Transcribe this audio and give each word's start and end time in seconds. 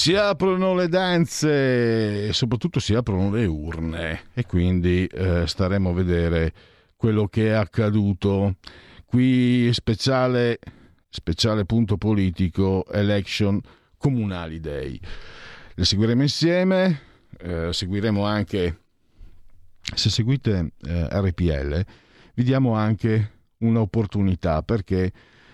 Si 0.00 0.14
aprono 0.14 0.74
le 0.74 0.88
danze 0.88 2.28
e 2.28 2.32
soprattutto 2.32 2.80
si 2.80 2.94
aprono 2.94 3.30
le 3.30 3.44
urne 3.44 4.22
e 4.32 4.46
quindi 4.46 5.04
eh, 5.04 5.46
staremo 5.46 5.90
a 5.90 5.92
vedere 5.92 6.54
quello 6.96 7.26
che 7.26 7.48
è 7.48 7.50
accaduto. 7.50 8.56
Qui 9.04 9.68
speciale, 9.74 10.58
speciale 11.10 11.66
punto 11.66 11.98
politico, 11.98 12.86
election 12.90 13.60
comunali 13.98 14.58
day. 14.58 14.98
Le 15.74 15.84
seguiremo 15.84 16.22
insieme, 16.22 17.02
eh, 17.38 17.70
seguiremo 17.70 18.24
anche, 18.24 18.78
se 19.82 20.08
seguite 20.08 20.72
eh, 20.82 21.08
RPL, 21.10 21.84
vi 22.36 22.42
diamo 22.42 22.72
anche 22.72 23.32
un'opportunità 23.58 24.62
perché 24.62 25.12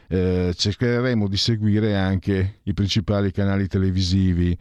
eh, 0.09 0.53
cercheremo 0.55 1.29
di 1.29 1.37
seguire 1.37 1.97
anche 1.97 2.61
i 2.65 2.75
principali 2.75 3.33
canali 3.33 3.67
televisivi, 3.67 4.57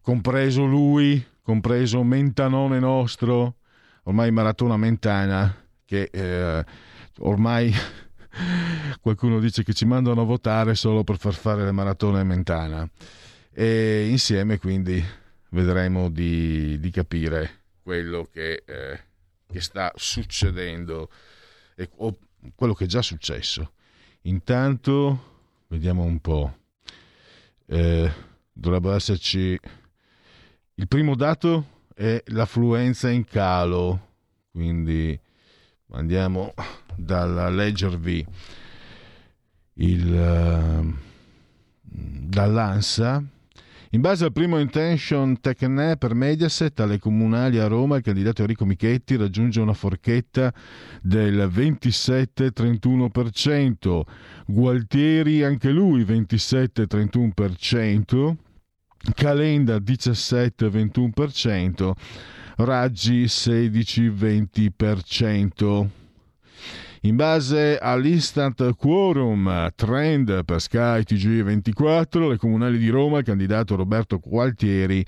compreso 0.00 0.64
lui, 0.64 1.24
compreso 1.42 2.02
Mentanone 2.02 2.78
nostro, 2.78 3.56
ormai 4.04 4.30
Maratona 4.30 4.76
Mentana, 4.76 5.54
che 5.84 6.08
eh, 6.12 6.64
ormai 7.18 7.72
qualcuno 9.00 9.38
dice 9.38 9.62
che 9.62 9.74
ci 9.74 9.84
mandano 9.84 10.22
a 10.22 10.24
votare 10.24 10.74
solo 10.74 11.04
per 11.04 11.18
far 11.18 11.34
fare 11.34 11.64
le 11.64 11.72
maratone 11.72 12.24
Mentana. 12.24 12.88
E 13.54 14.08
insieme 14.08 14.58
quindi 14.58 15.04
vedremo 15.50 16.08
di, 16.08 16.80
di 16.80 16.90
capire 16.90 17.60
quello 17.82 18.26
che, 18.32 18.62
eh, 18.64 19.00
che 19.46 19.60
sta 19.60 19.92
succedendo 19.94 21.10
e, 21.76 21.90
o 21.96 22.16
quello 22.54 22.72
che 22.72 22.84
è 22.84 22.86
già 22.86 23.02
successo 23.02 23.72
Intanto, 24.22 25.30
vediamo 25.68 26.04
un 26.04 26.20
po'. 26.20 26.56
Eh, 27.66 28.12
dovrebbe 28.52 28.94
esserci. 28.94 29.58
Il 30.74 30.88
primo 30.88 31.16
dato 31.16 31.66
è 31.94 32.22
l'affluenza 32.26 33.10
in 33.10 33.24
calo, 33.24 34.08
quindi 34.50 35.18
andiamo 35.90 36.54
dalla 36.94 37.48
leggervi 37.48 38.26
il, 39.74 40.12
uh, 40.12 40.94
dall'ANSA 41.82 43.22
in 43.94 44.00
base 44.00 44.24
al 44.24 44.32
primo 44.32 44.58
intention 44.58 45.38
Tecne 45.38 45.98
per 45.98 46.14
Mediaset 46.14 46.80
alle 46.80 46.98
comunali 46.98 47.58
a 47.58 47.66
Roma, 47.66 47.96
il 47.96 48.02
candidato 48.02 48.40
Enrico 48.40 48.64
Michetti 48.64 49.16
raggiunge 49.16 49.60
una 49.60 49.74
forchetta 49.74 50.50
del 51.02 51.50
27-31%, 51.54 54.00
Gualtieri 54.46 55.44
anche 55.44 55.70
lui 55.70 56.04
27-31%, 56.04 58.34
Calenda 59.14 59.76
17-21%, 59.76 61.92
Raggi 62.56 63.24
16-20%. 63.24 66.01
In 67.04 67.16
base 67.16 67.78
all'Instant 67.78 68.76
Quorum 68.76 69.72
Trend 69.74 70.44
per 70.44 70.60
Sky 70.60 71.00
TG24, 71.00 72.28
le 72.28 72.36
comunali 72.36 72.78
di 72.78 72.90
Roma, 72.90 73.18
il 73.18 73.24
candidato 73.24 73.74
Roberto 73.74 74.20
Gualtieri, 74.20 75.04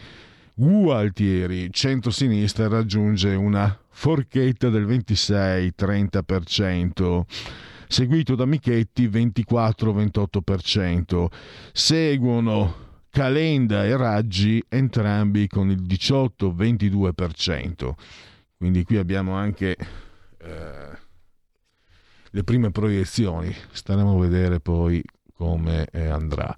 Gualtieri, 0.54 1.72
centro-sinistra, 1.72 2.66
raggiunge 2.66 3.36
una 3.36 3.78
forchetta 3.90 4.70
del 4.70 4.88
26-30%, 4.88 7.20
seguito 7.86 8.34
da 8.34 8.44
Michetti 8.44 9.06
24-28%. 9.06 11.26
Seguono 11.72 12.74
Calenda 13.08 13.84
e 13.84 13.96
Raggi, 13.96 14.60
entrambi 14.68 15.46
con 15.46 15.70
il 15.70 15.82
18-22%. 15.82 17.92
Quindi 18.56 18.82
qui 18.82 18.96
abbiamo 18.96 19.34
anche... 19.34 19.76
Eh, 20.42 21.02
le 22.34 22.42
prime 22.42 22.70
proiezioni. 22.70 23.54
Staremo 23.70 24.16
a 24.16 24.20
vedere 24.20 24.60
poi 24.60 25.02
come 25.34 25.86
eh, 25.92 26.08
andrà. 26.08 26.56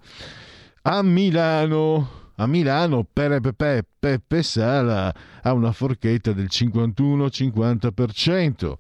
A 0.83 1.03
Milano, 1.03 2.31
a 2.37 2.47
Milano 2.47 3.05
Pepe 3.11 3.85
Peppe 3.99 4.43
Sala 4.43 5.15
ha 5.43 5.53
una 5.53 5.73
forchetta 5.73 6.33
del 6.33 6.49
51-50%. 6.51 8.75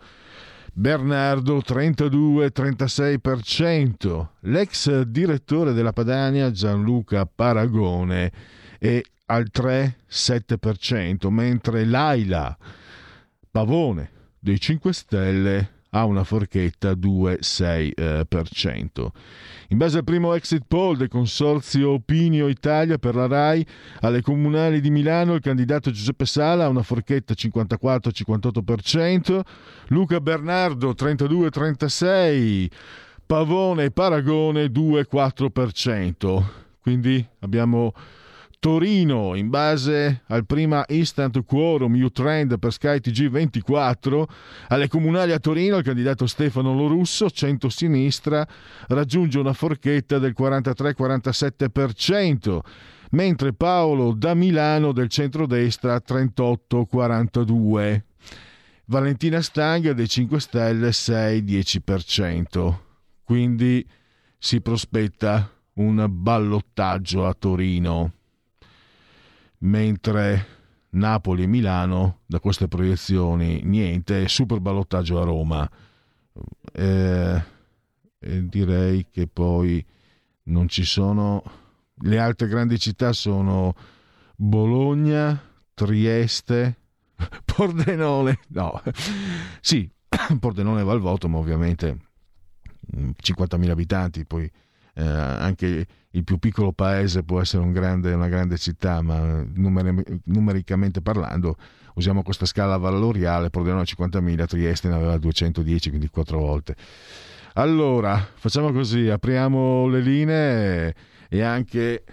Bernardo 0.79 1.57
32-36%, 1.57 4.27
l'ex 4.41 5.01
direttore 5.05 5.73
della 5.73 5.95
Padania 5.95 6.51
Gianluca 6.51 7.25
Paragone 7.25 8.31
è 8.79 9.01
al 9.25 9.47
3-7%, 9.51 11.31
mentre 11.31 11.87
Laila 11.87 12.55
Pavone 13.51 14.11
dei 14.39 14.61
5 14.61 14.93
Stelle 14.93 15.76
ha 15.91 16.05
una 16.05 16.25
forchetta 16.25 16.93
2,6%. 16.93 19.07
In 19.69 19.79
base 19.79 19.99
al 19.99 20.05
primo 20.05 20.35
exit 20.35 20.65
poll 20.67 20.97
del 20.97 21.09
consorzio 21.09 21.93
Opinio 21.93 22.49
Italia 22.49 22.99
per 22.99 23.15
la 23.15 23.27
RAI, 23.27 23.65
alle 24.01 24.23
comunali 24.23 24.81
di 24.81 24.91
Milano 24.91 25.35
il 25.35 25.41
candidato 25.41 25.91
Giuseppe 25.91 26.27
Sala 26.27 26.65
ha 26.65 26.69
una 26.69 26.83
forchetta 26.83 27.35
54-58%, 27.35 29.41
Luca 29.89 30.21
Bernardo 30.21 30.91
32-36%, 30.91 32.67
Pavone 33.27 33.91
Paragone 33.91 34.67
2,4%. 34.67 36.45
Quindi 36.81 37.27
abbiamo 37.41 37.93
Torino, 38.59 39.35
in 39.35 39.49
base 39.49 40.23
al 40.27 40.45
prima 40.47 40.85
Instant 40.89 41.45
Quorum 41.45 41.95
U-Trend 41.95 42.59
per 42.59 42.73
Sky 42.73 42.97
TG24, 42.97 44.25
alle 44.69 44.89
comunali 44.89 45.33
a 45.33 45.39
Torino 45.39 45.77
il 45.77 45.85
candidato 45.85 46.27
Stefano 46.27 46.75
Lorusso, 46.75 47.31
centro-sinistra, 47.31 48.45
raggiunge 48.89 49.39
una 49.39 49.53
forchetta 49.53 50.19
del 50.19 50.35
43-47%, 50.37 52.59
mentre 53.11 53.53
Paolo 53.53 54.13
da 54.13 54.35
Milano 54.35 54.91
del 54.93 55.07
centrodestra 55.09 56.03
38-42%. 56.05 58.01
Valentina 58.89 59.43
Stanga 59.43 59.93
dei 59.93 60.09
5 60.09 60.41
Stelle 60.41 60.91
6-10%. 60.91 62.75
Quindi 63.25 63.85
si 64.39 64.61
prospetta 64.61 65.51
un 65.75 66.07
ballottaggio 66.09 67.27
a 67.27 67.35
Torino 67.35 68.13
mentre 69.59 70.47
Napoli 70.91 71.45
e 71.45 71.47
Milano 71.47 72.21
da 72.27 72.41
queste 72.41 72.69
proiezioni 72.69 73.63
niente, 73.63 74.29
super 74.29 74.61
ballottaggio 74.61 75.21
a 75.21 75.25
Roma. 75.25 75.71
Eh, 76.73 77.43
direi 78.19 79.07
che 79.11 79.27
poi 79.27 79.85
non 80.45 80.69
ci 80.69 80.85
sono 80.85 81.43
le 82.01 82.19
altre 82.19 82.49
grandi 82.49 82.79
città 82.79 83.13
sono 83.13 83.75
Bologna, 84.35 85.41
Trieste, 85.73 86.77
Pordenone, 87.45 88.41
no, 88.49 88.83
sì, 89.61 89.89
Pordenone 90.39 90.83
va 90.85 90.93
al 90.93 91.01
voto, 91.01 91.29
ma 91.29 91.39
ovviamente 91.39 91.99
50.000 92.93 93.59
mm, 93.59 93.71
abitanti, 93.71 94.25
poi 94.25 94.51
eh, 94.95 95.03
anche 95.05 95.87
il 96.17 96.25
più 96.25 96.39
piccolo 96.39 96.73
paese 96.73 97.23
può 97.23 97.41
essere 97.41 97.63
un 97.63 97.73
grande, 97.73 98.13
una 98.15 98.29
grande 98.29 98.57
città, 98.57 99.03
ma 99.03 99.45
numeri, 99.55 100.03
numericamente 100.25 101.03
parlando 101.03 101.57
usiamo 101.95 102.23
questa 102.23 102.47
scala 102.47 102.77
valoriale, 102.77 103.51
Pordenone 103.51 103.85
50.000, 103.85 104.47
Trieste 104.47 104.89
ne 104.89 104.95
aveva 104.95 105.19
210, 105.19 105.89
quindi 105.89 106.09
quattro 106.09 106.39
volte. 106.39 106.75
Allora, 107.55 108.17
facciamo 108.35 108.73
così, 108.73 109.09
apriamo 109.09 109.89
le 109.89 110.01
linee 110.01 110.95
e 111.29 111.43
anche 111.43 112.05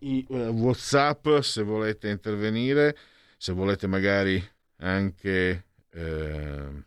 i 0.00 0.24
uh, 0.28 0.36
WhatsApp 0.36 1.28
se 1.40 1.62
volete 1.62 2.08
intervenire, 2.08 2.96
se 3.36 3.52
volete 3.52 3.86
magari 3.86 4.42
anche... 4.78 5.64
Eh, 5.90 6.86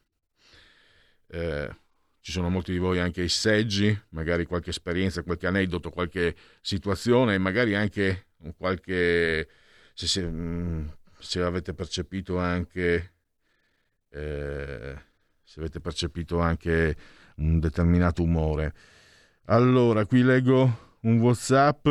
eh, 1.34 1.81
ci 2.22 2.32
sono 2.32 2.50
molti 2.50 2.72
di 2.72 2.78
voi 2.78 3.00
anche 3.00 3.22
ai 3.22 3.30
seggi, 3.30 4.00
magari 4.10 4.46
qualche 4.46 4.70
esperienza, 4.70 5.24
qualche 5.24 5.48
aneddoto, 5.48 5.90
qualche 5.90 6.36
situazione, 6.62 7.38
magari 7.40 7.76
anche 7.76 8.28
qualche... 8.58 9.50
se, 9.94 10.08
se, 10.08 10.24
mm, 10.24 10.88
se 11.20 11.42
avete 11.42 11.74
percepito 11.74 12.38
anche... 12.38 13.14
Eh, 14.10 15.10
se 15.44 15.60
avete 15.60 15.82
percepito 15.82 16.40
anche 16.40 16.96
un 17.38 17.60
determinato 17.60 18.22
umore. 18.24 18.74
Allora, 19.46 20.06
qui 20.06 20.22
leggo 20.22 20.98
un 21.02 21.20
WhatsApp. 21.20 21.88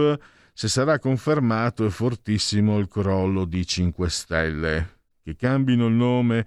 Se 0.53 0.69
sarà 0.69 0.99
confermato 0.99 1.85
è 1.85 1.91
fortissimo 1.91 2.79
il 2.79 2.89
crollo 2.89 3.45
di 3.45 3.67
5 3.67 4.09
Stelle. 4.09 4.99
Che 5.23 5.37
cambino 5.37 5.89
il 5.89 5.95
nome 5.95 6.47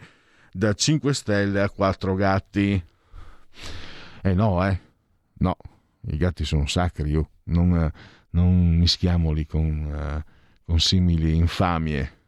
da 0.52 0.74
5 0.74 1.14
Stelle 1.14 1.62
a 1.62 1.70
4 1.70 2.16
gatti. 2.16 2.84
Eh 4.22 4.34
no, 4.34 4.66
eh. 4.68 4.80
No, 5.40 5.56
i 6.08 6.18
gatti 6.18 6.46
sono 6.46 6.66
sacri, 6.68 7.12
io 7.12 7.30
non, 7.46 7.92
non 8.32 8.76
mischiamoli 8.78 9.46
con, 9.46 10.24
uh, 10.26 10.32
con 10.66 10.80
simili 10.80 11.36
infamie. 11.36 12.22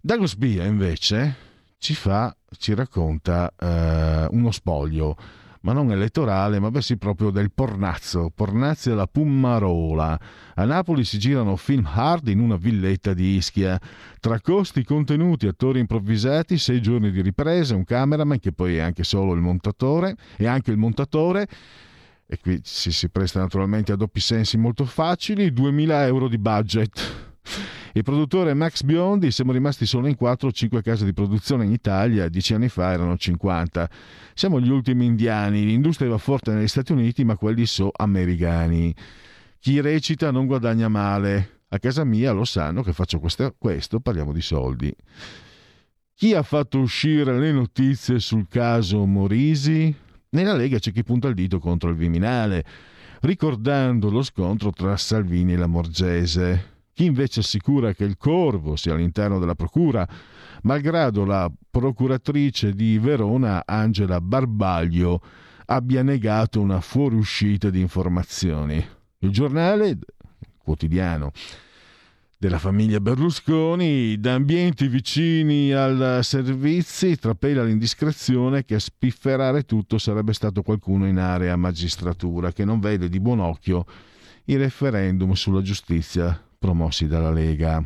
Douglas 0.00 0.36
Bia 0.36 0.64
invece 0.64 1.34
ci 1.78 1.94
fa, 1.94 2.34
ci 2.58 2.74
racconta 2.74 3.52
uh, 3.58 4.34
uno 4.36 4.50
spoglio 4.50 5.16
ma 5.62 5.72
non 5.72 5.90
elettorale, 5.90 6.58
ma 6.58 6.70
bensì 6.70 6.96
proprio 6.96 7.30
del 7.30 7.50
pornazzo, 7.52 8.30
pornazzi 8.34 8.90
alla 8.90 9.06
Pummarola. 9.06 10.18
A 10.54 10.64
Napoli 10.64 11.04
si 11.04 11.18
girano 11.18 11.56
film 11.56 11.88
hard 11.92 12.28
in 12.28 12.40
una 12.40 12.56
villetta 12.56 13.14
di 13.14 13.36
Ischia. 13.36 13.80
Tra 14.20 14.40
costi, 14.40 14.84
contenuti, 14.84 15.46
attori 15.46 15.80
improvvisati, 15.80 16.58
sei 16.58 16.80
giorni 16.80 17.10
di 17.10 17.20
riprese, 17.20 17.74
un 17.74 17.84
cameraman 17.84 18.38
che 18.38 18.52
poi 18.52 18.76
è 18.76 18.80
anche 18.80 19.04
solo 19.04 19.32
il 19.32 19.40
montatore, 19.40 20.16
e 20.36 20.46
anche 20.46 20.70
il 20.70 20.76
montatore, 20.76 21.46
e 22.26 22.38
qui 22.38 22.60
si, 22.64 22.90
si 22.90 23.08
presta 23.08 23.38
naturalmente 23.38 23.92
a 23.92 23.96
doppi 23.96 24.20
sensi 24.20 24.56
molto 24.56 24.84
facili, 24.84 25.52
2000 25.52 26.06
euro 26.06 26.28
di 26.28 26.38
budget. 26.38 27.25
Il 27.92 28.02
produttore 28.02 28.52
Max 28.54 28.82
Biondi, 28.82 29.30
siamo 29.30 29.52
rimasti 29.52 29.86
solo 29.86 30.06
in 30.06 30.16
4 30.16 30.48
o 30.48 30.52
5 30.52 30.82
case 30.82 31.04
di 31.04 31.12
produzione 31.12 31.64
in 31.64 31.72
Italia, 31.72 32.28
dieci 32.28 32.54
anni 32.54 32.68
fa 32.68 32.92
erano 32.92 33.16
50. 33.16 33.88
Siamo 34.34 34.60
gli 34.60 34.70
ultimi 34.70 35.06
indiani, 35.06 35.64
l'industria 35.64 36.10
va 36.10 36.18
forte 36.18 36.52
negli 36.52 36.68
Stati 36.68 36.92
Uniti, 36.92 37.24
ma 37.24 37.36
quelli 37.36 37.64
sono 37.64 37.90
americani. 37.96 38.94
Chi 39.58 39.80
recita 39.80 40.30
non 40.30 40.46
guadagna 40.46 40.88
male. 40.88 41.62
A 41.68 41.78
casa 41.78 42.04
mia 42.04 42.32
lo 42.32 42.44
sanno 42.44 42.82
che 42.82 42.92
faccio 42.92 43.18
questo, 43.18 43.54
questo 43.58 43.98
parliamo 43.98 44.32
di 44.32 44.40
soldi. 44.40 44.94
Chi 46.14 46.34
ha 46.34 46.42
fatto 46.42 46.78
uscire 46.78 47.38
le 47.38 47.52
notizie 47.52 48.20
sul 48.20 48.46
caso 48.48 49.04
Morisi? 49.04 49.94
Nella 50.30 50.54
Lega 50.54 50.78
c'è 50.78 50.92
chi 50.92 51.02
punta 51.02 51.28
il 51.28 51.34
dito 51.34 51.58
contro 51.58 51.90
il 51.90 51.96
Viminale, 51.96 52.64
ricordando 53.20 54.10
lo 54.10 54.22
scontro 54.22 54.70
tra 54.70 54.96
Salvini 54.96 55.54
e 55.54 55.56
la 55.56 55.66
Morgese. 55.66 56.75
Chi 56.96 57.04
invece 57.04 57.40
assicura 57.40 57.92
che 57.92 58.04
il 58.04 58.16
Corvo 58.16 58.74
sia 58.74 58.94
all'interno 58.94 59.38
della 59.38 59.54
Procura, 59.54 60.08
malgrado 60.62 61.26
la 61.26 61.52
procuratrice 61.70 62.72
di 62.72 62.98
Verona, 62.98 63.64
Angela 63.66 64.18
Barbaglio, 64.22 65.20
abbia 65.66 66.02
negato 66.02 66.58
una 66.58 66.80
fuoriuscita 66.80 67.68
di 67.68 67.80
informazioni. 67.80 68.82
Il 69.18 69.28
giornale 69.28 69.98
quotidiano 70.56 71.32
della 72.38 72.58
famiglia 72.58 72.98
Berlusconi, 72.98 74.18
da 74.18 74.32
ambienti 74.32 74.88
vicini 74.88 75.72
al 75.74 76.20
servizi, 76.22 77.18
trapela 77.18 77.62
l'indiscrezione 77.62 78.64
che 78.64 78.76
a 78.76 78.80
spifferare 78.80 79.64
tutto 79.64 79.98
sarebbe 79.98 80.32
stato 80.32 80.62
qualcuno 80.62 81.06
in 81.06 81.18
area 81.18 81.56
magistratura 81.56 82.52
che 82.52 82.64
non 82.64 82.80
vede 82.80 83.10
di 83.10 83.20
buon 83.20 83.40
occhio 83.40 83.84
il 84.44 84.58
referendum 84.58 85.32
sulla 85.32 85.60
giustizia 85.60 86.40
promossi 86.58 87.06
dalla 87.06 87.30
Lega. 87.30 87.82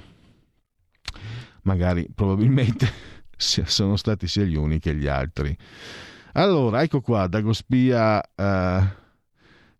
Magari, 1.63 2.09
probabilmente, 2.15 2.89
sono 3.37 3.97
stati 3.97 4.27
sia 4.27 4.45
gli 4.45 4.57
uni 4.57 4.79
che 4.79 4.95
gli 4.95 5.07
altri. 5.07 5.57
Allora, 6.33 6.83
ecco 6.83 7.01
qua, 7.01 7.27
Dagospia 7.27 8.23
eh, 8.35 8.99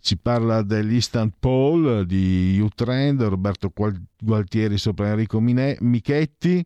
ci 0.01 0.17
parla 0.17 0.63
dell'Instant 0.63 1.35
Poll 1.39 2.03
di 2.03 2.59
U-Trend, 2.61 3.23
Roberto 3.23 3.73
Gualtieri 4.19 4.79
sopra 4.79 5.09
Enrico 5.09 5.39
Mine, 5.41 5.77
Michetti, 5.81 6.65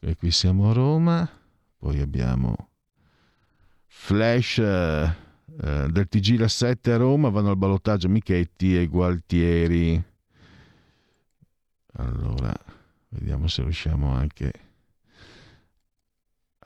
e 0.00 0.16
qui 0.16 0.30
siamo 0.30 0.70
a 0.70 0.72
Roma, 0.72 1.28
poi 1.78 2.00
abbiamo 2.00 2.56
Flash 3.86 4.58
eh, 4.58 5.14
eh 5.62 5.86
del 5.90 6.08
TG 6.08 6.38
La 6.38 6.48
7 6.48 6.92
a 6.92 6.96
Roma, 6.96 7.28
vanno 7.28 7.50
al 7.50 7.56
ballottaggio 7.56 8.08
Michetti 8.08 8.76
e 8.76 8.86
Gualtieri. 8.86 10.02
Allora, 11.96 12.52
vediamo 13.08 13.46
se 13.48 13.62
riusciamo 13.62 14.12
anche 14.12 14.52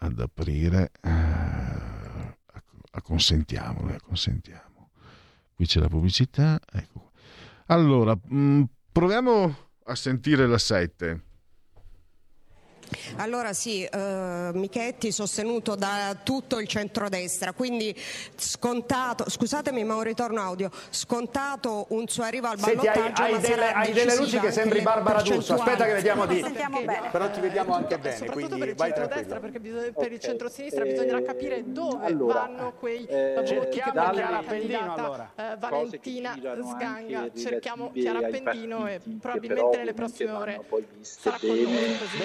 ad 0.01 0.19
aprire. 0.21 0.91
Uh, 1.03 2.37
acconsentiamolo, 2.91 3.95
acconsentiamo. 3.95 4.91
Qui 5.55 5.67
c'è 5.67 5.81
la 5.81 5.89
pubblicità. 5.89 6.61
Ecco. 6.73 7.13
Allora, 7.67 8.19
mm, 8.33 8.63
proviamo 8.93 9.57
a 9.85 9.95
sentire 9.95 10.47
la 10.47 10.59
7. 10.59 11.25
Allora 13.17 13.53
sì, 13.53 13.85
eh, 13.85 14.51
Michetti 14.53 15.13
sostenuto 15.13 15.75
da 15.75 16.17
tutto 16.23 16.59
il 16.59 16.67
centrodestra, 16.67 17.53
quindi 17.53 17.95
scontato, 18.37 19.29
scusatemi 19.29 19.85
ma 19.85 19.95
un 19.97 20.03
ritorno 20.03 20.41
audio, 20.41 20.71
scontato 20.91 21.87
un 21.91 22.07
suo 22.09 22.23
arrivo 22.25 22.49
al 22.49 22.59
ballottaggio. 22.59 23.01
Senti, 23.01 23.21
hai, 23.21 23.33
hai, 23.33 23.41
delle, 23.41 23.73
hai 23.73 23.93
delle, 23.93 24.17
luci 24.17 24.39
che 24.39 24.51
sembri 24.53 24.81
Barbara 24.81 25.23
D'Urso, 25.23 25.55
aspetta 25.55 25.85
che 25.85 25.95
vediamo 25.95 26.27
di... 26.27 26.45
Però 27.11 27.31
ti 27.31 27.41
vediamo 27.41 27.75
anche 27.75 27.99
bene, 27.99 28.17
Soprattutto 28.17 28.57
quindi 28.57 28.75
per 28.75 28.89
il 28.89 28.95
centrodestra, 28.95 29.41
perché 29.41 29.61
bisogna, 29.61 29.93
per 29.93 30.13
il 30.13 30.21
centrosinistra 30.21 30.81
okay. 30.83 30.93
bisognerà 30.93 31.23
capire 31.23 31.63
dove 31.67 32.07
allora, 32.07 32.35
vanno 32.35 32.73
quei 32.79 33.07
eh, 33.07 33.35
voti 33.37 33.81
che 33.81 33.91
dalle... 33.93 34.17
Chiara 34.19 34.39
Appendino 34.39 34.95
allora. 34.95 35.33
Eh, 35.35 35.57
Valentina 35.59 36.35
Sganga, 36.35 37.31
cerchiamo 37.37 37.91
Chiara 37.93 38.19
Appendino 38.19 38.87
e 38.87 39.01
probabilmente 39.21 39.77
nelle 39.79 39.95
prossime 39.95 40.31
ore 40.31 40.61
sarà 41.01 41.39
con 41.39 41.49
noi 41.49 41.99
così 41.99 42.19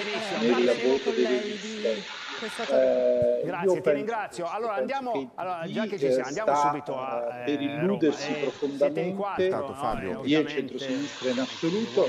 eh, 0.58 1.00
con 1.02 1.14
lei 1.14 1.58
di 1.58 2.02
questa 2.38 2.64
eh, 2.68 3.42
Grazie, 3.44 3.80
ti 3.80 3.90
ringrazio. 3.90 4.46
Allora 4.50 4.74
andiamo, 4.74 5.32
allora, 5.34 5.64
già 5.66 5.86
che 5.86 5.98
ci 5.98 6.10
siamo, 6.10 6.26
andiamo 6.26 6.54
subito 6.56 6.98
a 6.98 7.40
eh, 7.40 7.44
per 7.44 7.60
illudersi 7.60 8.32
Roma. 8.32 8.40
profondamente 8.40 9.14
quattro, 9.14 9.66
no, 9.68 9.74
Fabio. 9.74 10.20
via 10.20 10.38
il 10.40 10.48
centro-sinistra 10.48 11.30
in 11.30 11.38
assoluto 11.38 12.08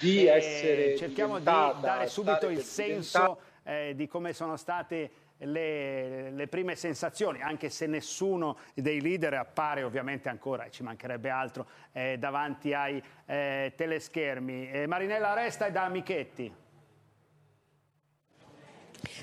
di 0.00 0.26
essere 0.26 0.96
cerchiamo 0.96 1.38
di 1.38 1.44
dare 1.44 2.06
subito 2.06 2.48
il 2.48 2.60
senso 2.60 3.38
eh, 3.64 3.92
di 3.94 4.06
come 4.08 4.32
sono 4.32 4.56
state 4.56 5.10
le, 5.44 6.30
le, 6.30 6.46
prime 6.46 6.76
sensazioni, 6.76 7.42
anche 7.42 7.68
se 7.68 7.86
nessuno 7.86 8.58
dei 8.74 9.00
leader 9.00 9.34
appare 9.34 9.82
ovviamente 9.82 10.28
ancora, 10.28 10.68
ci 10.70 10.82
mancherebbe 10.82 11.30
altro, 11.30 11.66
eh, 11.92 12.16
davanti 12.18 12.72
ai 12.72 13.02
eh, 13.26 13.72
teleschermi. 13.76 14.70
Eh, 14.70 14.86
Marinella 14.86 15.34
Resta 15.34 15.66
e 15.66 15.72
da 15.72 15.88
Michetti. 15.88 16.61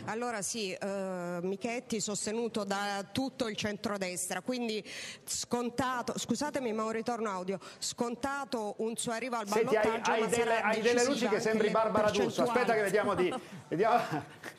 Allora 0.05 0.41
sì, 0.41 0.71
eh, 0.73 1.39
Michetti 1.41 1.99
sostenuto 1.99 2.63
da 2.63 3.05
tutto 3.11 3.47
il 3.47 3.55
centrodestra, 3.55 4.41
quindi 4.41 4.83
scontato, 5.25 6.17
scusatemi 6.17 6.73
ma 6.73 6.83
un 6.83 6.91
ritorno 6.91 7.29
audio, 7.29 7.59
scontato 7.77 8.75
un 8.79 8.95
suo 8.95 9.11
arrivo 9.11 9.37
al 9.37 9.45
ballottaggio. 9.47 9.89
Senti, 9.89 10.09
hai, 10.09 10.21
hai, 10.21 10.29
delle, 10.29 10.61
hai 10.61 10.81
delle 10.81 11.05
luci 11.05 11.27
che 11.27 11.39
sembri 11.39 11.69
Barbara 11.69 12.09
D'Urso, 12.09 12.43
aspetta 12.43 12.73
che 12.73 12.81
vediamo 12.81 13.15
di... 13.15 13.33
Vediamo, 13.67 13.99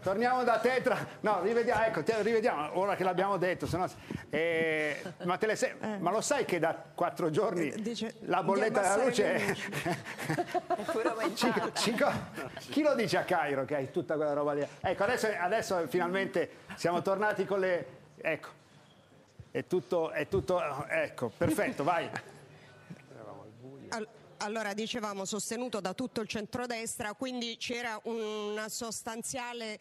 torniamo 0.00 0.44
da 0.44 0.58
Tetra, 0.58 0.96
no, 1.20 1.42
rivediamo, 1.42 1.84
ecco, 1.84 2.02
rivediamo, 2.22 2.78
ora 2.78 2.94
che 2.94 3.02
l'abbiamo 3.04 3.36
detto, 3.36 3.66
sennò, 3.66 3.86
eh, 4.30 5.02
ma, 5.24 5.38
se... 5.54 5.76
eh. 5.80 5.98
ma, 5.98 6.10
lo 6.10 6.20
sai 6.20 6.44
che 6.44 6.58
da 6.58 6.80
quattro 6.94 7.30
giorni 7.30 7.68
eh, 7.68 7.82
Dice, 7.82 8.14
la 8.20 8.42
bolletta 8.42 8.80
della 8.80 9.04
luce 9.04 9.34
è... 9.34 9.54
cinque, 11.34 11.72
cinque... 11.74 12.12
Chi 12.70 12.82
lo 12.82 12.94
dice 12.94 13.18
a 13.18 13.24
Cairo 13.24 13.64
che 13.64 13.74
hai 13.74 13.90
tutta 13.90 14.14
quella 14.14 14.32
roba 14.32 14.52
lì? 14.52 14.66
Ecco, 14.80 15.02
adesso, 15.02 15.28
adesso 15.38 15.86
finalmente 15.88 16.50
siamo 16.76 17.02
tornati 17.02 17.44
con 17.44 17.58
le... 17.58 17.86
Ecco, 18.18 18.48
è 19.50 19.66
tutto, 19.66 20.10
è 20.10 20.28
tutto... 20.28 20.86
Ecco, 20.86 21.30
perfetto, 21.36 21.82
vai. 21.82 22.08
All 23.90 24.06
allora 24.38 24.74
dicevamo 24.74 25.24
sostenuto 25.24 25.80
da 25.80 25.94
tutto 25.94 26.20
il 26.20 26.28
centrodestra, 26.28 27.14
quindi 27.14 27.56
c'era 27.56 27.98
un 28.04 28.64
sostanziale, 28.68 29.78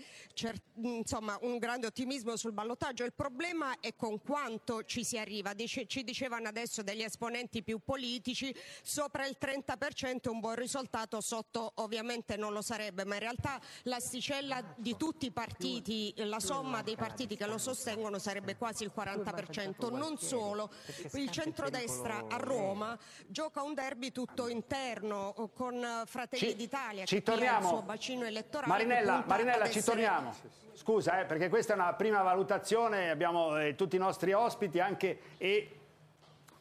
insomma, 0.76 1.38
un 1.42 1.58
grande 1.58 1.88
ottimismo 1.88 2.36
sul 2.36 2.54
ballottaggio. 2.54 3.04
Il 3.04 3.14
problema 3.14 3.80
è 3.80 3.96
con 3.96 4.22
quanto 4.22 4.84
ci 4.84 5.04
si 5.04 5.18
arriva. 5.18 5.54
Dice, 5.54 5.86
ci 5.88 6.04
dicevano 6.04 6.48
adesso 6.48 6.84
degli 6.84 7.02
esponenti 7.02 7.64
più 7.64 7.80
politici, 7.84 8.56
sopra 8.82 9.26
il 9.26 9.38
30% 9.40 10.22
è 10.22 10.28
un 10.30 10.40
buon 10.40 10.56
risultato, 10.56 11.22
sotto 11.22 11.72
ovviamente 11.76 12.38
non 12.38 12.54
lo 12.54 12.62
sarebbe, 12.62 13.06
ma 13.06 13.16
in 13.16 13.22
realtà 13.22 13.60
l'asticella 13.84 14.76
di 14.78 14.96
tutti 14.96 15.28
i 15.28 15.32
partiti, 15.32 16.14
la 16.18 16.40
somma 16.40 16.82
dei 16.82 16.96
partiti 16.96 17.36
che 17.36 17.46
lo 17.46 17.58
sostengono 17.58 18.20
sarebbe 18.20 18.56
quasi 18.56 18.84
il 18.84 18.94
40%. 18.96 19.92
Non 19.96 20.18
solo, 20.18 20.72
il 21.14 21.30
centrodestra 21.30 22.26
a 22.30 22.38
Roma 22.38 22.98
gioca 23.28 23.62
un 23.62 23.74
derby 23.74 24.12
tutto 24.12 24.45
interno 24.48 25.34
con 25.54 26.04
Fratelli 26.06 26.50
ci, 26.50 26.56
d'Italia 26.56 27.06
ci 27.06 27.16
che 27.16 27.24
torniamo. 27.24 27.60
il 27.60 27.68
suo 27.68 27.82
bacino 27.82 28.26
elettorale. 28.26 28.72
Marinella, 28.72 29.24
Marinella 29.26 29.70
ci 29.70 29.80
essere... 29.80 29.96
torniamo. 29.96 30.34
Scusa, 30.74 31.22
eh, 31.22 31.26
perché 31.26 31.50
questa 31.50 31.74
è 31.74 31.76
una 31.76 31.94
prima 31.94 32.22
valutazione, 32.22 33.10
abbiamo 33.10 33.58
eh, 33.58 33.76
tutti 33.76 33.96
i 33.96 34.00
nostri 34.00 34.34
ospiti 34.34 34.80
anche 34.80 35.20
e 35.38 35.80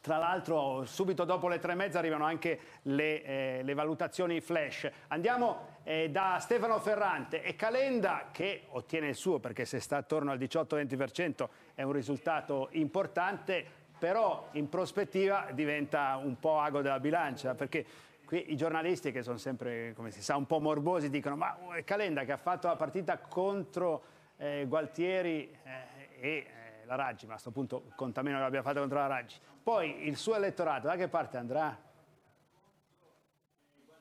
tra 0.05 0.17
l'altro 0.17 0.85
subito 0.85 1.25
dopo 1.25 1.47
le 1.47 1.57
tre 1.57 1.71
e 1.71 1.75
mezza 1.75 1.97
arrivano 1.97 2.25
anche 2.25 2.59
le, 2.83 3.23
eh, 3.23 3.61
le 3.63 3.73
valutazioni 3.73 4.39
flash. 4.39 4.87
Andiamo 5.07 5.79
eh, 5.83 6.11
da 6.11 6.37
Stefano 6.39 6.79
Ferrante 6.79 7.41
e 7.41 7.55
Calenda 7.55 8.29
che 8.31 8.65
ottiene 8.69 9.07
il 9.07 9.15
suo 9.15 9.39
perché 9.39 9.65
se 9.65 9.79
sta 9.79 9.97
attorno 9.97 10.29
al 10.29 10.37
18-20% 10.37 11.47
è 11.73 11.81
un 11.81 11.91
risultato 11.91 12.69
importante, 12.73 13.84
però 13.97 14.49
in 14.51 14.69
prospettiva 14.69 15.47
diventa 15.51 16.17
un 16.17 16.39
po' 16.39 16.59
ago 16.59 16.81
della 16.81 16.99
bilancia 16.99 17.55
perché 17.55 17.85
qui 18.25 18.51
i 18.51 18.57
giornalisti 18.57 19.11
che 19.11 19.21
sono 19.21 19.37
sempre, 19.37 19.93
come 19.95 20.11
si 20.11 20.21
sa, 20.21 20.35
un 20.35 20.45
po' 20.45 20.59
morbosi 20.59 21.09
dicono 21.09 21.35
ma 21.35 21.57
uh, 21.59 21.83
Calenda 21.83 22.23
che 22.23 22.31
ha 22.31 22.37
fatto 22.37 22.67
la 22.67 22.75
partita 22.75 23.17
contro 23.17 24.03
eh, 24.37 24.65
Gualtieri 24.67 25.49
eh, 25.63 26.19
e 26.19 26.47
la 26.85 26.95
Raggi, 26.95 27.25
ma 27.25 27.31
a 27.31 27.35
questo 27.35 27.51
punto 27.51 27.91
conta 27.95 28.21
meno 28.21 28.37
che 28.37 28.43
l'abbia 28.43 28.61
fatto 28.61 28.79
contro 28.79 28.97
la 28.97 29.07
Raggi. 29.07 29.37
Poi 29.63 30.07
il 30.07 30.17
suo 30.17 30.35
elettorato 30.35 30.87
da 30.87 30.95
che 30.95 31.07
parte 31.07 31.37
andrà? 31.37 31.81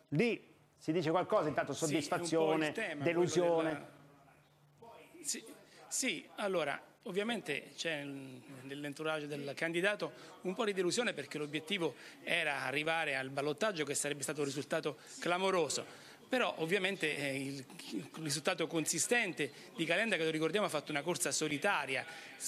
Lì 0.08 0.52
si 0.76 0.92
dice 0.92 1.10
qualcosa, 1.10 1.48
intanto 1.48 1.72
soddisfazione, 1.72 2.66
sì, 2.66 2.72
tema, 2.72 3.04
delusione. 3.04 3.72
Della... 3.72 3.92
Sì, 5.22 5.44
sì, 5.88 6.28
allora 6.36 6.78
ovviamente 7.04 7.70
c'è 7.76 8.04
nell'entourage 8.62 9.26
del 9.26 9.52
candidato 9.54 10.12
un 10.42 10.54
po' 10.54 10.64
di 10.64 10.73
delusione 10.73 11.12
perché 11.12 11.38
l'obiettivo 11.38 11.94
era 12.23 12.62
arrivare 12.62 13.16
al 13.16 13.30
ballottaggio 13.30 13.84
che 13.84 13.94
sarebbe 13.94 14.23
stato 14.23 14.40
un 14.40 14.46
risultato 14.46 14.99
clamoroso. 15.18 16.12
Però 16.26 16.52
ovviamente 16.58 17.16
eh, 17.16 17.37
il, 17.37 17.64
risultato 18.23 18.66
consistente 18.66 19.52
di 19.76 19.84
Calenda 19.84 20.16
che 20.16 20.25
lo 20.25 20.30
ricordiamo 20.30 20.66
ha 20.66 20.70
fatto 20.70 20.90
una 20.90 21.02
corsa 21.02 21.30
solitaria 21.30 22.04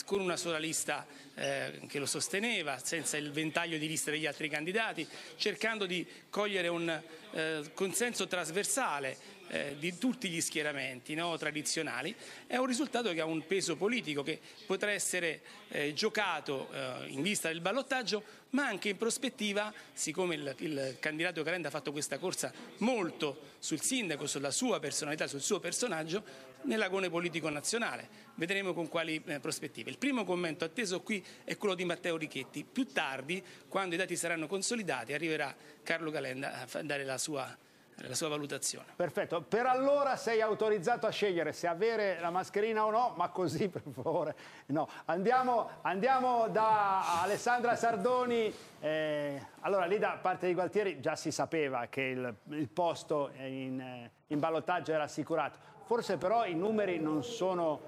con 0.07 0.21
una 0.21 0.37
sola 0.37 0.59
lista 0.59 1.07
eh, 1.35 1.83
che 1.87 1.99
lo 1.99 2.07
sosteneva 2.07 2.79
senza 2.79 3.17
il 3.17 3.31
ventaglio 3.31 3.77
di 3.77 3.87
liste 3.87 4.11
degli 4.11 4.27
altri 4.27 4.49
candidati 4.49 5.07
cercando 5.37 5.85
di 5.85 6.05
cogliere 6.31 6.69
un 6.69 7.03
eh, 7.33 7.71
consenso 7.75 8.27
trasversale 8.27 9.36
eh, 9.49 9.77
di 9.79 9.97
tutti 9.99 10.29
gli 10.29 10.41
schieramenti 10.41 11.15
no, 11.15 11.37
tradizionali, 11.37 12.15
è 12.47 12.57
un 12.57 12.67
risultato 12.67 13.13
che 13.13 13.21
ha 13.21 13.25
un 13.25 13.47
peso 13.47 13.77
politico 13.77 14.23
che 14.23 14.41
potrà 14.67 14.91
essere 14.91 15.41
eh, 15.69 15.93
giocato 15.93 16.69
eh, 16.73 17.09
in 17.09 17.23
vista 17.23 17.49
del 17.49 17.61
ballottaggio, 17.61 18.23
ma 18.51 18.67
anche 18.67 18.91
in 18.91 18.97
prospettiva, 18.97 19.73
siccome 19.93 20.35
il, 20.35 20.55
il 20.59 20.97
candidato 21.01 21.43
Calenda 21.43 21.69
ha 21.69 21.71
fatto 21.71 21.93
questa 21.93 22.19
corsa 22.19 22.53
molto 22.79 23.55
sul 23.59 23.81
sindaco, 23.81 24.27
sulla 24.27 24.51
sua 24.51 24.81
personalità, 24.81 25.27
sul 25.27 25.41
suo 25.41 25.61
personaggio, 25.61 26.25
nell'agone 26.63 27.09
politico 27.09 27.49
nazionale. 27.49 28.25
Vedremo 28.35 28.73
con 28.75 28.89
quali 28.89 29.23
eh, 29.27 29.41
prospettive. 29.41 29.91
Il 29.91 29.99
primo 29.99 30.25
commento 30.25 30.65
atteso 30.65 31.01
qui 31.01 31.25
è 31.45 31.57
quello 31.57 31.75
di 31.75 31.85
Matteo 31.85 32.17
Richetti. 32.17 32.65
Più 32.65 32.87
tardi, 32.87 33.43
quando 33.69 33.95
i 33.95 33.99
dati 33.99 34.17
saranno 34.17 34.47
consolidati, 34.47 35.13
arriverà 35.13 35.55
Carlo 35.83 36.11
Calenda 36.11 36.67
a 36.71 36.83
dare 36.83 37.05
la 37.05 37.19
sua 37.19 37.57
la 37.99 38.15
sua 38.15 38.29
valutazione. 38.29 38.87
Perfetto, 38.95 39.41
per 39.41 39.67
allora 39.67 40.17
sei 40.17 40.41
autorizzato 40.41 41.07
a 41.07 41.11
scegliere 41.11 41.53
se 41.53 41.67
avere 41.67 42.19
la 42.21 42.31
mascherina 42.31 42.85
o 42.85 42.91
no, 42.91 43.15
ma 43.17 43.29
così 43.31 43.69
per 43.71 43.83
favore 43.91 44.37
no. 44.67 44.89
Andiamo, 45.07 45.71
andiamo 45.83 46.49
da 46.49 47.23
Alessandra 47.23 47.75
Sardoni, 47.75 48.53
eh, 48.81 49.47
allora 49.61 49.87
lì 49.87 49.99
da 49.99 50.19
parte 50.21 50.47
di 50.47 50.55
Gualtieri 50.55 51.01
già 51.01 51.17
si 51.17 51.31
sapeva 51.31 51.87
che 51.87 52.03
il, 52.03 52.35
il 52.51 52.69
posto 52.69 53.31
in, 53.37 53.81
eh, 53.81 54.11
in 54.29 54.39
ballottaggio 54.39 54.93
era 54.93 55.05
assicurato, 55.05 55.59
forse 55.85 56.19
però 56.19 56.45
i 56.45 56.55
numeri 56.55 56.99
non 56.99 57.25
sono, 57.25 57.81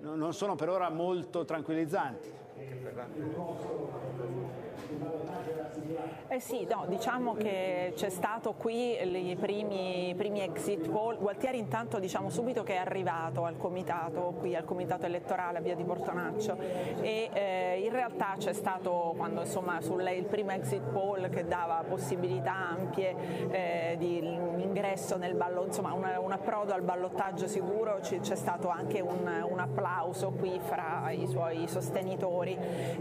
non 0.00 0.32
sono 0.32 0.54
per 0.54 0.70
ora 0.70 0.88
molto 0.88 1.44
tranquillizzanti. 1.44 2.39
Eh 6.28 6.40
sì, 6.40 6.66
no, 6.70 6.84
diciamo 6.88 7.34
che 7.34 7.92
c'è 7.96 8.08
stato 8.08 8.52
qui 8.52 8.92
i 8.92 9.36
primi, 9.36 10.14
primi, 10.16 10.40
exit 10.40 10.88
poll. 10.88 11.18
Gualtieri 11.18 11.58
intanto 11.58 11.98
diciamo 11.98 12.30
subito 12.30 12.62
che 12.62 12.74
è 12.74 12.76
arrivato 12.76 13.44
al 13.44 13.56
comitato, 13.56 14.34
qui 14.38 14.54
al 14.54 14.64
comitato 14.64 15.06
elettorale 15.06 15.58
a 15.58 15.60
via 15.60 15.74
di 15.74 15.84
Portonaccio 15.84 16.56
e 17.00 17.30
eh, 17.32 17.82
in 17.84 17.90
realtà 17.90 18.34
c'è 18.38 18.52
stato 18.52 19.14
quando 19.16 19.40
insomma 19.40 19.80
sul 19.80 20.24
primo 20.28 20.52
exit 20.52 20.82
poll 20.92 21.28
che 21.30 21.46
dava 21.46 21.82
possibilità 21.88 22.54
ampie 22.54 23.14
eh, 23.50 23.96
di 23.98 24.18
ingresso 24.70 25.16
nel 25.16 25.34
ballo, 25.34 25.64
insomma 25.64 25.92
un, 25.92 26.08
un 26.20 26.32
approdo 26.32 26.72
al 26.72 26.82
ballottaggio 26.82 27.46
sicuro, 27.48 27.98
c'è 28.00 28.36
stato 28.36 28.68
anche 28.68 29.00
un, 29.00 29.28
un, 29.48 29.58
applauso 29.58 30.30
qui 30.30 30.58
fra 30.60 31.10
i 31.10 31.26
suoi 31.26 31.66
sostenitori. 31.66 32.49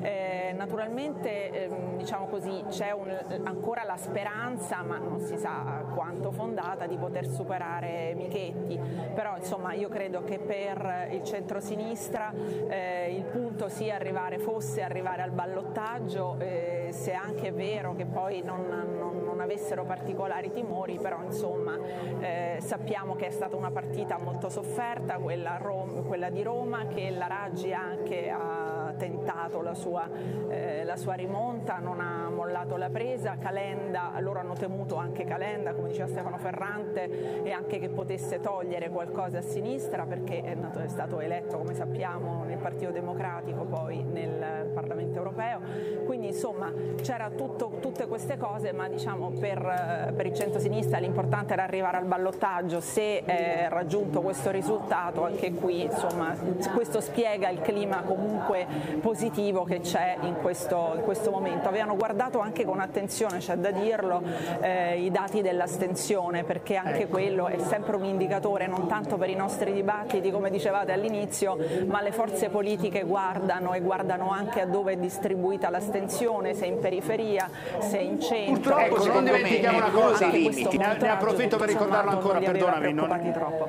Eh, 0.01 0.53
naturalmente 0.56 1.51
ehm, 1.51 1.98
diciamo 1.98 2.27
così 2.27 2.63
c'è 2.70 2.91
un, 2.91 3.15
ancora 3.44 3.84
la 3.84 3.98
speranza, 3.98 4.82
ma 4.82 4.98
non 4.98 5.20
si 5.20 5.38
sa 5.38 5.84
quanto 5.94 6.32
fondata, 6.32 6.86
di 6.86 6.98
poter 6.98 7.27
superare 7.27 8.13
Michetti. 8.15 8.79
Però 9.13 9.36
insomma 9.38 9.74
io 9.74 9.89
credo 9.89 10.24
che 10.24 10.39
per 10.39 11.08
il 11.12 11.24
centro-sinistra 11.24 12.32
eh, 12.68 13.13
il 13.15 13.24
punto 13.24 13.70
sia 13.70 13.96
arrivare, 13.96 14.39
fosse 14.39 14.82
arrivare 14.82 15.22
al 15.22 15.32
ballottaggio, 15.32 16.36
eh, 16.39 16.89
se 16.91 17.13
anche 17.13 17.48
è 17.48 17.53
vero 17.53 17.96
che 17.96 18.06
poi 18.06 18.41
non, 18.44 18.65
non, 18.68 19.22
non 19.24 19.39
avessero 19.39 19.84
particolari 19.84 20.51
timori, 20.51 20.98
però 20.98 21.22
insomma 21.24 21.77
eh, 22.20 22.58
sappiamo 22.62 23.15
che 23.15 23.27
è 23.27 23.32
stata 23.32 23.56
una 23.56 23.72
partita 23.72 24.18
molto 24.18 24.50
sofferta, 24.50 25.18
quella, 25.18 25.58
Roma, 25.58 26.01
quella 26.01 26.29
di 26.29 26.44
Roma, 26.44 26.88
che 26.88 27.10
la 27.10 27.27
Raggi 27.27 27.74
anche 27.74 28.29
ha 28.29 28.94
tentato 28.98 29.38
la 29.62 29.74
sua, 29.74 30.08
eh, 30.50 30.84
la 30.84 30.96
sua 30.96 31.13
rimonta, 31.13 31.77
non 31.77 32.00
ha 32.01 32.29
mollato 32.29 32.75
la 32.77 32.89
presa, 32.89 33.38
Calenda, 33.38 34.12
loro 34.19 34.39
hanno 34.39 34.53
temuto 34.53 34.96
anche 34.96 35.24
Calenda, 35.24 35.74
come 35.74 35.89
diceva 35.89 36.08
Stefano 36.08 36.38
Ferrante, 36.38 37.43
e 37.43 37.51
anche 37.51 37.79
che 37.79 37.89
potesse 37.89 38.39
togliere 38.39 38.89
qualcosa 38.89 39.38
a 39.38 39.41
sinistra 39.41 40.05
perché 40.05 40.41
è, 40.41 40.53
nato, 40.55 40.79
è 40.79 40.88
stato 40.88 41.19
eletto, 41.19 41.58
come 41.58 41.74
sappiamo, 41.74 42.43
nel 42.43 42.58
Partito 42.58 42.91
Democratico, 42.91 43.63
poi 43.63 44.03
nel 44.03 44.69
Parlamento 44.74 45.17
Europeo. 45.17 45.60
Quindi 46.05 46.27
insomma 46.27 46.72
c'era 47.01 47.29
tutte 47.29 48.08
queste 48.08 48.38
cose, 48.38 48.74
ma 48.74 48.88
diciamo 48.88 49.31
per, 49.39 50.13
per 50.15 50.25
il 50.25 50.34
centro-sinistra 50.34 51.00
l'importante 51.00 51.53
era 51.53 51.63
arrivare 51.63 51.98
al 51.98 52.05
ballottaggio, 52.05 52.79
se 52.79 53.24
è 53.24 53.67
raggiunto 53.69 54.22
questo 54.22 54.51
risultato 54.51 55.24
anche 55.24 55.53
qui 55.53 55.84
insomma 55.84 56.36
questo 56.74 57.00
spiega 57.01 57.50
il 57.50 57.62
clima 57.62 58.01
comunque 58.01 58.65
positivo 59.01 59.28
che 59.63 59.79
c'è 59.81 60.17
in 60.21 60.36
questo, 60.41 60.93
in 60.95 61.01
questo 61.01 61.31
momento. 61.31 61.67
Avevano 61.67 61.95
guardato 61.95 62.39
anche 62.39 62.65
con 62.65 62.79
attenzione, 62.79 63.38
c'è 63.39 63.55
da 63.55 63.71
dirlo, 63.71 64.21
eh, 64.62 65.01
i 65.01 65.12
dati 65.12 65.41
dell'astensione 65.41 66.43
perché 66.43 66.75
anche 66.75 67.03
ecco. 67.03 67.12
quello 67.12 67.48
è 67.48 67.57
sempre 67.59 67.95
un 67.95 68.05
indicatore 68.05 68.67
non 68.67 68.88
tanto 68.88 69.17
per 69.17 69.29
i 69.29 69.36
nostri 69.36 69.71
dibattiti 69.71 70.31
come 70.31 70.50
dicevate 70.50 70.91
all'inizio, 70.91 71.57
ma 71.88 72.01
le 72.01 72.12
forze 72.12 72.50
politiche 72.50 73.03
guardano 73.03 73.74
e 73.74 73.81
guardano 73.81 74.31
anche 74.31 74.62
a 74.62 74.65
dove 74.65 74.93
è 74.93 74.98
distribuita 74.98 75.69
l'astensione, 75.69 76.53
se 76.53 76.65
in 76.65 76.79
periferia, 76.79 77.50
se 77.79 77.98
in 77.98 78.19
centro. 78.19 78.53
Purtroppo 78.53 78.95
ecco, 78.95 79.13
non 79.13 79.24
dimentichiamo 79.24 79.77
una 79.77 79.91
cosa, 79.91 80.27
ne, 80.27 80.98
ne 81.00 81.09
approfitto 81.09 81.57
per 81.57 81.67
ricordarlo 81.67 82.12
ancora, 82.12 82.39
perdonami, 82.39 82.93
non, 82.93 83.07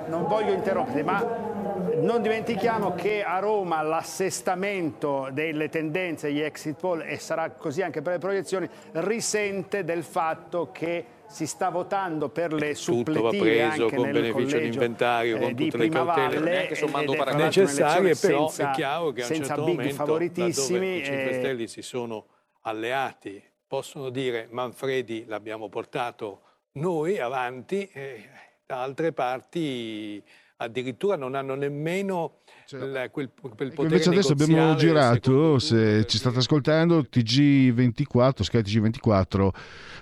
non 0.06 0.26
voglio 0.26 0.52
interrompere, 0.52 1.02
ma 1.02 1.58
non 2.00 2.22
dimentichiamo 2.22 2.94
che 2.94 3.22
a 3.22 3.38
Roma 3.38 3.82
l'assestamento 3.82 5.28
delle 5.32 5.68
tendenze, 5.68 6.32
gli 6.32 6.40
exit 6.40 6.76
poll, 6.78 7.02
e 7.02 7.18
sarà 7.18 7.50
così 7.50 7.82
anche 7.82 8.02
per 8.02 8.14
le 8.14 8.18
proiezioni, 8.18 8.68
risente 8.92 9.84
del 9.84 10.02
fatto 10.02 10.70
che 10.72 11.04
si 11.26 11.46
sta 11.46 11.68
votando 11.68 12.28
per 12.28 12.52
le 12.52 12.74
suppletive 12.74 13.62
anche 13.62 13.94
con 13.94 14.04
nel 14.04 14.12
beneficio 14.12 14.58
di 14.58 14.66
inventario, 14.66 15.38
con 15.38 15.50
eh, 15.50 15.54
tutte 15.54 15.76
le 15.76 15.88
cautele, 15.88 16.38
non 16.38 16.48
è 16.48 16.66
che 16.66 16.74
sommando 16.74 17.12
necessarie, 17.34 18.16
però 18.16 18.48
senza, 18.48 18.70
è 18.70 18.74
chiaro 18.74 19.12
che 19.12 19.22
a 19.22 19.26
un 19.28 19.44
certo 19.44 19.60
momento, 19.66 19.96
laddove 20.06 20.24
i 20.24 20.52
5 20.52 21.32
Stelle 21.32 21.66
si 21.68 21.82
sono 21.82 22.26
alleati 22.62 23.42
possono 23.70 24.10
dire 24.10 24.48
Manfredi 24.50 25.26
l'abbiamo 25.26 25.68
portato 25.68 26.40
noi 26.72 27.20
avanti, 27.20 27.88
e 27.92 28.28
da 28.66 28.82
altre 28.82 29.12
parti 29.12 30.20
addirittura 30.62 31.16
non 31.16 31.34
hanno 31.34 31.54
nemmeno 31.54 32.40
cioè, 32.66 32.80
la, 32.86 33.10
quel, 33.10 33.30
quel 33.40 33.72
potere 33.72 33.82
Invece 33.84 34.08
adesso 34.10 34.32
abbiamo 34.32 34.74
girato, 34.76 35.58
se 35.58 36.04
ci 36.06 36.18
state 36.18 36.38
ascoltando, 36.38 37.00
TG24, 37.00 38.42
Sky 38.42 38.60
TG24, 38.60 39.48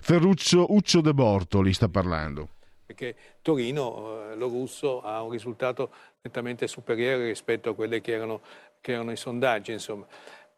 Ferruccio 0.01 0.73
Uccio 0.75 1.01
De 1.01 1.15
Bortoli 1.15 1.73
sta 1.73 1.89
parlando. 1.89 2.51
Perché 2.85 3.15
Torino, 3.43 4.31
eh, 4.31 4.37
lo 4.37 4.49
russo, 4.49 5.01
ha 5.01 5.23
un 5.23 5.31
risultato 5.31 5.91
nettamente 6.23 6.67
superiore 6.67 7.27
rispetto 7.27 7.71
a 7.71 7.75
quelli 7.75 8.01
che 8.01 8.13
erano, 8.13 8.41
che 8.81 8.93
erano 8.93 9.13
i 9.13 9.17
sondaggi, 9.17 9.73
insomma. 9.73 10.07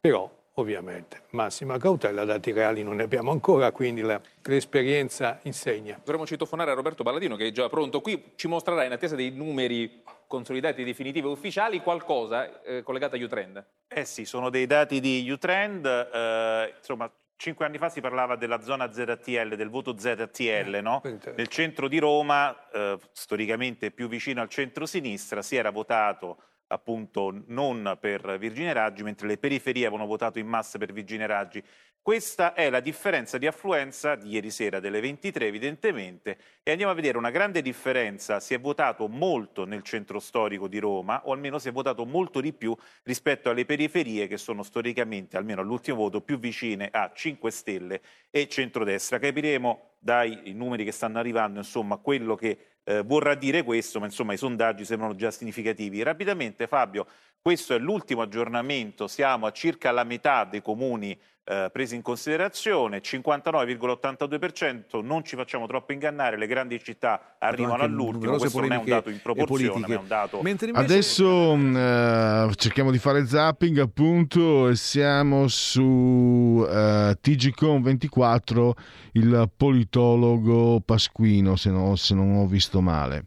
Però 0.00 0.30
ovviamente. 0.54 1.22
Massima 1.30 1.78
cautela, 1.78 2.24
dati 2.24 2.52
reali 2.52 2.82
non 2.82 2.96
ne 2.96 3.04
abbiamo 3.04 3.30
ancora, 3.30 3.72
quindi 3.72 4.00
la, 4.00 4.20
l'esperienza 4.42 5.40
insegna. 5.42 5.98
Dovremmo 5.98 6.26
citofonare 6.26 6.70
a 6.70 6.74
Roberto 6.74 7.02
Balladino 7.02 7.36
che 7.36 7.48
è 7.48 7.52
già 7.52 7.68
pronto 7.68 8.00
qui, 8.00 8.32
ci 8.36 8.48
mostrerà 8.48 8.84
in 8.84 8.92
attesa 8.92 9.14
dei 9.14 9.30
numeri 9.30 10.02
consolidati, 10.26 10.84
definitivi 10.84 11.26
e 11.26 11.30
ufficiali 11.30 11.80
qualcosa 11.80 12.62
eh, 12.62 12.82
collegato 12.82 13.16
a 13.16 13.18
Utrend. 13.18 13.64
Eh 13.88 14.04
sì, 14.04 14.24
sono 14.24 14.50
dei 14.50 14.66
dati 14.66 15.00
di 15.00 15.28
Utrend, 15.28 15.86
eh, 15.86 16.74
insomma 16.76 17.10
Cinque 17.40 17.64
anni 17.64 17.78
fa 17.78 17.88
si 17.88 18.02
parlava 18.02 18.36
della 18.36 18.60
zona 18.60 18.92
ZTL, 18.92 19.54
del 19.54 19.70
voto 19.70 19.96
ZTL, 19.96 20.74
eh, 20.74 20.80
no? 20.82 21.00
Nel 21.02 21.48
centro 21.48 21.88
di 21.88 21.96
Roma, 21.96 22.68
eh, 22.70 22.98
storicamente 23.12 23.90
più 23.90 24.08
vicino 24.08 24.42
al 24.42 24.50
centro-sinistra, 24.50 25.40
si 25.40 25.56
era 25.56 25.70
votato 25.70 26.36
appunto 26.72 27.42
non 27.46 27.96
per 28.00 28.38
Virginia 28.38 28.72
Raggi, 28.72 29.02
mentre 29.02 29.26
le 29.26 29.38
periferie 29.38 29.86
avevano 29.86 30.08
votato 30.08 30.38
in 30.38 30.46
massa 30.46 30.78
per 30.78 30.92
Virginia 30.92 31.26
Raggi. 31.26 31.62
Questa 32.02 32.54
è 32.54 32.70
la 32.70 32.80
differenza 32.80 33.36
di 33.36 33.46
affluenza 33.46 34.14
di 34.14 34.30
ieri 34.30 34.50
sera 34.50 34.80
delle 34.80 35.00
23 35.00 35.46
evidentemente 35.46 36.38
e 36.62 36.70
andiamo 36.70 36.92
a 36.92 36.94
vedere 36.94 37.18
una 37.18 37.28
grande 37.30 37.60
differenza, 37.60 38.40
si 38.40 38.54
è 38.54 38.58
votato 38.58 39.06
molto 39.06 39.66
nel 39.66 39.82
centro 39.82 40.18
storico 40.18 40.66
di 40.66 40.78
Roma 40.78 41.20
o 41.26 41.32
almeno 41.32 41.58
si 41.58 41.68
è 41.68 41.72
votato 41.72 42.06
molto 42.06 42.40
di 42.40 42.54
più 42.54 42.74
rispetto 43.02 43.50
alle 43.50 43.66
periferie 43.66 44.28
che 44.28 44.38
sono 44.38 44.62
storicamente, 44.62 45.36
almeno 45.36 45.60
all'ultimo 45.60 45.98
voto, 45.98 46.22
più 46.22 46.38
vicine 46.38 46.88
a 46.90 47.12
5 47.12 47.50
Stelle 47.50 48.00
e 48.30 48.48
centrodestra. 48.48 49.18
Capiremo 49.18 49.96
dai 49.98 50.54
numeri 50.54 50.84
che 50.84 50.92
stanno 50.92 51.18
arrivando 51.18 51.58
insomma 51.58 51.98
quello 51.98 52.34
che 52.34 52.78
eh, 52.90 53.02
vorrà 53.02 53.36
dire 53.36 53.62
questo, 53.62 54.00
ma 54.00 54.06
insomma 54.06 54.32
i 54.32 54.36
sondaggi 54.36 54.84
sembrano 54.84 55.14
già 55.14 55.30
significativi. 55.30 56.02
Rapidamente 56.02 56.66
Fabio, 56.66 57.06
questo 57.42 57.74
è 57.74 57.78
l'ultimo 57.78 58.22
aggiornamento, 58.22 59.06
siamo 59.06 59.46
a 59.46 59.52
circa 59.52 59.90
la 59.90 60.04
metà 60.04 60.44
dei 60.44 60.60
comuni 60.60 61.18
eh, 61.42 61.70
presi 61.72 61.94
in 61.94 62.02
considerazione, 62.02 63.00
59,82%, 63.00 65.02
non 65.02 65.24
ci 65.24 65.36
facciamo 65.36 65.66
troppo 65.66 65.92
ingannare, 65.92 66.36
le 66.36 66.46
grandi 66.46 66.78
città 66.82 67.36
arrivano 67.38 67.82
all'ultimo, 67.82 68.36
questo 68.36 68.60
non 68.60 68.72
è 68.72 68.76
un 68.76 68.84
dato 68.84 69.08
in 69.08 69.20
proporzione, 69.22 69.86
ma 69.86 69.94
è 69.94 69.96
un 69.96 70.06
dato... 70.06 70.36
Invece... 70.38 70.70
Adesso 70.74 71.52
uh, 71.52 72.52
cerchiamo 72.52 72.90
di 72.90 72.98
fare 72.98 73.26
zapping 73.26 73.78
appunto 73.78 74.68
e 74.68 74.76
siamo 74.76 75.48
su 75.48 75.82
uh, 75.82 76.66
eh, 76.68 77.16
TGCOM 77.20 77.82
24, 77.82 78.74
il 79.12 79.50
politologo 79.56 80.80
Pasquino, 80.84 81.56
se, 81.56 81.70
no, 81.70 81.96
se 81.96 82.14
non 82.14 82.36
ho 82.36 82.46
visto 82.46 82.80
male. 82.80 83.26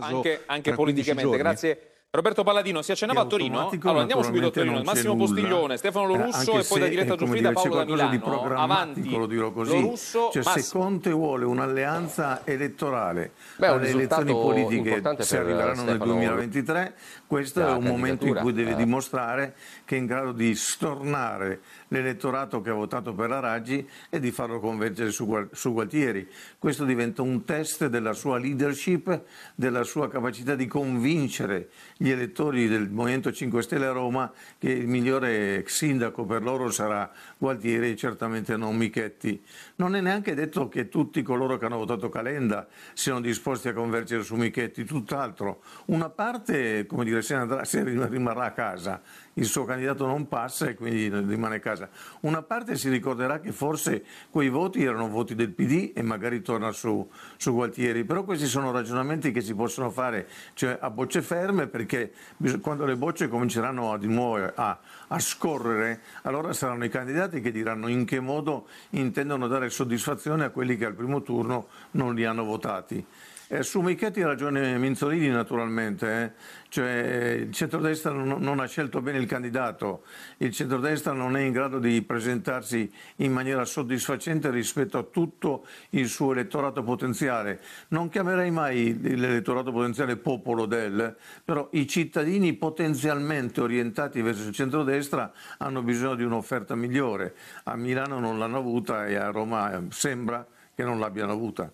Anche, 0.00 0.44
anche 0.46 0.72
politicamente, 0.72 1.36
grazie 1.36 1.97
Roberto 2.10 2.42
Palladino 2.42 2.80
si 2.80 2.90
accennava 2.90 3.20
a 3.20 3.26
Torino. 3.26 3.68
Allora 3.68 4.00
andiamo 4.00 4.22
subito 4.22 4.46
a 4.46 4.50
Torino. 4.50 4.82
Massimo 4.82 5.12
nulla. 5.12 5.26
Postiglione, 5.26 5.76
Stefano 5.76 6.06
Lorusso 6.06 6.52
eh, 6.54 6.60
e 6.60 6.64
poi 6.64 6.80
da 6.80 6.86
diretta 6.88 7.16
Giuffrida 7.16 7.52
Paolo 7.52 7.74
da 7.74 7.84
Milano. 7.84 8.10
Di 8.10 8.18
programmatico, 8.18 9.18
lo 9.18 9.26
dirò 9.26 9.52
così. 9.52 9.78
Lorusso, 9.78 10.30
cioè, 10.32 10.42
se 10.42 10.66
Conte 10.72 11.10
vuole 11.10 11.44
un'alleanza 11.44 12.46
elettorale 12.46 13.32
Beh, 13.56 13.66
alle 13.66 13.88
elezioni 13.90 14.32
politiche 14.32 15.02
se 15.18 15.36
arriveranno 15.36 15.82
nel 15.82 15.98
2023, 15.98 16.94
questo 17.26 17.60
è 17.60 17.72
un 17.72 17.84
momento 17.84 18.24
in 18.24 18.36
cui 18.36 18.54
deve 18.54 18.70
eh. 18.70 18.76
dimostrare 18.76 19.54
che 19.84 19.96
è 19.96 19.98
in 19.98 20.06
grado 20.06 20.32
di 20.32 20.54
stornare 20.54 21.60
l'elettorato 21.88 22.60
che 22.60 22.70
ha 22.70 22.74
votato 22.74 23.14
per 23.14 23.28
la 23.28 23.40
Raggi 23.40 23.86
e 24.08 24.20
di 24.20 24.30
farlo 24.30 24.60
convergere 24.60 25.10
su, 25.10 25.48
su 25.52 25.72
Gualtieri. 25.72 26.28
Questo 26.58 26.84
diventa 26.84 27.22
un 27.22 27.44
test 27.44 27.86
della 27.86 28.12
sua 28.12 28.38
leadership, 28.38 29.22
della 29.54 29.84
sua 29.84 30.08
capacità 30.08 30.54
di 30.54 30.66
convincere 30.66 31.70
gli 31.96 32.10
elettori 32.10 32.68
del 32.68 32.88
Movimento 32.88 33.32
5 33.32 33.62
Stelle 33.62 33.86
a 33.86 33.92
Roma 33.92 34.32
che 34.58 34.70
il 34.70 34.86
migliore 34.86 35.64
sindaco 35.66 36.24
per 36.24 36.42
loro 36.42 36.70
sarà 36.70 37.10
Gualtieri 37.36 37.90
e 37.90 37.96
certamente 37.96 38.56
non 38.56 38.76
Michetti. 38.76 39.42
Non 39.76 39.96
è 39.96 40.00
neanche 40.00 40.34
detto 40.34 40.68
che 40.68 40.88
tutti 40.88 41.22
coloro 41.22 41.56
che 41.56 41.64
hanno 41.64 41.78
votato 41.78 42.08
Calenda 42.08 42.66
siano 42.94 43.20
disposti 43.20 43.68
a 43.68 43.72
convergere 43.72 44.22
su 44.22 44.34
Michetti, 44.36 44.84
tutt'altro. 44.84 45.62
Una 45.86 46.08
parte, 46.08 46.86
come 46.86 47.04
dire, 47.04 47.22
se, 47.22 47.34
andrà, 47.34 47.64
se 47.64 47.82
rimarrà 47.82 48.44
a 48.44 48.52
casa, 48.52 49.00
il 49.38 49.46
suo 49.46 49.64
candidato 49.64 50.04
non 50.06 50.28
passa 50.28 50.66
e 50.66 50.74
quindi 50.74 51.08
rimane 51.08 51.56
a 51.56 51.60
casa. 51.60 51.88
Una 52.20 52.42
parte 52.42 52.76
si 52.76 52.88
ricorderà 52.88 53.40
che 53.40 53.52
forse 53.52 54.04
quei 54.30 54.48
voti 54.48 54.82
erano 54.82 55.08
voti 55.08 55.34
del 55.34 55.50
PD 55.50 55.92
e 55.94 56.02
magari 56.02 56.42
torna 56.42 56.72
su, 56.72 57.08
su 57.36 57.52
Gualtieri, 57.52 58.04
però 58.04 58.24
questi 58.24 58.46
sono 58.46 58.70
ragionamenti 58.72 59.30
che 59.30 59.40
si 59.40 59.54
possono 59.54 59.90
fare 59.90 60.28
cioè, 60.54 60.76
a 60.80 60.90
bocce 60.90 61.22
ferme 61.22 61.68
perché 61.68 62.12
quando 62.60 62.84
le 62.84 62.96
bocce 62.96 63.28
cominceranno 63.28 63.92
a, 63.92 63.98
di 63.98 64.08
nuovo 64.08 64.52
a, 64.54 64.78
a 65.08 65.18
scorrere, 65.18 66.00
allora 66.22 66.52
saranno 66.52 66.84
i 66.84 66.88
candidati 66.88 67.40
che 67.40 67.52
diranno 67.52 67.88
in 67.88 68.04
che 68.04 68.20
modo 68.20 68.66
intendono 68.90 69.46
dare 69.46 69.70
soddisfazione 69.70 70.44
a 70.44 70.50
quelli 70.50 70.76
che 70.76 70.84
al 70.84 70.94
primo 70.94 71.22
turno 71.22 71.68
non 71.92 72.14
li 72.14 72.24
hanno 72.24 72.44
votati. 72.44 73.04
Eh, 73.50 73.62
su 73.62 73.80
Michetti 73.80 74.20
ha 74.20 74.26
ragione 74.26 74.76
Minzolini 74.76 75.28
naturalmente, 75.28 76.22
eh? 76.22 76.32
cioè, 76.68 77.38
il 77.46 77.50
centrodestra 77.50 78.12
non, 78.12 78.42
non, 78.42 78.60
ha 78.60 78.66
scelto 78.66 79.00
bene 79.00 79.16
il 79.16 79.26
candidato, 79.26 80.02
il 80.36 80.52
centrodestra 80.52 81.12
non 81.12 81.34
è 81.34 81.40
in 81.40 81.52
grado 81.52 81.78
di 81.78 82.02
presentarsi 82.02 82.92
in 83.16 83.32
maniera 83.32 83.64
soddisfacente 83.64 84.50
rispetto 84.50 84.98
a 84.98 85.02
tutto 85.02 85.64
il 85.90 86.08
suo 86.08 86.32
elettorato 86.32 86.82
potenziale. 86.82 87.62
Non 87.88 88.10
chiamerei 88.10 88.50
mai 88.50 89.00
l'elettorato 89.00 89.72
potenziale 89.72 90.18
popolo 90.18 90.66
del, 90.66 91.16
però 91.42 91.70
i 91.72 91.86
cittadini 91.88 92.52
potenzialmente 92.52 93.62
orientati 93.62 94.20
verso 94.20 94.46
il 94.46 94.54
centrodestra 94.54 95.32
hanno 95.56 95.80
bisogno 95.80 96.16
di 96.16 96.22
un'offerta 96.22 96.74
migliore. 96.74 97.34
A 97.64 97.76
Milano 97.76 98.20
non 98.20 98.38
l'hanno 98.38 98.58
avuta 98.58 99.06
e 99.06 99.14
a 99.14 99.30
Roma 99.30 99.84
sembra 99.88 100.46
che 100.74 100.84
non 100.84 100.98
l'abbiano 100.98 101.32
avuta. 101.32 101.72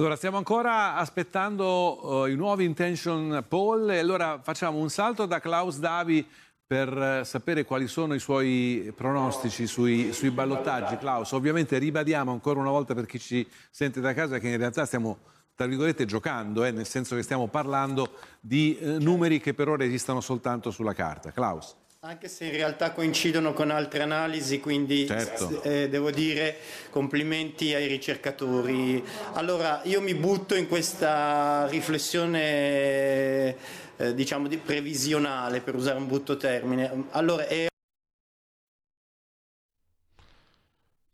Allora, 0.00 0.16
stiamo 0.16 0.38
ancora 0.38 0.94
aspettando 0.94 2.22
uh, 2.22 2.26
i 2.26 2.34
nuovi 2.34 2.64
intention 2.64 3.44
poll 3.46 3.90
e 3.90 3.98
allora 3.98 4.40
facciamo 4.42 4.78
un 4.78 4.88
salto 4.88 5.26
da 5.26 5.40
Klaus 5.40 5.78
Davi 5.78 6.26
per 6.66 7.20
uh, 7.20 7.22
sapere 7.22 7.66
quali 7.66 7.86
sono 7.86 8.14
i 8.14 8.18
suoi 8.18 8.94
pronostici 8.96 9.66
sui, 9.66 10.14
sui, 10.14 10.30
ballottaggi. 10.30 10.96
Klaus, 10.96 11.32
ovviamente 11.32 11.76
ribadiamo 11.76 12.32
ancora 12.32 12.60
una 12.60 12.70
volta 12.70 12.94
per 12.94 13.04
chi 13.04 13.18
ci 13.18 13.46
sente 13.70 14.00
da 14.00 14.14
casa 14.14 14.38
che 14.38 14.48
in 14.48 14.56
realtà 14.56 14.86
stiamo, 14.86 15.18
tra 15.54 15.66
virgolette, 15.66 16.06
giocando, 16.06 16.64
eh, 16.64 16.70
nel 16.70 16.86
senso 16.86 17.14
che 17.14 17.22
stiamo 17.22 17.48
parlando 17.48 18.14
di 18.40 18.78
uh, 18.80 19.02
numeri 19.02 19.38
che 19.38 19.52
per 19.52 19.68
ora 19.68 19.84
esistono 19.84 20.22
soltanto 20.22 20.70
sulla 20.70 20.94
carta. 20.94 21.30
Klaus. 21.30 21.76
Anche 22.02 22.28
se 22.28 22.46
in 22.46 22.52
realtà 22.52 22.92
coincidono 22.92 23.52
con 23.52 23.70
altre 23.70 24.00
analisi, 24.00 24.58
quindi 24.58 25.06
certo. 25.06 25.62
eh, 25.62 25.90
devo 25.90 26.10
dire 26.10 26.56
complimenti 26.88 27.74
ai 27.74 27.86
ricercatori. 27.88 29.04
Allora, 29.34 29.82
io 29.84 30.00
mi 30.00 30.14
butto 30.14 30.54
in 30.54 30.66
questa 30.66 31.66
riflessione, 31.68 33.54
eh, 33.98 34.14
diciamo, 34.14 34.48
di 34.48 34.56
previsionale, 34.56 35.60
per 35.60 35.74
usare 35.74 35.98
un 35.98 36.06
brutto 36.06 36.38
termine. 36.38 36.90
Allora, 37.10 37.46
è... 37.46 37.66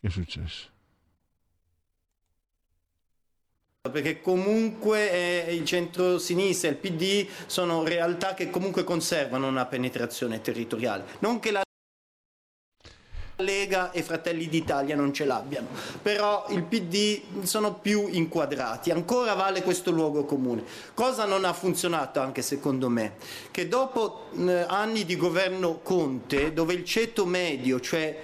Che 0.00 0.06
è 0.06 0.10
successo? 0.10 0.68
Perché 3.90 4.20
comunque 4.20 5.46
eh, 5.46 5.54
il 5.54 5.64
centro-sinistra 5.64 6.68
e 6.68 6.72
il 6.72 6.78
PD 6.78 7.26
sono 7.46 7.84
realtà 7.84 8.34
che 8.34 8.50
comunque 8.50 8.84
conservano 8.84 9.46
una 9.46 9.66
penetrazione 9.66 10.40
territoriale. 10.40 11.04
Non 11.20 11.40
che 11.40 11.50
la 11.50 11.64
Lega 13.38 13.90
e 13.90 14.02
Fratelli 14.02 14.48
d'Italia 14.48 14.96
non 14.96 15.12
ce 15.12 15.26
l'abbiano, 15.26 15.68
però 16.00 16.46
il 16.48 16.62
PD 16.62 17.42
sono 17.42 17.74
più 17.74 18.08
inquadrati, 18.08 18.90
ancora 18.90 19.34
vale 19.34 19.62
questo 19.62 19.90
luogo 19.90 20.24
comune. 20.24 20.64
Cosa 20.94 21.26
non 21.26 21.44
ha 21.44 21.52
funzionato 21.52 22.18
anche 22.20 22.40
secondo 22.40 22.88
me? 22.88 23.16
Che 23.50 23.68
dopo 23.68 24.28
anni 24.68 25.04
di 25.04 25.16
governo 25.16 25.80
Conte, 25.82 26.54
dove 26.54 26.72
il 26.72 26.84
ceto 26.84 27.26
medio, 27.26 27.78
cioè 27.78 28.16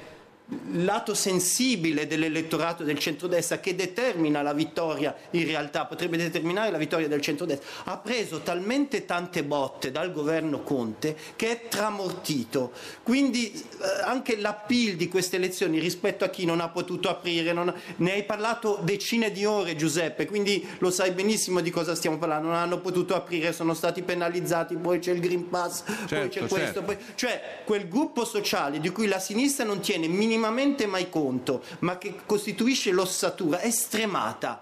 lato 0.73 1.15
sensibile 1.15 2.07
dell'elettorato 2.07 2.85
del 2.85 2.99
centrodestra 2.99 3.59
che 3.59 3.75
determina 3.75 4.43
la 4.43 4.53
vittoria 4.53 5.15
in 5.31 5.47
realtà, 5.47 5.87
potrebbe 5.87 6.17
determinare 6.17 6.71
la 6.71 6.79
vittoria 6.79 7.09
del 7.09 7.21
centrodestra, 7.21 7.67
ha 7.85 7.99
preso 7.99 8.41
talmente 8.41 9.05
tante 9.05 9.45
botte 9.45 9.91
dal 9.91 10.13
governo 10.13 10.63
Conte 10.63 11.17
che 11.37 11.51
è 11.51 11.69
tramortito. 11.69 12.73
Quindi 13.03 13.53
eh, 13.53 14.03
anche 14.05 14.37
l'appeal 14.37 14.97
di 14.97 15.09
queste 15.09 15.37
elezioni 15.37 15.79
rispetto 15.79 16.25
a 16.25 16.29
chi 16.29 16.45
non 16.45 16.61
ha 16.61 16.69
potuto 16.69 17.09
aprire, 17.09 17.53
non, 17.53 17.73
ne 17.97 18.13
hai 18.13 18.25
parlato 18.25 18.79
decine 18.83 19.31
di 19.31 19.45
ore 19.45 19.77
Giuseppe, 19.77 20.27
quindi 20.27 20.67
lo 20.79 20.91
sai 20.91 21.13
benissimo 21.13 21.61
di 21.61 21.71
cosa 21.71 21.95
stiamo 21.95 22.19
parlando, 22.19 22.49
non 22.49 22.57
hanno 22.57 22.79
potuto 22.79 23.15
aprire, 23.15 23.53
sono 23.53 23.75
stati 23.75 24.03
penalizzati, 24.03 24.77
poi 24.77 24.99
c'è 24.99 25.13
il 25.13 25.21
Green 25.21 25.49
Pass, 25.49 25.85
certo, 26.07 26.15
poi 26.17 26.29
c'è 26.29 26.41
questo, 26.41 26.57
certo. 26.57 26.83
poi... 26.83 26.97
cioè 27.15 27.61
quel 27.65 27.89
gruppo 27.89 28.25
sociale 28.25 28.81
di 28.81 28.91
cui 28.91 29.07
la 29.07 29.19
sinistra 29.19 29.65
non 29.65 29.81
tiene 29.81 30.09
minimamente 30.09 30.32
mai 30.37 31.09
conto, 31.09 31.63
ma 31.81 31.99
che 31.99 32.21
costituisce 32.27 32.91
l'ossatura, 32.91 33.61
è 33.61 33.71
stremata 33.71 34.61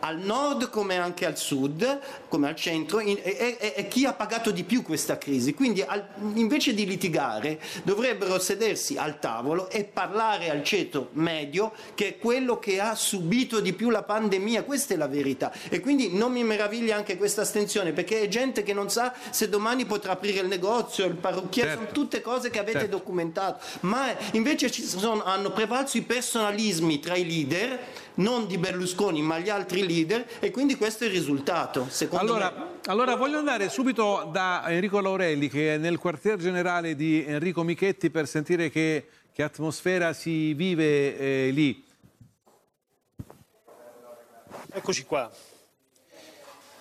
al 0.00 0.18
nord 0.18 0.68
come 0.70 0.98
anche 0.98 1.24
al 1.24 1.38
sud, 1.38 2.00
come 2.28 2.48
al 2.48 2.56
centro, 2.56 3.00
in, 3.00 3.18
e, 3.22 3.56
e, 3.58 3.72
e, 3.76 3.88
chi 3.88 4.04
ha 4.04 4.12
pagato 4.12 4.50
di 4.50 4.64
più 4.64 4.82
questa 4.82 5.16
crisi. 5.18 5.54
Quindi 5.54 5.82
al, 5.82 6.04
invece 6.34 6.74
di 6.74 6.86
litigare 6.86 7.60
dovrebbero 7.84 8.38
sedersi 8.38 8.96
al 8.96 9.18
tavolo 9.18 9.70
e 9.70 9.84
parlare 9.84 10.50
al 10.50 10.62
ceto 10.62 11.08
medio 11.12 11.72
che 11.94 12.08
è 12.08 12.18
quello 12.18 12.58
che 12.58 12.80
ha 12.80 12.94
subito 12.94 13.60
di 13.60 13.72
più 13.72 13.90
la 13.90 14.02
pandemia, 14.02 14.64
questa 14.64 14.94
è 14.94 14.96
la 14.96 15.08
verità. 15.08 15.52
E 15.68 15.80
quindi 15.80 16.14
non 16.14 16.32
mi 16.32 16.44
meraviglia 16.44 16.96
anche 16.96 17.16
questa 17.16 17.42
astensione 17.42 17.92
perché 17.92 18.20
è 18.20 18.28
gente 18.28 18.62
che 18.62 18.72
non 18.72 18.90
sa 18.90 19.14
se 19.30 19.48
domani 19.48 19.86
potrà 19.86 20.12
aprire 20.12 20.40
il 20.40 20.48
negozio, 20.48 21.06
il 21.06 21.14
parrucchiere, 21.14 21.70
certo. 21.70 21.84
sono 21.84 21.94
tutte 21.94 22.20
cose 22.20 22.50
che 22.50 22.58
avete 22.58 22.80
certo. 22.80 22.96
documentato, 22.96 23.64
ma 23.80 24.14
invece 24.32 24.70
sono, 24.70 25.07
hanno 25.12 25.50
prevalso 25.52 25.96
i 25.96 26.02
personalismi 26.02 27.00
tra 27.00 27.16
i 27.16 27.26
leader 27.26 27.78
non 28.18 28.46
di 28.46 28.58
Berlusconi 28.58 29.22
ma 29.22 29.38
gli 29.38 29.48
altri 29.48 29.86
leader 29.86 30.26
e 30.38 30.50
quindi 30.50 30.76
questo 30.76 31.04
è 31.04 31.06
il 31.06 31.12
risultato. 31.12 31.88
Allora, 32.10 32.50
me... 32.50 32.66
allora, 32.86 33.16
voglio 33.16 33.38
andare 33.38 33.68
subito 33.68 34.28
da 34.32 34.64
Enrico 34.68 35.00
Laurelli 35.00 35.48
che 35.48 35.74
è 35.74 35.78
nel 35.78 35.98
quartier 35.98 36.36
generale 36.36 36.94
di 36.94 37.24
Enrico 37.24 37.62
Michetti 37.62 38.10
per 38.10 38.26
sentire 38.26 38.70
che, 38.70 39.08
che 39.32 39.42
atmosfera 39.42 40.12
si 40.12 40.52
vive 40.54 41.18
eh, 41.18 41.50
lì. 41.50 41.84
Eccoci 44.72 45.04
qua. 45.04 45.30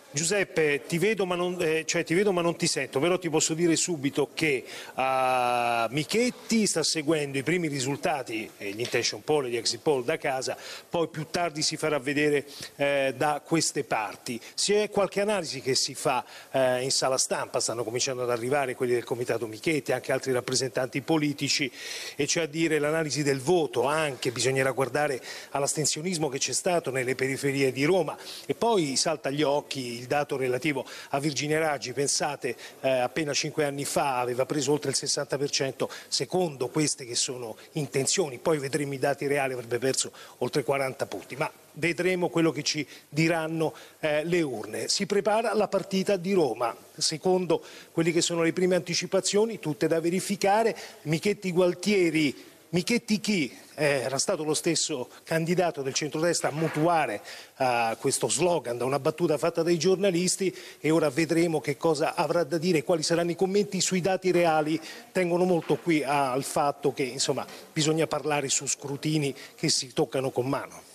Giuseppe, 0.09 0.83
ti 0.87 0.97
vedo, 0.97 1.25
non, 1.25 1.57
eh, 1.59 1.83
cioè, 1.85 2.05
ti 2.05 2.13
vedo, 2.13 2.31
ma 2.31 2.41
non, 2.41 2.55
ti 2.55 2.65
sento, 2.65 2.99
però 2.99 3.19
ti 3.19 3.29
posso 3.29 3.53
dire 3.53 3.75
subito 3.75 4.29
che 4.33 4.63
uh, 4.95 5.93
Michetti 5.93 6.65
sta 6.65 6.81
seguendo 6.81 7.37
i 7.37 7.43
primi 7.43 7.67
risultati, 7.67 8.49
eh, 8.57 8.71
gli 8.71 8.79
intention 8.79 9.21
poll 9.21 9.45
e 9.45 9.49
gli 9.49 9.57
exit 9.57 9.81
poll 9.81 10.05
da 10.05 10.17
casa, 10.17 10.57
poi 10.89 11.09
più 11.09 11.27
tardi 11.29 11.61
si 11.61 11.75
farà 11.75 11.99
vedere 11.99 12.45
eh, 12.77 13.13
da 13.17 13.41
queste 13.45 13.83
parti. 13.83 14.39
C'è 14.55 14.89
qualche 14.89 15.19
analisi 15.19 15.61
che 15.61 15.75
si 15.75 15.93
fa 15.93 16.23
eh, 16.51 16.81
in 16.83 16.91
sala 16.91 17.17
stampa, 17.17 17.59
stanno 17.59 17.83
cominciando 17.83 18.23
ad 18.23 18.29
arrivare 18.29 18.75
quelli 18.75 18.93
del 18.93 19.03
comitato 19.03 19.45
Michetti, 19.45 19.91
anche 19.91 20.13
altri 20.13 20.31
rappresentanti 20.31 21.01
politici, 21.01 21.69
e 22.15 22.25
cioè 22.25 22.43
a 22.43 22.47
dire 22.47 22.79
l'analisi 22.79 23.23
del 23.23 23.41
voto, 23.41 23.83
anche 23.83 24.31
bisognerà 24.31 24.71
guardare 24.71 25.21
all'astensionismo 25.51 26.29
che 26.29 26.37
c'è 26.37 26.53
stato 26.53 26.91
nelle 26.91 27.15
periferie 27.15 27.73
di 27.73 27.83
Roma 27.83 28.17
e 28.45 28.55
poi 28.55 28.95
salta 28.95 29.27
agli 29.27 29.43
occhi 29.43 29.96
il 29.97 30.07
dato 30.07 30.37
relativo 30.37 30.85
a 31.09 31.19
Virginia 31.19 31.59
Raggi, 31.59 31.93
pensate 31.93 32.55
eh, 32.81 32.89
appena 32.89 33.33
cinque 33.33 33.65
anni 33.65 33.85
fa 33.85 34.19
aveva 34.19 34.45
preso 34.45 34.71
oltre 34.71 34.91
il 34.91 34.97
60% 34.99 35.87
secondo 36.07 36.69
queste 36.69 37.05
che 37.05 37.15
sono 37.15 37.57
intenzioni, 37.73 38.37
poi 38.37 38.57
vedremo 38.59 38.93
i 38.93 38.99
dati 38.99 39.27
reali, 39.27 39.53
avrebbe 39.53 39.77
perso 39.77 40.11
oltre 40.39 40.63
40 40.63 41.05
punti. 41.05 41.35
Ma 41.35 41.51
vedremo 41.73 42.29
quello 42.29 42.51
che 42.51 42.63
ci 42.63 42.85
diranno 43.07 43.73
eh, 43.99 44.23
le 44.23 44.41
urne. 44.41 44.87
Si 44.87 45.05
prepara 45.05 45.53
la 45.53 45.67
partita 45.67 46.17
di 46.17 46.33
Roma, 46.33 46.75
secondo 46.95 47.63
quelle 47.91 48.11
che 48.11 48.21
sono 48.21 48.43
le 48.43 48.53
prime 48.53 48.75
anticipazioni, 48.75 49.59
tutte 49.59 49.87
da 49.87 49.99
verificare. 49.99 50.75
Michetti 51.03 51.51
Gualtieri 51.51 52.55
Michetti 52.77 53.19
chi 53.19 53.51
eh, 53.73 54.01
era 54.01 54.19
stato 54.19 54.43
lo 54.43 54.53
stesso 54.53 55.09
candidato 55.23 55.81
del 55.81 55.95
centrodestra 55.95 56.49
a 56.49 56.51
mutuare 56.51 57.23
uh, 57.57 57.97
questo 57.97 58.29
slogan 58.29 58.77
da 58.77 58.85
una 58.85 58.99
battuta 58.99 59.35
fatta 59.39 59.63
dai 59.63 59.79
giornalisti 59.79 60.55
e 60.79 60.91
ora 60.91 61.09
vedremo 61.09 61.59
che 61.59 61.75
cosa 61.75 62.13
avrà 62.13 62.43
da 62.43 62.59
dire, 62.59 62.83
quali 62.83 63.01
saranno 63.01 63.31
i 63.31 63.35
commenti 63.35 63.81
sui 63.81 63.99
dati 63.99 64.29
reali, 64.29 64.79
tengono 65.11 65.43
molto 65.43 65.77
qui 65.77 66.03
al 66.03 66.43
fatto 66.43 66.93
che 66.93 67.01
insomma, 67.01 67.47
bisogna 67.73 68.05
parlare 68.05 68.47
su 68.47 68.67
scrutini 68.67 69.33
che 69.55 69.69
si 69.69 69.91
toccano 69.91 70.29
con 70.29 70.45
mano. 70.45 70.86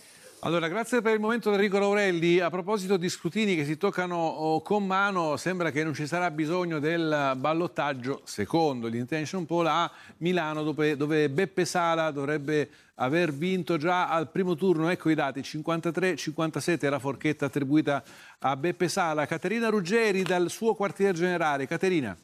Allora, 0.45 0.67
grazie 0.67 1.03
per 1.03 1.15
il 1.15 1.21
momento 1.21 1.53
Enrico 1.53 1.79
Laurelli. 1.79 2.41
A 2.41 2.51
proposito 2.51 2.97
di 2.97 3.09
scrutini 3.09 3.55
che 3.55 3.65
si 3.65 3.77
toccano 3.77 4.17
oh, 4.17 4.61
con 4.61 4.85
mano, 4.85 5.37
sembra 5.37 5.71
che 5.71 5.85
non 5.85 5.95
ci 5.95 6.05
sarà 6.05 6.33
bisogno 6.33 6.81
del 6.81 7.35
ballottaggio, 7.37 8.23
secondo 8.25 8.89
l'intention 8.89 9.47
poll, 9.47 9.67
a 9.67 9.89
Milano, 10.17 10.65
dove, 10.65 10.97
dove 10.97 11.31
Beppe 11.31 11.65
Sala 11.65 12.11
dovrebbe 12.11 12.69
aver 12.97 13.33
vinto 13.33 13.77
già 13.77 14.09
al 14.09 14.31
primo 14.31 14.57
turno. 14.57 14.89
Ecco 14.89 15.11
i 15.11 15.15
dati, 15.15 15.43
53-57 15.43 16.81
è 16.81 16.89
la 16.89 16.99
forchetta 16.99 17.47
attribuita 17.47 18.03
a 18.41 18.57
Beppe 18.57 18.89
Sala. 18.89 19.27
Caterina 19.27 19.69
Ruggeri 19.69 20.25
dal 20.25 20.51
suo 20.51 20.75
quartier 20.75 21.15
generale. 21.15 21.69
Caterina. 21.69 22.17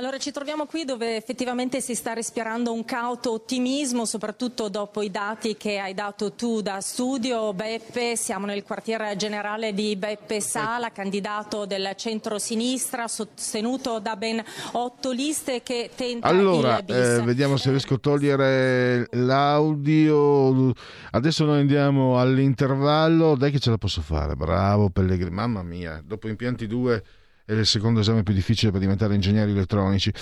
Allora 0.00 0.16
ci 0.16 0.30
troviamo 0.30 0.64
qui 0.64 0.86
dove 0.86 1.16
effettivamente 1.16 1.82
si 1.82 1.94
sta 1.94 2.14
respirando 2.14 2.72
un 2.72 2.86
cauto 2.86 3.32
ottimismo, 3.32 4.06
soprattutto 4.06 4.70
dopo 4.70 5.02
i 5.02 5.10
dati 5.10 5.58
che 5.58 5.78
hai 5.78 5.92
dato 5.92 6.32
tu 6.32 6.62
da 6.62 6.80
studio. 6.80 7.52
Beppe, 7.52 8.16
siamo 8.16 8.46
nel 8.46 8.62
quartiere 8.62 9.14
generale 9.16 9.74
di 9.74 9.96
Beppe 9.96 10.40
Sala, 10.40 10.90
candidato 10.90 11.66
del 11.66 11.92
centro-sinistra, 11.96 13.08
sostenuto 13.08 13.98
da 13.98 14.16
ben 14.16 14.42
otto 14.72 15.10
liste 15.10 15.62
che 15.62 15.90
tenta 15.94 16.28
allora, 16.28 16.78
il 16.78 16.84
bis. 16.84 16.96
Eh, 16.96 17.22
vediamo 17.22 17.58
se 17.58 17.68
riesco 17.68 17.92
a 17.92 17.98
togliere 17.98 19.06
l'audio. 19.10 20.72
Adesso 21.10 21.44
noi 21.44 21.60
andiamo 21.60 22.18
all'intervallo. 22.18 23.36
Dai 23.36 23.50
che 23.50 23.58
ce 23.58 23.68
la 23.68 23.76
posso 23.76 24.00
fare, 24.00 24.34
bravo 24.34 24.88
Pellegrini. 24.88 25.28
Mamma 25.28 25.62
mia, 25.62 26.00
dopo 26.02 26.26
impianti 26.26 26.66
2 26.66 27.02
è 27.50 27.58
il 27.58 27.66
secondo 27.66 28.00
esame 28.00 28.22
più 28.22 28.32
difficile 28.32 28.70
per 28.70 28.80
diventare 28.80 29.14
ingegneri 29.14 29.50
elettronici. 29.50 30.12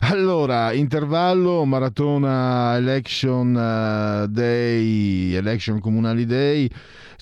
Allora, 0.00 0.72
intervallo, 0.72 1.64
maratona 1.64 2.76
election 2.76 3.54
uh, 3.54 4.26
day, 4.28 5.34
election 5.34 5.80
comunali 5.80 6.26
day. 6.26 6.68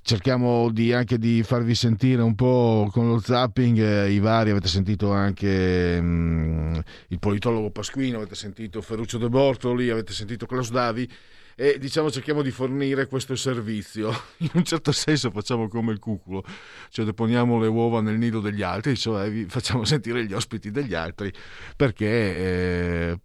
Cerchiamo 0.02 0.70
di, 0.70 0.92
anche 0.92 1.16
di 1.16 1.42
farvi 1.42 1.74
sentire 1.74 2.20
un 2.20 2.34
po' 2.34 2.90
con 2.92 3.08
lo 3.08 3.18
zapping 3.18 3.78
eh, 3.78 4.10
i 4.10 4.18
vari, 4.18 4.50
avete 4.50 4.68
sentito 4.68 5.12
anche 5.12 5.96
um, 5.98 6.78
il 7.08 7.18
politologo 7.18 7.70
Pasquino, 7.70 8.18
avete 8.18 8.34
sentito 8.34 8.82
Ferruccio 8.82 9.16
De 9.16 9.30
Bortoli, 9.30 9.88
avete 9.88 10.12
sentito 10.12 10.44
Klaus 10.44 10.70
Davi 10.70 11.10
e 11.56 11.78
diciamo 11.78 12.10
cerchiamo 12.10 12.42
di 12.42 12.50
fornire 12.50 13.06
questo 13.06 13.36
servizio. 13.36 14.10
In 14.38 14.50
un 14.54 14.64
certo 14.64 14.92
senso 14.92 15.30
facciamo 15.30 15.68
come 15.68 15.92
il 15.92 15.98
cuculo, 15.98 16.44
cioè 16.90 17.04
deponiamo 17.04 17.58
le 17.58 17.68
uova 17.68 18.00
nel 18.00 18.18
nido 18.18 18.40
degli 18.40 18.62
altri, 18.62 18.96
cioè 18.96 19.46
facciamo 19.46 19.84
sentire 19.84 20.24
gli 20.24 20.32
ospiti 20.32 20.70
degli 20.70 20.94
altri 20.94 21.32
perché... 21.76 22.06
Eh, 22.06 23.18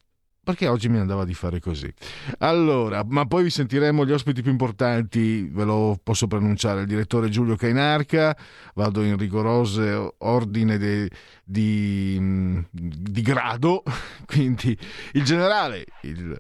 perché 0.49 0.67
oggi 0.67 0.89
mi 0.89 0.97
andava 0.97 1.25
di 1.25 1.35
fare 1.35 1.59
così. 1.59 1.93
Allora, 2.39 3.03
ma 3.05 3.27
poi 3.27 3.43
vi 3.43 3.51
sentiremo 3.51 4.03
gli 4.03 4.11
ospiti 4.11 4.41
più 4.41 4.49
importanti, 4.49 5.43
ve 5.43 5.63
lo 5.63 5.99
posso 6.01 6.25
pronunciare, 6.25 6.81
il 6.81 6.87
direttore 6.87 7.29
Giulio 7.29 7.55
Cainarca, 7.55 8.35
vado 8.73 9.03
in 9.03 9.15
rigoroso 9.15 10.15
ordine 10.17 10.79
di, 10.79 11.07
di, 11.43 12.65
di 12.71 13.21
grado, 13.21 13.83
quindi 14.25 14.75
il 15.11 15.23
generale, 15.23 15.85
il 16.01 16.35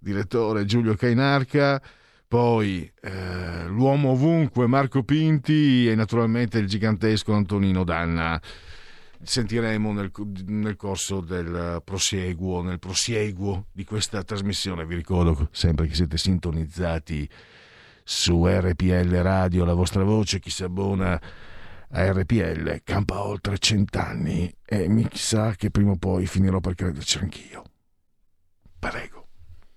direttore 0.00 0.64
Giulio 0.64 0.94
Cainarca, 0.94 1.80
poi 2.26 2.90
eh, 3.02 3.66
l'uomo 3.66 4.10
ovunque 4.10 4.66
Marco 4.66 5.02
Pinti 5.02 5.88
e 5.88 5.94
naturalmente 5.94 6.58
il 6.58 6.66
gigantesco 6.66 7.32
Antonino 7.32 7.84
Danna. 7.84 8.40
Sentiremo 9.22 9.92
nel, 9.92 10.10
nel 10.46 10.76
corso 10.76 11.20
del 11.20 11.82
prosieguo, 11.84 12.62
nel 12.62 12.78
prosieguo 12.78 13.66
di 13.70 13.84
questa 13.84 14.22
trasmissione. 14.22 14.86
Vi 14.86 14.94
ricordo 14.94 15.48
sempre 15.52 15.86
che 15.86 15.94
siete 15.94 16.16
sintonizzati 16.16 17.28
su 18.02 18.46
RPL 18.46 19.14
Radio, 19.20 19.64
la 19.64 19.74
vostra 19.74 20.02
voce, 20.02 20.40
chi 20.40 20.50
si 20.50 20.64
abbona 20.64 21.20
a 21.92 22.12
RPL 22.12 22.82
campa 22.84 23.24
oltre 23.24 23.58
cent'anni 23.58 24.52
e 24.64 24.88
mi 24.88 25.08
sa 25.12 25.54
che 25.56 25.70
prima 25.70 25.92
o 25.92 25.96
poi 25.96 26.26
finirò 26.26 26.60
per 26.60 26.74
crederci 26.74 27.18
anch'io. 27.18 27.64
Prego. 28.78 29.19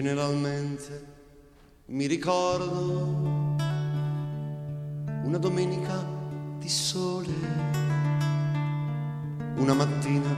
Generalmente 0.00 1.06
mi 1.86 2.06
ricordo 2.06 3.56
una 5.24 5.38
domenica 5.38 6.06
di 6.56 6.68
sole, 6.68 7.32
una 9.56 9.74
mattina 9.74 10.36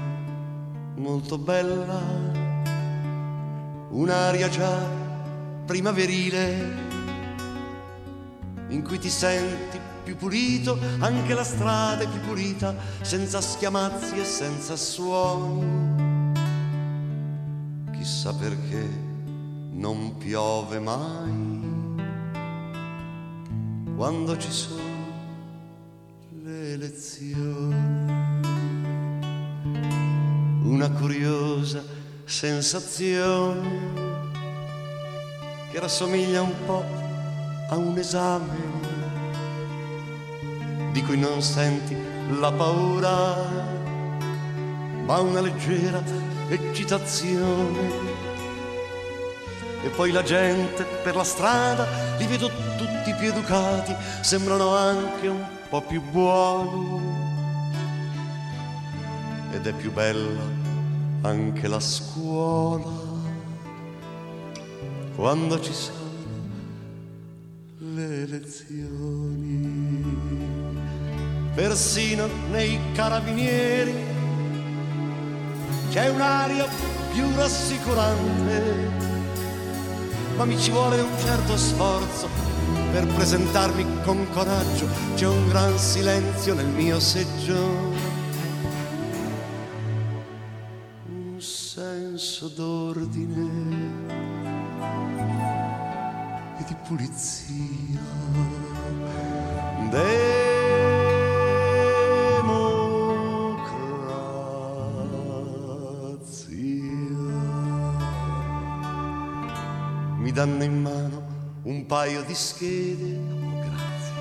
molto 0.94 1.36
bella, 1.36 2.00
un'aria 3.90 4.48
già 4.48 4.78
primaverile 5.66 6.78
in 8.68 8.82
cui 8.82 8.98
ti 8.98 9.10
senti 9.10 9.78
più 10.04 10.16
pulito, 10.16 10.78
anche 11.00 11.34
la 11.34 11.44
strada 11.44 12.02
è 12.02 12.08
più 12.08 12.20
pulita, 12.20 12.74
senza 13.02 13.42
schiamazzi 13.42 14.18
e 14.20 14.24
senza 14.24 14.74
suoni. 14.74 15.98
Chissà 17.92 18.32
perché 18.32 19.09
non 19.80 20.14
piove 20.18 20.78
mai 20.78 21.48
quando 23.96 24.36
ci 24.36 24.50
sono 24.50 25.08
le 26.42 26.72
elezioni. 26.74 28.08
Una 30.64 30.90
curiosa 30.90 31.82
sensazione 32.24 33.68
che 35.72 35.80
rassomiglia 35.80 36.42
un 36.42 36.54
po' 36.66 36.84
a 37.70 37.76
un 37.76 37.96
esame 37.96 38.58
di 40.92 41.02
cui 41.02 41.18
non 41.18 41.40
senti 41.40 41.96
la 42.38 42.52
paura, 42.52 43.34
ma 45.06 45.20
una 45.20 45.40
leggera 45.40 46.02
eccitazione 46.48 48.09
e 49.82 49.88
poi 49.88 50.10
la 50.10 50.22
gente 50.22 50.84
per 50.84 51.16
la 51.16 51.24
strada 51.24 51.86
li 52.18 52.26
vedo 52.26 52.48
tutti 52.76 53.14
più 53.18 53.28
educati, 53.28 53.94
sembrano 54.20 54.76
anche 54.76 55.26
un 55.28 55.44
po' 55.68 55.80
più 55.82 56.02
buoni. 56.02 57.18
Ed 59.52 59.66
è 59.66 59.72
più 59.72 59.90
bella 59.92 60.68
anche 61.22 61.68
la 61.68 61.80
scuola 61.80 63.08
quando 65.16 65.60
ci 65.60 65.72
sono 65.72 65.98
le 67.78 68.26
lezioni. 68.26 69.78
Persino 71.54 72.28
nei 72.50 72.78
carabinieri 72.94 73.92
c'è 75.90 76.08
un'aria 76.08 76.66
più 77.12 77.24
rassicurante 77.34 79.09
ma 80.40 80.46
mi 80.46 80.58
ci 80.58 80.70
vuole 80.70 80.98
un 80.98 81.18
certo 81.18 81.54
sforzo 81.54 82.26
per 82.92 83.06
presentarmi 83.08 83.84
con 84.02 84.26
coraggio. 84.30 84.86
C'è 85.14 85.26
un 85.26 85.48
gran 85.48 85.76
silenzio 85.76 86.54
nel 86.54 86.64
mio 86.64 86.98
seggio, 86.98 87.92
un 91.08 91.38
senso 91.38 92.48
d'ordine 92.48 93.50
e 96.58 96.64
di 96.66 96.76
pulizia. 96.88 98.00
De- 99.90 100.39
danno 110.40 110.64
in 110.64 110.80
mano 110.80 111.22
un 111.64 111.84
paio 111.84 112.22
di 112.22 112.34
schede, 112.34 113.14
oh 113.14 113.58
grazie, 113.60 114.14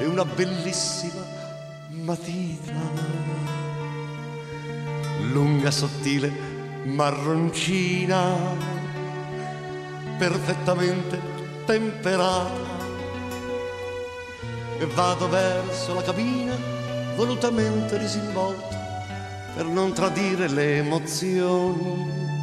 e 0.00 0.04
una 0.04 0.26
bellissima 0.26 1.24
matita, 2.02 2.74
lunga, 5.32 5.70
sottile, 5.70 6.30
marroncina, 6.84 8.36
perfettamente 10.18 11.18
temperata. 11.64 12.68
E 14.78 14.86
vado 14.94 15.26
verso 15.30 15.94
la 15.94 16.02
cabina, 16.02 16.54
volutamente 17.16 17.98
disinvolto, 17.98 18.76
per 19.54 19.64
non 19.64 19.94
tradire 19.94 20.50
le 20.50 20.76
emozioni 20.76 22.39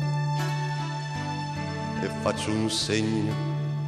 e 2.01 2.09
faccio 2.21 2.51
un 2.51 2.69
segno 2.69 3.33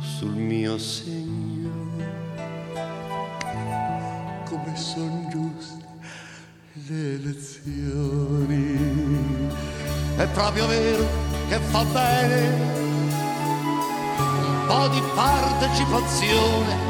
sul 0.02 0.34
mio 0.34 0.78
segno. 0.78 1.70
Come 4.46 4.76
sono 4.76 5.28
giuste 5.30 5.86
le 6.88 7.18
lezioni. 7.18 8.78
È 10.16 10.28
proprio 10.28 10.68
vero 10.68 11.06
che 11.50 11.60
fa 11.60 11.84
bene 11.84 12.78
un 14.18 14.66
po' 14.68 14.88
di 14.88 15.02
partecipazione. 15.14 16.88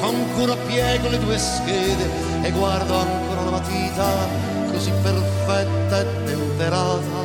Con 0.00 0.32
cura 0.34 0.56
piego 0.66 1.08
le 1.08 1.18
due 1.18 1.38
schede 1.38 2.42
e 2.42 2.50
guardo 2.50 2.94
ancora 2.94 3.42
la 3.42 3.50
matita 3.50 4.52
così 4.70 4.92
perfetta 5.02 6.00
e 6.00 6.24
temperata 6.24 7.23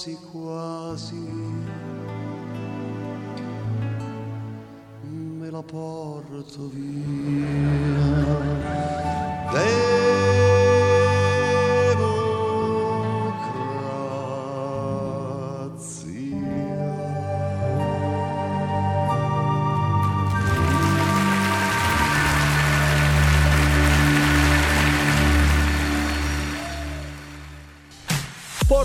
quasi 0.00 0.16
quasi 0.32 1.14
me 5.04 5.50
la 5.50 5.62
porto 5.62 6.70
via. 6.72 8.00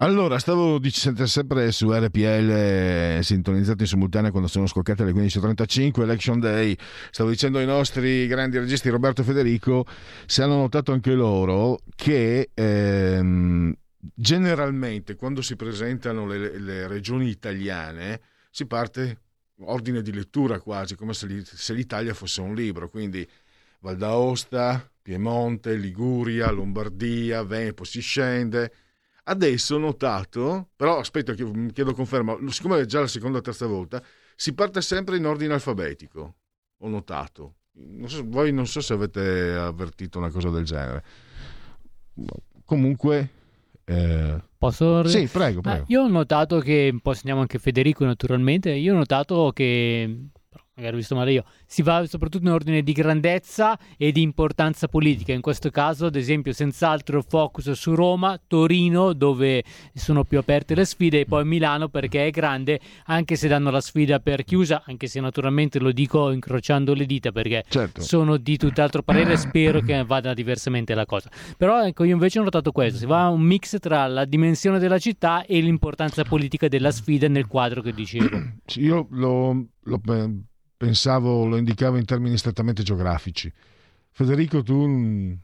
Allora, 0.00 0.38
stavo 0.38 0.78
dicendo 0.78 1.26
sempre 1.26 1.72
su 1.72 1.90
RPL 1.90 2.50
eh, 2.50 3.20
sintonizzati 3.20 3.82
in 3.82 3.88
simultanea 3.88 4.30
quando 4.30 4.46
sono 4.46 4.68
scoccate 4.68 5.02
le 5.02 5.10
15.35, 5.10 6.02
Election 6.02 6.38
Day, 6.38 6.76
stavo 7.10 7.30
dicendo 7.30 7.58
ai 7.58 7.66
nostri 7.66 8.28
grandi 8.28 8.58
registi 8.58 8.90
Roberto 8.90 9.22
e 9.22 9.24
Federico 9.24 9.84
se 10.24 10.44
hanno 10.44 10.54
notato 10.54 10.92
anche 10.92 11.14
loro 11.14 11.80
che 11.96 12.50
ehm, 12.54 13.74
generalmente 14.14 15.16
quando 15.16 15.42
si 15.42 15.56
presentano 15.56 16.28
le, 16.28 16.60
le, 16.60 16.86
regioni 16.86 17.28
italiane 17.28 18.20
si 18.50 18.66
parte 18.66 19.22
ordine 19.62 20.00
di 20.00 20.12
lettura 20.12 20.60
quasi, 20.60 20.94
come 20.94 21.12
se, 21.12 21.42
se 21.44 21.72
l'Italia 21.72 22.14
fosse 22.14 22.40
un 22.40 22.54
libro, 22.54 22.88
quindi 22.88 23.28
Val 23.80 23.96
d'Aosta, 23.96 24.92
Piemonte, 25.02 25.74
Liguria, 25.74 26.52
Lombardia, 26.52 27.42
Veneto, 27.42 27.82
si 27.82 28.00
scende 28.00 28.72
Adesso 29.30 29.74
ho 29.74 29.78
notato, 29.78 30.70
però 30.74 30.98
aspetta, 30.98 31.34
chiedo 31.34 31.92
conferma, 31.92 32.38
siccome 32.48 32.80
è 32.80 32.86
già 32.86 33.00
la 33.00 33.06
seconda 33.06 33.38
o 33.38 33.40
terza 33.42 33.66
volta, 33.66 34.02
si 34.34 34.54
parte 34.54 34.80
sempre 34.80 35.18
in 35.18 35.26
ordine 35.26 35.52
alfabetico. 35.52 36.36
Ho 36.78 36.88
notato. 36.88 37.56
Non 37.72 38.08
so, 38.08 38.22
voi 38.24 38.52
non 38.52 38.66
so 38.66 38.80
se 38.80 38.94
avete 38.94 39.52
avvertito 39.52 40.16
una 40.16 40.30
cosa 40.30 40.48
del 40.48 40.64
genere. 40.64 41.04
Comunque. 42.64 43.30
Eh... 43.84 44.42
Posso? 44.56 45.06
Sì, 45.06 45.26
prego, 45.26 45.60
prego. 45.60 45.82
Ah, 45.82 45.84
io 45.88 46.02
ho 46.02 46.08
notato 46.08 46.58
che, 46.60 46.98
poi 47.02 47.14
sentiamo 47.14 47.40
anche 47.40 47.58
Federico 47.58 48.06
naturalmente, 48.06 48.70
io 48.70 48.94
ho 48.94 48.96
notato 48.96 49.52
che 49.52 50.30
magari 50.78 50.94
ho 50.94 50.98
visto 50.98 51.16
male 51.16 51.32
io, 51.32 51.44
si 51.66 51.82
va 51.82 52.06
soprattutto 52.06 52.46
in 52.46 52.52
ordine 52.52 52.82
di 52.82 52.92
grandezza 52.92 53.76
e 53.96 54.12
di 54.12 54.22
importanza 54.22 54.86
politica. 54.86 55.32
In 55.32 55.40
questo 55.40 55.70
caso, 55.70 56.06
ad 56.06 56.14
esempio, 56.14 56.52
senz'altro 56.52 57.20
focus 57.20 57.72
su 57.72 57.94
Roma, 57.94 58.40
Torino, 58.46 59.12
dove 59.12 59.64
sono 59.92 60.22
più 60.22 60.38
aperte 60.38 60.76
le 60.76 60.84
sfide, 60.84 61.20
e 61.20 61.24
poi 61.26 61.44
Milano 61.44 61.88
perché 61.88 62.26
è 62.26 62.30
grande, 62.30 62.78
anche 63.06 63.34
se 63.34 63.48
danno 63.48 63.70
la 63.70 63.80
sfida 63.80 64.20
per 64.20 64.44
chiusa, 64.44 64.84
anche 64.86 65.08
se 65.08 65.20
naturalmente 65.20 65.80
lo 65.80 65.90
dico 65.90 66.30
incrociando 66.30 66.94
le 66.94 67.06
dita 67.06 67.32
perché 67.32 67.64
certo. 67.68 68.00
sono 68.00 68.36
di 68.36 68.56
tutt'altro 68.56 69.02
parere, 69.02 69.36
spero 69.36 69.80
che 69.80 70.04
vada 70.04 70.32
diversamente 70.32 70.94
la 70.94 71.06
cosa. 71.06 71.28
Però 71.56 71.84
ecco, 71.84 72.04
io 72.04 72.12
invece 72.12 72.38
ho 72.38 72.44
notato 72.44 72.70
questo, 72.70 72.98
si 72.98 73.06
va 73.06 73.24
a 73.24 73.28
un 73.28 73.40
mix 73.40 73.78
tra 73.80 74.06
la 74.06 74.24
dimensione 74.24 74.78
della 74.78 74.98
città 74.98 75.44
e 75.44 75.60
l'importanza 75.60 76.22
politica 76.22 76.68
della 76.68 76.92
sfida 76.92 77.26
nel 77.26 77.48
quadro 77.48 77.82
che 77.82 77.92
dicevo. 77.92 78.28
Io 78.76 79.08
lo, 79.10 79.66
lo 79.82 79.98
pensavo, 80.78 81.44
lo 81.44 81.56
indicavo 81.58 81.98
in 81.98 82.06
termini 82.06 82.38
strettamente 82.38 82.82
geografici. 82.82 83.52
Federico, 84.12 84.62
tu 84.62 85.36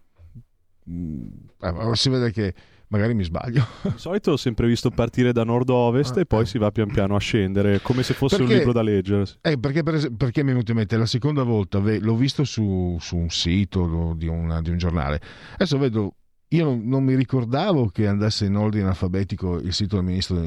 eh, 0.87 1.95
si 1.95 2.09
vede 2.09 2.31
che 2.31 2.55
magari 2.89 3.15
mi 3.15 3.25
sbaglio. 3.25 3.67
Di 3.83 3.93
solito 3.97 4.33
ho 4.33 4.37
sempre 4.37 4.69
visto 4.69 4.91
partire 4.91 5.33
da 5.33 5.43
nord-ovest 5.43 6.17
ah, 6.17 6.21
e 6.21 6.27
poi 6.27 6.43
eh. 6.43 6.47
si 6.47 6.59
va 6.59 6.71
pian 6.71 6.91
piano 6.91 7.17
a 7.17 7.19
scendere, 7.19 7.81
come 7.83 8.05
se 8.05 8.15
fosse 8.15 8.37
perché, 8.37 8.53
un 8.53 8.59
libro 8.59 8.73
da 8.73 8.83
leggere. 8.83 9.25
Eh, 9.43 9.59
perché, 9.59 9.83
per, 9.83 10.13
perché 10.17 10.43
mi 10.43 10.51
è 10.51 10.53
venuto 10.53 10.71
in 10.71 10.79
mente 10.79 10.97
la 10.97 11.07
seconda 11.07 11.43
volta, 11.43 11.79
l'ho 11.79 12.17
visto 12.17 12.45
su, 12.45 12.97
su 13.01 13.17
un 13.17 13.29
sito 13.29 14.15
di, 14.17 14.29
una, 14.29 14.63
di, 14.63 14.71
un 14.71 14.79
giornale. 14.79 15.21
Adesso 15.55 15.79
vedo, 15.79 16.15
io 16.49 16.65
non, 16.65 16.83
non, 16.85 17.03
mi 17.03 17.17
ricordavo 17.17 17.89
che 17.89 18.07
andasse 18.07 18.45
in 18.45 18.55
ordine 18.55 18.87
alfabetico 18.87 19.59
il 19.59 19.73
sito 19.73 20.01
del 20.01 20.05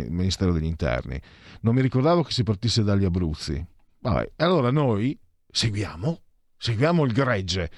Ministero 0.10 0.54
degli 0.54 0.64
Interni, 0.64 1.20
non 1.62 1.76
mi 1.76 1.82
ricordavo 1.82 2.24
che 2.24 2.32
si 2.32 2.44
partisse 2.44 2.84
dagli 2.84 3.04
Abruzzi 3.04 3.76
Vabbè, 4.08 4.32
allora 4.38 4.72
noi 4.72 5.20
seguiamo, 5.52 6.22
seguiamo 6.56 7.04
il 7.04 7.12
gregge. 7.12 7.70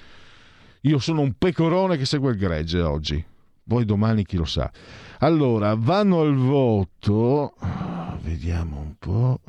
Io 0.82 1.00
sono 1.00 1.22
un 1.22 1.34
pecorone 1.36 1.96
che 1.96 2.04
segue 2.04 2.30
il 2.30 2.38
gregge 2.38 2.80
oggi. 2.80 3.24
Poi 3.66 3.84
domani 3.84 4.24
chi 4.24 4.36
lo 4.36 4.44
sa. 4.44 4.70
Allora, 5.18 5.74
vanno 5.74 6.20
al 6.20 6.36
voto. 6.36 7.54
Vediamo 8.22 8.78
un 8.78 8.94
po'. 8.96 9.40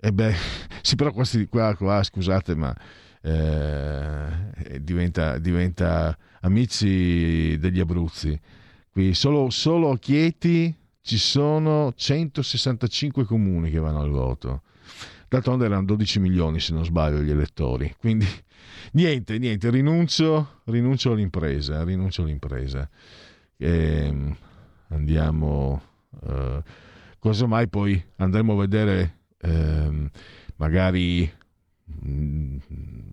E 0.00 0.08
eh 0.08 0.12
beh, 0.12 0.34
sì, 0.80 0.96
però 0.96 1.12
questi 1.12 1.46
qua, 1.48 1.76
qua 1.76 2.02
scusate, 2.02 2.54
ma 2.54 2.74
eh, 3.20 4.80
diventa, 4.80 5.36
diventa, 5.36 6.16
amici 6.40 7.58
degli 7.58 7.78
Abruzzi. 7.78 8.40
Qui 8.90 9.12
solo, 9.12 9.50
solo 9.50 9.94
Chieti 9.96 10.74
ci 11.02 11.18
sono 11.18 11.92
165 11.94 13.24
comuni 13.24 13.70
che 13.70 13.78
vanno 13.78 14.00
al 14.00 14.10
voto. 14.10 14.62
D'altronde 15.28 15.64
erano 15.64 15.84
12 15.84 16.20
milioni, 16.20 16.60
se 16.60 16.72
non 16.72 16.84
sbaglio, 16.84 17.20
gli 17.20 17.30
elettori. 17.30 17.92
Quindi 17.98 18.26
niente, 18.92 19.38
niente, 19.38 19.70
rinuncio, 19.70 20.60
rinuncio 20.64 21.12
all'impresa, 21.12 21.82
rinuncio 21.82 22.22
all'impresa. 22.22 22.88
E, 23.56 23.68
ehm, 23.68 24.36
andiamo, 24.88 25.82
eh, 26.26 26.62
cosa 27.18 27.46
mai 27.46 27.68
poi 27.68 28.02
andremo 28.16 28.52
a 28.52 28.60
vedere 28.60 29.18
eh, 29.38 30.10
magari 30.56 31.32
mm, 32.06 32.58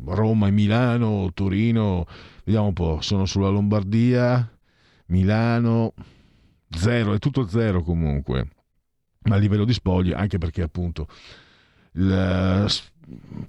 Roma 0.06 0.47
e 0.47 0.52
Milano, 0.52 1.32
Torino, 1.34 2.06
vediamo 2.43 2.67
un 2.67 2.73
po', 2.73 3.02
sono 3.02 3.25
sulla 3.25 3.49
Lombardia, 3.49 4.47
Milano, 5.08 5.93
zero, 6.69 7.13
è 7.13 7.19
tutto 7.19 7.47
zero 7.47 7.82
comunque, 7.82 8.47
a 9.23 9.36
livello 9.36 9.65
di 9.65 9.73
spogli, 9.73 10.12
anche 10.12 10.38
perché 10.38 10.62
appunto 10.62 11.08
la 11.93 12.67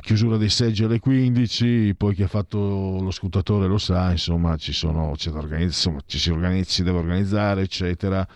chiusura 0.01 0.37
dei 0.37 0.49
seggi 0.49 0.85
alle 0.85 0.99
15, 0.99 1.95
poi 1.97 2.15
chi 2.15 2.23
ha 2.23 2.29
fatto 2.29 2.99
lo 3.01 3.11
scrutatore 3.11 3.67
lo 3.67 3.79
sa, 3.79 4.11
insomma 4.11 4.57
ci, 4.57 4.73
sono, 4.73 5.13
insomma, 5.59 6.01
ci 6.07 6.19
si, 6.19 6.31
organizza, 6.31 6.71
si 6.71 6.83
deve 6.83 6.99
organizzare, 6.99 7.63
eccetera. 7.63 8.27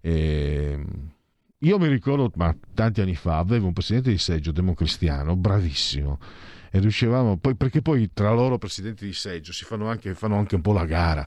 E 0.00 0.84
io 1.58 1.78
mi 1.78 1.86
ricordo, 1.86 2.30
ma 2.34 2.54
tanti 2.74 3.00
anni 3.00 3.14
fa, 3.14 3.38
avevo 3.38 3.68
un 3.68 3.72
presidente 3.72 4.10
di 4.10 4.18
seggio 4.18 4.50
democristiano, 4.50 5.36
bravissimo, 5.36 6.18
e 6.74 6.78
riuscivamo, 6.78 7.36
poi, 7.36 7.54
perché 7.54 7.82
poi 7.82 8.10
tra 8.14 8.32
loro 8.32 8.56
presidenti 8.56 9.04
di 9.04 9.12
seggio 9.12 9.52
si 9.52 9.64
fanno 9.64 9.90
anche, 9.90 10.14
fanno 10.14 10.36
anche 10.36 10.54
un 10.54 10.62
po' 10.62 10.72
la 10.72 10.86
gara. 10.86 11.24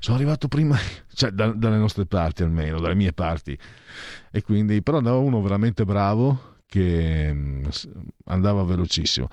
Sono 0.00 0.16
arrivato 0.16 0.48
prima, 0.48 0.76
cioè 1.14 1.30
da, 1.30 1.52
dalle 1.52 1.76
nostre 1.76 2.04
parti 2.04 2.42
almeno, 2.42 2.80
dalle 2.80 2.96
mie 2.96 3.12
parti, 3.12 3.56
e 4.32 4.42
quindi 4.42 4.82
però 4.82 4.98
andava 4.98 5.18
uno 5.18 5.40
veramente 5.40 5.84
bravo 5.84 6.47
che 6.68 7.32
mm, 7.32 7.64
andava 8.26 8.62
velocissimo. 8.62 9.28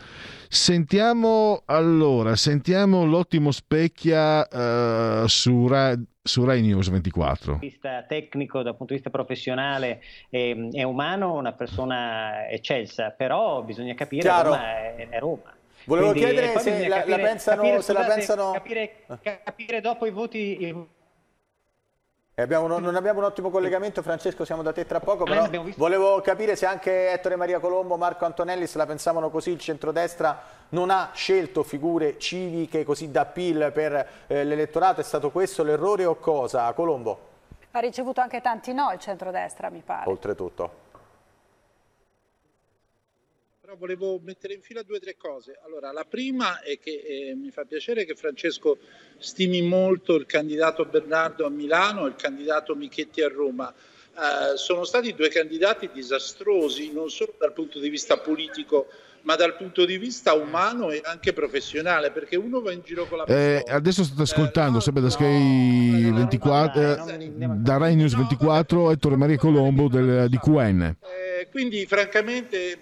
Sentiamo 0.48 1.64
allora, 1.66 2.36
sentiamo 2.38 3.06
l'ottimo 3.06 3.52
Specchia 3.52 4.48
uh, 5.24 5.28
su, 5.28 5.68
Ra- 5.68 6.00
su 6.24 6.46
Rai 6.46 6.62
News 6.62 6.90
24. 6.90 7.28
Dal 7.28 7.60
punto 7.60 7.66
di 7.66 7.72
vista 7.72 8.04
tecnico, 8.04 8.62
dal 8.62 8.78
punto 8.78 8.94
di 8.94 9.00
vista 9.00 9.10
professionale 9.10 10.02
e, 10.30 10.70
e 10.72 10.84
umano, 10.84 11.34
una 11.34 11.52
persona 11.52 12.48
eccelsa, 12.48 13.10
però 13.10 13.62
bisogna 13.64 13.94
capire 13.96 14.30
che 14.30 14.42
Roma 14.42 14.78
è, 14.78 15.10
è 15.10 15.20
Roma. 15.20 15.54
Volevo 15.88 16.12
Quindi, 16.12 16.32
chiedere 16.32 16.60
se 16.60 16.88
la, 16.88 16.98
capire, 16.98 17.18
la 17.18 17.24
pensano, 17.24 17.62
capire, 17.62 17.82
se 17.82 17.94
scusate, 17.94 18.08
la 18.08 18.14
pensano... 18.16 18.52
Capire, 18.54 18.92
capire 19.44 19.82
dopo 19.82 20.06
i 20.06 20.12
voti... 20.12 20.64
I... 20.64 20.88
Abbiamo, 22.38 22.68
non 22.68 22.96
abbiamo 22.98 23.20
un 23.20 23.26
ottimo 23.28 23.50
collegamento, 23.50 24.02
Francesco, 24.02 24.44
siamo 24.44 24.62
da 24.62 24.74
te 24.74 24.86
tra 24.86 25.00
poco, 25.00 25.24
però 25.24 25.48
volevo 25.78 26.20
capire 26.20 26.58
se 26.58 26.66
anche 26.66 27.10
Ettore 27.12 27.38
Maria 27.38 27.60
Colombo, 27.60 27.96
Marco 27.96 28.26
Antonelli, 28.26 28.68
se 28.68 28.78
la 28.78 28.86
pensavano 28.86 29.30
così, 29.30 29.52
il 29.52 29.60
centrodestra 29.60 30.42
non 30.70 30.90
ha 30.90 31.12
scelto 31.14 31.64
figure 31.64 32.20
civiche 32.20 32.84
così 32.84 33.10
da 33.10 33.22
appeal 33.22 33.72
per 33.72 34.10
eh, 34.28 34.44
l'elettorato, 34.44 35.00
è 35.00 35.04
stato 35.06 35.32
questo 35.32 35.64
l'errore 35.64 36.04
o 36.04 36.16
cosa? 36.16 36.74
Colombo? 36.74 37.20
Ha 37.72 37.80
ricevuto 37.80 38.20
anche 38.20 38.42
tanti 38.42 38.74
no 38.74 38.92
il 38.92 39.00
centrodestra, 39.00 39.70
mi 39.70 39.82
pare. 39.82 40.10
Oltretutto 40.10 40.84
volevo 43.74 44.20
mettere 44.24 44.54
in 44.54 44.62
fila 44.62 44.84
due 44.84 44.98
o 44.98 45.00
tre 45.00 45.18
cose. 45.18 45.58
Allora, 45.66 45.92
la 45.92 46.06
prima 46.06 46.62
è 46.62 46.78
che 46.78 47.04
eh, 47.06 47.36
mi 47.36 47.50
fa 47.50 47.64
piacere 47.64 48.06
che 48.06 48.16
Francesco 48.16 48.78
stimi 49.18 49.62
molto 49.62 50.16
il 50.16 50.26
candidato 50.26 50.86
Bernardo 50.86 51.46
a 51.46 51.50
Milano 51.50 52.06
e 52.06 52.10
il 52.10 52.16
candidato 52.16 52.76
Michetti 52.76 53.22
a 53.22 53.28
Roma. 53.28 53.74
Eh, 53.74 54.58
sono 54.58 54.84
stati 54.84 55.14
due 55.14 55.30
candidati 55.30 55.90
disastrosi, 55.92 56.92
non 56.92 57.10
solo 57.10 57.34
dal 57.38 57.54
punto 57.54 57.80
di 57.80 57.90
vista 57.90 58.18
politico, 58.18 58.88
ma 59.26 59.36
dal 59.36 59.58
punto 59.58 59.86
di 59.86 59.98
vista 59.98 60.34
umano 60.34 60.92
e 60.92 61.02
anche 61.04 61.34
professionale, 61.34 62.12
perché 62.12 62.36
uno 62.36 62.62
va 62.62 62.72
in 62.72 62.82
giro 62.84 63.06
con 63.06 63.18
la 63.18 63.26
eh, 63.26 63.64
adesso 63.68 64.04
state 64.04 64.22
ascoltando, 64.22 64.78
eh, 64.78 64.82
sempre 64.82 65.02
da 65.02 65.10
Sky 65.10 66.12
24, 66.14 66.82
eh, 66.82 67.30
da 67.56 67.78
Rai 67.78 67.96
News 67.96 68.16
24, 68.16 68.92
Ettore 68.92 69.16
Maria 69.16 69.38
Colombo 69.38 69.88
del, 69.88 70.30
di 70.30 70.38
QN. 70.38 70.82
Eh, 70.82 71.25
quindi 71.56 71.86
francamente 71.86 72.78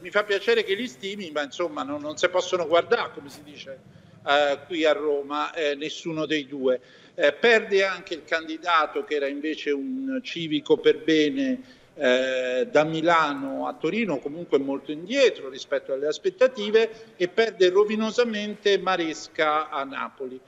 mi 0.00 0.10
fa 0.10 0.24
piacere 0.24 0.62
che 0.62 0.74
li 0.74 0.86
stimi, 0.86 1.30
ma 1.30 1.42
insomma 1.42 1.84
non, 1.84 2.02
non 2.02 2.18
si 2.18 2.28
possono 2.28 2.66
guardare, 2.66 3.12
come 3.14 3.30
si 3.30 3.42
dice 3.42 3.78
eh, 4.26 4.58
qui 4.66 4.84
a 4.84 4.92
Roma, 4.92 5.54
eh, 5.54 5.74
nessuno 5.74 6.26
dei 6.26 6.46
due. 6.46 6.78
Eh, 7.14 7.32
perde 7.32 7.82
anche 7.82 8.12
il 8.12 8.24
candidato 8.26 9.04
che 9.04 9.14
era 9.14 9.26
invece 9.26 9.70
un 9.70 10.20
civico 10.22 10.76
per 10.76 10.98
bene 10.98 11.62
eh, 11.94 12.68
da 12.70 12.84
Milano 12.84 13.66
a 13.66 13.72
Torino, 13.72 14.18
comunque 14.18 14.58
molto 14.58 14.92
indietro 14.92 15.48
rispetto 15.48 15.94
alle 15.94 16.06
aspettative, 16.06 17.14
e 17.16 17.26
perde 17.28 17.70
rovinosamente 17.70 18.76
Maresca 18.76 19.70
a 19.70 19.82
Napoli. 19.84 20.38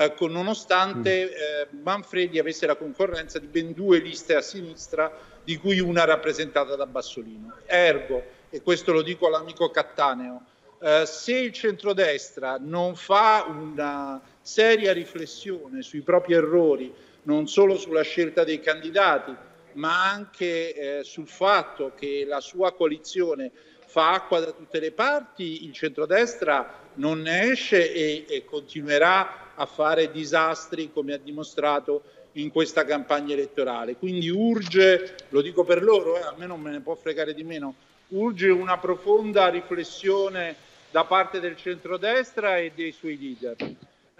Eh, 0.00 0.14
nonostante 0.28 1.24
mm. 1.24 1.28
eh, 1.28 1.76
Manfredi 1.82 2.38
avesse 2.38 2.66
la 2.66 2.76
concorrenza 2.76 3.40
di 3.40 3.48
ben 3.48 3.72
due 3.72 3.98
liste 3.98 4.36
a 4.36 4.40
sinistra, 4.40 5.10
di 5.42 5.56
cui 5.56 5.80
una 5.80 6.04
rappresentata 6.04 6.76
da 6.76 6.86
Bassolino. 6.86 7.56
Ergo, 7.66 8.22
e 8.48 8.62
questo 8.62 8.92
lo 8.92 9.02
dico 9.02 9.26
all'amico 9.26 9.68
Cattaneo, 9.72 10.42
eh, 10.80 11.02
se 11.04 11.36
il 11.36 11.52
centrodestra 11.52 12.58
non 12.60 12.94
fa 12.94 13.44
una 13.48 14.22
seria 14.40 14.92
riflessione 14.92 15.82
sui 15.82 16.02
propri 16.02 16.34
errori, 16.34 16.94
non 17.22 17.48
solo 17.48 17.76
sulla 17.76 18.02
scelta 18.02 18.44
dei 18.44 18.60
candidati, 18.60 19.34
ma 19.72 20.08
anche 20.08 20.74
eh, 20.74 21.02
sul 21.02 21.26
fatto 21.26 21.92
che 21.96 22.24
la 22.24 22.40
sua 22.40 22.72
coalizione 22.72 23.50
fa 23.84 24.12
acqua 24.12 24.38
da 24.38 24.52
tutte 24.52 24.78
le 24.78 24.92
parti, 24.92 25.64
il 25.64 25.72
centrodestra 25.72 26.86
non 26.94 27.20
ne 27.20 27.50
esce 27.50 27.92
e, 27.92 28.26
e 28.28 28.44
continuerà 28.44 29.46
a 29.58 29.66
fare 29.66 30.10
disastri 30.10 30.90
come 30.92 31.14
ha 31.14 31.18
dimostrato 31.18 32.02
in 32.32 32.50
questa 32.50 32.84
campagna 32.84 33.34
elettorale. 33.34 33.96
Quindi 33.96 34.28
urge, 34.28 35.16
lo 35.30 35.40
dico 35.40 35.64
per 35.64 35.82
loro, 35.82 36.16
eh, 36.16 36.20
a 36.20 36.34
me 36.36 36.46
non 36.46 36.60
me 36.60 36.70
ne 36.70 36.80
può 36.80 36.94
fregare 36.94 37.34
di 37.34 37.42
meno, 37.42 37.74
urge 38.08 38.48
una 38.48 38.78
profonda 38.78 39.48
riflessione 39.48 40.54
da 40.90 41.04
parte 41.04 41.40
del 41.40 41.56
centrodestra 41.56 42.58
e 42.58 42.72
dei 42.74 42.92
suoi 42.92 43.18
leader. 43.18 43.56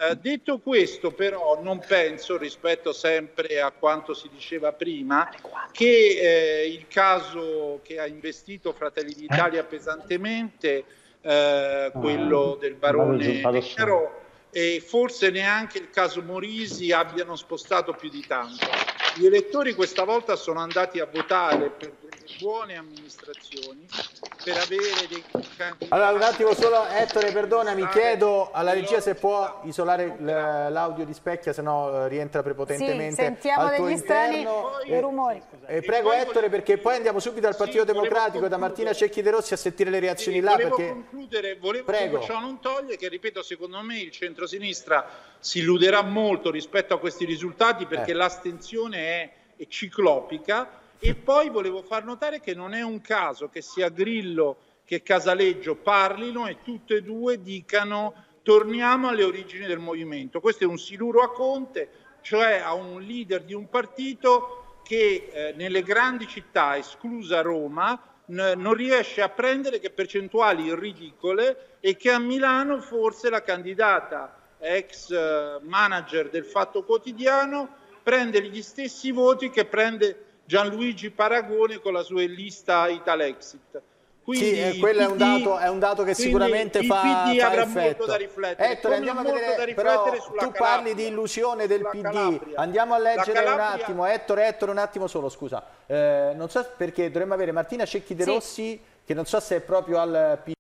Eh, 0.01 0.17
detto 0.17 0.59
questo, 0.59 1.11
però, 1.13 1.61
non 1.63 1.81
penso, 1.87 2.37
rispetto 2.37 2.93
sempre 2.93 3.61
a 3.61 3.73
quanto 3.73 4.15
si 4.15 4.29
diceva 4.33 4.73
prima, 4.73 5.29
che 5.73 6.19
eh, 6.21 6.69
il 6.69 6.87
caso 6.89 7.81
che 7.83 7.99
ha 7.99 8.07
investito 8.07 8.73
Fratelli 8.73 9.15
d'Italia 9.15 9.65
pesantemente, 9.65 10.85
eh, 11.21 11.91
quello 11.93 12.57
del 12.61 12.75
barone 12.75 13.41
Nero, 13.77 14.27
e 14.51 14.83
forse 14.85 15.31
neanche 15.31 15.79
il 15.79 15.91
caso 15.91 16.23
Morisi 16.23 16.93
abbiano 16.93 17.37
spostato 17.37 17.95
più 17.95 18.09
di 18.09 18.25
tanto. 18.27 18.67
Gli 19.19 19.27
elettori 19.27 19.75
questa 19.75 20.05
volta 20.05 20.37
sono 20.37 20.61
andati 20.61 21.01
a 21.01 21.09
votare 21.13 21.71
per 21.71 21.93
buone 22.41 22.77
amministrazioni 22.77 23.87
per 24.45 24.57
avere 24.57 25.07
dei 25.09 25.25
candidati. 25.57 25.87
Allora, 25.89 26.11
un 26.11 26.23
attimo 26.23 26.55
solo, 26.55 26.87
Ettore, 26.87 27.33
perdonami, 27.33 27.89
chiedo 27.89 28.51
alla 28.53 28.73
regia 28.73 29.01
se 29.01 29.15
può 29.15 29.63
isolare 29.65 30.17
l'audio 30.21 31.05
di 31.05 31.13
Specchia, 31.15 31.53
se 31.53 31.63
no 31.63 32.05
eh, 32.05 32.09
rientra 32.09 32.43
prepotentemente. 32.43 33.15
Sì, 33.15 33.23
sentiamo 33.23 33.69
degli 33.71 33.97
strani 33.97 34.47
eh, 34.87 35.01
rumori. 35.01 35.43
Eh, 35.67 35.83
prego, 35.83 36.13
Ettore, 36.13 36.49
perché 36.49 36.79
poi 36.79 36.97
andiamo 36.97 37.19
subito 37.19 37.47
al 37.47 37.57
Partito 37.57 37.81
sì, 37.81 37.87
Democratico 37.87 38.47
da 38.47 38.57
Martina 38.57 38.93
Cecchi 38.93 39.21
De 39.21 39.31
Rossi 39.31 39.55
a 39.55 39.57
sentire 39.57 39.91
le 39.91 39.99
reazioni 39.99 40.39
sì, 40.39 40.45
là. 40.45 40.53
Volevo 40.53 40.77
perché... 40.77 40.93
concludere, 40.93 41.57
volevo 41.57 41.85
prego. 41.85 42.21
ciò 42.21 42.39
non 42.39 42.61
toglie 42.61 42.97
che, 42.97 43.09
ripeto, 43.09 43.43
secondo 43.43 43.81
me 43.83 43.99
il 43.99 44.11
centrosinistra 44.11 45.07
si 45.41 45.61
illuderà 45.61 46.03
molto 46.03 46.51
rispetto 46.51 46.95
a 46.95 46.99
questi 46.99 47.25
risultati 47.25 47.87
perché 47.87 48.11
eh. 48.11 48.15
l'astensione 48.15 48.99
è, 48.99 49.08
è 49.09 49.67
ciclopica 49.67 50.81
e 50.99 51.15
poi 51.15 51.49
volevo 51.49 51.83
far 51.83 52.05
notare 52.05 52.41
che 52.41 52.55
non 52.55 52.75
è 52.75 52.83
un 52.83 53.01
caso 53.01 53.49
che 53.49 53.63
sia 53.63 53.89
Grillo 53.89 54.59
che 54.85 55.03
Casaleggio 55.03 55.77
parlino 55.77 56.47
e 56.47 56.59
tutte 56.63 56.97
e 56.97 57.03
due 57.03 57.43
dicano 57.43 58.25
torniamo 58.43 59.09
alle 59.09 59.25
origini 59.25 59.67
del 59.67 59.79
movimento. 59.79 60.41
Questo 60.41 60.65
è 60.65 60.67
un 60.67 60.79
siluro 60.79 61.23
a 61.23 61.31
Conte, 61.33 61.91
cioè 62.23 62.59
a 62.65 62.73
un 62.73 63.03
leader 63.03 63.43
di 63.43 63.53
un 63.53 63.69
partito 63.69 64.81
che 64.83 65.29
eh, 65.31 65.53
nelle 65.55 65.83
grandi 65.83 66.27
città, 66.27 66.79
esclusa 66.79 67.43
Roma, 67.43 68.01
n- 68.27 68.55
non 68.57 68.73
riesce 68.73 69.21
a 69.21 69.29
prendere 69.29 69.79
che 69.79 69.91
percentuali 69.91 70.75
ridicole 70.75 71.77
e 71.81 71.97
che 71.97 72.11
a 72.11 72.19
Milano 72.19 72.81
forse 72.81 73.29
la 73.29 73.43
candidata 73.43 74.35
ex 74.59 75.11
eh, 75.11 75.59
manager 75.63 76.31
del 76.31 76.45
Fatto 76.45 76.85
Quotidiano 76.85 77.87
prende 78.09 78.41
gli 78.41 78.63
stessi 78.63 79.13
voti 79.13 79.51
che 79.51 79.67
prende 79.67 80.25
Gianluigi 80.47 81.11
Paragone 81.11 81.79
con 81.79 81.93
la 81.93 82.03
sua 82.03 82.23
lista 82.23 82.89
Italexit. 82.89 83.83
Quindi 84.25 84.47
sì, 84.47 84.61
eh, 84.61 84.79
quello 84.79 85.01
PD, 85.01 85.03
è, 85.03 85.11
un 85.11 85.19
dato, 85.19 85.59
è 85.59 85.69
un 85.69 85.79
dato 85.79 86.05
che 86.05 86.15
sicuramente 86.15 86.85
fa, 86.85 87.01
PD 87.03 87.39
fa 87.39 87.47
avrà 87.49 87.63
effetto. 87.65 87.81
molto 87.81 88.07
da 88.07 88.17
riflettere. 88.17 88.73
Ettore, 88.73 88.95
andiamo 88.95 89.21
a 89.21 89.23
vedere, 89.25 89.75
però, 89.75 90.05
tu 90.05 90.21
Calabria, 90.21 90.51
parli 90.53 90.95
di 90.95 91.07
illusione 91.09 91.67
del 91.67 91.87
PD, 91.87 92.01
Calabria. 92.01 92.59
andiamo 92.59 92.95
a 92.95 92.99
leggere 92.99 93.33
Calabria... 93.33 93.55
un 93.75 93.81
attimo, 93.81 94.07
Ettore, 94.07 94.47
Ettore, 94.47 94.71
un 94.71 94.79
attimo 94.79 95.07
solo, 95.07 95.29
scusa. 95.29 95.63
Eh, 95.85 96.33
non 96.35 96.49
so 96.49 96.67
perché 96.79 97.11
dovremmo 97.11 97.35
avere 97.35 97.53
Martina 97.53 97.85
Cecchi 97.85 98.15
De 98.15 98.25
Rossi, 98.25 98.71
sì. 98.71 98.81
che 99.05 99.13
non 99.13 99.27
so 99.27 99.39
se 99.39 99.57
è 99.57 99.61
proprio 99.61 99.99
al 99.99 100.41
PD. 100.43 100.53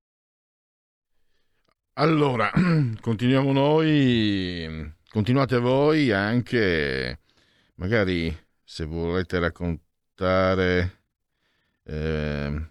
Allora, 1.94 2.50
continuiamo 3.00 3.52
noi, 3.52 4.92
continuate 5.08 5.58
voi 5.58 6.12
anche, 6.12 7.20
magari 7.78 8.36
se 8.62 8.84
volete 8.84 9.38
raccontare 9.38 11.00
eh, 11.84 12.66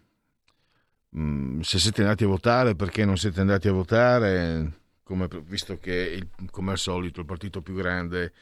se 1.62 1.80
siete 1.80 2.02
andati 2.02 2.24
a 2.24 2.28
votare, 2.28 2.76
perché 2.76 3.04
non 3.04 3.18
siete 3.18 3.42
andati 3.42 3.68
a 3.68 3.72
votare, 3.72 4.72
come, 5.04 5.28
visto 5.44 5.80
che 5.80 5.94
il, 5.94 6.30
come 6.52 6.72
al 6.72 6.78
solito 6.78 7.20
il 7.22 7.26
partito 7.26 7.62
più 7.62 7.74
grande 7.74 8.34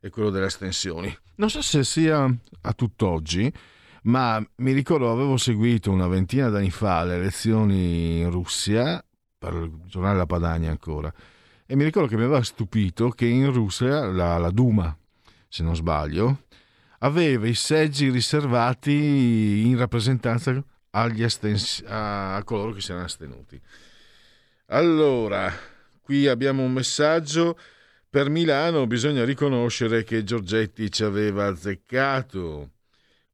è 0.00 0.10
quello 0.10 0.30
delle 0.30 0.46
astensioni. 0.46 1.14
Non 1.36 1.50
so 1.50 1.62
se 1.62 1.82
sia 1.82 2.24
a 2.60 2.72
tutt'oggi, 2.72 3.52
ma 4.04 4.44
mi 4.56 4.72
ricordo 4.72 5.10
avevo 5.10 5.36
seguito 5.36 5.90
una 5.90 6.06
ventina 6.06 6.48
d'anni 6.48 6.70
fa 6.70 7.04
le 7.04 7.16
elezioni 7.16 8.20
in 8.20 8.30
Russia, 8.30 9.04
per 9.38 9.54
il 9.54 9.80
giornale 9.86 10.18
La 10.18 10.26
Padania 10.26 10.70
ancora, 10.70 11.12
e 11.66 11.74
mi 11.74 11.84
ricordo 11.84 12.08
che 12.08 12.16
mi 12.16 12.22
aveva 12.22 12.42
stupito 12.42 13.08
che 13.08 13.26
in 13.26 13.50
Russia 13.52 14.06
la, 14.06 14.38
la 14.38 14.50
Duma, 14.50 14.96
se 15.52 15.62
non 15.62 15.76
sbaglio, 15.76 16.44
aveva 17.00 17.46
i 17.46 17.52
seggi 17.52 18.08
riservati 18.08 19.66
in 19.66 19.76
rappresentanza 19.76 20.64
astens- 20.92 21.84
a 21.86 22.40
coloro 22.42 22.72
che 22.72 22.80
si 22.80 22.90
erano 22.90 23.04
astenuti. 23.04 23.60
Allora, 24.68 25.52
qui 26.00 26.26
abbiamo 26.26 26.62
un 26.62 26.72
messaggio. 26.72 27.58
Per 28.08 28.30
Milano 28.30 28.86
bisogna 28.86 29.26
riconoscere 29.26 30.04
che 30.04 30.24
Giorgetti 30.24 30.90
ci 30.90 31.04
aveva 31.04 31.48
azzeccato. 31.48 32.70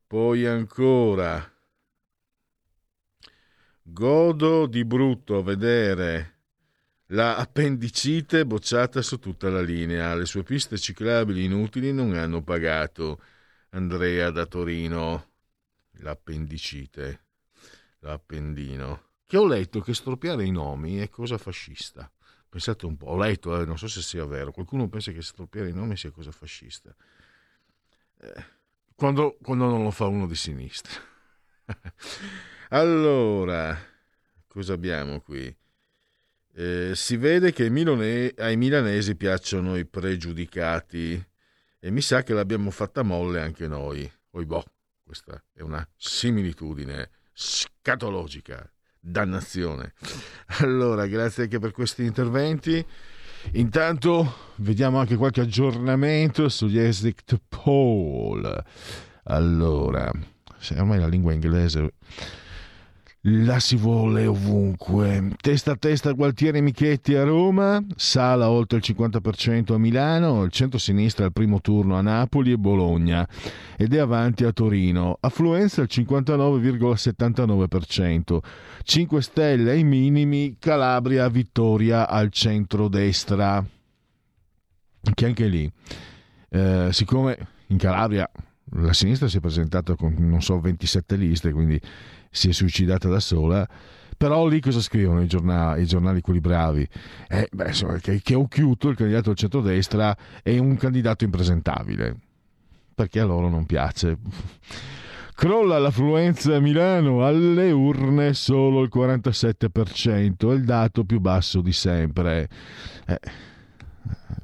Poi 0.05 0.45
ancora. 0.45 1.41
Godo 3.81 4.67
di 4.67 4.85
brutto 4.85 5.41
vedere 5.45 6.38
la 7.13 7.37
appendicite 7.37 8.45
bocciata 8.45 9.03
su 9.03 9.19
tutta 9.19 9.49
la 9.49 9.63
linea. 9.63 10.15
Le 10.15 10.27
sue 10.27 10.43
piste 10.43 10.79
ciclabili 10.79 11.45
inutili 11.45 11.93
non 11.93 12.15
hanno 12.15 12.43
pagato. 12.43 13.23
Andrea 13.71 14.31
da 14.31 14.47
Torino. 14.47 15.31
L'appendicite. 16.01 17.25
L'appendino. 18.01 19.07
Che 19.25 19.37
ho 19.37 19.47
letto 19.47 19.81
che 19.81 19.95
storpiare 19.95 20.45
i 20.45 20.51
nomi 20.51 20.99
è 20.99 21.09
cosa 21.09 21.39
fascista. 21.39 22.11
Pensate 22.49 22.87
un 22.87 22.97
po', 22.97 23.09
ho 23.09 23.19
letto, 23.19 23.61
eh, 23.61 23.67
non 23.67 23.77
so 23.77 23.89
se 23.89 24.01
sia 24.01 24.25
vero, 24.25 24.53
qualcuno 24.53 24.89
pensa 24.89 25.13
che 25.13 25.21
storpiare 25.21 25.69
i 25.69 25.75
nomi 25.75 25.99
sia 25.99 26.11
cosa 26.11 26.31
fascista. 26.31 26.95
Eh, 28.21 28.45
quando, 28.95 29.37
quando 29.43 29.67
non 29.67 29.83
lo 29.83 29.91
fa 29.91 30.07
uno 30.07 30.27
di 30.27 30.35
sinistra. 30.35 30.93
allora, 32.71 33.79
cosa 34.47 34.73
abbiamo 34.73 35.21
qui? 35.21 35.55
Eh, 36.61 36.97
si 36.97 37.17
vede 37.17 37.53
che 37.53 37.67
ai, 37.67 38.57
milanesi 38.57 39.15
piacciono 39.15 39.77
i 39.77 39.87
pregiudicati 39.87 41.25
e 41.79 41.91
mi 41.93 42.01
sa 42.01 42.25
che 42.25 42.33
l'abbiamo 42.33 42.73
fatta 42.73 43.05
molle 43.05 43.41
anche 43.41 43.69
noi. 43.69 44.11
Oibò, 44.31 44.61
questa 45.05 45.41
è 45.53 45.61
una 45.61 45.89
similitudine 45.97 47.11
scatologica. 47.33 48.69
Dannazione. 48.99 49.93
Allora, 50.59 51.07
grazie 51.07 51.45
anche 51.45 51.61
per 51.61 51.71
questi 51.71 52.03
interventi. 52.03 52.85
Intanto 53.53 54.55
vediamo 54.57 54.99
anche 54.99 55.15
qualche 55.15 55.43
aggiornamento 55.43 56.49
sugli 56.49 56.81
exit 56.81 57.41
poll. 57.49 58.65
Allora, 59.27 60.11
ormai 60.77 60.99
la 60.99 61.07
lingua 61.07 61.33
inglese 61.33 61.93
La 63.31 63.61
si 63.61 63.77
vuole 63.77 64.27
ovunque. 64.27 65.33
Testa 65.39 65.73
a 65.73 65.77
testa 65.77 66.13
Gualtieri 66.13 66.63
Michetti 66.63 67.15
a 67.15 67.25
Roma, 67.25 67.85
Sala 67.95 68.49
oltre 68.49 68.79
il 68.79 68.85
50% 68.87 69.75
a 69.75 69.79
Milano, 69.79 70.45
il 70.45 70.51
centro-sinistra 70.51 71.27
al 71.27 71.35
primo 71.35 71.61
turno 71.61 71.97
a 71.97 72.01
Napoli 72.01 72.53
e 72.53 72.57
Bologna 72.57 73.29
ed 73.77 73.93
è 73.93 73.99
avanti 73.99 74.45
a 74.45 74.53
Torino. 74.53 75.19
Affluenza 75.21 75.83
al 75.83 75.89
59,79%. 75.91 78.39
5 78.83 79.23
Stelle 79.23 79.73
ai 79.73 79.85
minimi, 79.85 80.57
Calabria 80.59 81.29
vittoria 81.29 82.09
al 82.09 82.31
centro-destra. 82.31 83.63
Che 85.13 85.27
anche 85.27 85.47
lì, 85.47 85.71
eh, 86.49 86.89
siccome 86.93 87.37
in 87.67 87.77
Calabria 87.77 88.27
la 88.73 88.93
sinistra 88.93 89.29
si 89.29 89.39
è 89.39 89.41
presentata 89.41 89.95
con 89.95 90.15
non 90.19 90.43
so 90.43 90.61
27 90.61 91.17
liste, 91.17 91.53
quindi 91.53 91.81
si 92.31 92.49
è 92.49 92.53
suicidata 92.53 93.09
da 93.09 93.21
sola. 93.21 93.69
Però 94.17 94.47
lì 94.49 94.61
cosa 94.61 94.81
scrivono 94.81 95.23
i 95.23 95.29
giornali, 95.29 95.83
i 95.83 95.87
giornali 95.87 96.21
quelli 96.21 96.41
bravi? 96.41 96.87
Eh, 97.29 97.49
beh, 97.53 97.69
insomma, 97.69 97.99
che, 97.99 98.21
che 98.21 98.35
Occhiuto, 98.35 98.89
il 98.89 98.97
candidato 98.97 99.29
del 99.29 99.37
centrodestra, 99.37 100.17
è 100.43 100.59
un 100.59 100.77
candidato 100.77 101.23
impresentabile, 101.23 102.17
perché 102.95 103.21
a 103.21 103.25
loro 103.25 103.49
non 103.49 103.65
piace. 103.65 104.19
Crolla 105.39 105.79
l'affluenza 105.79 106.57
a 106.57 106.59
Milano 106.59 107.25
alle 107.25 107.71
urne 107.71 108.35
solo 108.35 108.83
il 108.83 108.91
47%, 108.93 110.51
è 110.51 110.53
il 110.53 110.65
dato 110.65 111.05
più 111.05 111.21
basso 111.21 111.61
di 111.61 111.73
sempre. 111.73 112.49
Eh, 113.07 113.21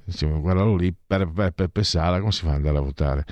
diciamo, 0.04 0.40
guardalo 0.40 0.76
lì, 0.76 0.94
per 1.04 1.52
Peppe 1.52 1.82
Sala, 1.82 2.20
come 2.20 2.30
si 2.30 2.42
fa 2.42 2.50
ad 2.50 2.54
andare 2.54 2.78
a 2.78 2.80
votare? 2.80 3.24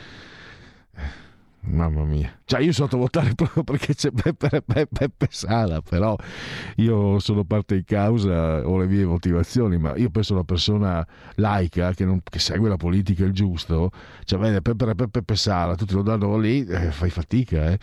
Mamma 1.65 2.03
mia, 2.03 2.41
cioè 2.45 2.61
io 2.61 2.73
so 2.73 2.89
votare 2.89 3.35
proprio 3.37 3.63
perché 3.63 3.95
c'è 3.95 4.11
Peppe, 4.11 4.49
Peppe, 4.49 4.89
Peppe 4.89 5.29
Sala, 5.31 5.81
però 5.81 6.17
io 6.77 7.21
sono 7.21 7.45
parte 7.45 7.77
in 7.77 7.85
causa, 7.85 8.67
ho 8.67 8.79
le 8.79 8.87
mie 8.87 9.05
motivazioni, 9.05 9.79
ma 9.79 9.95
io 9.97 10.11
penso 10.11 10.33
una 10.33 10.43
persona 10.43 11.07
laica 11.37 11.93
che, 11.95 12.05
non, 12.05 12.21
che 12.23 12.41
segue 12.41 12.69
la 12.69 12.77
politica 12.77 13.25
il 13.25 13.33
giusto, 13.33 13.91
cioè 14.25 14.41
vede 14.41 14.61
Peppe, 14.61 14.87
Peppe, 14.87 15.09
Peppe 15.09 15.37
Sala, 15.37 15.77
tutti 15.77 15.95
lo 15.95 16.03
danno 16.03 16.37
lì, 16.37 16.65
eh, 16.65 16.91
fai 16.91 17.11
fatica, 17.11 17.71
eh. 17.71 17.79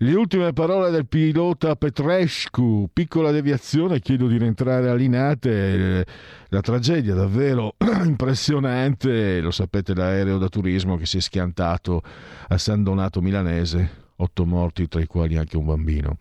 Le 0.00 0.14
ultime 0.14 0.52
parole 0.52 0.90
del 0.90 1.08
pilota 1.08 1.74
Petrescu, 1.74 2.88
piccola 2.92 3.32
deviazione, 3.32 3.98
chiedo 3.98 4.28
di 4.28 4.38
rientrare 4.38 4.88
a 4.88 4.94
Linate, 4.94 6.06
la 6.50 6.60
tragedia 6.60 7.14
davvero 7.14 7.74
impressionante, 8.06 9.40
lo 9.40 9.50
sapete 9.50 9.96
l'aereo 9.96 10.38
da 10.38 10.48
turismo 10.48 10.96
che 10.96 11.04
si 11.04 11.16
è 11.16 11.20
schiantato 11.20 12.00
a 12.46 12.56
San 12.58 12.84
Donato 12.84 13.20
Milanese, 13.20 14.12
otto 14.14 14.46
morti 14.46 14.86
tra 14.86 15.00
i 15.00 15.06
quali 15.06 15.36
anche 15.36 15.56
un 15.56 15.64
bambino. 15.64 16.16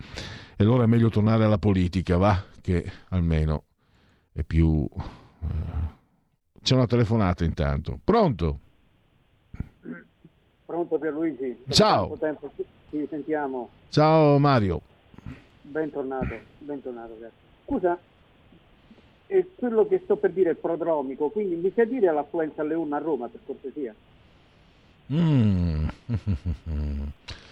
E 0.55 0.63
allora 0.63 0.85
è 0.85 0.87
meglio 0.87 1.09
tornare 1.09 1.43
alla 1.43 1.59
politica, 1.59 2.17
va, 2.17 2.43
che 2.59 2.83
almeno 3.09 3.65
è 4.31 4.41
più... 4.41 4.89
Eh, 4.89 5.95
c'è 6.63 6.73
una 6.73 6.87
telefonata 6.87 7.43
intanto. 7.43 7.99
Pronto? 8.03 8.59
Pronto 10.65 10.97
Pierluigi? 10.97 11.57
Ciao. 11.69 12.17
Tempo 12.17 12.51
ci 12.97 13.07
sentiamo. 13.09 13.69
Ciao 13.89 14.39
Mario. 14.39 14.81
Bentornato, 15.61 16.35
bentornato. 16.59 17.17
Scusa, 17.65 17.97
è 19.27 19.45
quello 19.55 19.87
che 19.87 20.01
sto 20.03 20.15
per 20.15 20.31
dire 20.31 20.51
è 20.51 20.55
prodromico, 20.55 21.29
quindi 21.29 21.55
mi 21.55 21.71
sai 21.75 21.87
dire 21.87 22.11
l'affluenza 22.11 22.61
alle 22.61 22.75
urne 22.75 22.95
a 22.95 22.99
Roma 22.99 23.27
per 23.27 23.41
cortesia? 23.45 23.93
Mm. 25.13 25.87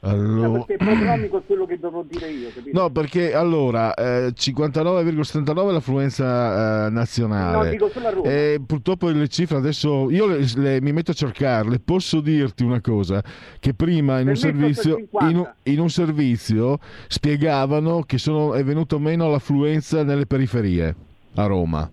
Allora... 0.00 0.46
No, 0.46 0.64
perché 0.64 0.76
prodromico 0.76 1.38
è 1.38 1.42
quello 1.44 1.66
che 1.66 1.78
dovrò 1.78 2.04
dire 2.04 2.30
io. 2.30 2.50
Capito? 2.54 2.80
No, 2.80 2.90
perché 2.90 3.34
allora 3.34 3.94
eh, 3.94 4.28
59,79 4.28 5.72
l'affluenza 5.72 6.86
eh, 6.86 6.90
nazionale. 6.90 7.64
No, 7.64 7.70
dico 7.70 7.88
sulla 7.88 8.10
Roma. 8.10 8.28
E 8.28 8.60
purtroppo 8.64 9.08
le 9.08 9.28
cifre 9.28 9.56
adesso 9.56 10.08
io 10.10 10.26
le, 10.26 10.46
le, 10.54 10.80
mi 10.80 10.92
metto 10.92 11.10
a 11.10 11.14
cercarle. 11.14 11.80
Posso 11.80 12.20
dirti 12.20 12.62
una 12.62 12.80
cosa: 12.80 13.22
che 13.58 13.74
prima 13.74 14.20
in, 14.20 14.28
un 14.28 14.36
servizio, 14.36 15.08
in 15.20 15.52
in 15.64 15.80
un 15.80 15.90
servizio, 15.90 16.78
spiegavano 17.08 18.02
che 18.02 18.18
sono, 18.18 18.54
è 18.54 18.62
venuto 18.62 18.98
meno 18.98 19.28
l'affluenza 19.28 20.02
nelle 20.02 20.26
periferie 20.26 20.94
a 21.34 21.46
Roma. 21.46 21.90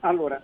Allora, 0.00 0.42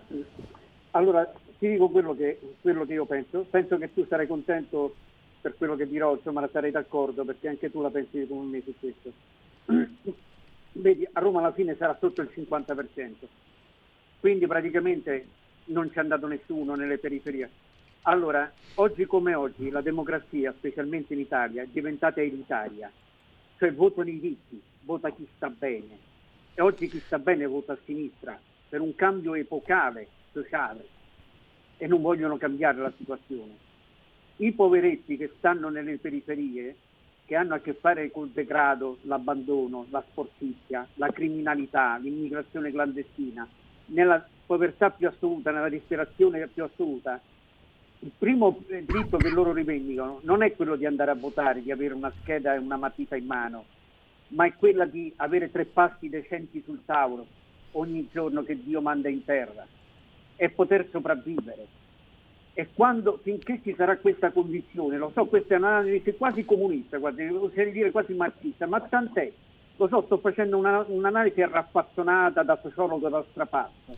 allora 0.91 1.29
ti 1.57 1.67
dico 1.67 1.89
quello 1.89 2.15
che, 2.15 2.39
quello 2.61 2.85
che 2.85 2.93
io 2.93 3.05
penso. 3.05 3.45
Penso 3.49 3.77
che 3.77 3.93
tu 3.93 4.05
sarai 4.07 4.27
contento 4.27 4.95
per 5.41 5.55
quello 5.57 5.75
che 5.75 5.87
dirò, 5.87 6.15
insomma, 6.15 6.47
sarei 6.51 6.71
d'accordo 6.71 7.23
perché 7.23 7.47
anche 7.47 7.71
tu 7.71 7.81
la 7.81 7.89
pensi 7.89 8.27
come 8.27 8.45
me 8.45 8.61
su 8.61 8.73
questo. 8.77 9.11
Vedi, 10.73 11.07
a 11.11 11.19
Roma 11.19 11.39
alla 11.39 11.53
fine 11.53 11.75
sarà 11.75 11.97
sotto 11.99 12.21
il 12.21 12.29
50%, 12.33 13.13
quindi 14.19 14.47
praticamente 14.47 15.27
non 15.65 15.89
c'è 15.89 15.99
andato 15.99 16.27
nessuno 16.27 16.75
nelle 16.75 16.97
periferie. 16.97 17.49
Allora, 18.03 18.51
oggi 18.75 19.05
come 19.05 19.33
oggi 19.33 19.69
la 19.69 19.81
democrazia, 19.81 20.53
specialmente 20.57 21.13
in 21.13 21.19
Italia, 21.19 21.63
è 21.63 21.67
diventata 21.67 22.21
elitaria, 22.21 22.91
cioè 23.57 23.73
votano 23.73 24.09
i 24.09 24.19
ricchi, 24.19 24.61
vota 24.81 25.09
chi 25.11 25.27
sta 25.35 25.49
bene. 25.49 26.07
E 26.53 26.61
oggi 26.61 26.87
chi 26.89 26.99
sta 27.05 27.19
bene 27.19 27.45
vota 27.45 27.73
a 27.73 27.77
sinistra 27.85 28.39
per 28.67 28.81
un 28.81 28.95
cambio 28.95 29.35
epocale 29.35 30.07
sociale. 30.31 30.97
E 31.77 31.87
non 31.87 32.01
vogliono 32.01 32.37
cambiare 32.37 32.79
la 32.79 32.91
situazione 32.97 33.67
i 34.41 34.53
poveretti 34.53 35.17
che 35.17 35.31
stanno 35.37 35.69
nelle 35.69 35.97
periferie, 35.97 36.75
che 37.25 37.35
hanno 37.35 37.55
a 37.55 37.59
che 37.59 37.73
fare 37.73 38.09
col 38.11 38.29
degrado, 38.29 38.97
l'abbandono, 39.03 39.85
la 39.89 40.03
sportizia, 40.09 40.87
la 40.95 41.11
criminalità, 41.11 41.97
l'immigrazione 41.97 42.71
clandestina, 42.71 43.47
nella 43.87 44.25
povertà 44.45 44.91
più 44.91 45.07
assoluta, 45.07 45.51
nella 45.51 45.69
disperazione 45.69 46.47
più 46.47 46.63
assoluta, 46.63 47.21
il 48.01 48.11
primo 48.17 48.63
diritto 48.67 49.19
che 49.19 49.29
loro 49.29 49.51
rivendicano 49.51 50.21
non 50.23 50.41
è 50.41 50.55
quello 50.55 50.77
di 50.77 50.85
andare 50.85 51.11
a 51.11 51.15
votare, 51.15 51.61
di 51.61 51.71
avere 51.71 51.93
una 51.93 52.13
scheda 52.21 52.53
e 52.53 52.57
una 52.57 52.77
matita 52.77 53.17
in 53.17 53.25
mano, 53.25 53.65
ma 54.29 54.45
è 54.45 54.53
quella 54.55 54.85
di 54.85 55.11
avere 55.17 55.51
tre 55.51 55.65
pasti 55.65 56.07
decenti 56.07 56.61
sul 56.63 56.85
tavolo 56.85 57.27
ogni 57.71 58.07
giorno 58.09 58.43
che 58.43 58.57
Dio 58.63 58.81
manda 58.81 59.09
in 59.09 59.23
terra 59.25 59.67
e 60.35 60.49
poter 60.49 60.87
sopravvivere 60.91 61.67
e 62.53 62.67
quando, 62.73 63.19
finché 63.21 63.59
ci 63.63 63.73
sarà 63.75 63.97
questa 63.97 64.31
condizione, 64.31 64.97
lo 64.97 65.11
so, 65.13 65.25
questa 65.25 65.55
è 65.55 65.57
un'analisi 65.57 66.15
quasi 66.15 66.43
comunista, 66.43 66.99
quasi, 66.99 67.23
oserei 67.23 67.71
dire 67.71 67.91
quasi 67.91 68.13
marxista, 68.13 68.65
ma 68.65 68.81
tant'è, 68.81 69.31
lo 69.77 69.87
so, 69.87 70.01
sto 70.03 70.17
facendo 70.17 70.57
una, 70.57 70.83
un'analisi 70.87 71.41
raffazzonata 71.41 72.43
da 72.43 72.59
sociologo 72.61 73.07
da 73.07 73.23
strapasso, 73.31 73.95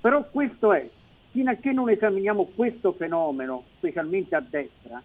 però 0.00 0.28
questo 0.30 0.72
è, 0.72 0.88
fino 1.30 1.50
a 1.50 1.54
che 1.54 1.72
non 1.72 1.88
esaminiamo 1.88 2.50
questo 2.54 2.92
fenomeno, 2.92 3.64
specialmente 3.78 4.34
a 4.34 4.44
destra, 4.46 5.02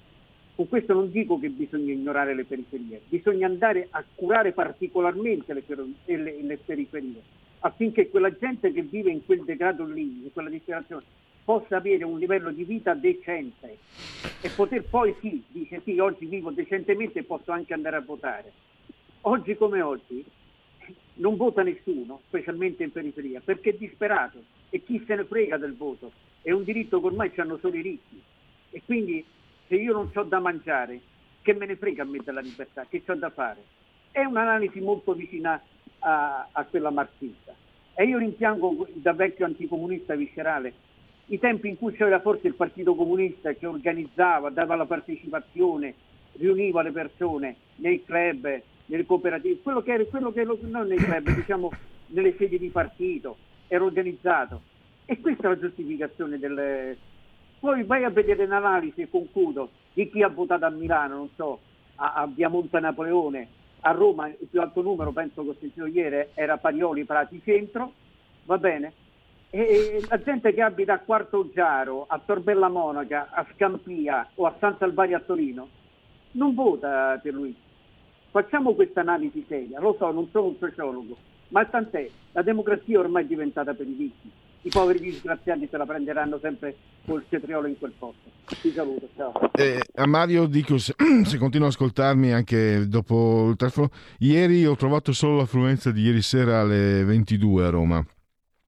con 0.56 0.68
questo 0.68 0.94
non 0.94 1.12
dico 1.12 1.40
che 1.40 1.50
bisogna 1.50 1.94
ignorare 1.94 2.34
le 2.34 2.44
periferie, 2.44 3.02
bisogna 3.08 3.46
andare 3.46 3.88
a 3.92 4.04
curare 4.16 4.52
particolarmente 4.52 5.54
le, 5.54 5.64
le, 6.06 6.42
le 6.42 6.58
periferie, 6.58 7.22
affinché 7.60 8.10
quella 8.10 8.36
gente 8.36 8.74
che 8.74 8.82
vive 8.82 9.12
in 9.12 9.24
quel 9.24 9.44
degrado 9.44 9.86
lì, 9.86 10.24
in 10.24 10.34
quella 10.34 10.50
disperazione, 10.50 11.04
possa 11.48 11.78
avere 11.78 12.04
un 12.04 12.20
livello 12.20 12.52
di 12.52 12.66
vita 12.66 12.94
decente 12.94 13.78
e 14.42 14.50
poter 14.50 14.84
poi 14.84 15.16
sì, 15.22 15.42
dice 15.48 15.80
sì, 15.86 15.98
oggi 15.98 16.26
vivo 16.26 16.52
decentemente 16.52 17.20
e 17.20 17.24
posso 17.24 17.54
anche 17.54 17.74
andare 17.74 17.96
a 17.96 18.02
votare. 18.02 18.52
Oggi 19.22 19.56
come 19.56 19.82
oggi 19.82 20.26
non 21.14 21.38
vota 21.38 21.64
nessuno, 21.64 22.20
specialmente 22.28 22.84
in 22.84 22.92
periferia, 22.92 23.40
perché 23.42 23.70
è 23.70 23.78
disperato 23.78 24.44
e 24.70 24.84
chi 24.84 25.02
se 25.08 25.16
ne 25.16 25.24
frega 25.24 25.56
del 25.56 25.74
voto. 25.74 26.12
È 26.42 26.52
un 26.52 26.66
diritto 26.66 27.00
che 27.00 27.06
ormai 27.06 27.32
hanno 27.38 27.58
solo 27.60 27.78
i 27.78 27.82
ricchi 27.82 28.22
e 28.72 28.82
quindi 28.84 29.24
se 29.70 29.76
io 29.76 29.94
non 29.94 30.12
ho 30.14 30.24
da 30.24 30.42
mangiare, 30.42 31.00
che 31.44 31.54
me 31.54 31.66
ne 31.66 31.78
frega 31.78 32.04
a 32.04 32.06
me 32.06 32.20
della 32.26 32.42
libertà, 32.42 32.86
che 32.90 33.02
ho 33.08 33.16
da 33.16 33.30
fare? 33.30 33.64
È 34.12 34.22
un'analisi 34.22 34.82
molto 34.82 35.14
vicina 35.14 35.64
a, 36.00 36.50
a 36.52 36.66
quella 36.66 36.90
marxista. 36.90 37.56
E 37.94 38.04
io 38.04 38.18
rimpiango 38.18 38.86
da 38.96 39.14
vecchio 39.14 39.46
anticomunista 39.46 40.14
viscerale 40.14 40.87
i 41.30 41.40
tempi 41.40 41.68
in 41.68 41.78
cui 41.78 41.94
c'era 41.94 42.22
forse 42.22 42.48
il 42.48 42.56
Partito 42.56 42.96
Comunista 42.96 43.54
che 43.54 43.66
organizzava, 43.66 44.50
dava 44.50 44.76
la 44.76 44.86
partecipazione, 44.86 45.94
riuniva 46.34 46.82
le 46.82 46.92
persone 46.92 47.56
nei 47.76 48.04
club, 48.04 48.62
nelle 48.86 49.06
cooperative, 49.06 49.62
quello 49.62 49.82
che 49.82 49.94
era, 49.94 50.04
quello 50.06 50.32
che 50.32 50.44
non 50.44 50.88
nei 50.88 51.00
club, 51.00 51.30
diciamo 51.36 51.74
nelle 52.08 52.36
sedi 52.38 52.58
di 52.58 52.70
partito, 52.70 53.38
era 53.68 53.84
organizzato. 53.84 54.62
E 55.06 55.20
questa 55.20 55.48
è 55.48 55.50
la 55.50 55.60
giustificazione 55.60 56.38
del... 56.38 56.98
Poi 57.60 57.84
vai 57.84 58.04
a 58.04 58.10
vedere 58.10 58.46
l'analisi, 58.46 59.02
e 59.02 59.10
concludo, 59.10 59.72
di 59.94 60.10
chi 60.10 60.22
ha 60.22 60.30
votato 60.30 60.66
a 60.66 60.70
Milano, 60.70 61.16
non 61.16 61.30
so, 61.36 61.60
a, 61.96 62.14
a 62.14 62.28
Viamonte 62.28 62.80
Napoleone, 62.80 63.50
a 63.82 63.92
Roma 63.92 64.28
il 64.28 64.48
più 64.50 64.62
alto 64.62 64.82
numero, 64.82 65.12
penso 65.12 65.44
che 65.44 65.50
ho 65.50 65.56
sentito 65.60 65.86
ieri, 65.88 66.30
era 66.36 66.58
Parioli 66.58 67.04
Prati 67.04 67.42
Centro, 67.44 67.94
va 68.46 68.58
bene? 68.58 68.94
E 69.50 70.04
la 70.10 70.22
gente 70.22 70.54
che 70.54 70.62
abita 70.62 70.94
a 70.94 71.00
Quarto 71.00 71.50
Giaro, 71.54 72.06
a 72.08 72.20
Torbella 72.24 72.70
Monaca, 72.70 73.30
a 73.32 73.46
Scampia 73.56 74.30
o 74.36 74.46
a 74.46 74.56
San 74.60 74.76
Salvario 74.78 75.18
a 75.18 75.22
Torino 75.22 75.70
non 76.32 76.54
vota 76.54 77.20
per 77.22 77.34
lui. 77.34 77.56
facciamo 78.30 78.74
questa 78.74 79.02
analisi 79.02 79.44
seria, 79.48 79.80
lo 79.80 79.96
so, 79.98 80.12
non 80.12 80.28
sono 80.32 80.48
un 80.48 80.56
sociologo, 80.60 81.18
ma 81.48 81.66
tant'è, 81.66 82.08
la 82.34 82.44
democrazia 82.44 83.00
ormai 83.00 83.24
è 83.24 83.28
diventata 83.28 83.74
per 83.74 83.88
i 83.88 83.96
ricchi 83.98 84.32
i 84.68 84.70
poveri 84.70 85.00
disgraziati 85.00 85.68
se 85.70 85.78
la 85.78 85.86
prenderanno 85.86 86.40
sempre 86.42 86.76
col 87.06 87.24
cetriolo 87.30 87.68
in 87.68 87.78
quel 87.78 87.94
posto. 87.98 88.30
Ti 88.62 88.72
saluto, 88.72 89.08
ciao. 89.16 89.32
Eh, 89.54 89.82
a 89.96 90.06
Mario 90.06 90.46
dico, 90.46 90.78
se, 90.78 90.94
se 91.24 91.38
continua 91.38 91.68
a 91.68 91.70
ascoltarmi 91.70 92.34
anche 92.34 92.88
dopo 92.88 93.50
il 93.50 93.56
telefono, 93.56 93.90
ieri 94.20 94.66
ho 94.66 94.76
trovato 94.76 95.14
solo 95.14 95.38
l'affluenza 95.38 95.92
di 95.92 96.02
ieri 96.02 96.22
sera 96.22 96.62
alle 96.62 97.04
22 97.06 97.66
a 97.66 97.70
Roma 97.70 98.06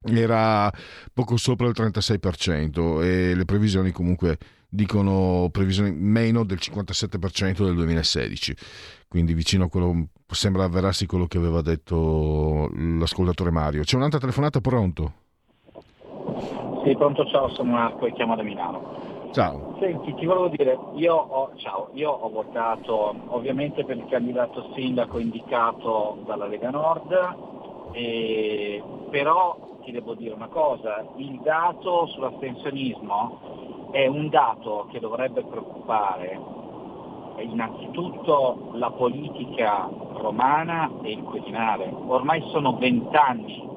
era 0.06 0.72
poco 1.14 1.36
sopra 1.38 1.68
il 1.68 1.74
36% 1.76 3.04
e 3.04 3.36
le 3.36 3.46
previsioni 3.46 3.92
comunque 3.92 4.38
dicono 4.70 5.50
previsioni 5.52 5.92
meno 5.92 6.46
del 6.46 6.60
57% 6.62 7.66
del 7.66 7.76
2016 7.76 8.56
quindi 9.10 9.34
vicino 9.34 9.66
a 9.66 9.70
quello 9.70 10.08
sembra 10.28 10.64
avverarsi 10.64 11.06
quello 11.06 11.26
che 11.26 11.38
aveva 11.38 11.62
detto 11.62 12.70
l'ascoltatore 12.74 13.52
Mario 13.52 13.84
c'è 13.84 13.98
un'altra 13.98 14.20
telefonata 14.20 14.62
pronto? 14.62 15.14
Sì, 16.84 16.96
pronto, 16.96 17.26
ciao, 17.26 17.50
sono 17.50 17.72
Marco 17.72 18.06
e 18.06 18.14
chiamo 18.14 18.36
da 18.36 18.42
Milano. 18.42 19.30
Ciao. 19.34 19.76
Senti, 19.80 20.14
ti 20.16 20.26
volevo 20.26 20.48
dire, 20.48 20.78
io 20.96 21.14
ho, 21.14 21.52
ciao, 21.58 21.90
io 21.94 22.10
ho 22.10 22.30
votato 22.30 23.16
ovviamente 23.28 23.84
per 23.84 23.98
il 23.98 24.08
candidato 24.10 24.72
sindaco 24.74 25.20
indicato 25.20 26.24
dalla 26.26 26.48
Lega 26.48 26.70
Nord, 26.70 27.12
e, 27.92 28.82
però 29.12 29.78
ti 29.90 29.92
devo 29.92 30.14
dire 30.14 30.36
una 30.36 30.50
cosa, 30.50 31.04
il 31.16 31.40
dato 31.42 32.06
sull'astensionismo 32.06 33.88
è 33.92 34.06
un 34.06 34.30
dato 34.30 34.88
che 34.92 35.00
dovrebbe 35.00 35.44
preoccupare 35.44 36.40
innanzitutto 37.40 38.70
la 38.74 38.92
politica 38.92 39.90
romana 40.14 40.92
e 41.02 41.14
il 41.14 41.24
Quirinale. 41.24 41.92
Ormai 41.92 42.44
sono 42.52 42.78
vent'anni 42.78 43.68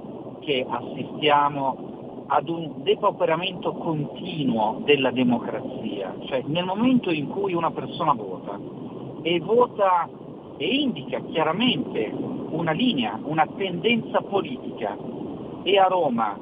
che 0.41 0.67
assistiamo 0.69 2.25
ad 2.27 2.49
un 2.51 2.83
depauperamento 2.83 3.73
continuo 3.73 4.83
della 4.85 5.13
democrazia, 5.13 6.15
cioè 6.27 6.43
nel 6.45 6.67
momento 6.67 7.11
in 7.11 7.29
cui 7.29 7.55
una 7.55 7.71
persona 7.71 8.13
vota 8.13 8.59
e 9.23 9.41
vota 9.41 10.11
e 10.59 10.67
indica 10.67 11.21
chiaramente 11.21 12.13
una 12.13 12.73
linea, 12.73 13.19
una 13.23 13.47
tendenza 13.57 14.21
politica 14.21 14.95
e 15.63 15.79
a 15.79 15.87
Roma 15.87 16.39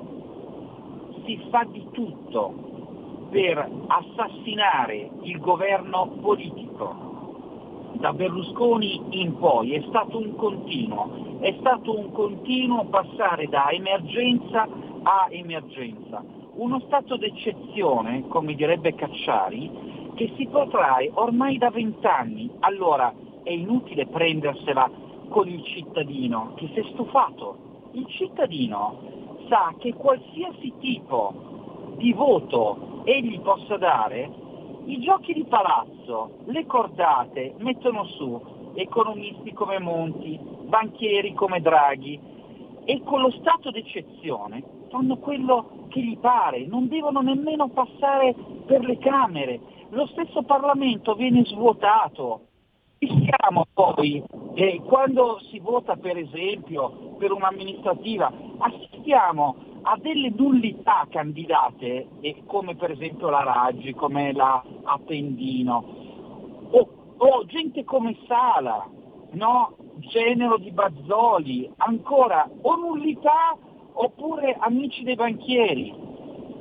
si 1.24 1.40
fa 1.50 1.64
di 1.70 1.86
tutto 1.92 3.28
per 3.30 3.68
assassinare 3.86 5.10
il 5.22 5.38
governo 5.38 6.08
politico. 6.20 7.08
Da 7.92 8.12
Berlusconi 8.12 9.20
in 9.20 9.36
poi 9.36 9.74
è 9.74 9.84
stato 9.88 10.18
un 10.18 10.34
continuo, 10.36 11.38
è 11.40 11.54
stato 11.60 11.96
un 11.96 12.12
continuo 12.12 12.84
passare 12.86 13.46
da 13.46 13.70
emergenza 13.70 14.66
a 15.02 15.26
emergenza. 15.30 16.24
Uno 16.54 16.80
stato 16.86 17.16
d'eccezione, 17.16 18.26
come 18.28 18.54
direbbe 18.54 18.94
Cacciari, 18.94 20.12
che 20.14 20.32
si 20.36 20.46
protrae 20.46 21.10
ormai 21.14 21.58
da 21.58 21.70
vent'anni. 21.70 22.50
Allora 22.60 23.12
è 23.42 23.50
inutile 23.50 24.06
prendersela 24.06 24.90
con 25.28 25.48
il 25.48 25.62
cittadino 25.64 26.54
che 26.56 26.68
si 26.74 26.80
è 26.80 26.84
stufato. 26.92 27.69
Il 27.92 28.06
cittadino 28.08 29.36
sa 29.48 29.74
che 29.78 29.94
qualsiasi 29.94 30.72
tipo 30.78 31.94
di 31.96 32.12
voto 32.12 33.02
egli 33.04 33.40
possa 33.40 33.76
dare, 33.76 34.30
i 34.84 35.00
giochi 35.00 35.32
di 35.32 35.44
palazzo, 35.44 36.38
le 36.46 36.66
cordate 36.66 37.54
mettono 37.58 38.04
su 38.04 38.40
economisti 38.74 39.52
come 39.52 39.78
Monti, 39.78 40.38
banchieri 40.40 41.34
come 41.34 41.60
Draghi 41.60 42.18
e 42.84 43.02
con 43.02 43.20
lo 43.20 43.30
stato 43.32 43.70
d'eccezione 43.70 44.62
fanno 44.88 45.16
quello 45.18 45.86
che 45.88 46.00
gli 46.00 46.18
pare, 46.18 46.66
non 46.66 46.88
devono 46.88 47.20
nemmeno 47.20 47.68
passare 47.68 48.34
per 48.66 48.84
le 48.84 48.98
Camere. 48.98 49.60
Lo 49.90 50.06
stesso 50.06 50.42
Parlamento 50.42 51.14
viene 51.14 51.44
svuotato. 51.44 52.46
Siamo 53.02 53.64
poi, 53.72 54.22
eh, 54.56 54.82
quando 54.84 55.40
si 55.50 55.58
vota 55.58 55.96
per 55.96 56.18
esempio 56.18 57.14
per 57.16 57.32
un'amministrativa, 57.32 58.30
assistiamo 58.58 59.56
a 59.84 59.96
delle 59.96 60.30
nullità 60.36 61.06
candidate, 61.08 62.08
eh, 62.20 62.42
come 62.44 62.76
per 62.76 62.90
esempio 62.90 63.30
la 63.30 63.42
Raggi, 63.42 63.94
come 63.94 64.34
la 64.34 64.62
Appendino, 64.82 65.82
o, 66.72 66.88
o 67.16 67.46
gente 67.46 67.84
come 67.84 68.18
Sala, 68.26 68.86
no? 69.30 69.76
genero 70.00 70.58
di 70.58 70.70
Bazzoli, 70.70 71.72
ancora 71.78 72.46
o 72.60 72.76
nullità 72.76 73.56
oppure 73.94 74.58
amici 74.60 75.04
dei 75.04 75.14
banchieri. 75.14 76.09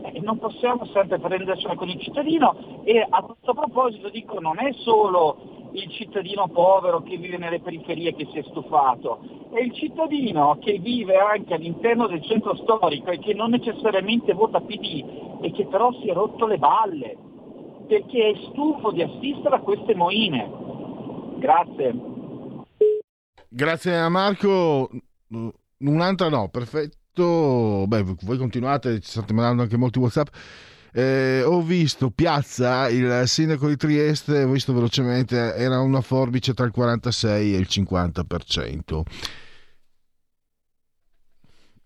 Eh, 0.02 0.20
non 0.22 0.40
possiamo 0.40 0.86
sempre 0.94 1.20
prendercela 1.20 1.76
con 1.76 1.90
il 1.90 2.00
cittadino 2.00 2.82
e 2.84 3.06
a 3.08 3.22
questo 3.22 3.54
proposito 3.54 4.10
dico 4.10 4.40
non 4.40 4.58
è 4.60 4.72
solo 4.74 5.70
il 5.74 5.90
cittadino 5.92 6.48
povero 6.48 7.02
che 7.04 7.18
vive 7.18 7.38
nelle 7.38 7.60
periferie 7.60 8.16
che 8.16 8.28
si 8.32 8.40
è 8.40 8.44
stufato, 8.44 9.20
è 9.54 9.60
il 9.60 9.74
cittadino 9.74 10.58
che 10.62 10.80
vive 10.80 11.18
anche 11.18 11.54
all'interno 11.54 12.08
del 12.08 12.24
centro 12.24 12.56
storico 12.56 13.12
e 13.12 13.20
che 13.20 13.34
non 13.34 13.52
necessariamente 13.52 14.34
vota 14.34 14.62
PD 14.62 15.04
e 15.42 15.52
che 15.52 15.66
però 15.68 15.92
si 16.00 16.08
è 16.08 16.14
rotto 16.14 16.46
le 16.48 16.58
balle 16.58 17.18
perché 17.88 18.30
è 18.30 18.36
stufo 18.52 18.92
di 18.92 19.02
assistere 19.02 19.56
a 19.56 19.62
queste 19.62 19.96
moine. 19.96 20.50
Grazie. 21.38 21.96
Grazie 23.48 23.98
a 23.98 24.10
Marco. 24.10 24.90
Un'altra 25.80 26.30
no, 26.30 26.50
perfetto 26.50 26.99
visto, 27.10 27.86
beh, 27.88 28.04
voi 28.22 28.38
continuate, 28.38 29.00
ci 29.00 29.10
state 29.10 29.34
mandando 29.34 29.64
anche 29.64 29.78
molti 29.78 30.00
WhatsApp. 30.00 30.28
Eh, 30.92 31.44
ho 31.44 31.62
visto 31.62 32.10
Piazza, 32.10 32.90
il 32.90 33.24
sindaco 33.28 33.68
di 33.68 33.76
Trieste, 33.76 34.44
ho 34.44 34.52
visto 34.52 34.74
velocemente, 34.74 35.54
era 35.56 35.80
una 35.80 36.02
forbice 36.02 36.54
tra 36.54 36.66
il 36.66 36.72
46 36.72 37.54
e 37.54 37.58
il 37.58 37.68
50%. 37.70 39.02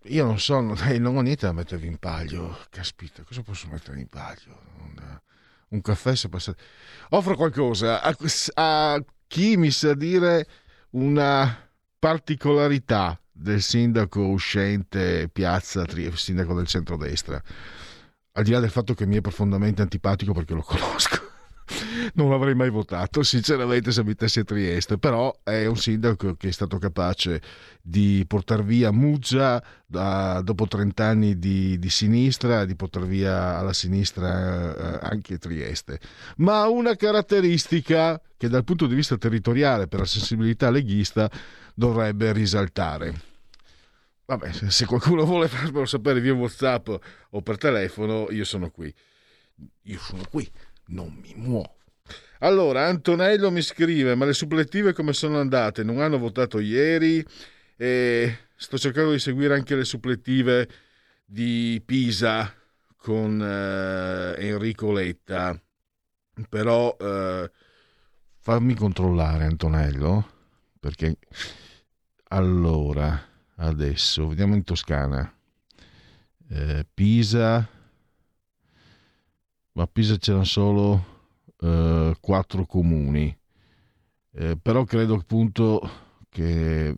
Io 0.08 0.24
non 0.24 0.38
so, 0.38 0.60
non 0.60 1.16
ho 1.16 1.20
niente 1.20 1.46
da 1.46 1.52
mettervi 1.52 1.86
in 1.86 1.98
palio. 1.98 2.58
Caspita, 2.70 3.22
cosa 3.22 3.42
posso 3.42 3.68
mettere 3.70 3.98
in 4.00 4.08
palio? 4.08 4.72
Un 5.68 5.80
caffè 5.80 6.14
se 6.14 6.28
passate. 6.28 6.62
Offro 7.10 7.34
qualcosa 7.34 8.00
a, 8.00 8.14
a 8.54 9.04
chi 9.26 9.56
mi 9.56 9.70
sa 9.70 9.94
dire 9.94 10.46
una 10.90 11.68
particolarità 11.98 13.18
del 13.36 13.60
sindaco 13.60 14.20
uscente 14.28 15.28
Piazza, 15.30 15.84
sindaco 16.14 16.54
del 16.54 16.68
centrodestra, 16.68 17.42
al 18.32 18.44
di 18.44 18.52
là 18.52 18.60
del 18.60 18.70
fatto 18.70 18.94
che 18.94 19.06
mi 19.06 19.16
è 19.16 19.20
profondamente 19.20 19.82
antipatico 19.82 20.32
perché 20.32 20.54
lo 20.54 20.62
conosco. 20.62 21.32
Non 22.14 22.28
l'avrei 22.28 22.54
mai 22.54 22.68
votato, 22.68 23.22
sinceramente, 23.22 23.90
se 23.90 24.00
abitessi 24.00 24.38
a 24.38 24.44
Trieste, 24.44 24.98
però 24.98 25.34
è 25.42 25.64
un 25.64 25.78
sindaco 25.78 26.34
che 26.34 26.48
è 26.48 26.52
stato 26.52 26.76
capace 26.76 27.40
di 27.80 28.22
portare 28.28 28.62
via 28.62 28.92
Muggia 28.92 29.62
da, 29.86 30.42
dopo 30.42 30.68
30 30.68 31.04
anni 31.04 31.38
di, 31.38 31.78
di, 31.78 31.88
sinistra, 31.88 32.66
di 32.66 32.76
portare 32.76 33.06
via 33.06 33.58
alla 33.58 33.72
sinistra 33.72 35.00
eh, 35.00 35.08
anche 35.10 35.38
Trieste. 35.38 35.98
Ma 36.36 36.68
una 36.68 36.94
caratteristica 36.96 38.20
che 38.36 38.48
dal 38.48 38.64
punto 38.64 38.86
di 38.86 38.94
vista 38.94 39.16
territoriale, 39.16 39.88
per 39.88 40.00
la 40.00 40.06
sensibilità 40.06 40.70
leghista, 40.70 41.30
dovrebbe 41.74 42.32
risaltare. 42.32 43.32
Vabbè, 44.26 44.52
se 44.52 44.86
qualcuno 44.86 45.24
vuole 45.26 45.48
farmelo 45.48 45.84
sapere 45.84 46.20
via 46.20 46.32
WhatsApp 46.32 46.88
o 47.30 47.40
per 47.42 47.58
telefono, 47.58 48.28
io 48.30 48.44
sono 48.44 48.70
qui. 48.70 48.92
Io 49.82 49.98
sono 49.98 50.22
qui, 50.30 50.50
non 50.86 51.12
mi 51.20 51.34
muovo. 51.36 51.76
Allora, 52.40 52.86
Antonello 52.86 53.50
mi 53.50 53.62
scrive: 53.62 54.14
Ma 54.14 54.24
le 54.24 54.32
suppletive 54.32 54.92
come 54.92 55.12
sono 55.12 55.38
andate? 55.38 55.82
Non 55.82 56.00
hanno 56.00 56.18
votato 56.18 56.58
ieri 56.58 57.24
e 57.76 58.38
sto 58.56 58.78
cercando 58.78 59.12
di 59.12 59.18
seguire 59.18 59.54
anche 59.54 59.74
le 59.74 59.84
suppletive 59.84 60.68
di 61.24 61.82
Pisa 61.84 62.52
con 62.96 63.40
eh, 63.40 64.34
Enrico 64.46 64.92
Letta. 64.92 65.58
Però 66.48 66.96
eh, 66.98 67.50
fammi 68.40 68.74
controllare, 68.74 69.44
Antonello, 69.44 70.28
perché 70.80 71.16
allora, 72.34 73.20
adesso, 73.56 74.26
vediamo 74.26 74.54
in 74.56 74.64
Toscana. 74.64 75.32
Eh, 76.48 76.84
Pisa, 76.92 77.68
ma 79.72 79.82
a 79.82 79.86
Pisa 79.86 80.16
c'erano 80.16 80.44
solo 80.44 81.32
eh, 81.60 82.16
quattro 82.20 82.66
comuni. 82.66 83.36
Eh, 84.32 84.56
però 84.60 84.82
credo 84.84 85.14
appunto 85.14 85.80
che 86.28 86.96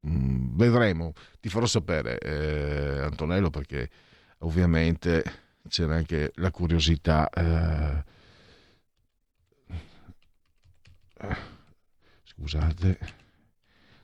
mh, 0.00 0.08
mm, 0.10 0.56
vedremo, 0.56 1.12
ti 1.40 1.48
farò 1.48 1.66
sapere 1.66 2.18
eh, 2.18 3.02
Antonello 3.02 3.50
perché 3.50 3.88
ovviamente 4.38 5.22
c'era 5.68 5.94
anche 5.94 6.32
la 6.36 6.50
curiosità. 6.50 7.28
Eh, 7.30 8.04
scusate. 12.24 13.24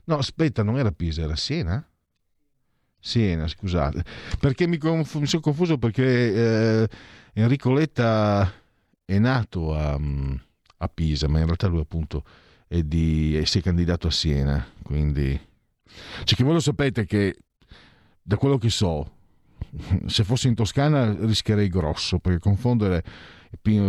No, 0.05 0.17
aspetta, 0.17 0.63
non 0.63 0.77
era 0.77 0.91
Pisa, 0.91 1.21
era 1.21 1.35
Siena? 1.35 1.85
Siena, 2.99 3.47
scusate. 3.47 4.03
Perché 4.39 4.67
mi, 4.67 4.77
conf- 4.77 5.15
mi 5.15 5.27
sono 5.27 5.41
confuso 5.41 5.77
perché 5.77 6.83
eh, 6.83 6.89
Enrico 7.33 7.71
Letta 7.71 8.51
è 9.05 9.17
nato 9.19 9.75
a, 9.75 9.99
a, 10.77 10.87
Pisa, 10.87 11.27
ma 11.27 11.39
in 11.39 11.45
realtà 11.45 11.67
lui 11.67 11.81
appunto 11.81 12.23
è 12.67 12.81
di, 12.81 13.35
è, 13.35 13.43
si 13.45 13.59
è 13.59 13.61
candidato 13.61 14.07
a 14.07 14.11
Siena, 14.11 14.65
quindi... 14.83 15.39
Cioè 16.23 16.37
che 16.37 16.43
voi 16.43 16.53
lo 16.53 16.59
sapete 16.59 17.05
che 17.05 17.37
da 18.21 18.37
quello 18.37 18.57
che 18.57 18.69
so, 18.69 19.11
se 20.05 20.23
fossi 20.23 20.47
in 20.47 20.55
Toscana 20.55 21.13
rischierei 21.25 21.67
grosso, 21.67 22.19
perché 22.19 22.39
confondere 22.39 23.03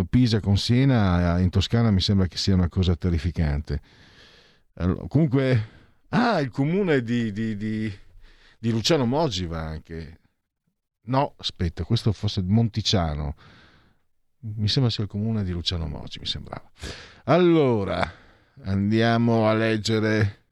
Pisa 0.09 0.41
con 0.41 0.59
Siena 0.59 1.39
in 1.39 1.51
Toscana 1.51 1.91
mi 1.91 2.01
sembra 2.01 2.27
che 2.27 2.37
sia 2.37 2.55
una 2.55 2.69
cosa 2.69 2.95
terrificante. 2.97 3.81
Allora, 4.75 5.07
comunque, 5.07 5.69
ah, 6.15 6.41
il 6.41 6.51
comune 6.51 7.03
di, 7.03 7.33
di, 7.33 7.57
di, 7.57 7.93
di 8.59 8.71
Luciano 8.71 9.05
Moggi 9.05 9.47
va 9.47 9.63
anche. 9.63 10.21
No, 11.07 11.35
aspetta, 11.37 11.85
questo 11.85 12.13
fosse 12.13 12.43
Monticiano. 12.43 13.37
Mi 14.41 14.69
sembra 14.69 14.91
sia 14.91 15.05
il 15.05 15.11
comune 15.11 15.43
di 15.43 15.53
Luciano 15.53 15.87
Moggi, 15.87 16.19
mi 16.19 16.27
sembrava. 16.27 16.71
Allora, 17.25 18.11
andiamo 18.63 19.49
a 19.49 19.55
leggere 19.55 20.45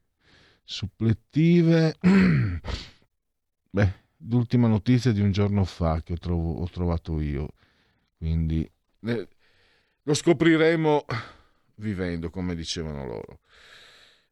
supplettive. 0.65 1.97
Beh, 3.71 3.93
l'ultima 4.29 4.69
notizia 4.69 5.13
di 5.13 5.21
un 5.21 5.33
giorno 5.33 5.65
fa 5.65 6.03
che 6.03 6.15
ho, 6.15 6.19
trovo, 6.19 6.61
ho 6.61 6.69
trovato 6.69 7.21
io, 7.21 7.55
quindi 8.19 8.69
eh, 9.05 9.29
lo 10.03 10.15
scopriremo 10.15 11.05
vivendo, 11.77 12.31
come 12.31 12.55
dicevano 12.55 13.07
loro. 13.07 13.41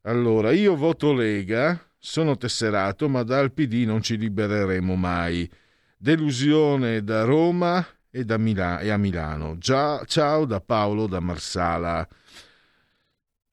Allora, 0.04 0.50
io 0.52 0.76
voto 0.76 1.12
Lega, 1.12 1.78
sono 1.98 2.38
tesserato, 2.38 3.06
ma 3.06 3.22
dal 3.22 3.52
PD 3.52 3.84
non 3.84 4.00
ci 4.00 4.16
libereremo 4.16 4.96
mai. 4.96 5.50
Delusione 5.98 7.04
da 7.04 7.24
Roma 7.24 7.86
e, 8.08 8.24
da 8.24 8.38
Mila- 8.38 8.80
e 8.80 8.88
a 8.88 8.96
Milano. 8.96 9.58
Già, 9.58 10.02
ciao 10.06 10.46
da 10.46 10.62
Paolo 10.62 11.06
da 11.06 11.20
Marsala. 11.20 12.08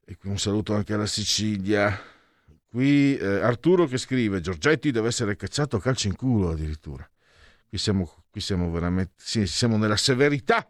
E 0.05 0.17
un 0.23 0.39
saluto 0.39 0.73
anche 0.73 0.93
alla 0.93 1.05
Sicilia. 1.05 1.99
Qui 2.65 3.17
eh, 3.17 3.41
Arturo 3.41 3.85
che 3.85 3.97
scrive: 3.97 4.39
Giorgetti 4.39 4.91
deve 4.91 5.09
essere 5.09 5.35
cacciato 5.35 5.75
a 5.75 5.81
calcio 5.81 6.07
in 6.07 6.15
culo 6.15 6.51
addirittura. 6.51 7.05
Qui 7.67 7.77
siamo, 7.77 8.23
qui 8.29 8.39
siamo 8.39 8.71
veramente. 8.71 9.11
Sì, 9.17 9.45
siamo 9.47 9.75
nella 9.75 9.97
severità 9.97 10.65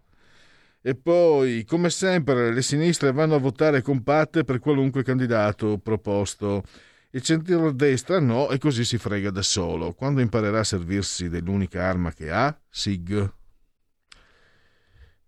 e 0.88 0.95
poi, 0.95 1.65
come 1.65 1.89
sempre, 1.89 2.53
le 2.53 2.61
sinistre 2.61 3.11
vanno 3.11 3.35
a 3.35 3.39
votare 3.39 3.81
compatte 3.81 4.45
per 4.45 4.59
qualunque 4.59 5.03
candidato 5.03 5.79
proposto. 5.79 6.63
Il 7.09 7.21
centro-destra 7.21 8.21
no, 8.21 8.49
e 8.51 8.57
così 8.57 8.85
si 8.85 8.97
frega 8.97 9.29
da 9.29 9.41
solo. 9.41 9.93
Quando 9.93 10.21
imparerà 10.21 10.59
a 10.59 10.63
servirsi 10.63 11.27
dell'unica 11.27 11.83
arma 11.83 12.13
che 12.13 12.31
ha, 12.31 12.57
SIG. 12.69 13.33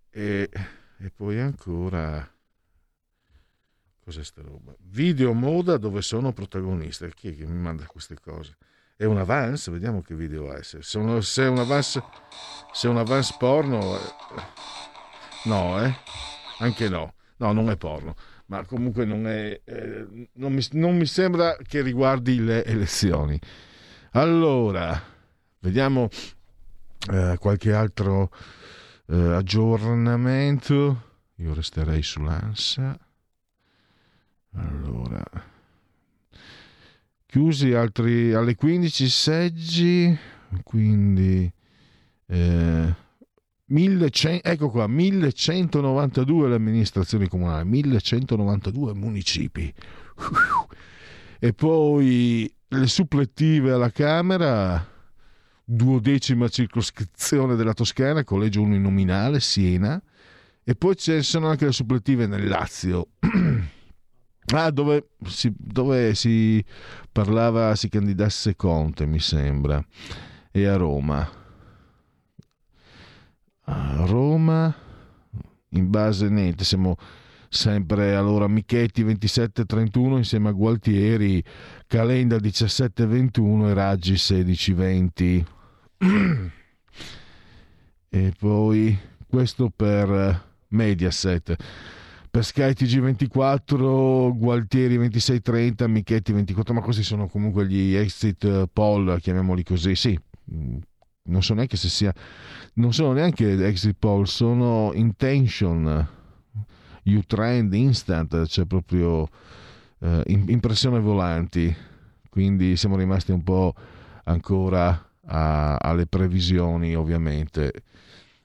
E, 0.09 0.49
e 0.97 1.11
poi 1.13 1.41
ancora. 1.41 2.25
Cos'è 3.99 4.23
sta 4.23 4.41
roba? 4.41 4.73
Video 4.79 5.33
moda 5.33 5.75
dove 5.75 6.01
sono 6.01 6.31
protagonista. 6.31 7.05
Chi 7.07 7.33
è 7.33 7.35
che 7.35 7.45
mi 7.45 7.59
manda 7.59 7.85
queste 7.85 8.15
cose? 8.17 8.55
È 8.95 9.03
un 9.03 9.17
avance? 9.17 9.69
Vediamo 9.71 10.01
che 10.01 10.15
video 10.15 10.53
è. 10.53 10.63
Se, 10.63 10.81
se, 10.81 10.99
è 10.99 11.47
un 11.49 11.59
avance, 11.59 12.01
se 12.71 12.87
è 12.87 12.89
un 12.89 12.97
avance 12.97 13.35
porno. 13.37 13.97
Eh, 13.97 14.78
No, 15.45 15.83
eh? 15.83 15.93
Anche 16.59 16.89
no. 16.89 17.13
No, 17.37 17.53
non 17.53 17.69
è 17.69 17.77
porno. 17.77 18.15
Ma 18.47 18.65
comunque 18.65 19.05
non 19.05 19.27
è. 19.27 19.61
Eh, 19.63 20.29
non, 20.33 20.53
mi, 20.53 20.65
non 20.71 20.97
mi 20.97 21.05
sembra 21.05 21.55
che 21.55 21.81
riguardi 21.81 22.43
le 22.43 22.65
elezioni. 22.65 23.39
Allora, 24.11 25.01
vediamo 25.59 26.09
eh, 27.11 27.37
qualche 27.39 27.73
altro 27.73 28.31
eh, 29.07 29.15
aggiornamento. 29.15 31.03
Io 31.35 31.53
resterei 31.53 32.03
sull'ANSA. 32.03 32.99
Allora, 34.55 35.23
chiusi 37.25 37.73
altri 37.73 38.33
alle 38.33 38.55
15 38.55 39.09
seggi, 39.09 40.17
quindi 40.63 41.49
eh, 42.25 42.95
1100, 43.69 44.43
ecco 44.43 44.69
qua, 44.69 44.87
1192 44.87 46.49
le 46.49 46.55
amministrazioni 46.55 47.27
comunali, 47.27 47.67
1192 47.69 48.93
municipi. 48.93 49.73
E 51.39 51.53
poi 51.53 52.51
le 52.67 52.87
supplettive 52.87 53.71
alla 53.71 53.91
Camera, 53.91 54.85
duodecima 55.63 56.47
circoscrizione 56.47 57.55
della 57.55 57.73
Toscana, 57.73 58.23
collegio 58.23 58.61
uninominale, 58.61 59.39
Siena, 59.39 60.01
e 60.63 60.75
poi 60.75 60.95
ci 60.95 61.21
sono 61.21 61.47
anche 61.47 61.65
le 61.65 61.71
supplettive 61.71 62.25
nel 62.25 62.47
Lazio. 62.47 63.09
ah, 64.53 64.71
dove 64.71 65.09
si, 65.25 65.53
dove 65.55 66.15
si 66.15 66.63
parlava, 67.11 67.75
si 67.75 67.87
candidasse 67.87 68.55
Conte, 68.55 69.05
mi 69.05 69.19
sembra, 69.19 69.83
e 70.51 70.65
a 70.65 70.75
Roma 70.75 71.38
Roma, 74.05 74.75
in 75.69 75.89
base 75.89 76.29
niente, 76.29 76.63
siamo 76.63 76.95
sempre 77.49 78.15
allora 78.15 78.47
Michetti 78.47 79.03
27-31 79.03 80.17
insieme 80.17 80.49
a 80.49 80.51
Gualtieri, 80.51 81.43
Calenda 81.87 82.37
17-21 82.37 83.67
e 83.67 83.73
Raggi 83.73 84.13
16-20. 84.13 85.45
e 88.09 88.33
poi 88.39 88.97
questo 89.27 89.71
per 89.75 90.47
Mediaset. 90.69 91.55
Per 92.31 92.45
Sky 92.45 92.71
TG24, 92.71 94.37
Gualtieri 94.37 94.97
26-30, 94.99 95.87
Michetti 95.87 96.31
24, 96.31 96.73
ma 96.73 96.81
questi 96.81 97.03
sono 97.03 97.27
comunque 97.27 97.67
gli 97.67 97.95
exit 97.95 98.67
poll, 98.71 99.19
chiamiamoli 99.19 99.63
così, 99.63 99.95
sì, 99.95 100.19
non 101.29 101.41
so 101.43 101.53
neanche 101.53 101.77
se 101.77 101.89
sia 101.89 102.13
non 102.73 102.93
sono 102.93 103.13
neanche 103.13 103.65
exit 103.65 103.95
poll 103.97 104.23
sono 104.25 104.91
intention. 104.93 106.17
U-trend 107.01 107.73
instant 107.73 108.45
cioè 108.45 108.65
proprio 108.65 109.27
eh, 109.99 110.23
impressione 110.27 110.99
volanti 110.99 111.75
quindi 112.29 112.75
siamo 112.75 112.95
rimasti 112.95 113.31
un 113.31 113.41
po' 113.41 113.73
ancora 114.25 115.09
a, 115.25 115.75
alle 115.75 116.05
previsioni 116.05 116.95
ovviamente 116.95 117.71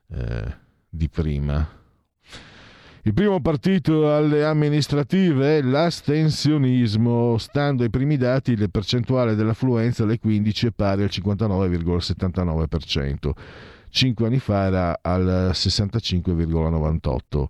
eh, 0.09 0.57
di 0.89 1.09
prima 1.11 1.84
il 3.07 3.13
primo 3.13 3.39
partito 3.43 4.15
alle 4.15 4.47
amministrative 4.47 5.59
è 5.59 5.63
l'astensionismo. 5.63 7.37
Stando 7.37 7.83
ai 7.83 7.91
primi 7.91 8.17
dati, 8.17 8.57
la 8.57 8.67
percentuale 8.69 9.35
dell'affluenza 9.35 10.05
alle 10.05 10.19
15 10.19 10.69
è 10.69 10.71
pari 10.71 11.03
al 11.03 11.11
59,79%. 11.13 13.31
Cinque 13.91 14.27
anni 14.27 14.39
fa 14.39 14.65
era 14.65 14.99
al 15.03 15.51
65,98%. 15.53 17.45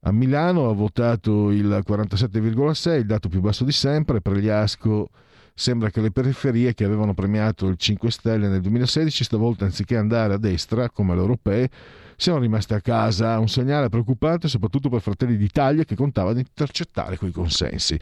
A 0.00 0.12
Milano 0.12 0.68
ha 0.68 0.74
votato 0.74 1.50
il 1.50 1.82
47,6%, 1.86 2.98
il 2.98 3.06
dato 3.06 3.30
più 3.30 3.40
basso 3.40 3.64
di 3.64 3.72
sempre. 3.72 4.20
Per 4.20 4.36
gli 4.36 4.50
Asco 4.50 5.08
sembra 5.54 5.88
che 5.88 6.02
le 6.02 6.10
periferie 6.10 6.74
che 6.74 6.84
avevano 6.84 7.14
premiato 7.14 7.68
il 7.68 7.78
5 7.78 8.10
Stelle 8.10 8.48
nel 8.48 8.60
2016, 8.60 9.24
stavolta 9.24 9.64
anziché 9.64 9.96
andare 9.96 10.34
a 10.34 10.38
destra, 10.38 10.90
come 10.90 11.12
alle 11.12 11.22
europee, 11.22 11.70
siamo 12.16 12.38
rimasti 12.38 12.74
a 12.74 12.80
casa, 12.80 13.38
un 13.38 13.48
segnale 13.48 13.88
preoccupante 13.88 14.48
soprattutto 14.48 14.88
per 14.88 15.00
Fratelli 15.00 15.36
d'Italia 15.36 15.84
che 15.84 15.94
contava 15.94 16.32
di 16.32 16.40
intercettare 16.40 17.16
quei 17.16 17.32
consensi. 17.32 17.98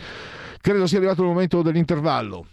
Credo 0.61 0.87
sia 0.87 0.99
arrivato 0.99 1.23
il 1.23 1.29
momento 1.29 1.63
dell'intervallo. 1.63 2.47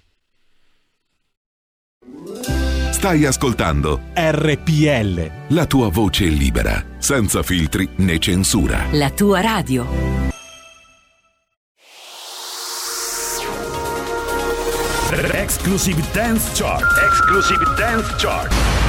Stai 2.91 3.25
ascoltando 3.25 4.01
RPL. 4.13 5.53
La 5.53 5.65
tua 5.65 5.89
voce 5.89 6.25
libera, 6.25 6.83
senza 6.97 7.43
filtri 7.43 7.87
né 7.97 8.19
censura. 8.19 8.85
La 8.91 9.09
tua 9.11 9.41
radio. 9.41 10.19
Exclusive 15.49 16.01
Dance 16.13 16.51
Chart. 16.53 16.85
Exclusive 17.09 17.63
Dance 17.75 18.13
Chart. 18.17 18.88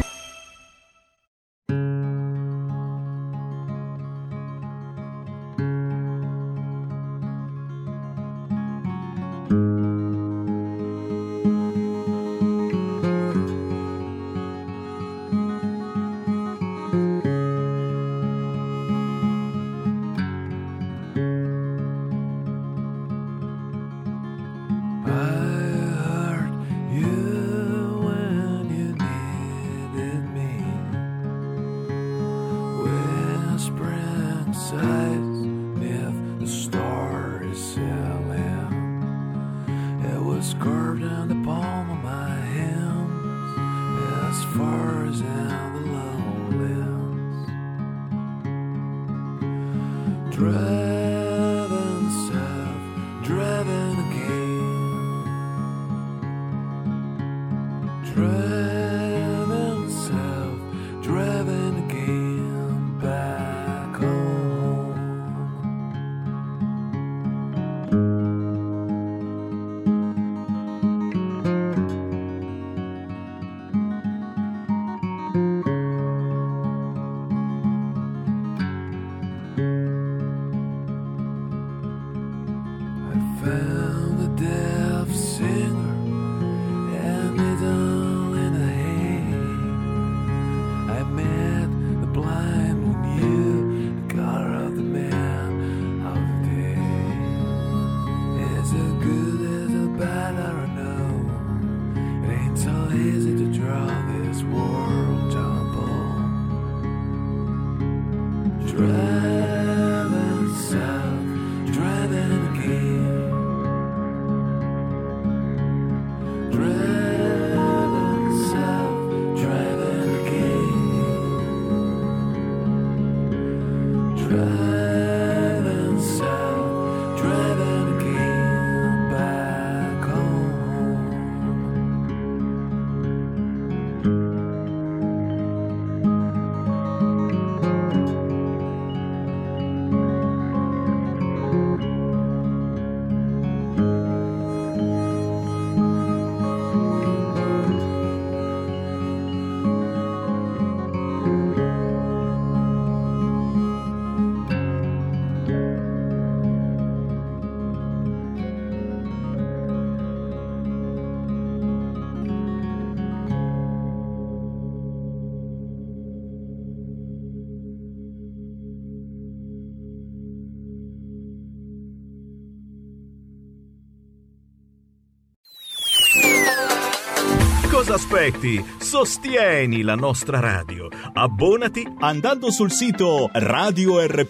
Aspetti? 178.31 178.63
Sostieni 178.79 179.81
la 179.81 179.95
nostra 179.95 180.39
radio. 180.39 180.87
Abbonati 181.13 181.85
andando 181.99 182.49
sul 182.49 182.71
sito 182.71 183.29
radiorpl.it. 183.31 184.29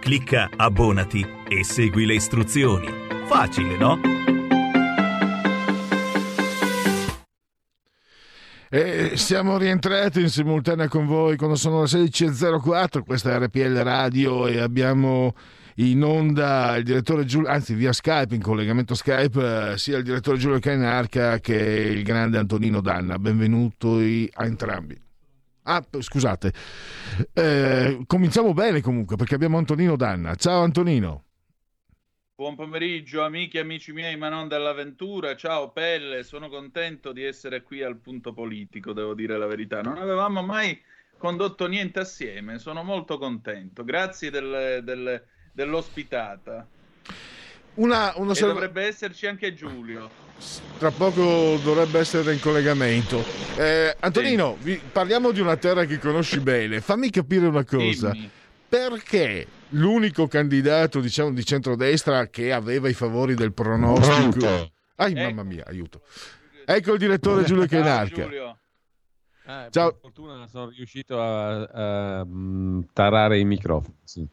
Clicca 0.00 0.48
abbonati 0.56 1.22
e 1.48 1.62
segui 1.62 2.06
le 2.06 2.14
istruzioni. 2.14 2.88
Facile, 3.26 3.76
no? 3.76 4.00
E 8.72 9.16
siamo 9.16 9.58
rientrati 9.58 10.20
in 10.20 10.30
simultanea 10.30 10.88
con 10.88 11.04
voi 11.06 11.36
quando 11.36 11.56
sono 11.56 11.80
le 11.80 11.86
16.04, 11.88 13.02
questa 13.04 13.32
è 13.32 13.38
RPL 13.40 13.82
Radio 13.82 14.46
e 14.46 14.60
abbiamo 14.60 15.34
in 15.76 16.02
onda 16.02 16.76
il 16.76 16.84
direttore 16.84 17.24
Giulio, 17.24 17.48
anzi 17.48 17.74
via 17.74 17.92
Skype, 17.92 18.34
in 18.34 18.42
collegamento 18.42 18.94
Skype, 18.94 19.72
eh, 19.72 19.78
sia 19.78 19.98
il 19.98 20.04
direttore 20.04 20.38
Giulio 20.38 20.58
Cainarca 20.58 21.38
che 21.38 21.54
il 21.54 22.02
grande 22.02 22.38
Antonino 22.38 22.80
Danna. 22.80 23.18
Benvenuti 23.18 24.28
a 24.34 24.44
entrambi. 24.44 25.00
Ah, 25.64 25.84
scusate, 25.98 26.52
Eh, 27.32 28.02
cominciamo 28.06 28.54
bene 28.54 28.80
comunque 28.80 29.16
perché 29.16 29.34
abbiamo 29.34 29.58
Antonino 29.58 29.96
Danna. 29.96 30.34
Ciao 30.34 30.62
Antonino. 30.62 31.24
Buon 32.34 32.56
pomeriggio 32.56 33.22
amici 33.22 33.58
e 33.58 33.60
amici 33.60 33.92
miei, 33.92 34.16
ma 34.16 34.30
non 34.30 34.48
dell'avventura. 34.48 35.36
Ciao 35.36 35.70
Pelle, 35.72 36.22
sono 36.22 36.48
contento 36.48 37.12
di 37.12 37.22
essere 37.22 37.62
qui 37.62 37.82
al 37.82 37.98
punto 37.98 38.32
politico, 38.32 38.94
devo 38.94 39.12
dire 39.14 39.36
la 39.36 39.46
verità. 39.46 39.82
Non 39.82 39.98
avevamo 39.98 40.42
mai 40.42 40.80
condotto 41.18 41.66
niente 41.66 42.00
assieme, 42.00 42.58
sono 42.58 42.82
molto 42.82 43.18
contento. 43.18 43.84
Grazie 43.84 44.30
del- 44.30 44.80
del- 44.82 45.22
dell'ospitata. 45.52 46.66
Una, 47.74 48.12
una 48.16 48.32
osserva- 48.32 48.52
dovrebbe 48.54 48.86
esserci 48.86 49.26
anche 49.26 49.54
Giulio. 49.54 50.10
Tra 50.78 50.90
poco 50.90 51.58
dovrebbe 51.62 51.98
essere 51.98 52.32
in 52.32 52.40
collegamento. 52.40 53.22
Eh, 53.56 53.94
Antonino, 54.00 54.56
vi- 54.60 54.80
parliamo 54.80 55.30
di 55.32 55.40
una 55.40 55.56
terra 55.56 55.84
che 55.84 55.98
conosci 55.98 56.40
bene. 56.40 56.80
Fammi 56.80 57.10
capire 57.10 57.46
una 57.46 57.64
cosa. 57.64 58.10
Dimmi. 58.10 58.30
Perché 58.68 59.46
l'unico 59.70 60.26
candidato, 60.28 61.00
diciamo, 61.00 61.32
di 61.32 61.44
centrodestra 61.44 62.28
che 62.28 62.52
aveva 62.52 62.88
i 62.88 62.94
favori 62.94 63.34
del 63.34 63.52
pronostico... 63.52 64.38
Pronto? 64.38 64.72
Ai, 64.96 65.14
mamma 65.14 65.42
mia, 65.42 65.64
aiuto. 65.66 66.02
Ecco 66.64 66.92
il 66.92 66.98
direttore 66.98 67.44
Giulio 67.44 67.66
Cainarca. 67.66 68.28
Ah, 69.46 69.68
Ciao. 69.70 69.90
Per 69.92 70.00
fortuna 70.00 70.46
sono 70.46 70.68
riuscito 70.68 71.20
a, 71.20 71.62
a, 71.62 72.24
mm, 72.24 72.82
tarare 72.92 73.38
i 73.38 73.44
microfoni. 73.44 73.96
sì. 74.04 74.28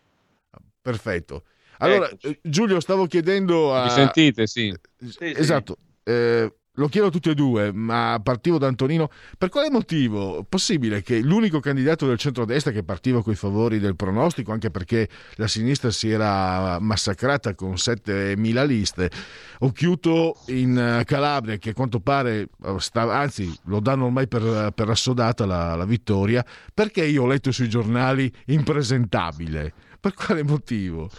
Perfetto. 0.87 1.43
Allora, 1.79 2.09
eh, 2.21 2.39
Giulio, 2.41 2.79
stavo 2.79 3.07
chiedendo 3.07 3.75
a... 3.75 3.83
Mi 3.83 3.89
sentite? 3.89 4.47
Sì. 4.47 4.73
Esatto. 5.19 5.77
Eh, 6.01 6.49
lo 6.75 6.87
chiedo 6.87 7.07
a 7.07 7.09
tutti 7.09 7.29
e 7.29 7.33
due, 7.33 7.73
ma 7.73 8.21
partivo 8.23 8.57
da 8.57 8.67
Antonino. 8.67 9.09
Per 9.37 9.49
quale 9.49 9.69
motivo? 9.69 10.45
Possibile 10.47 11.01
che 11.01 11.19
l'unico 11.19 11.59
candidato 11.59 12.07
del 12.07 12.17
centrodestra 12.17 12.71
che 12.71 12.83
partiva 12.83 13.21
con 13.21 13.33
i 13.33 13.35
favori 13.35 13.79
del 13.79 13.97
pronostico, 13.97 14.53
anche 14.53 14.71
perché 14.71 15.09
la 15.35 15.47
sinistra 15.47 15.91
si 15.91 16.09
era 16.09 16.79
massacrata 16.79 17.53
con 17.53 17.73
7.000 17.73 18.65
liste, 18.65 19.11
Occhiuto 19.59 20.37
in 20.47 20.77
eh, 20.77 21.03
Calabria, 21.03 21.57
che 21.57 21.71
a 21.71 21.73
quanto 21.73 21.99
pare, 21.99 22.47
eh, 22.63 22.75
sta- 22.77 23.13
anzi 23.13 23.53
lo 23.65 23.81
danno 23.81 24.05
ormai 24.05 24.29
per, 24.29 24.71
per 24.73 24.89
assodata 24.89 25.45
la, 25.45 25.75
la 25.75 25.85
vittoria, 25.85 26.45
perché 26.73 27.03
io 27.03 27.23
ho 27.23 27.27
letto 27.27 27.51
sui 27.51 27.67
giornali 27.67 28.31
impresentabile? 28.45 29.73
Per 30.07 30.15
quale 30.15 30.43
motivo? 30.43 31.09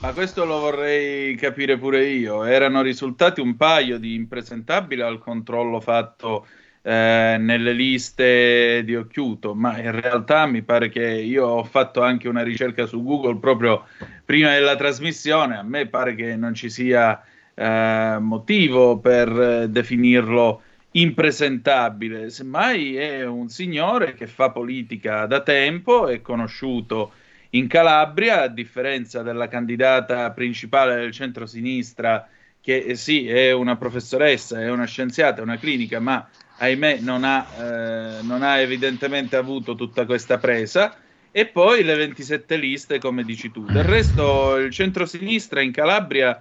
Ma 0.00 0.12
questo 0.12 0.44
lo 0.44 0.58
vorrei 0.58 1.34
capire 1.36 1.78
pure 1.78 2.04
io. 2.04 2.44
Erano 2.44 2.82
risultati 2.82 3.40
un 3.40 3.56
paio 3.56 3.98
di 3.98 4.12
impresentabili 4.12 5.00
al 5.00 5.18
controllo 5.18 5.80
fatto 5.80 6.46
eh, 6.82 7.36
nelle 7.40 7.72
liste 7.72 8.82
di 8.84 8.94
Occhiuto, 8.94 9.54
ma 9.54 9.78
in 9.78 9.98
realtà 9.98 10.44
mi 10.44 10.60
pare 10.60 10.90
che 10.90 11.02
io 11.02 11.46
ho 11.46 11.64
fatto 11.64 12.02
anche 12.02 12.28
una 12.28 12.42
ricerca 12.42 12.84
su 12.84 13.02
Google 13.02 13.38
proprio 13.38 13.86
prima 14.22 14.50
della 14.50 14.76
trasmissione. 14.76 15.56
A 15.56 15.62
me 15.62 15.86
pare 15.86 16.14
che 16.14 16.36
non 16.36 16.52
ci 16.52 16.68
sia 16.68 17.24
eh, 17.54 18.18
motivo 18.20 18.98
per 18.98 19.30
eh, 19.30 19.70
definirlo 19.70 20.60
impresentabile. 20.90 22.28
Semmai 22.28 22.96
è 22.96 23.24
un 23.24 23.48
signore 23.48 24.12
che 24.12 24.26
fa 24.26 24.50
politica 24.50 25.24
da 25.24 25.40
tempo, 25.40 26.06
è 26.06 26.20
conosciuto 26.20 27.12
in 27.56 27.68
Calabria, 27.68 28.42
a 28.42 28.48
differenza 28.48 29.22
della 29.22 29.48
candidata 29.48 30.30
principale 30.32 30.96
del 30.96 31.12
centro-sinistra, 31.12 32.28
che 32.60 32.78
eh, 32.78 32.94
sì, 32.94 33.28
è 33.28 33.52
una 33.52 33.76
professoressa, 33.76 34.60
è 34.60 34.70
una 34.70 34.86
scienziata, 34.86 35.40
è 35.40 35.42
una 35.42 35.58
clinica, 35.58 36.00
ma 36.00 36.28
ahimè 36.58 36.98
non 37.00 37.24
ha, 37.24 37.46
eh, 37.58 38.22
non 38.22 38.42
ha 38.42 38.58
evidentemente 38.58 39.36
avuto 39.36 39.74
tutta 39.74 40.04
questa 40.04 40.38
presa. 40.38 40.96
E 41.30 41.46
poi 41.46 41.84
le 41.84 41.94
27 41.96 42.56
liste, 42.56 42.98
come 42.98 43.22
dici 43.22 43.50
tu. 43.50 43.66
Del 43.66 43.84
resto, 43.84 44.56
il 44.56 44.70
centro-sinistra 44.70 45.60
in 45.60 45.70
Calabria, 45.70 46.40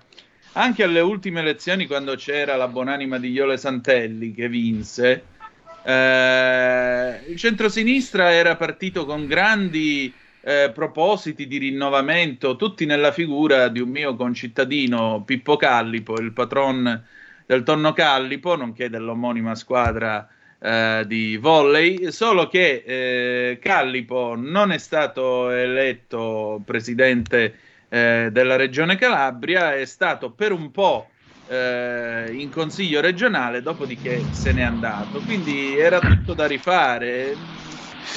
anche 0.54 0.84
alle 0.84 1.02
ultime 1.02 1.42
elezioni, 1.42 1.86
quando 1.86 2.16
c'era 2.16 2.56
la 2.56 2.70
buonanima 2.70 3.20
di 3.20 3.30
Iole 3.32 3.58
Santelli 3.58 4.34
che 4.34 4.48
vinse, 4.48 5.26
eh, 5.84 7.20
il 7.28 7.36
centro-sinistra 7.38 8.32
era 8.32 8.56
partito 8.56 9.06
con 9.06 9.28
grandi 9.28 10.12
eh, 10.48 10.70
propositi 10.72 11.48
di 11.48 11.58
rinnovamento, 11.58 12.56
tutti 12.56 12.86
nella 12.86 13.12
figura 13.12 13.68
di 13.68 13.80
un 13.80 13.90
mio 13.90 14.16
concittadino 14.16 15.24
Pippo 15.26 15.56
Callipo, 15.56 16.20
il 16.20 16.34
patron 16.34 17.04
del 17.48 17.64
Tonno 17.64 17.94
Callipo, 17.94 18.56
nonché 18.56 18.88
dell'omonima 18.88 19.56
squadra 19.56 20.30
eh, 20.60 21.04
di 21.08 21.38
volley, 21.38 22.12
solo 22.12 22.48
che 22.48 22.84
eh, 22.86 23.58
Callipo 23.60 24.36
non 24.38 24.72
è 24.72 24.78
stato 24.78 25.50
eletto 25.50 26.62
presidente 26.64 27.58
eh, 27.90 28.30
della 28.32 28.56
regione 28.56 28.98
Calabria, 28.98 29.76
è 29.76 29.86
stato 29.86 30.30
per 30.30 30.52
un 30.52 30.70
po' 30.70 31.10
eh, 31.48 32.30
in 32.34 32.52
consiglio 32.52 33.02
regionale, 33.02 33.64
dopodiché 33.64 34.22
se 34.30 34.54
n'è 34.54 34.62
andato. 34.62 35.22
Quindi 35.22 35.76
era 35.76 36.00
tutto 36.00 36.36
da 36.36 36.46
rifare. 36.46 37.64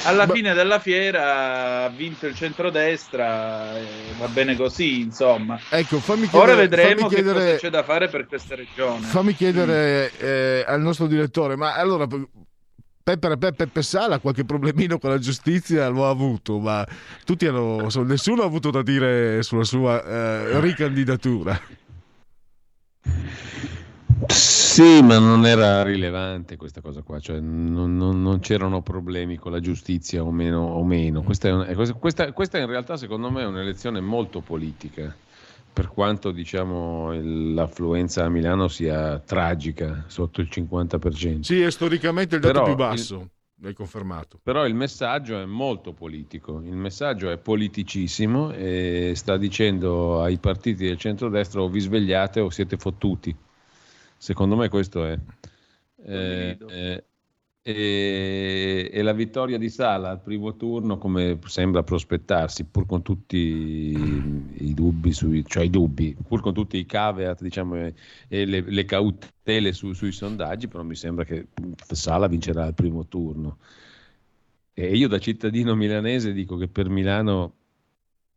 Alla 0.05 0.27
fine 0.27 0.53
della 0.53 0.79
fiera 0.79 1.83
ha 1.83 1.89
vinto 1.89 2.27
il 2.27 2.35
centrodestra, 2.35 3.77
e 3.77 3.85
va 4.17 4.27
bene 4.27 4.55
così, 4.55 5.01
insomma. 5.01 5.59
Ecco, 5.69 5.99
fammi 5.99 6.27
chiedere, 6.27 6.51
Ora 6.51 6.55
vedremo 6.55 6.89
fammi 6.89 7.15
che 7.15 7.21
cosa 7.23 7.33
chiedere- 7.33 7.57
c'è 7.57 7.69
da 7.69 7.83
fare 7.83 8.07
per 8.07 8.25
questa 8.27 8.55
regione. 8.55 9.05
Fammi 9.05 9.33
chiedere 9.33 10.11
eh, 10.17 10.63
al 10.67 10.81
nostro 10.81 11.07
direttore, 11.07 11.55
ma 11.55 11.75
allora 11.75 12.07
Peppe, 12.07 13.27
Peppe, 13.27 13.53
Peppe 13.53 13.81
Sala 13.81 14.19
qualche 14.19 14.45
problemino 14.45 14.99
con 14.99 15.09
la 15.09 15.17
giustizia 15.17 15.87
lo 15.89 16.05
ha 16.05 16.09
avuto, 16.09 16.59
ma 16.59 16.85
tutti 17.25 17.47
hanno, 17.47 17.87
nessuno 18.05 18.43
ha 18.43 18.45
avuto 18.45 18.69
da 18.69 18.83
dire 18.83 19.41
sulla 19.41 19.63
sua 19.63 20.03
eh, 20.03 20.59
ricandidatura. 20.59 21.59
Sì, 24.79 25.01
ma 25.01 25.19
non 25.19 25.45
era 25.45 25.83
rilevante 25.83 26.55
questa 26.55 26.79
cosa 26.79 27.01
qua, 27.01 27.19
cioè 27.19 27.41
non, 27.41 27.97
non- 27.97 28.21
non 28.21 28.39
c'erano 28.39 28.81
problemi 28.81 29.35
con 29.35 29.51
la 29.51 29.59
giustizia 29.59 30.23
o 30.23 30.31
meno. 30.31 30.61
O 30.61 30.85
meno. 30.85 31.21
Questa, 31.21 31.49
è 31.49 31.51
un- 31.51 31.95
questa- 31.99 32.31
questa- 32.31 32.59
in 32.59 32.65
realtà 32.67 32.95
secondo 32.95 33.29
me 33.29 33.41
è 33.41 33.45
un'elezione 33.45 33.99
molto 33.99 34.39
politica, 34.39 35.13
per 35.73 35.89
quanto 35.89 36.31
diciamo 36.31 37.11
l'affluenza 37.11 38.23
a 38.23 38.29
Milano 38.29 38.69
sia 38.69 39.19
tragica, 39.19 40.05
sotto 40.07 40.39
il 40.39 40.49
50%. 40.49 41.43
Sì, 41.43 41.59
è 41.59 41.69
storicamente 41.71 42.35
il 42.35 42.41
dato 42.41 42.53
Però 42.53 42.65
più 42.67 42.75
basso, 42.75 43.31
l'hai 43.61 43.73
confermato. 43.73 44.39
Però 44.41 44.65
il 44.65 44.75
messaggio 44.75 45.41
è 45.41 45.45
molto 45.45 45.91
politico, 45.91 46.61
il 46.63 46.77
messaggio 46.77 47.29
è 47.29 47.37
politicissimo 47.37 48.53
e 48.53 49.11
sta 49.13 49.35
dicendo 49.35 50.21
ai 50.21 50.37
partiti 50.37 50.85
del 50.85 50.97
centrodestra 50.97 51.61
o 51.61 51.67
vi 51.67 51.81
svegliate 51.81 52.39
o 52.39 52.49
siete 52.49 52.77
fottuti. 52.77 53.35
Secondo 54.19 54.57
me 54.57 54.67
questo 54.67 55.05
è. 55.05 55.17
Eh, 56.03 56.57
eh, 56.67 57.03
e, 57.61 58.89
e 58.91 59.01
la 59.01 59.13
vittoria 59.13 59.57
di 59.57 59.69
Sala 59.69 60.09
al 60.09 60.21
primo 60.21 60.57
turno, 60.57 60.97
come 60.97 61.39
sembra 61.45 61.83
prospettarsi, 61.83 62.65
pur 62.65 62.85
con 62.85 63.01
tutti 63.01 63.37
i 63.37 64.73
dubbi, 64.73 65.13
sui, 65.13 65.45
cioè 65.45 65.63
i 65.63 65.69
dubbi, 65.69 66.17
pur 66.27 66.41
con 66.41 66.53
tutti 66.53 66.77
i 66.77 66.85
caveat 66.85 67.41
diciamo, 67.41 67.77
e, 67.77 67.93
e 68.27 68.45
le, 68.45 68.61
le 68.61 68.83
cautele 68.85 69.71
su- 69.71 69.93
sui 69.93 70.11
sondaggi, 70.11 70.67
però 70.67 70.83
mi 70.83 70.95
sembra 70.95 71.23
che 71.23 71.47
Sala 71.91 72.27
vincerà 72.27 72.65
al 72.65 72.73
primo 72.73 73.07
turno. 73.07 73.57
E 74.73 74.95
io 74.97 75.07
da 75.07 75.19
cittadino 75.19 75.75
milanese 75.75 76.33
dico 76.33 76.57
che 76.57 76.67
per 76.67 76.89
Milano 76.89 77.53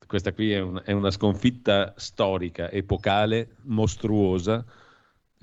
questa 0.06 0.32
qui 0.32 0.52
è, 0.52 0.60
un- 0.60 0.80
è 0.84 0.92
una 0.92 1.10
sconfitta 1.10 1.94
storica, 1.96 2.70
epocale, 2.70 3.56
mostruosa, 3.62 4.64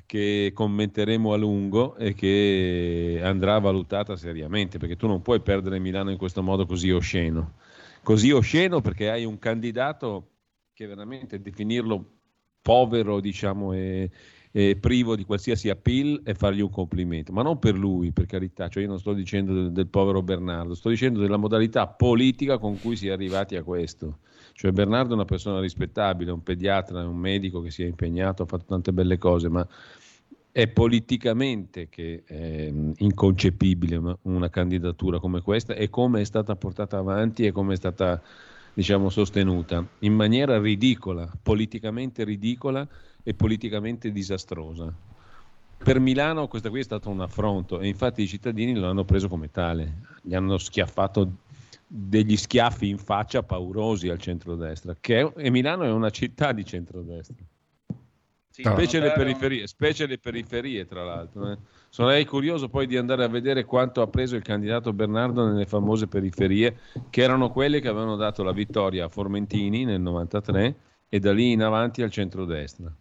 che 0.09 0.49
commenteremo 0.55 1.33
a 1.33 1.37
lungo 1.37 1.95
e 1.95 2.15
che 2.15 3.21
andrà 3.21 3.59
valutata 3.59 4.15
seriamente, 4.15 4.79
perché 4.79 4.95
tu 4.95 5.05
non 5.05 5.21
puoi 5.21 5.39
perdere 5.39 5.77
Milano 5.77 6.09
in 6.09 6.17
questo 6.17 6.41
modo 6.41 6.65
così 6.65 6.89
osceno. 6.89 7.57
Così 8.01 8.31
osceno 8.31 8.81
perché 8.81 9.11
hai 9.11 9.23
un 9.23 9.37
candidato 9.37 10.29
che 10.73 10.87
veramente 10.87 11.39
definirlo 11.39 12.03
povero, 12.59 13.19
diciamo, 13.19 13.73
e, 13.73 14.09
e 14.51 14.77
privo 14.77 15.15
di 15.15 15.25
qualsiasi 15.25 15.69
appeal 15.69 16.21
e 16.25 16.33
fargli 16.33 16.61
un 16.61 16.71
complimento, 16.71 17.31
ma 17.31 17.43
non 17.43 17.59
per 17.59 17.75
lui, 17.75 18.11
per 18.11 18.25
carità, 18.25 18.67
cioè 18.67 18.81
io 18.81 18.89
non 18.89 18.97
sto 18.97 19.13
dicendo 19.13 19.53
del, 19.53 19.71
del 19.71 19.89
povero 19.89 20.23
Bernardo, 20.23 20.73
sto 20.73 20.89
dicendo 20.89 21.19
della 21.19 21.37
modalità 21.37 21.85
politica 21.85 22.57
con 22.57 22.79
cui 22.79 22.95
si 22.95 23.09
è 23.09 23.11
arrivati 23.11 23.55
a 23.55 23.61
questo. 23.61 24.21
Cioè 24.53 24.71
Bernardo 24.71 25.11
è 25.11 25.13
una 25.13 25.25
persona 25.25 25.59
rispettabile, 25.61 26.31
un 26.31 26.43
pediatra, 26.43 27.07
un 27.07 27.15
medico 27.15 27.61
che 27.61 27.69
si 27.69 27.83
è 27.83 27.85
impegnato, 27.85 28.43
ha 28.43 28.45
fatto 28.45 28.65
tante 28.65 28.91
belle 28.91 29.17
cose, 29.17 29.47
ma 29.47 29.65
è 30.61 30.67
politicamente 30.67 31.87
che 31.87 32.23
è 32.25 32.69
mm, 32.69 32.91
inconcepibile 32.97 34.17
una, 34.23 34.49
candidatura 34.49 35.17
come 35.17 35.41
questa 35.41 35.73
e 35.73 35.89
come 35.89 36.19
è 36.19 36.23
stata 36.25 36.53
portata 36.57 36.97
avanti 36.97 37.45
e 37.45 37.53
come 37.53 37.73
è 37.73 37.77
stata 37.77 38.21
diciamo 38.73 39.09
sostenuta 39.09 39.85
in 39.99 40.13
maniera 40.13 40.59
ridicola, 40.59 41.31
politicamente 41.41 42.25
ridicola 42.25 42.85
e 43.23 43.33
politicamente 43.33 44.11
disastrosa. 44.11 44.93
Per 45.77 45.99
Milano 45.99 46.49
questa 46.49 46.69
qui 46.69 46.81
è 46.81 46.83
stato 46.83 47.09
un 47.09 47.21
affronto 47.21 47.79
e 47.79 47.87
infatti 47.87 48.21
i 48.21 48.27
cittadini 48.27 48.75
lo 48.75 48.89
hanno 48.89 49.05
preso 49.05 49.29
come 49.29 49.49
tale, 49.51 50.01
gli 50.21 50.35
hanno 50.35 50.57
schiaffato 50.57 51.31
degli 51.87 52.35
schiaffi 52.35 52.89
in 52.89 52.97
faccia 52.97 53.43
paurosi 53.43 54.09
al 54.09 54.19
centrodestra, 54.19 54.93
che 54.99 55.21
è, 55.21 55.31
e 55.37 55.49
Milano 55.51 55.85
è 55.85 55.91
una 55.91 56.09
città 56.09 56.51
di 56.51 56.65
centrodestra. 56.65 57.45
Specie 58.61 58.99
le, 58.99 59.11
periferie, 59.13 59.67
specie 59.67 60.05
le 60.05 60.17
periferie, 60.17 60.85
tra 60.85 61.03
l'altro. 61.03 61.51
eh. 61.51 61.57
Sarei 61.89 62.25
curioso 62.25 62.67
poi 62.67 62.87
di 62.87 62.97
andare 62.97 63.23
a 63.23 63.27
vedere 63.27 63.63
quanto 63.63 64.01
ha 64.01 64.07
preso 64.07 64.35
il 64.35 64.43
candidato 64.43 64.91
Bernardo 64.91 65.45
nelle 65.45 65.65
famose 65.65 66.07
periferie, 66.07 66.77
che 67.09 67.21
erano 67.21 67.51
quelle 67.51 67.79
che 67.79 67.87
avevano 67.87 68.15
dato 68.15 68.43
la 68.43 68.51
vittoria 68.51 69.05
a 69.05 69.09
Formentini 69.09 69.85
nel 69.85 70.01
93 70.01 70.75
e 71.07 71.19
da 71.19 71.31
lì 71.31 71.51
in 71.51 71.63
avanti 71.63 72.01
al 72.01 72.11
centrodestra. 72.11 72.93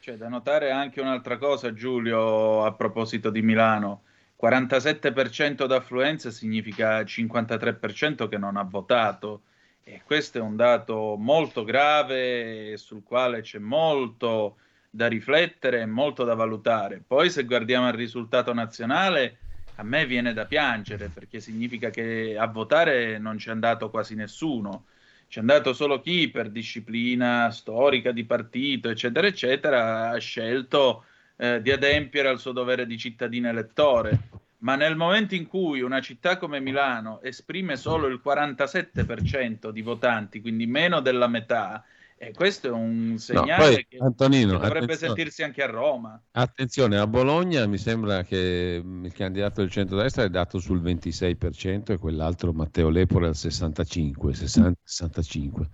C'è 0.00 0.16
da 0.16 0.28
notare 0.28 0.70
anche 0.70 1.00
un'altra 1.00 1.36
cosa, 1.36 1.74
Giulio, 1.74 2.64
a 2.64 2.72
proposito 2.72 3.30
di 3.30 3.42
Milano. 3.42 4.02
47% 4.42 5.66
d'affluenza 5.66 6.30
significa 6.30 7.02
53% 7.02 8.26
che 8.28 8.38
non 8.38 8.56
ha 8.56 8.62
votato 8.62 9.42
e 9.84 10.02
questo 10.04 10.38
è 10.38 10.40
un 10.40 10.56
dato 10.56 11.16
molto 11.18 11.64
grave 11.64 12.76
sul 12.76 13.02
quale 13.02 13.40
c'è 13.40 13.58
molto 13.58 14.56
da 14.90 15.06
riflettere 15.06 15.80
e 15.80 15.86
molto 15.86 16.24
da 16.24 16.34
valutare. 16.34 17.02
Poi 17.06 17.30
se 17.30 17.44
guardiamo 17.44 17.88
il 17.88 17.94
risultato 17.94 18.52
nazionale, 18.52 19.38
a 19.76 19.82
me 19.82 20.04
viene 20.06 20.32
da 20.32 20.46
piangere 20.46 21.08
perché 21.08 21.40
significa 21.40 21.90
che 21.90 22.36
a 22.38 22.46
votare 22.46 23.18
non 23.18 23.36
c'è 23.36 23.50
andato 23.50 23.88
quasi 23.90 24.14
nessuno. 24.14 24.86
C'è 25.28 25.40
andato 25.40 25.72
solo 25.72 26.00
chi 26.00 26.28
per 26.28 26.50
disciplina 26.50 27.50
storica 27.52 28.10
di 28.10 28.24
partito, 28.24 28.88
eccetera, 28.90 29.28
eccetera, 29.28 30.10
ha 30.10 30.18
scelto 30.18 31.04
eh, 31.36 31.62
di 31.62 31.70
adempiere 31.70 32.28
al 32.28 32.40
suo 32.40 32.50
dovere 32.50 32.84
di 32.84 32.98
cittadino 32.98 33.48
elettore. 33.48 34.18
Ma 34.60 34.76
nel 34.76 34.96
momento 34.96 35.34
in 35.34 35.46
cui 35.46 35.80
una 35.80 36.00
città 36.00 36.36
come 36.36 36.60
Milano 36.60 37.20
esprime 37.22 37.76
solo 37.76 38.06
il 38.06 38.20
47% 38.22 39.70
di 39.70 39.82
votanti, 39.82 40.40
quindi 40.40 40.66
meno 40.66 41.00
della 41.00 41.28
metà, 41.28 41.84
e 42.22 42.32
questo 42.32 42.68
è 42.68 42.70
un 42.70 43.16
segnale 43.16 43.72
poi, 43.72 43.86
che, 43.88 43.96
Antonino, 43.98 44.58
che 44.58 44.66
dovrebbe 44.66 44.94
sentirsi 44.94 45.42
anche 45.42 45.62
a 45.62 45.66
Roma. 45.66 46.20
Attenzione, 46.32 46.98
a 46.98 47.06
Bologna 47.06 47.66
mi 47.66 47.78
sembra 47.78 48.22
che 48.24 48.78
mm, 48.84 49.06
il 49.06 49.12
candidato 49.14 49.62
del 49.62 49.70
centrodestra 49.70 50.24
è 50.24 50.28
dato 50.28 50.58
sul 50.58 50.82
26% 50.82 51.92
e 51.92 51.96
quell'altro 51.96 52.52
Matteo 52.52 52.90
Lepore 52.90 53.28
al 53.28 53.36
65, 53.36 54.34
60, 54.34 54.78
65. 54.82 55.68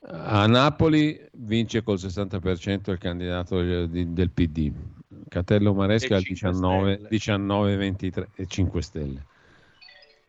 A 0.00 0.46
Napoli 0.46 1.20
vince 1.32 1.82
col 1.82 1.98
60% 1.98 2.90
il 2.90 2.98
candidato 2.98 3.60
del, 3.60 3.90
del 3.90 4.30
PD, 4.30 4.72
Catello 5.30 5.72
Maresca 5.72 6.16
al 6.16 6.22
5 6.24 6.50
19, 6.50 6.92
Stelle. 6.92 7.08
19, 7.08 7.76
23 7.76 8.28
e 8.34 8.46
5 8.46 8.82
Stelle. 8.82 9.26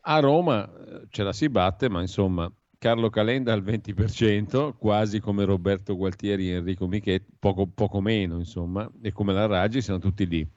A 0.01 0.19
Roma 0.19 0.63
eh, 0.65 1.01
ce 1.09 1.23
la 1.23 1.33
si 1.33 1.49
batte, 1.49 1.89
ma 1.89 2.01
insomma 2.01 2.51
Carlo 2.77 3.09
Calenda 3.09 3.51
al 3.51 3.63
20%, 3.63 4.75
quasi 4.77 5.19
come 5.19 5.43
Roberto 5.43 5.95
Gualtieri 5.95 6.51
e 6.51 6.55
Enrico 6.55 6.87
Michetti, 6.87 7.31
poco, 7.37 7.65
poco 7.67 7.99
meno 7.99 8.37
insomma, 8.37 8.89
e 9.01 9.11
come 9.11 9.33
la 9.33 9.47
Raggi 9.47 9.81
siamo 9.81 9.99
tutti 9.99 10.27
lì. 10.27 10.47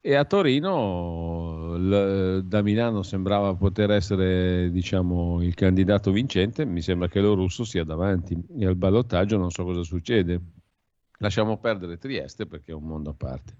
E 0.00 0.14
a 0.14 0.24
Torino 0.24 1.76
l- 1.76 2.42
da 2.44 2.60
Milano 2.60 3.02
sembrava 3.02 3.54
poter 3.54 3.92
essere 3.92 4.68
diciamo, 4.70 5.42
il 5.42 5.54
candidato 5.54 6.10
vincente, 6.10 6.64
mi 6.66 6.82
sembra 6.82 7.08
che 7.08 7.20
lo 7.20 7.34
russo 7.34 7.64
sia 7.64 7.84
davanti 7.84 8.36
e 8.58 8.66
al 8.66 8.76
ballottaggio 8.76 9.38
non 9.38 9.50
so 9.50 9.64
cosa 9.64 9.82
succede. 9.82 10.40
Lasciamo 11.18 11.58
perdere 11.58 11.96
Trieste 11.98 12.46
perché 12.46 12.72
è 12.72 12.74
un 12.74 12.84
mondo 12.84 13.10
a 13.10 13.14
parte. 13.14 13.54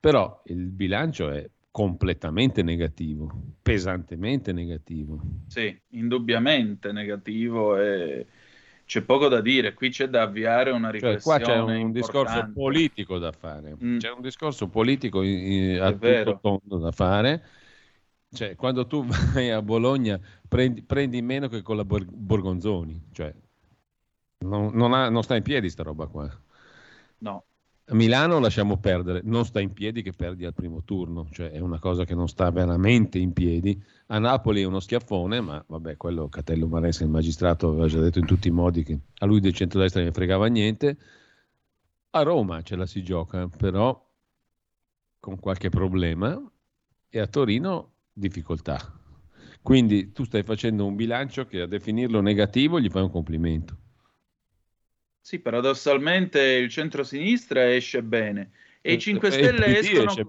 Però 0.00 0.42
il 0.46 0.66
bilancio 0.66 1.30
è 1.30 1.48
completamente 1.70 2.62
negativo, 2.62 3.32
pesantemente 3.62 4.52
negativo. 4.52 5.20
Sì, 5.48 5.76
indubbiamente 5.90 6.92
negativo 6.92 7.76
e 7.76 8.26
c'è 8.84 9.02
poco 9.02 9.28
da 9.28 9.40
dire. 9.40 9.72
Qui 9.72 9.88
c'è 9.90 10.08
da 10.08 10.22
avviare 10.22 10.70
una 10.70 10.90
Cioè, 10.90 11.00
riflessione 11.14 11.22
qua 11.22 11.38
c'è 11.54 11.58
un 11.60 11.92
discorso 11.92 12.20
importante. 12.20 12.60
politico 12.60 13.18
da 13.18 13.32
fare, 13.32 13.76
Mm. 13.82 13.98
c'è 13.98 14.10
un 14.10 14.20
discorso 14.20 14.68
politico 14.68 15.22
in- 15.22 15.52
in- 15.52 15.80
a 15.80 15.92
tutto 15.92 16.38
tondo 16.40 16.78
da 16.78 16.90
fare. 16.92 17.42
Cioè, 18.30 18.56
quando 18.56 18.86
tu 18.86 19.04
vai 19.32 19.50
a 19.50 19.62
Bologna 19.62 20.20
prendi, 20.48 20.82
prendi 20.82 21.22
meno 21.22 21.48
che 21.48 21.62
con 21.62 21.76
la 21.76 21.84
Bor- 21.84 22.04
Borgonzoni, 22.04 23.00
cioè, 23.12 23.32
non, 24.38 24.72
non 24.74 24.92
ha- 24.92 25.08
non 25.08 25.22
sta 25.22 25.36
in 25.36 25.42
piedi 25.42 25.68
sta 25.70 25.82
roba 25.82 26.06
qua. 26.06 26.28
No. 27.24 27.44
Milano 27.92 28.38
lasciamo 28.38 28.78
perdere, 28.78 29.20
non 29.24 29.44
sta 29.44 29.60
in 29.60 29.72
piedi 29.72 30.02
che 30.02 30.12
perdi 30.12 30.44
al 30.44 30.52
primo 30.52 30.84
turno, 30.84 31.26
cioè 31.30 31.50
è 31.50 31.58
una 31.58 31.78
cosa 31.78 32.04
che 32.04 32.14
non 32.14 32.28
sta 32.28 32.50
veramente 32.50 33.18
in 33.18 33.32
piedi. 33.32 33.82
A 34.06 34.18
Napoli 34.18 34.60
è 34.62 34.64
uno 34.64 34.80
schiaffone, 34.80 35.40
ma 35.40 35.62
vabbè, 35.66 35.96
quello 35.96 36.28
Catello 36.28 36.66
Maresca, 36.66 37.04
il 37.04 37.10
magistrato, 37.10 37.68
aveva 37.68 37.86
già 37.86 38.00
detto 38.00 38.18
in 38.18 38.26
tutti 38.26 38.48
i 38.48 38.50
modi 38.50 38.84
che 38.84 38.98
a 39.18 39.26
lui 39.26 39.40
del 39.40 39.54
centrodestra 39.54 40.02
ne 40.02 40.12
fregava 40.12 40.46
niente. 40.46 40.98
A 42.10 42.22
Roma 42.22 42.62
ce 42.62 42.76
la 42.76 42.86
si 42.86 43.02
gioca, 43.02 43.48
però 43.48 44.02
con 45.18 45.38
qualche 45.38 45.70
problema, 45.70 46.40
e 47.08 47.18
a 47.18 47.26
Torino 47.26 47.92
difficoltà. 48.12 48.78
Quindi 49.62 50.12
tu 50.12 50.24
stai 50.24 50.42
facendo 50.42 50.84
un 50.84 50.94
bilancio 50.94 51.46
che 51.46 51.62
a 51.62 51.66
definirlo 51.66 52.20
negativo 52.20 52.80
gli 52.80 52.90
fai 52.90 53.02
un 53.02 53.10
complimento. 53.10 53.78
Sì, 55.24 55.38
paradossalmente 55.38 56.38
il 56.42 56.68
centro-sinistra 56.68 57.72
esce 57.72 58.02
bene 58.02 58.50
e 58.82 58.92
i 58.92 58.98
5 58.98 59.28
E 59.28 59.30
il 59.30 59.36
Stelle 59.36 59.78
escono 59.78 60.28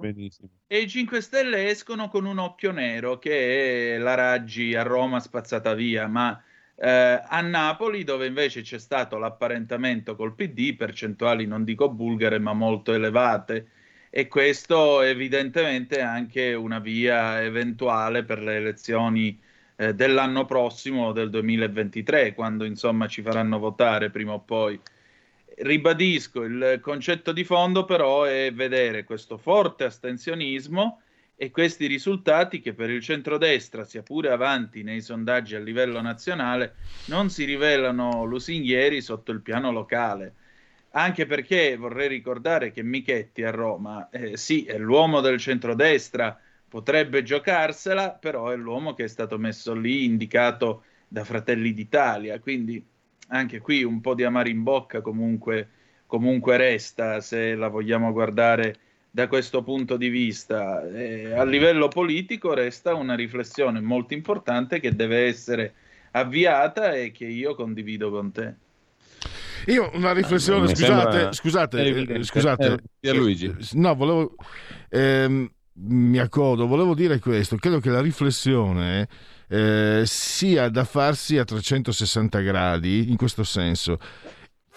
e 0.67 0.79
i 0.79 0.87
5 0.87 1.19
Stelle 1.19 1.67
escono 1.67 2.07
con 2.07 2.23
un 2.23 2.37
occhio 2.37 2.71
nero 2.71 3.19
che 3.19 3.95
è 3.95 3.97
la 3.97 4.13
Raggi 4.13 4.73
a 4.73 4.83
Roma 4.83 5.19
spazzata 5.19 5.73
via, 5.73 6.07
ma 6.07 6.41
eh, 6.77 7.21
a 7.21 7.41
Napoli 7.41 8.05
dove 8.05 8.25
invece 8.25 8.61
c'è 8.61 8.79
stato 8.79 9.17
l'apparentamento 9.17 10.15
col 10.15 10.33
PD, 10.33 10.77
percentuali 10.77 11.45
non 11.45 11.65
dico 11.65 11.89
bulgare 11.89 12.39
ma 12.39 12.53
molto 12.53 12.93
elevate 12.93 13.67
e 14.09 14.29
questo 14.29 15.01
evidentemente 15.01 15.97
è 15.97 16.03
anche 16.03 16.53
una 16.53 16.79
via 16.79 17.43
eventuale 17.43 18.23
per 18.23 18.39
le 18.39 18.55
elezioni 18.55 19.37
eh, 19.75 19.93
dell'anno 19.93 20.45
prossimo, 20.45 21.11
del 21.11 21.29
2023, 21.29 22.33
quando 22.33 22.63
insomma 22.63 23.07
ci 23.07 23.21
faranno 23.21 23.59
votare 23.59 24.09
prima 24.09 24.33
o 24.33 24.39
poi. 24.39 24.79
Ribadisco, 25.57 26.43
il 26.43 26.79
concetto 26.81 27.31
di 27.31 27.43
fondo 27.43 27.85
però 27.85 28.23
è 28.23 28.51
vedere 28.53 29.03
questo 29.05 29.37
forte 29.37 29.85
astensionismo 29.85 31.01
e 31.37 31.51
questi 31.51 31.87
risultati 31.87 32.61
che 32.61 32.73
per 32.73 32.89
il 32.89 33.01
centrodestra, 33.01 33.83
sia 33.83 34.01
pure 34.01 34.31
avanti 34.31 34.83
nei 34.83 35.01
sondaggi 35.01 35.55
a 35.55 35.59
livello 35.59 36.01
nazionale, 36.01 36.75
non 37.05 37.29
si 37.29 37.43
rivelano 37.43 38.23
lusinghieri 38.23 39.01
sotto 39.01 39.31
il 39.31 39.41
piano 39.41 39.71
locale. 39.71 40.33
Anche 40.91 41.25
perché 41.25 41.75
vorrei 41.75 42.07
ricordare 42.07 42.71
che 42.71 42.81
Michetti 42.81 43.43
a 43.43 43.51
Roma, 43.51 44.07
eh, 44.09 44.37
sì, 44.37 44.63
è 44.63 44.77
l'uomo 44.77 45.19
del 45.19 45.39
centrodestra, 45.39 46.39
potrebbe 46.67 47.23
giocarsela, 47.23 48.11
però 48.11 48.49
è 48.49 48.55
l'uomo 48.55 48.93
che 48.93 49.05
è 49.05 49.07
stato 49.07 49.37
messo 49.37 49.73
lì, 49.73 50.05
indicato 50.05 50.83
da 51.07 51.23
Fratelli 51.23 51.73
d'Italia, 51.73 52.39
quindi 52.39 52.83
anche 53.29 53.59
qui 53.59 53.83
un 53.83 54.01
po' 54.01 54.13
di 54.13 54.23
amare 54.23 54.49
in 54.49 54.63
bocca 54.63 55.01
comunque, 55.01 55.69
comunque 56.05 56.57
resta 56.57 57.21
se 57.21 57.55
la 57.55 57.67
vogliamo 57.67 58.11
guardare 58.11 58.77
da 59.09 59.27
questo 59.27 59.63
punto 59.63 59.95
di 59.95 60.09
vista. 60.09 60.85
Eh, 60.89 61.31
a 61.31 61.43
livello 61.45 61.87
politico 61.87 62.53
resta 62.53 62.93
una 62.95 63.15
riflessione 63.15 63.79
molto 63.79 64.13
importante 64.13 64.79
che 64.79 64.93
deve 64.93 65.25
essere 65.25 65.73
avviata 66.11 66.93
e 66.93 67.11
che 67.11 67.25
io 67.25 67.55
condivido 67.55 68.11
con 68.11 68.31
te. 68.31 68.55
Io 69.67 69.89
una 69.93 70.11
riflessione, 70.11 70.67
Mi 70.67 70.75
scusate, 70.75 71.11
sembra 71.11 71.31
scusate, 71.33 72.13
eh, 72.13 72.23
scusate, 72.23 72.73
Eh, 72.73 72.77
Pierluigi. 72.99 73.55
No, 73.73 73.95
volevo, 73.95 74.35
ehm, 74.89 75.49
mi 75.77 76.19
accodo, 76.19 76.67
volevo 76.67 76.93
dire 76.93 77.19
questo, 77.19 77.57
credo 77.57 77.79
che 77.79 77.89
la 77.89 78.01
riflessione 78.01 79.07
eh, 79.47 80.03
sia 80.05 80.69
da 80.69 80.85
farsi 80.85 81.37
a 81.37 81.43
360 81.43 82.39
gradi, 82.39 83.09
in 83.09 83.17
questo 83.17 83.43
senso. 83.43 83.99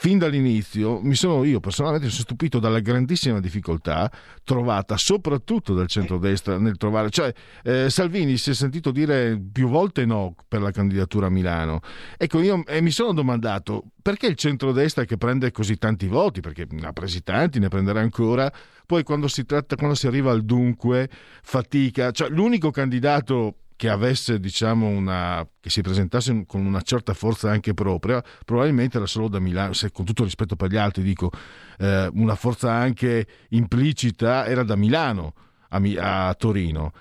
Fin 0.01 0.16
dall'inizio 0.16 1.01
mi 1.03 1.16
sono 1.16 1.42
io 1.42 1.59
personalmente 1.59 2.09
sono 2.09 2.22
stupito 2.22 2.61
dalla 2.61 2.78
grandissima 2.78 3.40
difficoltà 3.40 4.09
trovata 4.44 4.96
soprattutto 4.96 5.74
dal 5.74 5.88
centrodestra 5.88 6.57
nel 6.57 6.76
trovare, 6.76 7.11
cioè 7.11 7.34
eh, 7.64 7.90
Salvini 7.90 8.36
si 8.36 8.51
è 8.51 8.55
sentito 8.55 8.92
dire 8.92 9.36
più 9.53 9.66
volte 9.66 10.07
no 10.07 10.36
per 10.46 10.61
la 10.61 10.70
candidatura 10.70 11.26
a 11.26 11.30
Milano. 11.30 11.80
Ecco, 12.16 12.40
io 12.40 12.64
eh, 12.66 12.80
mi 12.80 12.92
sono 12.92 13.12
domandato 13.12 13.86
perché 14.01 14.28
il 14.28 14.36
centrodestra 14.36 15.05
che 15.05 15.16
prende 15.16 15.51
così 15.51 15.76
tanti 15.78 16.07
voti, 16.07 16.38
perché 16.42 16.68
ne 16.70 16.86
ha 16.86 16.92
presi 16.92 17.24
tanti, 17.24 17.59
ne 17.59 17.66
prenderà 17.66 17.99
ancora, 17.99 18.53
poi 18.86 19.03
quando 19.03 19.26
si 19.26 19.44
tratta, 19.44 19.74
quando 19.74 19.96
si 19.96 20.07
arriva 20.07 20.30
al 20.30 20.44
dunque, 20.44 21.11
fatica, 21.42 22.12
cioè 22.12 22.28
l'unico 22.28 22.70
candidato 22.70 23.57
che 23.79 23.89
avesse, 23.89 24.41
diciamo, 24.41 24.89
una 24.89 25.47
che 25.61 25.70
si 25.70 25.83
presentasse 25.83 26.45
con 26.49 26.66
una 26.66 26.83
certa 26.83 27.14
forza 27.14 27.49
anche 27.49 27.75
propria, 27.75 28.21
probabilmente 28.45 28.96
era 28.96 29.07
solo 29.07 29.29
da 29.29 29.38
Milano, 29.38 29.72
se 29.72 29.92
con 29.92 30.05
tutto 30.05 30.25
rispetto 30.25 30.57
per 30.57 30.68
gli 30.68 30.76
altri 30.76 31.05
dico, 31.05 31.30
eh, 31.79 32.11
una 32.14 32.34
forza 32.34 32.72
anche 32.72 33.25
implicita 33.50 34.46
era 34.46 34.64
da 34.64 34.75
Milano 34.75 35.33
a, 35.68 36.29
a 36.29 36.34
Torino. 36.34 36.92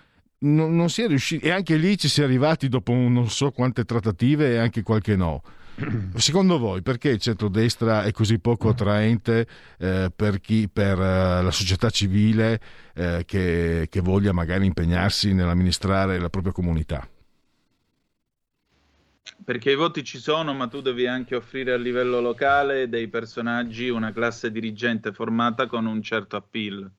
Non, 0.41 0.76
non 0.76 0.91
si 0.91 1.02
è 1.02 1.08
riusciti, 1.08 1.48
e 1.48 1.49
anche 1.49 1.78
lì 1.78 1.98
ci 1.98 2.08
si 2.08 2.22
è 2.22 2.26
arrivati 2.26 2.70
dopo 2.70 2.94
non 2.94 3.28
so 3.28 3.49
quante 3.49 3.84
trattative 3.84 4.52
e 4.52 4.58
anche 4.60 4.84
qualche 4.84 5.16
no. 5.16 5.41
Secondo 6.16 6.58
voi 6.58 6.82
perché 6.82 7.10
il 7.10 7.20
centrodestra 7.20 8.04
è 8.04 8.12
così 8.12 8.40
poco 8.40 8.70
attraente 8.70 9.48
eh, 9.78 10.12
per, 10.16 10.40
chi, 10.40 10.68
per 10.72 10.99
eh, 10.99 11.41
la 11.44 11.52
società 11.52 11.90
civile 11.90 12.60
eh, 12.95 13.24
che, 13.26 13.88
che 13.90 14.02
voglia 14.02 14.32
magari 14.32 14.66
impegnarsi 14.66 15.34
nell'amministrare 15.34 16.20
la 16.20 16.30
propria 16.30 16.54
comunità? 16.54 17.08
perché 19.44 19.72
i 19.72 19.76
voti 19.76 20.04
ci 20.04 20.18
sono, 20.18 20.54
ma 20.54 20.68
tu 20.68 20.82
devi 20.82 21.08
anche 21.08 21.36
offrire 21.36 21.72
a 21.72 21.78
livello 21.78 22.20
locale 22.20 22.90
dei 22.90 23.08
personaggi, 23.08 23.88
una 23.88 24.12
classe 24.12 24.52
dirigente 24.52 25.14
formata 25.14 25.68
con 25.68 25.86
un 25.86 26.02
certo 26.02 26.36
appeal. 26.36 26.90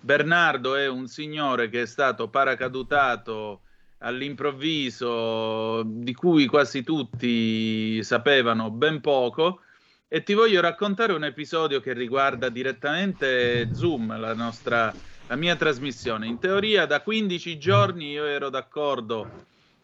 Bernardo 0.00 0.76
è 0.76 0.88
un 0.88 1.08
signore 1.08 1.68
che 1.68 1.82
è 1.82 1.86
stato 1.86 2.28
paracadutato 2.28 3.62
all'improvviso, 3.98 5.82
di 5.84 6.14
cui 6.14 6.46
quasi 6.46 6.82
tutti 6.82 8.02
sapevano 8.02 8.70
ben 8.70 9.00
poco, 9.00 9.60
e 10.08 10.22
ti 10.22 10.34
voglio 10.34 10.60
raccontare 10.60 11.12
un 11.12 11.24
episodio 11.24 11.80
che 11.80 11.92
riguarda 11.92 12.48
direttamente 12.48 13.70
Zoom, 13.74 14.18
la, 14.18 14.34
nostra, 14.34 14.94
la 15.26 15.36
mia 15.36 15.56
trasmissione. 15.56 16.26
In 16.26 16.38
teoria 16.38 16.86
da 16.86 17.00
15 17.00 17.58
giorni 17.58 18.10
io 18.10 18.24
ero 18.24 18.48
d'accordo 18.48 19.28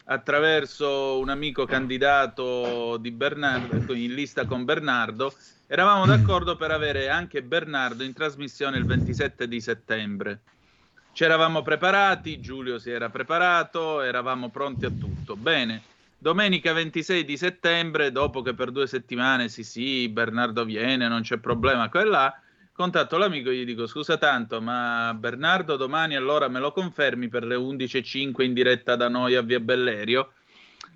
attraverso 0.04 1.18
un 1.18 1.28
amico 1.28 1.64
candidato 1.64 2.96
di 2.98 3.10
Bernardo, 3.10 3.94
in 3.94 4.14
lista 4.14 4.44
con 4.44 4.64
Bernardo, 4.64 5.32
eravamo 5.66 6.06
d'accordo 6.06 6.56
per 6.56 6.70
avere 6.70 7.08
anche 7.08 7.42
Bernardo 7.42 8.02
in 8.02 8.12
trasmissione 8.12 8.78
il 8.78 8.84
27 8.84 9.48
di 9.48 9.60
settembre. 9.60 10.40
Ci 11.14 11.24
eravamo 11.24 11.60
preparati, 11.60 12.40
Giulio 12.40 12.78
si 12.78 12.90
era 12.90 13.10
preparato, 13.10 14.00
eravamo 14.00 14.48
pronti 14.48 14.86
a 14.86 14.90
tutto. 14.90 15.36
Bene, 15.36 15.82
domenica 16.16 16.72
26 16.72 17.24
di 17.24 17.36
settembre, 17.36 18.10
dopo 18.10 18.40
che 18.40 18.54
per 18.54 18.70
due 18.70 18.86
settimane 18.86 19.50
sì 19.50 19.62
sì, 19.62 20.08
Bernardo 20.08 20.64
viene, 20.64 21.08
non 21.08 21.20
c'è 21.20 21.36
problema, 21.36 21.90
quella 21.90 22.34
contatto 22.72 23.18
l'amico 23.18 23.50
e 23.50 23.56
gli 23.56 23.64
dico 23.66 23.86
scusa 23.86 24.16
tanto, 24.16 24.62
ma 24.62 25.14
Bernardo 25.14 25.76
domani 25.76 26.16
allora 26.16 26.48
me 26.48 26.58
lo 26.58 26.72
confermi 26.72 27.28
per 27.28 27.44
le 27.44 27.56
11.05 27.56 28.42
in 28.42 28.54
diretta 28.54 28.96
da 28.96 29.08
noi 29.08 29.34
a 29.34 29.42
Via 29.42 29.60
Bellerio? 29.60 30.32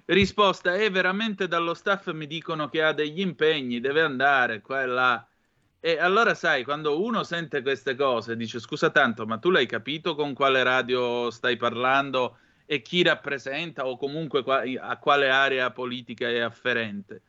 Risposta 0.07 0.77
è 0.77 0.91
veramente 0.91 1.47
dallo 1.47 1.75
staff 1.75 2.11
mi 2.13 2.27
dicono 2.27 2.69
che 2.69 2.83
ha 2.83 2.93
degli 2.93 3.21
impegni, 3.21 3.81
deve 3.81 4.01
andare 4.01 4.63
e 4.67 4.87
là. 4.87 5.27
E 5.87 6.01
allora 6.01 6.35
sai, 6.35 6.65
quando 6.65 7.01
uno 7.01 7.23
sente 7.23 7.63
queste 7.63 7.95
cose, 7.95 8.35
dice 8.35 8.59
scusa 8.59 8.91
tanto, 8.91 9.25
ma 9.25 9.39
tu 9.39 9.51
l'hai 9.51 9.67
capito 9.67 10.17
con 10.17 10.35
quale 10.35 10.65
radio 10.65 11.31
stai 11.31 11.57
parlando 11.57 12.39
e 12.67 12.83
chi 12.83 13.05
rappresenta 13.05 13.87
o 13.87 13.97
comunque 13.97 14.43
a 14.81 14.97
quale 14.97 15.31
area 15.31 15.71
politica 15.71 16.27
è 16.29 16.41
afferente? 16.41 17.23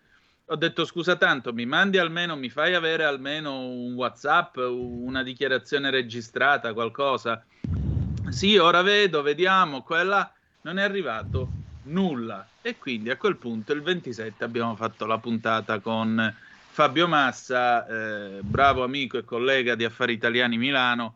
ho 0.50 0.56
detto 0.56 0.86
scusa 0.86 1.18
tanto, 1.18 1.54
mi 1.54 1.68
mandi 1.68 2.00
almeno, 2.00 2.36
mi 2.36 2.50
fai 2.50 2.74
avere 2.74 3.04
almeno 3.04 3.60
un 3.60 3.94
WhatsApp, 3.94 4.58
una 4.58 5.22
dichiarazione 5.22 5.92
registrata, 5.92 6.74
qualcosa. 6.74 7.46
Sì, 8.30 8.58
ora 8.58 8.82
vedo, 8.82 9.22
vediamo, 9.22 9.84
quella 9.84 10.34
non 10.62 10.80
è 10.80 10.82
arrivato 10.82 11.52
nulla. 11.84 12.48
E 12.64 12.80
quindi 12.80 13.12
a 13.12 13.18
quel 13.18 13.36
punto 13.36 13.72
il 13.72 13.84
27 13.84 14.44
abbiamo 14.44 14.76
fatto 14.76 15.06
la 15.06 15.20
puntata 15.20 15.80
con 15.80 16.34
Fabio 16.78 17.08
Massa, 17.08 17.88
eh, 17.88 18.42
bravo 18.44 18.84
amico 18.84 19.18
e 19.18 19.24
collega 19.24 19.74
di 19.74 19.84
Affari 19.84 20.14
Italiani 20.14 20.60
Milano, 20.60 21.16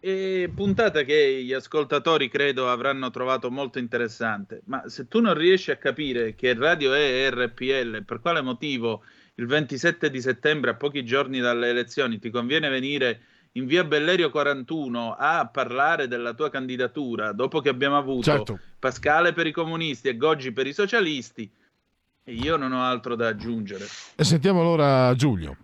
e 0.00 0.50
puntata 0.52 1.04
che 1.04 1.40
gli 1.44 1.52
ascoltatori 1.52 2.28
credo 2.28 2.68
avranno 2.68 3.08
trovato 3.10 3.48
molto 3.48 3.78
interessante. 3.78 4.62
Ma 4.64 4.88
se 4.88 5.06
tu 5.06 5.20
non 5.20 5.34
riesci 5.34 5.70
a 5.70 5.76
capire 5.76 6.34
che 6.34 6.52
radio 6.52 6.94
è 6.94 7.30
RPL, 7.30 8.02
per 8.02 8.18
quale 8.18 8.40
motivo 8.40 9.04
il 9.36 9.46
27 9.46 10.10
di 10.10 10.20
settembre, 10.20 10.70
a 10.70 10.74
pochi 10.74 11.04
giorni 11.04 11.38
dalle 11.38 11.68
elezioni, 11.68 12.18
ti 12.18 12.30
conviene 12.30 12.68
venire 12.68 13.20
in 13.52 13.66
via 13.66 13.84
Bellerio 13.84 14.30
41 14.30 15.14
a 15.16 15.46
parlare 15.46 16.08
della 16.08 16.34
tua 16.34 16.50
candidatura, 16.50 17.30
dopo 17.30 17.60
che 17.60 17.68
abbiamo 17.68 17.96
avuto 17.96 18.22
certo. 18.22 18.58
Pascale 18.80 19.32
per 19.32 19.46
i 19.46 19.52
comunisti 19.52 20.08
e 20.08 20.16
Goggi 20.16 20.50
per 20.50 20.66
i 20.66 20.72
socialisti, 20.72 21.48
io 22.32 22.56
non 22.56 22.72
ho 22.72 22.82
altro 22.82 23.14
da 23.14 23.28
aggiungere. 23.28 23.86
E 24.16 24.24
sentiamo 24.24 24.60
allora 24.60 25.14
Giulio. 25.14 25.56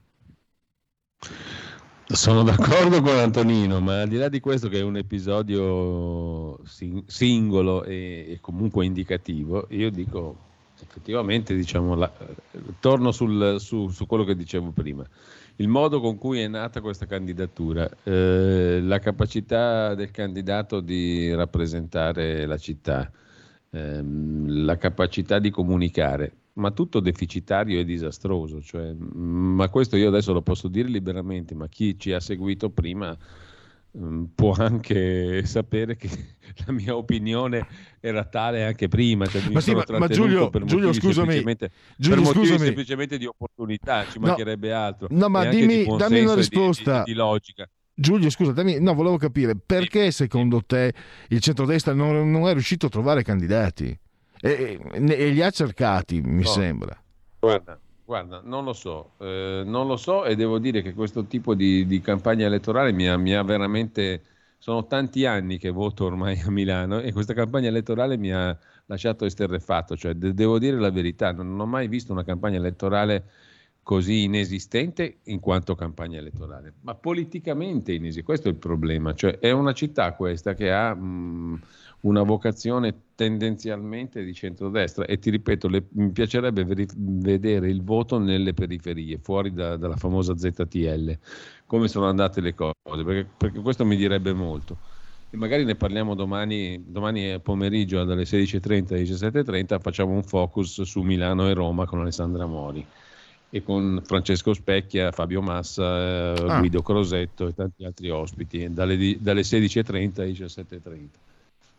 Sono 2.07 2.43
d'accordo 2.43 3.01
con 3.01 3.16
Antonino, 3.16 3.81
ma 3.81 4.03
al 4.03 4.09
di 4.09 4.16
là 4.16 4.28
di 4.28 4.39
questo 4.39 4.69
che 4.69 4.78
è 4.78 4.82
un 4.82 4.99
episodio 4.99 6.59
sing- 6.66 7.05
singolo 7.07 7.82
e, 7.82 8.27
e, 8.28 8.39
comunque 8.41 8.85
indicativo, 8.85 9.66
io 9.70 9.91
dico 9.91 10.36
effettivamente, 10.78 11.55
diciamo, 11.55 11.95
la, 11.95 12.12
torno 12.78 13.11
sul, 13.11 13.57
su, 13.59 13.89
su, 13.89 14.07
quello 14.07 14.24
che 14.24 14.36
dicevo 14.36 14.70
prima. 14.70 15.05
Il 15.57 15.69
modo 15.69 16.01
con 16.01 16.19
cui 16.19 16.41
è 16.41 16.49
nata 16.49 16.82
questa 16.82 17.07
candidatura, 17.07 17.89
eh, 18.03 18.81
la 18.82 18.99
capacità 18.99 19.95
del 19.95 20.11
candidato 20.11 20.81
di 20.81 21.32
rappresentare 21.35 22.45
la 22.45 22.59
città, 22.59 23.11
ehm, 23.70 24.65
la 24.65 24.77
capacità 24.77 25.39
di 25.39 25.51
comunicare, 25.51 26.32
ma 26.55 26.70
tutto 26.70 27.01
deficitario 27.01 27.81
e 27.81 27.85
disastroso. 27.85 28.60
Cioè, 28.60 28.93
mm, 28.93 29.55
ma 29.55 29.68
questo 29.68 29.97
io 29.97 30.09
adesso 30.09 30.32
lo 30.32 30.43
posso 30.43 30.68
dire 30.68 30.89
liberamente, 30.89 31.55
ma 31.55 31.68
chi 31.68 31.98
ci 31.98 32.12
ha 32.12 32.20
seguito 32.20 32.70
prima 32.70 33.16
um, 33.93 34.28
può 34.35 34.55
anche 34.56 35.44
sapere 35.47 35.97
che 35.97 36.09
la 36.66 36.72
mia 36.72 36.97
opinione 36.97 37.66
era 38.01 38.24
tale 38.24 38.64
anche 38.64 38.89
prima. 38.89 39.26
Cioè, 39.26 39.51
ma, 39.51 39.60
sì, 39.60 39.74
ma, 39.74 39.85
ma 39.98 40.09
Giulio, 40.09 40.51
Giulio 40.64 40.93
scusami, 40.93 41.32
semplicemente, 41.32 41.70
Giulio, 41.97 42.22
per 42.22 42.32
scusami. 42.32 42.59
semplicemente 42.59 43.18
di 43.18 43.26
opportunità, 43.26 44.06
ci 44.06 44.18
mancherebbe 44.18 44.68
no, 44.68 44.76
altro. 44.76 45.06
No, 45.10 45.28
ma 45.28 45.44
dimmi, 45.47 45.85
di 45.85 45.97
dammi 45.97 46.20
una 46.20 46.35
risposta. 46.35 46.98
Di, 46.98 47.05
di, 47.05 47.12
di 47.12 47.16
logica. 47.16 47.68
Giulio, 47.97 48.28
scusa, 48.28 48.51
dammi, 48.51 48.81
no, 48.81 48.93
volevo 48.93 49.16
capire 49.18 49.55
perché 49.55 50.10
secondo 50.10 50.62
te 50.64 50.93
il 51.28 51.40
centrodestra 51.40 51.94
non, 51.94 52.28
non 52.28 52.48
è 52.48 52.52
riuscito 52.52 52.86
a 52.86 52.89
trovare 52.89 53.22
candidati? 53.22 53.97
E, 54.47 54.79
e 54.93 55.29
li 55.31 55.43
ha 55.43 55.51
cercati, 55.51 56.21
mi 56.21 56.43
no. 56.43 56.49
sembra. 56.49 57.03
Guarda, 57.41 57.81
guarda, 58.05 58.43
non 58.45 58.65
lo 58.65 58.75
so, 58.75 59.12
eh, 59.19 59.62
non 59.65 59.87
lo 59.87 59.97
so 59.97 60.27
e 60.27 60.37
devo 60.37 60.59
dire 60.59 60.83
che 60.83 60.93
questo 60.93 61.25
tipo 61.25 61.55
di, 61.55 61.87
di 61.87 62.03
campagna 62.03 62.45
elettorale 62.45 62.93
mi 62.93 63.09
ha, 63.09 63.16
mi 63.16 63.35
ha, 63.35 63.43
veramente... 63.43 64.23
Sono 64.59 64.87
tanti 64.87 65.27
anni 65.27 65.59
che 65.59 65.69
voto 65.69 66.07
ormai 66.07 66.41
a 66.41 66.51
Milano 66.51 67.01
e 67.01 67.12
questa 67.12 67.35
campagna 67.35 67.69
elettorale 67.69 68.16
mi 68.16 68.33
ha 68.33 68.59
lasciato 68.87 69.27
esterrefatto, 69.27 69.95
cioè 69.95 70.15
de- 70.15 70.33
devo 70.33 70.59
dire 70.59 70.79
la 70.79 70.91
verità, 70.91 71.33
non, 71.33 71.61
ho 71.61 71.66
mai 71.66 71.87
visto 71.87 72.12
una 72.12 72.25
campagna 72.25 72.57
elettorale 72.57 73.25
così 73.83 74.23
inesistente 74.23 75.19
in 75.25 75.41
quanto 75.41 75.75
campagna 75.75 76.19
elettorale, 76.19 76.73
ma 76.81 76.95
politicamente 76.95 77.93
inesistente. 77.93 78.25
Questo 78.25 78.49
è 78.49 78.53
il 78.53 78.57
problema, 78.57 79.12
cioè 79.15 79.39
è 79.39 79.51
una 79.51 79.73
città 79.73 80.12
questa 80.12 80.53
che 80.55 80.71
ha... 80.71 80.95
Mh, 80.95 81.61
una 82.05 82.22
vocazione 82.22 82.94
tendenzialmente 83.14 84.24
di 84.24 84.35
centrodestra 84.35 85.05
e 85.05 85.18
ti 85.18 85.31
ripeto, 85.31 85.68
le, 85.68 85.85
mi 85.93 86.10
piacerebbe 86.10 86.64
veri- 86.64 86.89
vedere 86.97 87.68
il 87.68 87.82
voto 87.82 88.18
nelle 88.18 88.52
periferie, 88.52 89.18
fuori 89.18 89.52
da, 89.52 89.76
dalla 89.76 89.97
famosa 89.97 90.36
ZTL, 90.36 91.18
come 91.66 91.89
sono 91.89 92.06
andate 92.06 92.40
le 92.40 92.55
cose, 92.55 92.74
perché, 92.82 93.26
perché, 93.36 93.60
questo 93.60 93.85
mi 93.85 93.97
direbbe 93.97 94.32
molto. 94.32 94.76
E 95.31 95.36
magari 95.36 95.64
ne 95.64 95.74
parliamo 95.74 96.14
domani, 96.14 96.85
domani 96.86 97.40
pomeriggio 97.40 98.05
dalle 98.05 98.24
16.30 98.24 98.94
alle 98.94 99.02
17.30, 99.02 99.81
facciamo 99.81 100.12
un 100.12 100.22
focus 100.22 100.82
su 100.82 101.01
Milano 101.01 101.48
e 101.48 101.55
Roma 101.55 101.86
con 101.86 102.01
Alessandra 102.01 102.47
Mori 102.47 102.85
e 103.48 103.62
con 103.62 104.02
Francesco 104.05 104.52
Specchia, 104.52 105.10
Fabio 105.10 105.40
Massa, 105.40 106.32
ah. 106.32 106.59
Guido 106.59 106.82
Crosetto 106.82 107.48
e 107.48 107.55
tanti 107.55 107.85
altri 107.85 108.10
ospiti, 108.10 108.70
dalle, 108.72 109.16
dalle 109.20 109.40
16.30 109.40 110.20
alle 110.20 110.31
17.30 110.32 111.06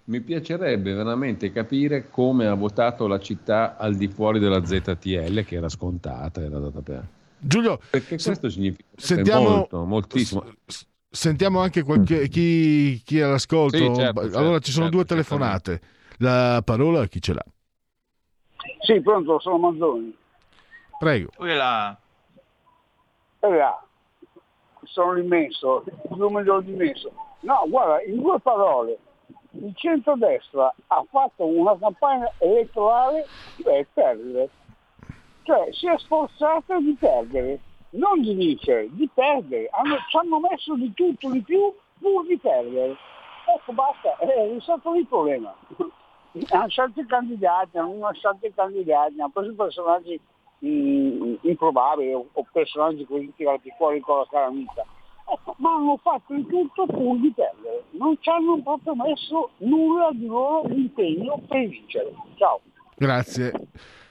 mi 0.05 0.21
piacerebbe 0.21 0.93
veramente 0.93 1.51
capire 1.51 2.09
come 2.09 2.47
ha 2.47 2.53
votato 2.53 3.07
la 3.07 3.19
città 3.19 3.77
al 3.77 3.95
di 3.95 4.07
fuori 4.07 4.39
della 4.39 4.63
ZTL, 4.63 5.43
che 5.43 5.55
era 5.55 5.69
scontata, 5.69 6.41
era 6.41 6.59
data 6.59 6.81
per... 6.81 7.07
Giulio, 7.37 7.79
perché 7.89 8.17
questo 8.17 8.49
significa 8.49 8.87
sentiamo, 8.95 9.49
molto, 9.49 9.83
moltissimo. 9.85 10.43
Sentiamo 11.09 11.59
anche 11.59 11.83
qualche, 11.83 12.27
chi, 12.27 13.01
chi 13.03 13.19
è 13.19 13.21
all'ascolto. 13.21 13.77
Sì, 13.77 13.93
certo, 13.95 14.19
allora 14.19 14.31
certo, 14.31 14.59
ci 14.59 14.71
sono 14.71 14.85
certo, 14.85 14.97
due 14.97 15.05
telefonate. 15.05 15.81
La 16.17 16.61
parola 16.63 17.01
a 17.01 17.07
chi 17.07 17.21
ce 17.21 17.33
l'ha? 17.33 17.45
Sì, 18.81 19.01
pronto, 19.01 19.39
sono 19.39 19.57
Manzoni. 19.57 20.15
Prego. 20.97 21.29
Quella. 21.35 21.97
Allora, 23.39 23.85
sono 24.83 25.13
l'immenso, 25.13 25.83
il 25.85 26.17
numero 26.17 26.61
immenso. 26.61 27.11
No, 27.41 27.63
guarda, 27.67 28.01
in 28.03 28.21
due 28.21 28.39
parole, 28.39 28.97
il 29.61 29.73
centrodestra 29.75 30.73
ha 30.87 31.05
fatto 31.09 31.45
una 31.45 31.77
campagna 31.77 32.31
elettorale 32.39 33.27
per 33.61 33.87
perdere. 33.93 34.49
Cioè 35.43 35.71
si 35.71 35.87
è 35.87 35.97
sforzato 35.97 36.79
di 36.79 36.95
perdere, 36.99 37.59
non 37.91 38.21
di 38.21 38.33
vincere, 38.33 38.87
di 38.91 39.09
perdere. 39.13 39.69
Hanno, 39.71 39.97
ci 40.09 40.17
hanno 40.17 40.39
messo 40.39 40.75
di 40.75 40.91
tutto 40.93 41.29
di 41.29 41.41
più 41.41 41.73
pur 41.99 42.25
di 42.25 42.37
perdere. 42.37 42.95
Ecco, 43.55 43.73
basta, 43.73 44.17
è 44.17 44.51
risolto 44.51 44.95
il 44.95 45.05
problema. 45.07 45.55
Hanno 46.49 46.67
scelto 46.67 46.99
i 46.99 47.05
candidati, 47.05 47.77
hanno 47.77 48.11
scelto 48.13 48.47
i 48.47 48.53
candidati, 48.53 49.19
hanno 49.19 49.31
preso 49.31 49.53
personaggi 49.53 50.19
mh, 50.59 50.67
mm, 50.67 51.33
improbabili 51.41 52.13
o, 52.13 52.27
o 52.31 52.45
personaggi 52.51 53.05
così 53.05 53.31
tirati 53.35 53.71
fuori 53.77 53.99
con 54.01 54.17
la 54.17 54.27
calamita 54.29 54.85
Ecco, 55.27 55.55
ma 55.57 55.75
hanno 55.75 55.97
fatto 56.03 56.33
di 56.33 56.45
tutto 56.45 56.85
pur 56.85 57.19
di 57.19 57.31
perdere, 57.33 57.85
non 57.91 58.15
ci 58.19 58.29
hanno 58.29 58.61
proprio 58.61 58.95
messo 58.95 59.51
nulla 59.57 60.09
di 60.11 60.25
loro 60.25 60.67
impegno 60.69 61.41
per 61.47 61.67
vincere. 61.67 62.13
Ciao. 62.35 62.61
Grazie. 62.95 63.51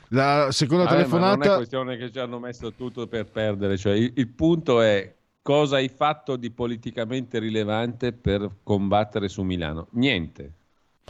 La 0.09 0.49
seconda 0.51 0.85
Vabbè, 0.85 0.97
ma 0.97 1.03
telefonata... 1.03 1.37
non 1.37 1.53
è 1.53 1.57
questione 1.57 1.97
che 1.97 2.11
ci 2.11 2.19
hanno 2.19 2.39
messo 2.39 2.73
tutto 2.73 3.07
per 3.07 3.27
perdere, 3.27 3.77
cioè 3.77 3.95
il, 3.95 4.13
il 4.17 4.29
punto 4.29 4.81
è 4.81 5.15
cosa 5.41 5.77
hai 5.77 5.89
fatto 5.89 6.37
di 6.37 6.51
politicamente 6.51 7.39
rilevante 7.39 8.13
per 8.13 8.49
combattere 8.63 9.29
su 9.29 9.43
Milano? 9.43 9.89
Niente, 9.91 10.53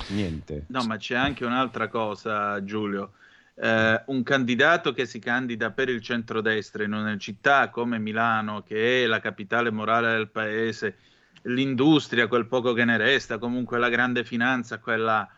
niente. 0.09 0.65
No, 0.69 0.85
ma 0.85 0.97
c'è 0.97 1.15
anche 1.17 1.45
un'altra 1.45 1.89
cosa, 1.89 2.63
Giulio. 2.63 3.13
Eh, 3.57 4.03
un 4.07 4.23
candidato 4.25 4.93
che 4.93 5.07
si 5.07 5.21
candida 5.21 5.71
per 5.71 5.89
il 5.89 6.01
centrodestra 6.01 6.83
in 6.83 6.93
una 6.93 7.17
città 7.19 7.71
come 7.71 7.99
Milano, 7.99 8.63
che 8.63 9.05
è 9.05 9.07
la 9.07 9.21
capitale 9.21 9.71
morale 9.71 10.13
del 10.13 10.31
paese, 10.31 10.97
l'industria, 11.43 12.27
quel 12.27 12.47
poco 12.47 12.73
che 12.73 12.85
ne 12.85 12.97
resta, 12.97 13.39
comunque 13.39 13.79
la 13.79 13.89
grande 13.89 14.25
finanza, 14.25 14.79
quella 14.79 15.29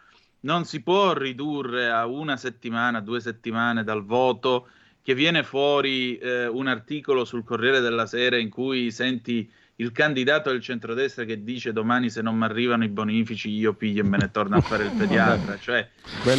non 0.40 0.64
si 0.64 0.82
può 0.82 1.12
ridurre 1.12 1.90
a 1.90 2.06
una 2.06 2.36
settimana, 2.36 3.00
due 3.00 3.20
settimane 3.20 3.84
dal 3.84 4.04
voto 4.04 4.68
che 5.02 5.14
viene 5.14 5.42
fuori 5.42 6.18
eh, 6.18 6.46
un 6.46 6.66
articolo 6.66 7.24
sul 7.24 7.44
Corriere 7.44 7.80
della 7.80 8.06
Sera 8.06 8.36
in 8.36 8.48
cui 8.48 8.90
senti 8.90 9.50
il 9.76 9.92
candidato 9.92 10.50
del 10.50 10.62
centrodestra 10.62 11.24
che 11.24 11.42
dice 11.42 11.72
domani 11.72 12.08
se 12.08 12.22
non 12.22 12.36
mi 12.36 12.44
arrivano 12.44 12.84
i 12.84 12.88
bonifici 12.88 13.50
io 13.50 13.74
piglio 13.74 14.02
e 14.02 14.06
me 14.06 14.16
ne 14.16 14.30
torno 14.30 14.56
a 14.56 14.60
fare 14.60 14.84
il 14.84 14.92
pediatra. 14.96 15.58
Cioè, 15.58 15.88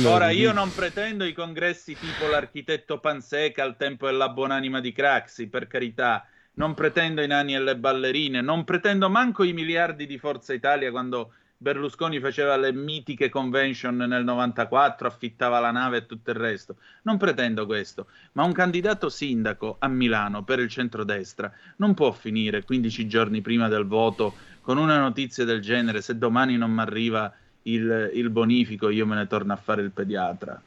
ora 0.05 0.31
io 0.31 0.51
non 0.53 0.73
pretendo 0.73 1.23
i 1.23 1.34
congressi 1.34 1.95
tipo 1.95 2.27
l'architetto 2.27 2.99
Panseca 2.99 3.64
al 3.64 3.77
tempo 3.77 4.07
della 4.07 4.30
buonanima 4.30 4.80
di 4.80 4.91
Craxi, 4.91 5.47
per 5.47 5.68
carità, 5.68 6.26
non 6.53 6.73
pretendo 6.73 7.22
i 7.22 7.27
nani 7.27 7.53
e 7.53 7.59
le 7.59 7.77
ballerine, 7.77 8.41
non 8.41 8.64
pretendo 8.64 9.09
manco 9.09 9.43
i 9.43 9.53
miliardi 9.53 10.07
di 10.07 10.18
Forza 10.18 10.53
Italia 10.53 10.89
quando 10.89 11.34
Berlusconi 11.59 12.19
faceva 12.19 12.55
le 12.55 12.71
mitiche 12.71 13.29
convention 13.29 13.95
nel 13.95 14.23
94, 14.23 15.07
affittava 15.07 15.59
la 15.59 15.71
nave 15.71 15.97
e 15.97 16.05
tutto 16.05 16.29
il 16.29 16.35
resto. 16.35 16.75
Non 17.03 17.17
pretendo 17.17 17.65
questo, 17.65 18.05
ma 18.34 18.43
un 18.43 18.51
candidato 18.51 19.09
sindaco 19.09 19.77
a 19.79 19.88
Milano 19.88 20.43
per 20.43 20.59
il 20.59 20.69
centrodestra 20.69 21.51
non 21.77 21.95
può 21.95 22.11
finire 22.11 22.63
15 22.63 23.07
giorni 23.07 23.41
prima 23.41 23.67
del 23.69 23.88
voto 23.88 24.35
con 24.61 24.77
una 24.77 24.99
notizia 24.99 25.45
del 25.45 25.61
genere, 25.61 26.01
se 26.01 26.17
domani 26.17 26.57
non 26.57 26.71
mi 26.71 26.81
arriva 26.81 27.34
il, 27.63 28.11
il 28.13 28.29
bonifico 28.29 28.89
io 28.89 29.05
me 29.05 29.15
ne 29.15 29.25
torno 29.25 29.53
a 29.53 29.55
fare 29.55 29.81
il 29.81 29.91
pediatra. 29.91 30.61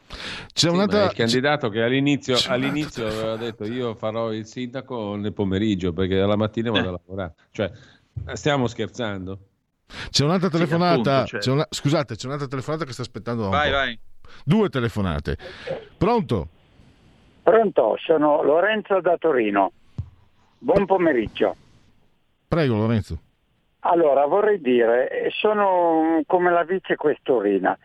C'è 0.53 0.69
Ma 0.69 0.75
un'altra... 0.75 1.05
il 1.05 1.13
candidato 1.13 1.69
che 1.69 1.83
all'inizio, 1.83 2.37
all'inizio 2.49 3.07
aveva 3.07 3.37
detto 3.37 3.65
io 3.65 3.95
farò 3.95 4.33
il 4.33 4.45
sindaco 4.45 5.15
nel 5.15 5.33
pomeriggio 5.33 5.93
perché 5.93 6.19
alla 6.19 6.37
mattina 6.37 6.73
vado 6.73 6.89
a 6.89 6.93
lavorare. 6.93 7.35
Cioè, 7.53 7.71
stiamo 8.33 8.67
scherzando? 8.67 9.50
C'è 10.11 10.25
un'altra 10.25 10.49
telefonata. 10.49 10.95
appunto, 11.19 11.27
cioè- 11.27 11.41
c'è 11.41 11.51
una- 11.51 11.67
Scusate, 11.69 12.15
c'è 12.17 12.27
un'altra 12.27 12.47
telefonata 12.49 12.85
che 12.85 12.93
sta 12.93 13.03
aspettando. 13.03 13.43
da 13.43 13.49
un 13.49 13.55
Vai, 13.55 13.71
po'. 13.71 13.77
vai. 13.77 13.99
Due 14.45 14.69
telefonate. 14.69 15.37
Pronto? 15.99 16.49
Pronto, 17.43 17.97
sono 18.05 18.43
Lorenzo 18.43 19.01
da 19.01 19.17
Torino. 19.19 19.73
Buon 20.59 20.87
pomeriggio. 20.87 21.57
Prego, 22.47 22.77
Lorenzo. 22.77 23.19
Allora, 23.81 24.27
vorrei 24.27 24.61
dire, 24.61 25.31
sono 25.41 26.21
come 26.27 26.51
la 26.51 26.65
vicequestorina. 26.65 27.77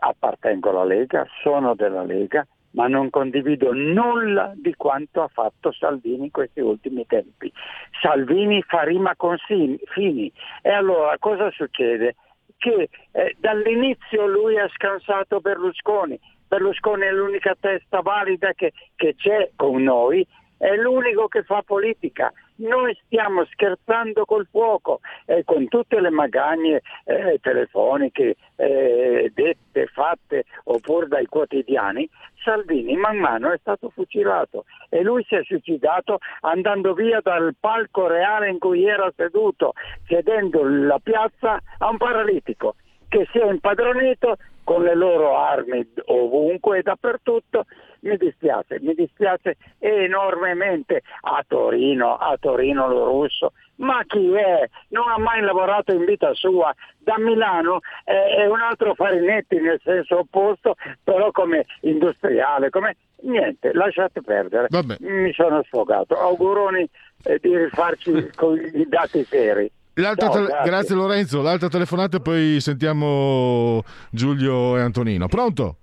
Appartengo 0.00 0.70
alla 0.70 0.84
Lega, 0.84 1.26
sono 1.42 1.74
della 1.74 2.02
Lega, 2.02 2.46
ma 2.72 2.86
non 2.86 3.10
condivido 3.10 3.72
nulla 3.72 4.52
di 4.54 4.74
quanto 4.74 5.22
ha 5.22 5.28
fatto 5.28 5.72
Salvini 5.72 6.24
in 6.24 6.30
questi 6.30 6.60
ultimi 6.60 7.06
tempi. 7.06 7.52
Salvini 8.00 8.62
fa 8.62 8.82
rima 8.82 9.14
con 9.16 9.36
Fini. 9.38 10.32
E 10.62 10.70
allora 10.70 11.16
cosa 11.18 11.50
succede? 11.50 12.16
Che 12.56 12.88
eh, 13.12 13.36
dall'inizio 13.38 14.26
lui 14.26 14.58
ha 14.58 14.68
scansato 14.68 15.40
Berlusconi. 15.40 16.18
Berlusconi 16.48 17.02
è 17.02 17.12
l'unica 17.12 17.54
testa 17.58 18.00
valida 18.00 18.52
che, 18.54 18.72
che 18.96 19.14
c'è 19.16 19.50
con 19.54 19.82
noi, 19.82 20.26
è 20.56 20.74
l'unico 20.74 21.28
che 21.28 21.42
fa 21.42 21.62
politica. 21.62 22.32
Noi 22.58 22.96
stiamo 23.04 23.44
scherzando 23.46 24.24
col 24.24 24.46
fuoco 24.50 25.00
e 25.26 25.44
con 25.44 25.68
tutte 25.68 26.00
le 26.00 26.10
magagne 26.10 26.82
eh, 27.04 27.38
telefoniche 27.40 28.34
eh, 28.56 29.30
dette, 29.32 29.86
fatte 29.86 30.44
oppure 30.64 31.06
dai 31.06 31.26
quotidiani, 31.26 32.08
Salvini 32.42 32.96
man 32.96 33.18
mano 33.18 33.52
è 33.52 33.58
stato 33.58 33.90
fucilato 33.90 34.64
e 34.88 35.02
lui 35.02 35.24
si 35.28 35.36
è 35.36 35.42
suicidato 35.44 36.18
andando 36.40 36.94
via 36.94 37.20
dal 37.20 37.54
palco 37.58 38.06
reale 38.06 38.48
in 38.48 38.58
cui 38.58 38.84
era 38.86 39.12
seduto, 39.14 39.74
cedendo 40.06 40.62
la 40.64 40.98
piazza 41.00 41.60
a 41.78 41.88
un 41.88 41.96
paralitico 41.96 42.74
che 43.08 43.26
si 43.32 43.38
è 43.38 43.50
impadronito 43.50 44.36
con 44.64 44.82
le 44.82 44.94
loro 44.94 45.36
armi 45.36 45.86
ovunque 46.06 46.78
e 46.78 46.82
dappertutto. 46.82 47.64
Mi 48.00 48.16
dispiace, 48.16 48.78
mi 48.80 48.94
dispiace 48.94 49.56
enormemente 49.78 51.02
a 51.22 51.42
Torino, 51.46 52.16
a 52.16 52.36
Torino 52.38 52.86
lo 52.86 53.06
russo. 53.06 53.52
Ma 53.76 54.02
chi 54.06 54.32
è? 54.34 54.68
Non 54.88 55.08
ha 55.08 55.18
mai 55.18 55.40
lavorato 55.40 55.92
in 55.92 56.04
vita 56.04 56.32
sua. 56.34 56.72
Da 56.98 57.18
Milano 57.18 57.80
è, 58.04 58.12
è 58.12 58.46
un 58.46 58.60
altro 58.60 58.94
Farinetti 58.94 59.58
nel 59.58 59.80
senso 59.82 60.18
opposto, 60.18 60.76
però 61.02 61.30
come 61.30 61.64
industriale, 61.80 62.70
come 62.70 62.96
niente, 63.22 63.72
lasciate 63.72 64.20
perdere. 64.20 64.68
Mi 65.00 65.32
sono 65.32 65.62
sfogato. 65.64 66.14
Auguroni 66.14 66.88
eh, 67.24 67.38
di 67.40 67.56
rifarci 67.56 68.30
con 68.36 68.58
i 68.58 68.86
dati 68.86 69.24
seri. 69.24 69.70
L'altra 69.98 70.30
Ciao, 70.30 70.44
grazie. 70.44 70.70
grazie. 70.70 70.94
Lorenzo. 70.94 71.42
L'altra 71.42 71.68
telefonata 71.68 72.18
e 72.18 72.20
poi 72.20 72.60
sentiamo 72.60 73.82
Giulio 74.10 74.76
e 74.76 74.80
Antonino. 74.80 75.26
Pronto? 75.26 75.76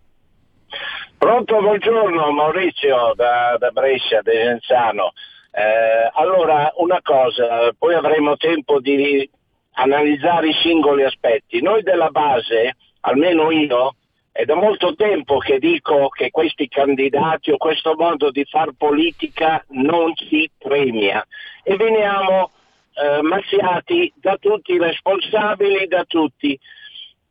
Pronto, 1.17 1.59
buongiorno 1.59 2.31
Maurizio 2.31 3.13
da, 3.15 3.57
da 3.57 3.69
Brescia, 3.71 4.21
Desenzano. 4.21 5.11
Eh, 5.51 6.09
allora, 6.13 6.71
una 6.77 6.99
cosa, 7.01 7.73
poi 7.77 7.93
avremo 7.95 8.37
tempo 8.37 8.79
di 8.79 9.29
analizzare 9.73 10.49
i 10.49 10.53
singoli 10.61 11.03
aspetti. 11.03 11.61
Noi 11.61 11.83
della 11.83 12.09
base, 12.09 12.75
almeno 13.01 13.51
io, 13.51 13.95
è 14.31 14.45
da 14.45 14.55
molto 14.55 14.95
tempo 14.95 15.37
che 15.37 15.59
dico 15.59 16.09
che 16.09 16.29
questi 16.29 16.67
candidati 16.67 17.51
o 17.51 17.57
questo 17.57 17.95
modo 17.97 18.31
di 18.31 18.45
far 18.45 18.71
politica 18.77 19.63
non 19.69 20.13
si 20.15 20.49
premia 20.57 21.25
e 21.63 21.75
veniamo 21.75 22.51
eh, 22.95 23.21
mazziati 23.21 24.11
da 24.15 24.37
tutti 24.37 24.71
i 24.73 24.79
responsabili, 24.79 25.87
da 25.87 26.03
tutti. 26.05 26.59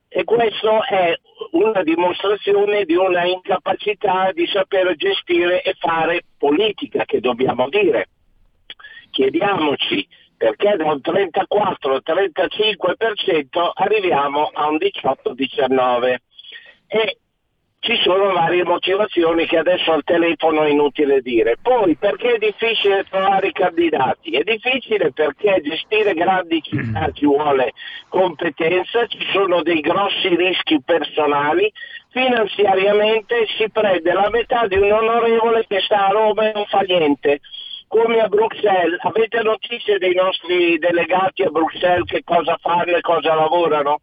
E 0.08 0.24
questo 0.24 0.84
è 0.84 1.18
una 1.52 1.82
dimostrazione 1.82 2.84
di 2.84 2.94
una 2.94 3.24
incapacità 3.24 4.30
di 4.32 4.46
sapere 4.46 4.94
gestire 4.94 5.62
e 5.62 5.74
fare 5.78 6.22
politica, 6.38 7.04
che 7.04 7.18
dobbiamo 7.20 7.68
dire. 7.68 8.10
Chiediamoci 9.10 10.06
perché 10.36 10.76
da 10.76 10.92
un 10.92 11.00
34-35% 11.02 13.70
arriviamo 13.72 14.50
a 14.52 14.68
un 14.68 14.76
18-19%. 14.76 16.16
E 16.86 17.18
ci 17.84 17.96
sono 17.96 18.32
varie 18.32 18.64
motivazioni 18.64 19.44
che 19.44 19.58
adesso 19.58 19.92
al 19.92 20.04
telefono 20.04 20.62
è 20.62 20.70
inutile 20.70 21.20
dire. 21.20 21.58
Poi 21.60 21.96
perché 21.96 22.36
è 22.36 22.38
difficile 22.38 23.04
trovare 23.04 23.48
i 23.48 23.52
candidati? 23.52 24.30
È 24.30 24.42
difficile 24.42 25.12
perché 25.12 25.60
gestire 25.62 26.14
grandi 26.14 26.62
città 26.62 27.10
ci 27.12 27.26
vuole 27.26 27.72
competenza, 28.08 29.06
ci 29.06 29.18
sono 29.32 29.62
dei 29.62 29.80
grossi 29.80 30.34
rischi 30.34 30.80
personali, 30.82 31.70
finanziariamente 32.08 33.46
si 33.58 33.68
prende 33.68 34.14
la 34.14 34.30
metà 34.30 34.66
di 34.66 34.78
un 34.78 34.90
onorevole 34.90 35.66
che 35.68 35.80
sta 35.80 36.06
a 36.06 36.10
Roma 36.10 36.48
e 36.48 36.52
non 36.54 36.64
fa 36.64 36.80
niente. 36.80 37.40
Come 37.86 38.18
a 38.18 38.28
Bruxelles, 38.28 38.98
avete 39.02 39.42
notizie 39.42 39.98
dei 39.98 40.14
nostri 40.14 40.78
delegati 40.78 41.42
a 41.42 41.50
Bruxelles 41.50 42.06
che 42.06 42.22
cosa 42.24 42.56
fanno 42.62 42.96
e 42.96 43.02
cosa 43.02 43.34
lavorano? 43.34 44.00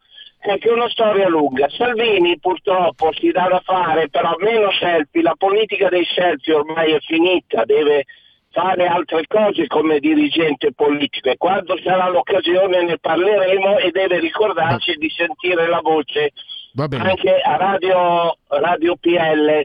È 0.49 0.57
che 0.57 0.69
è 0.69 0.71
una 0.71 0.89
storia 0.89 1.27
lunga. 1.27 1.69
Salvini 1.69 2.39
purtroppo 2.39 3.11
si 3.13 3.31
dà 3.31 3.47
da 3.47 3.61
fare, 3.63 4.09
però 4.09 4.35
meno 4.39 4.71
selfie, 4.71 5.21
la 5.21 5.35
politica 5.37 5.87
dei 5.89 6.05
selfie 6.05 6.55
ormai 6.55 6.93
è 6.93 6.99
finita, 6.99 7.63
deve 7.65 8.05
fare 8.49 8.87
altre 8.87 9.25
cose 9.27 9.67
come 9.67 9.99
dirigente 9.99 10.73
politico 10.73 11.29
e 11.29 11.37
quando 11.37 11.77
sarà 11.83 12.09
l'occasione 12.09 12.83
ne 12.83 12.97
parleremo 12.97 13.77
e 13.77 13.91
deve 13.91 14.19
ricordarci 14.19 14.95
di 14.95 15.09
sentire 15.09 15.67
la 15.69 15.79
voce 15.81 16.31
anche 16.75 17.39
a 17.39 17.55
Radio, 17.55 18.37
Radio 18.47 18.95
PL. 18.97 19.63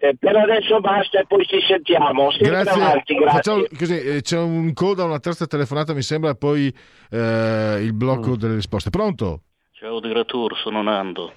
Eh, 0.00 0.14
per 0.16 0.36
adesso 0.36 0.78
basta 0.78 1.18
e 1.18 1.26
poi 1.26 1.44
ci 1.44 1.58
sentiamo. 1.66 2.30
Sempre 2.30 2.50
Grazie. 2.50 2.82
avanti, 2.82 3.14
grazie. 3.14 3.36
Facciamo 3.36 3.64
così, 3.76 4.00
eh, 4.00 4.20
c'è 4.20 4.38
un 4.38 4.72
coda, 4.72 5.02
una 5.02 5.18
terza 5.18 5.46
telefonata 5.46 5.92
mi 5.92 6.02
sembra, 6.02 6.30
e 6.30 6.36
poi 6.36 6.72
eh, 7.10 7.78
il 7.80 7.92
blocco 7.94 8.36
delle 8.36 8.54
risposte. 8.54 8.90
Pronto? 8.90 9.40
Ciao 9.80 10.00
Direttur, 10.00 10.56
sono 10.56 10.82
Nando. 10.82 11.34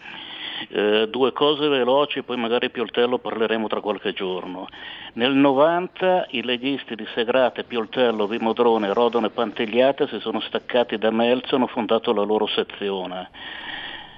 Eh, 0.69 1.07
due 1.11 1.31
cose 1.31 1.67
veloci, 1.67 2.23
poi 2.23 2.37
magari 2.37 2.71
Pioltello 2.71 3.19
parleremo 3.19 3.67
tra 3.67 3.81
qualche 3.81 4.13
giorno. 4.13 4.67
Nel 5.13 5.33
90 5.33 6.25
i 6.31 6.41
leghisti 6.41 6.95
di 6.95 7.05
Segrate, 7.13 7.65
Pioltello, 7.65 8.25
Vimodrone, 8.25 8.93
Rodone 8.93 9.27
e 9.27 9.29
Pantigliate 9.29 10.07
si 10.07 10.19
sono 10.21 10.39
staccati 10.39 10.97
da 10.97 11.11
Melzo 11.11 11.51
e 11.53 11.55
hanno 11.57 11.67
fondato 11.67 12.13
la 12.13 12.23
loro 12.23 12.47
sezione. 12.47 13.29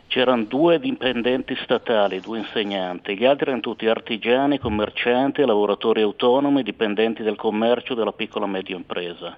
c'erano 0.08 0.46
due 0.46 0.80
dipendenti 0.80 1.58
statali, 1.62 2.22
due 2.22 2.38
insegnanti, 2.38 3.18
gli 3.18 3.26
altri 3.26 3.48
erano 3.48 3.60
tutti 3.60 3.88
artigiani, 3.88 4.58
commercianti, 4.58 5.44
lavoratori 5.44 6.02
autonomi, 6.02 6.64
dipendenti 6.64 7.24
del 7.24 7.36
commercio 7.36 7.94
della 7.94 8.14
piccola 8.14 8.46
e 8.46 8.50
media 8.50 8.78
impresa. 8.78 9.38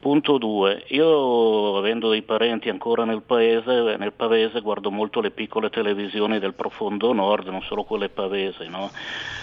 Punto 0.00 0.38
2. 0.38 0.84
Io 0.90 1.76
avendo 1.76 2.10
dei 2.10 2.22
parenti 2.22 2.68
ancora 2.68 3.04
nel 3.04 3.22
paese, 3.22 3.96
nel 3.98 4.12
pavese 4.12 4.60
guardo 4.60 4.92
molto 4.92 5.20
le 5.20 5.32
piccole 5.32 5.70
televisioni 5.70 6.38
del 6.38 6.54
profondo 6.54 7.12
nord, 7.12 7.48
non 7.48 7.62
solo 7.62 7.82
quelle 7.82 8.08
pavese. 8.08 8.68
No? 8.68 8.92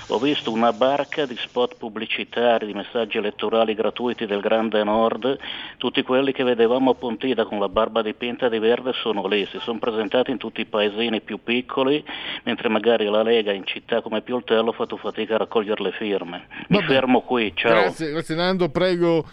Ho 0.09 0.17
visto 0.17 0.53
una 0.53 0.71
barca 0.71 1.25
di 1.25 1.35
spot 1.35 1.75
pubblicitari, 1.75 2.67
di 2.67 2.73
messaggi 2.73 3.17
elettorali 3.17 3.73
gratuiti 3.73 4.25
del 4.25 4.39
grande 4.39 4.81
nord, 4.85 5.37
tutti 5.77 6.03
quelli 6.03 6.31
che 6.31 6.43
vedevamo 6.45 6.91
a 6.91 6.95
Pontida 6.95 7.43
con 7.43 7.59
la 7.59 7.67
barba 7.67 8.01
dipinta 8.01 8.47
di 8.47 8.59
verde 8.59 8.93
sono 8.93 9.27
lì, 9.27 9.45
si 9.47 9.59
sono 9.59 9.79
presentati 9.79 10.31
in 10.31 10.37
tutti 10.37 10.61
i 10.61 10.65
paesini 10.65 11.19
più 11.19 11.43
piccoli, 11.43 12.01
mentre 12.43 12.69
magari 12.69 13.05
la 13.05 13.23
Lega 13.23 13.51
in 13.51 13.65
città 13.65 14.01
come 14.01 14.21
Pioltello 14.21 14.69
ha 14.69 14.73
fatto 14.73 14.95
fatica 14.95 15.35
a 15.35 15.39
raccogliere 15.39 15.83
le 15.83 15.91
firme. 15.91 16.47
Mi 16.69 16.77
Vabbè. 16.77 16.87
fermo 16.87 17.21
qui, 17.21 17.51
ciao. 17.53 17.71
Grazie, 17.71 18.11
grazie 18.11 18.35
Nando, 18.35 18.69
prego. 18.69 19.25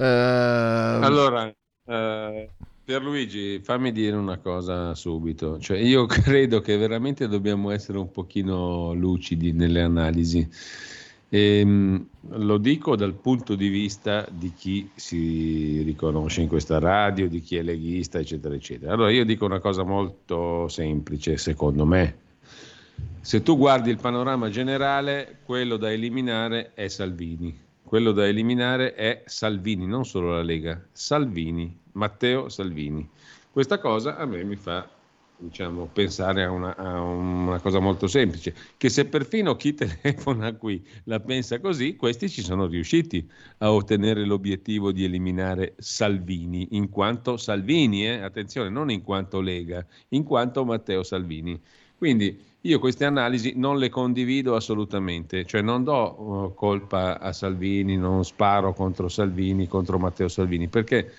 Eh, 0.00 1.04
Allora, 1.04 1.54
eh, 1.84 2.50
Pierluigi, 2.82 3.60
fammi 3.62 3.92
dire 3.92 4.16
una 4.16 4.38
cosa 4.38 4.94
subito. 4.94 5.58
Cioè, 5.58 5.78
io 5.78 6.06
credo 6.10 6.60
che 6.60 6.76
veramente 6.76 7.28
dobbiamo 7.28 7.70
essere 7.70 7.98
un 7.98 8.10
pochino 8.10 8.94
lucidi 8.94 9.52
nelle 9.52 9.82
analisi. 9.82 10.48
Ehm, 11.32 12.08
lo 12.30 12.58
dico 12.58 12.96
dal 12.96 13.14
punto 13.14 13.54
di 13.54 13.68
vista 13.68 14.26
di 14.30 14.52
chi 14.52 14.90
si 14.94 15.82
riconosce 15.82 16.40
in 16.40 16.48
questa 16.48 16.78
radio, 16.78 17.28
di 17.28 17.40
chi 17.40 17.56
è 17.56 17.62
leghista, 17.62 18.18
eccetera, 18.18 18.54
eccetera. 18.54 18.94
Allora, 18.94 19.10
io 19.10 19.24
dico 19.24 19.44
una 19.44 19.60
cosa 19.60 19.84
molto 19.84 20.66
semplice, 20.68 21.36
secondo 21.36 21.84
me. 21.84 22.18
Se 23.20 23.42
tu 23.42 23.56
guardi 23.56 23.90
il 23.90 23.98
panorama 23.98 24.48
generale, 24.48 25.40
quello 25.44 25.76
da 25.76 25.92
eliminare 25.92 26.72
è 26.74 26.88
Salvini. 26.88 27.68
Quello 27.90 28.12
da 28.12 28.24
eliminare 28.24 28.94
è 28.94 29.24
Salvini, 29.26 29.84
non 29.84 30.06
solo 30.06 30.30
la 30.30 30.42
Lega, 30.42 30.80
Salvini, 30.92 31.76
Matteo 31.94 32.48
Salvini. 32.48 33.10
Questa 33.50 33.80
cosa 33.80 34.16
a 34.16 34.24
me 34.26 34.44
mi 34.44 34.54
fa 34.54 34.88
diciamo, 35.36 35.86
pensare 35.92 36.44
a 36.44 36.52
una, 36.52 36.76
a 36.76 37.00
una 37.00 37.58
cosa 37.58 37.80
molto 37.80 38.06
semplice, 38.06 38.54
che 38.76 38.88
se 38.90 39.06
perfino 39.06 39.56
chi 39.56 39.74
telefona 39.74 40.54
qui 40.54 40.86
la 41.06 41.18
pensa 41.18 41.58
così, 41.58 41.96
questi 41.96 42.28
ci 42.28 42.42
sono 42.42 42.68
riusciti 42.68 43.28
a 43.58 43.72
ottenere 43.72 44.24
l'obiettivo 44.24 44.92
di 44.92 45.02
eliminare 45.02 45.74
Salvini, 45.78 46.68
in 46.76 46.90
quanto 46.90 47.36
Salvini, 47.38 48.06
eh, 48.06 48.20
attenzione, 48.20 48.68
non 48.68 48.92
in 48.92 49.02
quanto 49.02 49.40
Lega, 49.40 49.84
in 50.10 50.22
quanto 50.22 50.64
Matteo 50.64 51.02
Salvini. 51.02 51.60
Quindi 51.98 52.40
io 52.62 52.78
queste 52.78 53.06
analisi 53.06 53.54
non 53.56 53.78
le 53.78 53.88
condivido 53.88 54.54
assolutamente, 54.54 55.46
cioè 55.46 55.62
non 55.62 55.82
do 55.82 56.20
uh, 56.20 56.54
colpa 56.54 57.18
a 57.18 57.32
Salvini, 57.32 57.96
non 57.96 58.24
sparo 58.24 58.74
contro 58.74 59.08
Salvini, 59.08 59.66
contro 59.66 59.98
Matteo 59.98 60.28
Salvini, 60.28 60.68
perché 60.68 61.10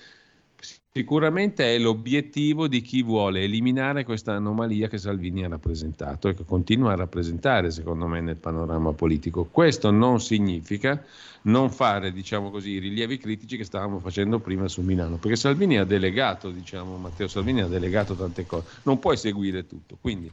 sicuramente 0.92 1.74
è 1.74 1.78
l'obiettivo 1.78 2.68
di 2.68 2.80
chi 2.80 3.02
vuole 3.02 3.40
eliminare 3.40 4.04
questa 4.04 4.34
anomalia 4.34 4.86
che 4.86 4.98
Salvini 4.98 5.42
ha 5.42 5.48
rappresentato 5.48 6.28
e 6.28 6.34
che 6.34 6.44
continua 6.44 6.92
a 6.92 6.96
rappresentare, 6.96 7.72
secondo 7.72 8.06
me, 8.06 8.20
nel 8.20 8.36
panorama 8.36 8.92
politico. 8.92 9.48
Questo 9.50 9.90
non 9.90 10.20
significa 10.20 11.02
non 11.42 11.70
fare, 11.70 12.12
diciamo 12.12 12.50
così, 12.50 12.72
i 12.72 12.78
rilievi 12.78 13.18
critici 13.18 13.56
che 13.56 13.64
stavamo 13.64 13.98
facendo 13.98 14.38
prima 14.38 14.68
su 14.68 14.82
Milano, 14.82 15.16
perché 15.16 15.36
Salvini 15.36 15.76
ha 15.76 15.84
delegato, 15.84 16.50
diciamo, 16.50 16.98
Matteo 16.98 17.26
Salvini 17.26 17.62
ha 17.62 17.66
delegato 17.66 18.14
tante 18.14 18.46
cose, 18.46 18.68
non 18.84 19.00
puoi 19.00 19.16
seguire 19.16 19.66
tutto. 19.66 19.96
Quindi 20.00 20.30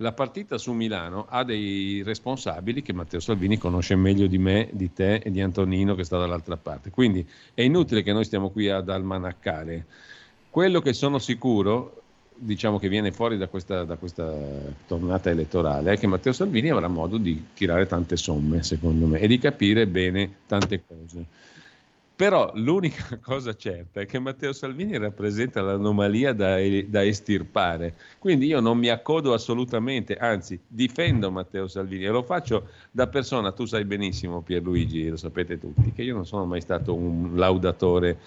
la 0.00 0.12
partita 0.12 0.56
su 0.56 0.72
Milano 0.72 1.26
ha 1.28 1.44
dei 1.44 2.02
responsabili 2.02 2.82
che 2.82 2.92
Matteo 2.92 3.20
Salvini 3.20 3.58
conosce 3.58 3.96
meglio 3.96 4.26
di 4.26 4.38
me, 4.38 4.68
di 4.72 4.92
te 4.92 5.16
e 5.16 5.30
di 5.30 5.40
Antonino 5.42 5.94
che 5.94 6.04
sta 6.04 6.18
dall'altra 6.18 6.56
parte. 6.56 6.90
Quindi 6.90 7.26
è 7.52 7.62
inutile 7.62 8.02
che 8.02 8.12
noi 8.12 8.24
stiamo 8.24 8.48
qui 8.48 8.70
ad 8.70 8.88
almanaccare. 8.88 9.84
Quello 10.48 10.80
che 10.80 10.94
sono 10.94 11.18
sicuro, 11.18 12.02
diciamo 12.34 12.78
che 12.78 12.88
viene 12.88 13.12
fuori 13.12 13.36
da 13.36 13.48
questa, 13.48 13.84
da 13.84 13.96
questa 13.96 14.34
tornata 14.86 15.28
elettorale, 15.28 15.92
è 15.92 15.98
che 15.98 16.06
Matteo 16.06 16.32
Salvini 16.32 16.70
avrà 16.70 16.88
modo 16.88 17.18
di 17.18 17.48
tirare 17.52 17.86
tante 17.86 18.16
somme, 18.16 18.62
secondo 18.62 19.06
me, 19.06 19.20
e 19.20 19.26
di 19.26 19.38
capire 19.38 19.86
bene 19.86 20.36
tante 20.46 20.82
cose. 20.86 21.24
Però 22.20 22.52
l'unica 22.56 23.16
cosa 23.24 23.56
certa 23.56 24.02
è 24.02 24.04
che 24.04 24.18
Matteo 24.18 24.52
Salvini 24.52 24.98
rappresenta 24.98 25.62
l'anomalia 25.62 26.34
da, 26.34 26.56
da, 26.86 27.02
estirpare. 27.02 27.94
Quindi 28.18 28.44
io 28.44 28.60
non 28.60 28.76
mi 28.76 28.90
accodo 28.90 29.32
assolutamente, 29.32 30.16
anzi 30.16 30.60
difendo 30.68 31.30
Matteo 31.30 31.66
Salvini 31.66 32.04
e 32.04 32.10
lo 32.10 32.22
faccio 32.22 32.68
da 32.90 33.06
persona, 33.06 33.52
tu 33.52 33.64
sai 33.64 33.86
benissimo 33.86 34.42
Pierluigi, 34.42 35.08
lo 35.08 35.16
sapete 35.16 35.58
tutti, 35.58 35.92
che 35.92 36.02
io 36.02 36.14
non 36.14 36.26
sono 36.26 36.44
mai 36.44 36.60
stato 36.60 36.94
un 36.94 37.36
laudatore 37.36 38.18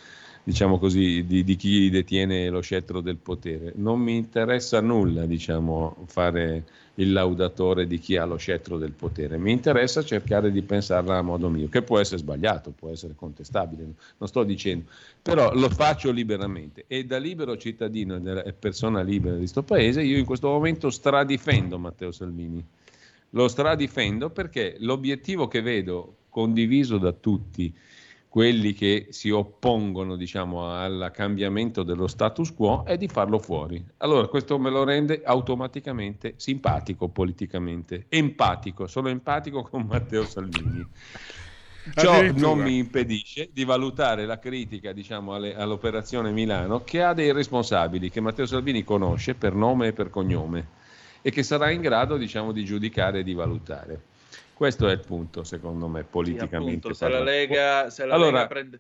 diciamo 0.44 0.80
così, 0.80 1.24
di, 1.28 1.44
di, 1.44 1.56
chi 1.56 1.92
detiene 1.92 2.50
lo 2.50 2.62
scettro 2.62 3.00
del 3.00 3.18
potere. 3.18 3.74
Non 3.76 4.00
mi 4.00 4.16
interessa 4.16 4.82
nulla, 4.82 5.28
diciamo, 5.28 5.98
fare 6.08 6.64
il 6.96 7.12
laudatore 7.12 7.88
di 7.88 7.98
chi 7.98 8.18
ha 8.18 8.26
lo 8.26 8.38
scettro 8.38 8.78
del 8.78 8.92
potere. 8.92 9.38
Mi 9.38 9.52
interessa 9.52 10.04
cercare 10.04 10.52
di 10.52 10.62
pensarla 10.62 11.18
a 11.18 11.22
modo 11.22 11.50
mio, 11.50 11.68
che 11.70 11.82
può 11.82 12.00
essere 12.00 12.20
sbagliato, 12.20 12.72
può 12.72 12.90
essere 12.90 13.14
contestabile, 13.16 13.84
non 14.18 14.28
sto 14.28 14.44
dicendo, 14.44 14.90
però 15.22 15.54
lo 15.54 15.70
faccio 15.70 16.12
liberamente 16.12 16.86
e 16.88 17.06
da 17.06 17.18
libero 17.18 17.58
cittadino 17.58 18.22
e 18.44 18.54
persona 18.54 19.02
libera 19.02 19.34
di 19.34 19.40
questo 19.40 19.64
paese, 19.64 20.04
io 20.04 20.18
in 20.18 20.26
questo 20.26 20.50
momento 20.50 20.90
stradifendo 20.90 21.80
Matteo 21.80 22.12
Salvini. 22.12 22.64
Lo 23.32 23.48
stradifendo 23.48 24.30
perché 24.30 24.76
l'obiettivo 24.80 25.48
che 25.48 25.62
vedo 25.62 26.18
condiviso 26.30 27.00
da 27.00 27.12
tutti, 27.12 27.74
quelli 28.34 28.74
che 28.74 29.10
si 29.12 29.30
oppongono 29.30 30.16
diciamo, 30.16 30.66
al 30.66 31.12
cambiamento 31.14 31.84
dello 31.84 32.08
status 32.08 32.52
quo 32.52 32.84
è 32.84 32.98
di 32.98 33.08
farlo 33.08 33.38
fuori. 33.38 33.86
Allora 33.98 34.26
questo 34.26 34.58
me 34.58 34.72
lo 34.72 34.84
rende 34.84 35.22
automaticamente 35.24 36.34
simpatico 36.38 37.10
politicamente, 37.10 38.08
empatico, 38.10 38.88
sono 38.88 39.10
empatico 39.10 39.62
con 39.62 39.84
Matteo 39.88 40.26
Salvini. 40.26 40.84
Ciò 41.94 42.32
non 42.32 42.58
mi 42.58 42.80
impedisce 42.80 43.50
di 43.54 43.66
valutare 43.66 44.26
la 44.26 44.40
critica 44.40 44.94
diciamo, 44.94 45.36
alle, 45.36 45.56
all'operazione 45.56 46.32
Milano 46.32 46.84
che 46.84 47.04
ha 47.04 47.14
dei 47.14 47.32
responsabili 47.32 48.10
che 48.10 48.20
Matteo 48.20 48.48
Salvini 48.48 48.84
conosce 48.84 49.36
per 49.36 49.54
nome 49.54 49.90
e 49.90 49.94
per 49.94 50.10
cognome 50.10 50.68
e 51.22 51.30
che 51.30 51.44
sarà 51.44 51.70
in 51.70 51.82
grado 51.82 52.18
diciamo, 52.18 52.52
di 52.52 52.66
giudicare 52.66 53.20
e 53.20 53.24
di 53.24 53.36
valutare. 53.36 54.12
Questo 54.64 54.88
è 54.88 54.94
il 54.94 55.02
punto, 55.02 55.44
secondo 55.44 55.90
me, 55.90 56.06
politicamente. 56.06 56.48
Sì, 56.48 56.78
appunto, 56.78 56.94
se 56.94 57.10
la 57.10 57.22
Lega, 57.22 57.90
se 57.90 58.06
la 58.06 58.14
allora, 58.14 58.32
Lega, 58.32 58.48
prende, 58.48 58.80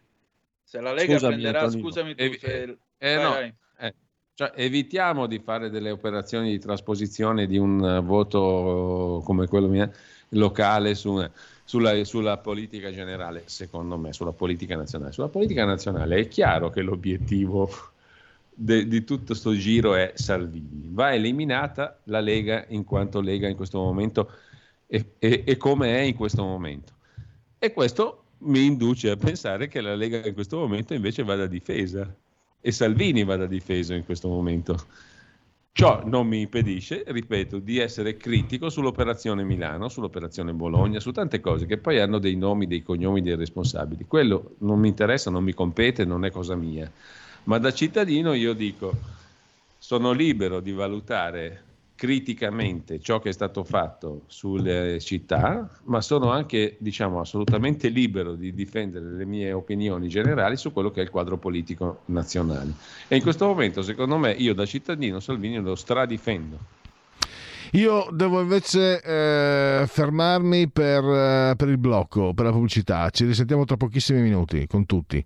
se 0.64 0.80
la 0.80 0.94
Lega 0.94 1.14
scusami, 1.16 1.34
prenderà, 1.34 1.60
Antonino, 1.60 1.88
scusami 1.88 2.16
tu, 2.16 2.24
evi- 2.24 2.38
se, 2.40 2.78
eh, 3.00 3.16
vai, 3.16 3.24
no, 3.24 3.30
vai. 3.32 3.54
eh, 3.80 3.94
cioè, 4.34 4.54
evitiamo 4.56 5.28
di 5.28 5.40
fare 5.40 5.70
delle 5.70 5.92
operazioni 5.92 6.52
di 6.52 6.60
trasposizione 6.60 7.48
di 7.48 7.58
un 7.58 7.84
eh, 7.84 8.00
voto 8.00 9.22
come 9.26 9.46
quello 9.48 9.68
mia, 9.68 9.92
locale 10.30 10.96
su, 10.96 11.22
sulla, 11.66 12.02
sulla 12.06 12.38
politica 12.38 12.90
generale, 12.90 13.44
secondo 13.48 13.98
me, 13.98 14.14
sulla 14.14 14.32
politica 14.32 14.78
nazionale. 14.78 15.12
Sulla 15.12 15.28
politica 15.28 15.66
nazionale 15.66 16.16
è 16.16 16.28
chiaro 16.30 16.70
che 16.70 16.82
l'obiettivo 16.82 17.70
de- 18.54 18.88
di 18.88 19.04
tutto 19.04 19.26
questo 19.26 19.54
giro 19.54 19.96
è 19.96 20.14
Salvini. 20.16 20.88
Va 20.92 21.14
eliminata 21.14 22.00
la 22.06 22.22
Lega 22.22 22.64
in 22.70 22.86
quanto 22.86 23.20
Lega 23.20 23.50
in 23.50 23.58
questo 23.58 23.80
momento 23.80 24.32
e, 24.88 25.14
e, 25.20 25.44
e 25.46 25.58
come 25.58 25.98
è 25.98 26.02
in 26.02 26.16
questo 26.16 26.44
momento. 26.44 26.94
E 27.58 27.74
questo 27.74 28.24
mi 28.40 28.66
induce 28.66 29.10
a 29.10 29.16
pensare 29.16 29.68
che 29.68 29.82
la 29.82 29.96
Lega 29.96 30.26
in 30.26 30.34
questo 30.34 30.58
momento 30.58 30.94
invece 30.94 31.24
vada 31.24 31.48
difesa 31.48 32.14
e 32.60 32.72
Salvini 32.72 33.24
vada 33.24 33.46
difeso 33.46 33.94
in 33.94 34.06
questo 34.06 34.28
momento. 34.28 34.86
Ciò 35.76 36.04
non 36.06 36.28
mi 36.28 36.42
impedisce, 36.42 37.04
ripeto, 37.08 37.58
di 37.58 37.80
essere 37.80 38.16
critico 38.16 38.70
sull'operazione 38.70 39.44
Milano, 39.44 39.90
sull'operazione 39.90 40.54
Bologna, 40.54 41.00
su 41.00 41.12
tante 41.12 41.40
cose 41.40 41.66
che 41.66 41.78
poi 41.78 42.00
hanno 42.00 42.20
dei 42.20 42.36
nomi, 42.36 42.68
dei 42.68 42.84
cognomi 42.84 43.22
dei 43.22 43.36
responsabili. 43.36 44.06
Quello 44.06 44.56
non 44.60 44.80
mi 44.80 44.90
interessa, 44.90 45.32
non 45.32 45.44
mi 45.44 45.54
compete, 45.54 46.06
non 46.06 46.26
è 46.26 46.32
cosa 46.32 46.56
mia. 46.56 46.92
Ma 47.46 47.58
da 47.58 47.74
cittadino 47.74 48.34
io 48.34 48.54
dico, 48.54 48.94
sono 49.80 50.12
libero 50.12 50.60
di 50.60 50.72
valutare 50.72 51.64
criticamente 52.04 53.00
ciò 53.00 53.20
che 53.20 53.30
è 53.30 53.32
stato 53.32 53.64
fatto 53.64 54.24
sulle 54.28 55.00
città, 55.00 55.70
ma 55.86 56.02
sono 56.02 56.32
anche, 56.32 56.76
diciamo, 56.80 57.22
assolutamente 57.22 57.88
libero 57.88 58.36
di 58.36 58.54
difendere 58.54 59.06
le 59.06 59.24
mie 59.24 59.54
opinioni 59.54 60.10
generali 60.10 60.58
su 60.58 60.74
quello 60.74 60.92
che 60.92 61.00
è 61.00 61.04
il 61.04 61.10
quadro 61.10 61.38
politico 61.38 62.02
nazionale. 62.08 62.74
E 63.08 63.16
in 63.16 63.22
questo 63.22 63.46
momento, 63.46 63.82
secondo 63.82 64.18
me, 64.18 64.32
io 64.32 64.54
da 64.54 64.66
cittadino 64.66 65.22
Salvini 65.22 65.62
lo 65.62 65.76
stradifendo. 65.76 66.58
Io 67.72 68.10
devo 68.12 68.42
invece 68.42 69.02
eh, 69.02 69.88
fermarmi 69.88 70.68
per, 70.68 71.06
eh, 71.06 71.54
per 71.56 71.70
il 71.70 71.78
blocco, 71.78 72.34
per 72.34 72.44
la 72.44 72.52
pubblicità. 72.52 73.10
Ci 73.12 73.24
risentiamo 73.24 73.64
tra 73.64 73.78
pochissimi 73.78 74.20
minuti 74.20 74.68
con 74.68 74.86
tutti. 74.86 75.26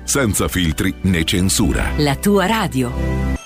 senza 0.11 0.49
filtri 0.49 0.93
né 1.03 1.23
censura. 1.23 1.93
La 1.97 2.17
tua 2.17 2.45
radio. 2.45 3.40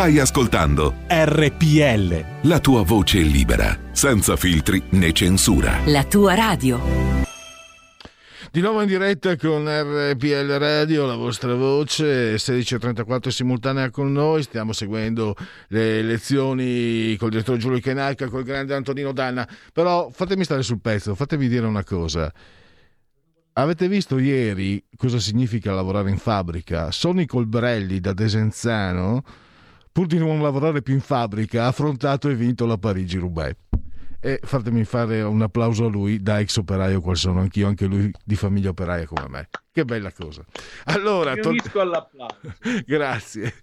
Stai 0.00 0.18
ascoltando 0.18 0.94
RPL. 1.08 2.48
la 2.48 2.58
tua 2.58 2.82
voce 2.84 3.18
libera, 3.18 3.78
senza 3.92 4.34
filtri 4.34 4.82
né 4.92 5.12
censura. 5.12 5.78
La 5.84 6.04
tua 6.04 6.32
radio. 6.32 6.80
Di 8.50 8.62
nuovo 8.62 8.80
in 8.80 8.86
diretta 8.86 9.36
con 9.36 9.66
RPL 9.66 10.56
Radio, 10.56 11.04
la 11.04 11.16
vostra 11.16 11.54
voce, 11.54 12.36
16.34 12.36 13.28
simultanea 13.28 13.90
con 13.90 14.10
noi, 14.10 14.42
stiamo 14.42 14.72
seguendo 14.72 15.36
le 15.68 15.98
elezioni 15.98 17.14
col 17.18 17.28
direttore 17.28 17.58
Giulio 17.58 17.80
Kenalca, 17.80 18.28
col 18.28 18.44
grande 18.44 18.74
Antonino 18.74 19.12
Danna, 19.12 19.46
però 19.70 20.08
fatemi 20.10 20.44
stare 20.44 20.62
sul 20.62 20.80
pezzo, 20.80 21.14
fatemi 21.14 21.46
dire 21.46 21.66
una 21.66 21.84
cosa. 21.84 22.32
Avete 23.52 23.86
visto 23.86 24.18
ieri 24.18 24.82
cosa 24.96 25.18
significa 25.18 25.74
lavorare 25.74 26.08
in 26.08 26.16
fabbrica? 26.16 26.90
Sonny 26.90 27.26
Colbrelli 27.26 28.00
da 28.00 28.14
Desenzano, 28.14 29.22
pur 29.92 30.06
di 30.06 30.18
non 30.18 30.40
lavorare 30.40 30.82
più 30.82 30.94
in 30.94 31.00
fabbrica, 31.00 31.64
ha 31.64 31.68
affrontato 31.68 32.28
e 32.28 32.34
vinto 32.34 32.66
la 32.66 32.78
Parigi-Roubaix 32.78 33.56
e 34.20 34.38
fatemi 34.42 34.84
fare 34.84 35.22
un 35.22 35.40
applauso 35.40 35.86
a 35.86 35.88
lui 35.88 36.22
da 36.22 36.40
ex 36.40 36.56
operaio 36.58 37.00
qual 37.00 37.16
sono 37.16 37.40
anch'io, 37.40 37.66
anche 37.66 37.86
lui 37.86 38.10
di 38.24 38.36
famiglia 38.36 38.68
operaia 38.68 39.06
come 39.06 39.26
me. 39.28 39.48
Che 39.72 39.84
bella 39.84 40.10
cosa. 40.10 40.44
Allora, 40.86 41.32
Mi 41.34 41.42
unisco 41.44 41.78
all'applauso. 41.78 42.40
Grazie. 42.84 43.54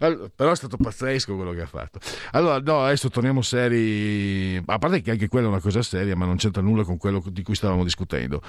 Allora, 0.00 0.28
però 0.34 0.50
è 0.50 0.56
stato 0.56 0.76
pazzesco 0.76 1.36
quello 1.36 1.52
che 1.52 1.60
ha 1.60 1.66
fatto. 1.66 2.00
Allora, 2.32 2.58
no, 2.58 2.82
adesso 2.82 3.08
torniamo 3.08 3.40
seri. 3.40 4.60
A 4.66 4.78
parte 4.78 5.00
che 5.00 5.12
anche 5.12 5.28
quella 5.28 5.46
è 5.46 5.50
una 5.50 5.60
cosa 5.60 5.80
seria, 5.82 6.16
ma 6.16 6.24
non 6.26 6.38
c'entra 6.38 6.60
nulla 6.60 6.82
con 6.82 6.96
quello 6.96 7.22
di 7.30 7.44
cui 7.44 7.54
stavamo 7.54 7.84
discutendo. 7.84 8.42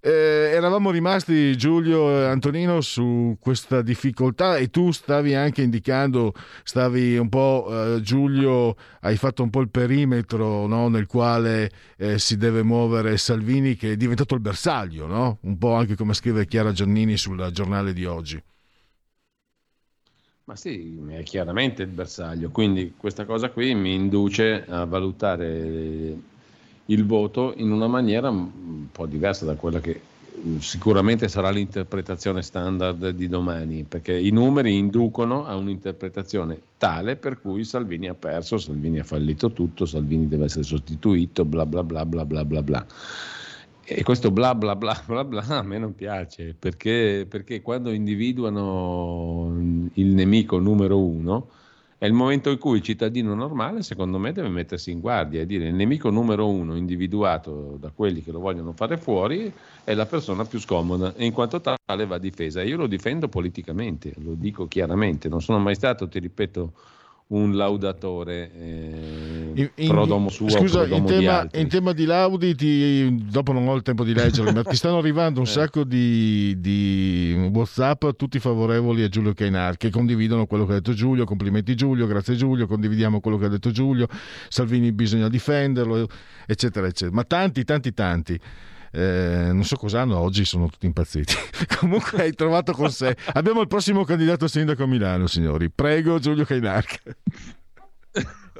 Eh, 0.00 0.50
eravamo 0.52 0.90
rimasti, 0.90 1.56
Giulio 1.56 2.10
e 2.10 2.24
Antonino, 2.24 2.80
su 2.80 3.36
questa 3.38 3.80
difficoltà 3.80 4.56
e 4.56 4.68
tu 4.68 4.90
stavi 4.90 5.36
anche 5.36 5.62
indicando, 5.62 6.32
stavi 6.64 7.18
un 7.18 7.28
po', 7.28 7.68
eh, 7.70 8.00
Giulio, 8.00 8.74
hai 9.02 9.16
fatto 9.16 9.44
un 9.44 9.50
po' 9.50 9.60
il 9.60 9.70
perimetro 9.70 10.66
no, 10.66 10.88
nel 10.88 11.06
quale 11.06 11.70
eh, 11.98 12.18
si 12.18 12.36
deve 12.36 12.64
muovere 12.64 13.16
Salvini, 13.16 13.76
che 13.76 13.92
è 13.92 13.96
diventato 13.96 14.34
il 14.34 14.40
bersaglio, 14.40 15.06
no? 15.06 15.38
un 15.42 15.56
po' 15.56 15.74
anche 15.74 15.94
come 15.94 16.14
scrive 16.14 16.46
Chiara 16.48 16.72
Giannini 16.72 17.16
sul 17.16 17.48
giornale 17.52 17.92
di 17.92 18.04
oggi. 18.04 18.42
Ma 20.44 20.56
sì, 20.56 20.98
è 21.08 21.22
chiaramente 21.24 21.82
il 21.82 21.88
bersaglio, 21.88 22.48
quindi 22.48 22.94
questa 22.96 23.26
cosa 23.26 23.50
qui 23.50 23.74
mi 23.74 23.92
induce 23.92 24.64
a 24.66 24.86
valutare 24.86 26.16
il 26.86 27.04
voto 27.04 27.52
in 27.58 27.70
una 27.70 27.86
maniera 27.86 28.30
un 28.30 28.90
po' 28.90 29.04
diversa 29.04 29.44
da 29.44 29.56
quella 29.56 29.78
che 29.78 30.00
sicuramente 30.58 31.28
sarà 31.28 31.50
l'interpretazione 31.50 32.42
standard 32.42 33.10
di 33.10 33.28
domani, 33.28 33.84
perché 33.84 34.18
i 34.18 34.30
numeri 34.30 34.76
inducono 34.76 35.44
a 35.44 35.54
un'interpretazione 35.54 36.58
tale 36.78 37.16
per 37.16 37.40
cui 37.40 37.64
Salvini 37.64 38.08
ha 38.08 38.14
perso, 38.14 38.56
Salvini 38.56 39.00
ha 39.00 39.04
fallito 39.04 39.52
tutto, 39.52 39.84
Salvini 39.84 40.28
deve 40.28 40.46
essere 40.46 40.64
sostituito, 40.64 41.44
bla 41.44 41.66
bla 41.66 41.82
bla 41.82 42.06
bla 42.06 42.24
bla 42.24 42.44
bla 42.44 42.62
bla. 42.62 42.86
E 43.90 44.02
questo 44.02 44.30
bla 44.30 44.54
bla 44.54 44.76
bla 44.76 45.00
bla 45.06 45.24
bla 45.24 45.42
a 45.46 45.62
me 45.62 45.78
non 45.78 45.94
piace 45.94 46.54
perché, 46.58 47.26
perché 47.26 47.62
quando 47.62 47.90
individuano 47.90 49.56
il 49.94 50.08
nemico 50.08 50.58
numero 50.58 51.00
uno 51.00 51.48
è 51.96 52.04
il 52.06 52.12
momento 52.12 52.50
in 52.50 52.58
cui 52.58 52.76
il 52.76 52.82
cittadino 52.82 53.34
normale, 53.34 53.82
secondo 53.82 54.18
me, 54.18 54.30
deve 54.30 54.48
mettersi 54.50 54.92
in 54.92 55.00
guardia 55.00 55.40
e 55.40 55.46
dire 55.46 55.66
il 55.66 55.74
nemico 55.74 56.10
numero 56.10 56.48
uno 56.48 56.76
individuato 56.76 57.76
da 57.80 57.90
quelli 57.90 58.22
che 58.22 58.30
lo 58.30 58.38
vogliono 58.38 58.72
fare 58.72 58.98
fuori 58.98 59.52
è 59.82 59.94
la 59.94 60.06
persona 60.06 60.44
più 60.44 60.60
scomoda 60.60 61.14
e 61.16 61.24
in 61.24 61.32
quanto 61.32 61.60
tale 61.60 62.06
va 62.06 62.18
difesa. 62.18 62.62
Io 62.62 62.76
lo 62.76 62.86
difendo 62.86 63.26
politicamente, 63.28 64.12
lo 64.18 64.34
dico 64.34 64.68
chiaramente, 64.68 65.28
non 65.28 65.40
sono 65.40 65.58
mai 65.58 65.74
stato, 65.74 66.06
ti 66.06 66.20
ripeto, 66.20 66.72
un 67.30 67.54
laudatore 67.56 68.50
eh, 68.58 69.52
In- 69.54 69.70
in- 69.74 69.88
pro 69.88 70.06
domo 70.06 70.30
suo 70.30 70.48
scusa, 70.48 70.84
pro 70.84 70.94
in 70.96 71.04
domo 71.04 71.18
tema, 71.18 71.46
in 71.52 71.68
tema 71.68 71.92
di 71.92 72.06
Laudi, 72.06 72.54
ti- 72.54 73.22
dopo 73.30 73.52
non 73.52 73.68
ho 73.68 73.74
il 73.74 73.82
tempo 73.82 74.02
di 74.02 74.14
leggerli, 74.14 74.52
ma 74.52 74.62
ti 74.64 74.76
stanno 74.76 74.96
arrivando 74.96 75.40
un 75.40 75.46
Eh. 75.46 75.50
sacco 75.50 75.84
di, 75.84 76.54
di 76.58 77.50
WhatsApp, 77.52 78.06
tutti 78.16 78.38
favorevoli 78.38 79.02
a 79.02 79.08
Giulio 79.08 79.34
Cainar, 79.34 79.76
che 79.76 79.90
condividono 79.90 80.46
quello 80.46 80.64
che 80.64 80.72
ha 80.72 80.76
detto 80.76 80.94
Giulio. 80.94 81.24
Complimenti 81.26 81.74
Giulio, 81.74 82.06
grazie 82.06 82.34
Giulio, 82.34 82.66
condividiamo 82.66 83.20
quello 83.20 83.36
che 83.36 83.44
ha 83.44 83.48
detto 83.50 83.70
Giulio. 83.72 84.06
Salvini 84.48 84.92
bisogna 84.92 85.28
difenderlo, 85.28 86.08
eccetera, 86.46 86.86
eccetera. 86.86 87.14
Ma 87.14 87.24
tanti, 87.24 87.62
tanti, 87.64 87.92
tanti. 87.92 88.40
Eh, 88.90 89.50
non 89.52 89.64
so 89.64 89.76
cosa 89.76 90.00
hanno 90.00 90.18
oggi, 90.18 90.44
sono 90.44 90.68
tutti 90.68 90.86
impazziti. 90.86 91.34
Comunque 91.78 92.22
hai 92.22 92.34
trovato 92.34 92.72
con 92.72 92.90
sé. 92.90 93.16
Abbiamo 93.34 93.60
il 93.60 93.68
prossimo 93.68 94.04
candidato 94.04 94.48
sindaco 94.48 94.82
a 94.84 94.86
Milano, 94.86 95.26
signori. 95.26 95.70
Prego, 95.70 96.18
Giulio 96.18 96.44
Cainarca. 96.44 96.98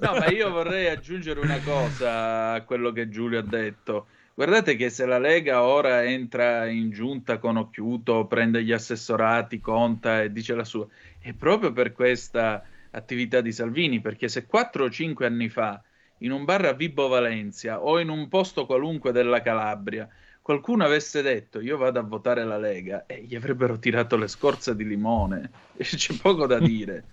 No, 0.00 0.12
ma 0.12 0.26
io 0.28 0.50
vorrei 0.50 0.88
aggiungere 0.88 1.40
una 1.40 1.58
cosa 1.60 2.52
a 2.52 2.62
quello 2.62 2.92
che 2.92 3.08
Giulio 3.08 3.40
ha 3.40 3.42
detto. 3.42 4.06
Guardate 4.34 4.76
che 4.76 4.88
se 4.88 5.04
la 5.04 5.18
Lega 5.18 5.64
ora 5.64 6.04
entra 6.04 6.66
in 6.68 6.90
giunta 6.90 7.38
con 7.38 7.56
Occhiuto, 7.56 8.26
prende 8.26 8.62
gli 8.62 8.70
assessorati, 8.70 9.58
conta 9.58 10.22
e 10.22 10.30
dice 10.30 10.54
la 10.54 10.62
sua, 10.62 10.86
è 11.18 11.32
proprio 11.32 11.72
per 11.72 11.92
questa 11.92 12.62
attività 12.90 13.40
di 13.40 13.50
Salvini, 13.50 14.00
perché 14.00 14.28
se 14.28 14.46
4 14.46 14.84
o 14.84 14.90
5 14.90 15.26
anni 15.26 15.48
fa 15.48 15.82
in 16.18 16.32
un 16.32 16.44
bar 16.44 16.64
a 16.64 16.72
Vibo 16.72 17.08
Valencia 17.08 17.80
o 17.82 18.00
in 18.00 18.08
un 18.08 18.28
posto 18.28 18.66
qualunque 18.66 19.12
della 19.12 19.42
Calabria 19.42 20.08
qualcuno 20.48 20.82
avesse 20.82 21.20
detto 21.20 21.60
io 21.60 21.76
vado 21.76 21.98
a 21.98 22.02
votare 22.02 22.42
la 22.42 22.56
Lega 22.56 23.04
e 23.04 23.22
gli 23.22 23.36
avrebbero 23.36 23.78
tirato 23.78 24.16
le 24.16 24.28
scorze 24.28 24.74
di 24.74 24.86
limone, 24.86 25.50
c'è 25.76 26.14
poco 26.14 26.46
da 26.46 26.58
dire. 26.58 27.04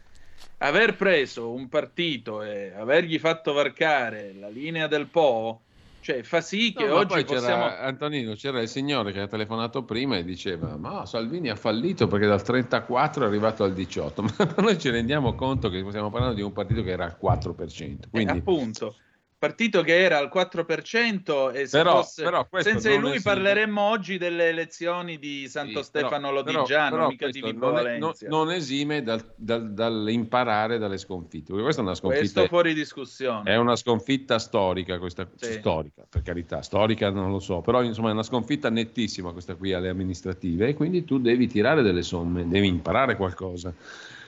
Aver 0.60 0.96
preso 0.96 1.52
un 1.52 1.68
partito 1.68 2.42
e 2.42 2.72
avergli 2.74 3.20
fatto 3.20 3.52
varcare 3.52 4.34
la 4.40 4.48
linea 4.48 4.88
del 4.88 5.08
Po, 5.08 5.64
cioè 6.06 6.22
fa 6.22 6.40
sì 6.40 6.72
che 6.72 6.86
No, 6.86 6.98
oggi 6.98 7.16
poi 7.16 7.24
c'era, 7.24 7.40
possiamo... 7.40 7.66
Antonino, 7.66 8.36
c'era 8.36 8.62
il 8.62 8.68
signore 8.68 9.12
che 9.12 9.22
ha 9.22 9.28
telefonato 9.28 9.84
prima 9.84 10.18
e 10.18 10.24
diceva 10.24 10.78
ma 10.78 11.04
Salvini 11.08 11.50
ha 11.50 11.56
fallito 11.56 12.06
perché 12.06 12.28
dal 12.28 12.44
34 12.44 13.24
è 13.24 13.28
arrivato 13.28 13.64
al 13.64 13.74
18, 13.74 14.22
ma 14.38 14.56
noi 14.58 14.78
ci 14.78 14.92
rendiamo 14.92 15.34
conto 15.34 15.68
che 15.70 15.84
stiamo 15.90 16.12
parlando 16.12 16.36
di 16.36 16.44
un 16.44 16.54
partito 16.54 16.84
che 16.84 16.92
era 16.92 17.06
al 17.06 17.18
4%, 17.20 17.82
Eh, 17.82 17.98
quindi 18.12 18.38
appunto, 18.38 18.98
partito 19.46 19.84
che 19.84 20.00
era 20.00 20.18
al 20.18 20.30
4% 20.34 21.52
e 21.54 21.68
se 21.68 21.78
Però- 21.78 21.98
fosse- 22.02 22.24
però 22.24 22.48
senza 22.58 22.90
di 22.90 22.98
lui 22.98 23.22
parleremmo 23.22 23.80
oggi 23.80 24.18
delle 24.18 24.50
elezioni 24.50 25.20
di 25.20 25.48
Santo 25.48 25.80
Sì, 25.82 25.86
Stefano 25.90 26.30
però- 26.30 26.42
Lodigiano, 26.42 26.96
però 26.96 27.08
mica 27.10 27.30
di 27.30 27.42
Vibo 27.42 27.72
non, 27.72 27.88
è- 27.88 28.28
non 28.28 28.52
esime 28.52 29.04
dal, 29.04 29.24
dal- 29.36 29.72
dall'imparare 29.72 30.80
dalle 30.80 30.98
sconfitte, 30.98 31.48
perché 31.48 31.62
questa 31.62 31.82
è 31.82 31.86
una 31.86 31.94
sconfitta 31.96 32.22
Questo 32.24 32.46
fuori 32.48 32.74
discussione. 32.74 33.52
È 33.52 33.56
una 33.56 33.76
sconfitta 33.76 34.40
storica, 34.40 34.98
questa 34.98 35.28
Sì. 35.36 35.54
storica, 35.54 36.06
per 36.10 36.24
carità, 36.24 36.62
storica 36.64 37.10
non 37.12 37.30
lo 37.30 37.40
so, 37.40 37.62
però 37.62 37.84
insomma 37.84 38.10
è 38.10 38.14
una 38.14 38.24
sconfitta 38.24 38.70
nettissima 38.72 39.32
questa 39.32 39.54
qui 39.56 39.74
alle 39.74 39.90
amministrative 39.90 40.70
e 40.70 40.74
quindi 40.74 41.06
tu 41.06 41.20
devi 41.20 41.46
tirare 41.48 41.84
delle 41.84 42.02
somme, 42.02 42.48
devi 42.48 42.68
imparare 42.68 43.16
qualcosa. 43.16 43.74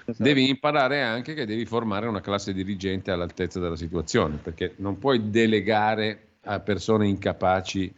Esatto. 0.09 0.23
Devi 0.23 0.47
imparare 0.49 1.01
anche 1.01 1.33
che 1.33 1.45
devi 1.45 1.65
formare 1.65 2.07
una 2.07 2.21
classe 2.21 2.53
dirigente 2.53 3.11
all'altezza 3.11 3.59
della 3.59 3.75
situazione, 3.75 4.37
perché 4.37 4.73
non 4.77 4.97
puoi 4.99 5.29
delegare 5.29 6.35
a 6.43 6.61
persone 6.61 7.07
incapaci 7.09 7.93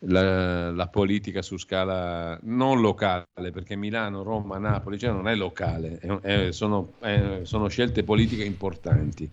la, 0.00 0.70
la 0.70 0.88
politica 0.88 1.40
su 1.40 1.56
scala 1.56 2.38
non 2.42 2.82
locale, 2.82 3.50
perché 3.52 3.74
Milano, 3.74 4.22
Roma, 4.22 4.58
Napoli, 4.58 4.98
cioè 4.98 5.10
non 5.12 5.28
è 5.28 5.34
locale, 5.34 5.96
è- 5.98 6.20
è- 6.20 6.52
sono, 6.52 6.92
è- 7.00 7.40
sono 7.44 7.68
scelte 7.68 8.04
politiche 8.04 8.44
importanti. 8.44 9.30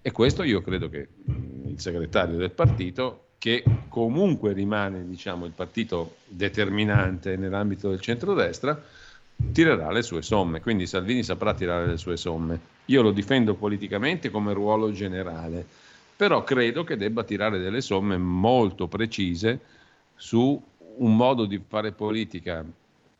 E 0.00 0.12
questo 0.12 0.44
io 0.44 0.60
credo 0.60 0.88
che 0.88 1.08
mh, 1.24 1.68
il 1.70 1.80
segretario 1.80 2.36
del 2.36 2.52
partito, 2.52 3.30
che 3.38 3.64
comunque 3.88 4.52
rimane 4.52 5.06
diciamo, 5.08 5.44
il 5.44 5.52
partito 5.52 6.18
determinante 6.26 7.36
nell'ambito 7.36 7.88
del 7.90 8.00
centrodestra, 8.00 8.80
tirerà 9.52 9.90
le 9.90 10.02
sue 10.02 10.22
somme. 10.22 10.60
Quindi 10.60 10.86
Salvini 10.86 11.22
saprà 11.22 11.54
tirare 11.54 11.86
le 11.86 11.96
sue 11.96 12.16
somme. 12.16 12.72
Io 12.86 13.02
lo 13.02 13.10
difendo 13.10 13.54
politicamente 13.54 14.30
come 14.30 14.52
ruolo 14.52 14.92
generale, 14.92 15.64
però 16.16 16.44
credo 16.44 16.84
che 16.84 16.96
debba 16.96 17.24
tirare 17.24 17.58
delle 17.58 17.80
somme 17.80 18.16
molto 18.16 18.88
precise 18.88 19.60
su 20.14 20.60
un 20.96 21.16
modo 21.16 21.44
di 21.46 21.60
fare 21.66 21.92
politica 21.92 22.64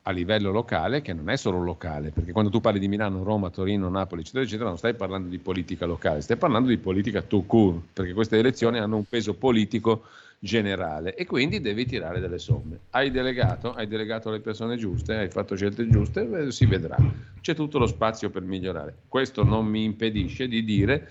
a 0.06 0.10
livello 0.10 0.52
locale 0.52 1.00
che 1.00 1.14
non 1.14 1.30
è 1.30 1.36
solo 1.36 1.62
locale, 1.62 2.10
perché 2.10 2.32
quando 2.32 2.50
tu 2.50 2.60
parli 2.60 2.78
di 2.78 2.88
Milano, 2.88 3.22
Roma, 3.22 3.48
Torino, 3.48 3.88
Napoli, 3.88 4.20
eccetera, 4.20 4.44
eccetera, 4.44 4.68
non 4.68 4.76
stai 4.76 4.94
parlando 4.94 5.28
di 5.28 5.38
politica 5.38 5.86
locale, 5.86 6.20
stai 6.20 6.36
parlando 6.36 6.68
di 6.68 6.76
politica 6.76 7.22
tout 7.22 7.46
court, 7.46 7.80
perché 7.94 8.12
queste 8.12 8.38
elezioni 8.38 8.78
hanno 8.78 8.96
un 8.96 9.04
peso 9.04 9.32
politico 9.32 10.02
generale 10.44 11.14
e 11.14 11.24
quindi 11.24 11.62
devi 11.62 11.86
tirare 11.86 12.20
delle 12.20 12.38
somme. 12.38 12.78
Hai 12.90 13.10
delegato, 13.10 13.72
hai 13.72 13.86
delegato 13.86 14.30
le 14.30 14.40
persone 14.40 14.76
giuste, 14.76 15.14
hai 15.14 15.30
fatto 15.30 15.56
scelte 15.56 15.88
giuste, 15.88 16.52
si 16.52 16.66
vedrà. 16.66 16.98
C'è 17.40 17.54
tutto 17.54 17.78
lo 17.78 17.86
spazio 17.86 18.28
per 18.28 18.42
migliorare. 18.42 18.94
Questo 19.08 19.42
non 19.42 19.64
mi 19.66 19.84
impedisce 19.84 20.46
di 20.46 20.62
dire 20.62 21.08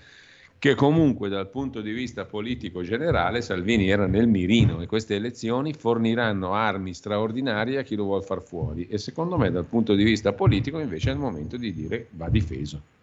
che 0.56 0.76
comunque 0.76 1.28
dal 1.28 1.50
punto 1.50 1.80
di 1.80 1.90
vista 1.90 2.24
politico 2.24 2.82
generale 2.82 3.42
Salvini 3.42 3.90
era 3.90 4.06
nel 4.06 4.28
mirino 4.28 4.80
e 4.80 4.86
queste 4.86 5.16
elezioni 5.16 5.74
forniranno 5.74 6.54
armi 6.54 6.94
straordinarie 6.94 7.78
a 7.78 7.82
chi 7.82 7.96
lo 7.96 8.04
vuole 8.04 8.22
far 8.22 8.40
fuori 8.40 8.86
e 8.86 8.98
secondo 8.98 9.36
me 9.36 9.50
dal 9.50 9.66
punto 9.66 9.94
di 9.94 10.04
vista 10.04 10.32
politico 10.32 10.78
invece 10.78 11.10
è 11.10 11.12
il 11.12 11.18
momento 11.18 11.56
di 11.56 11.74
dire 11.74 12.06
va 12.12 12.28
difeso. 12.28 12.93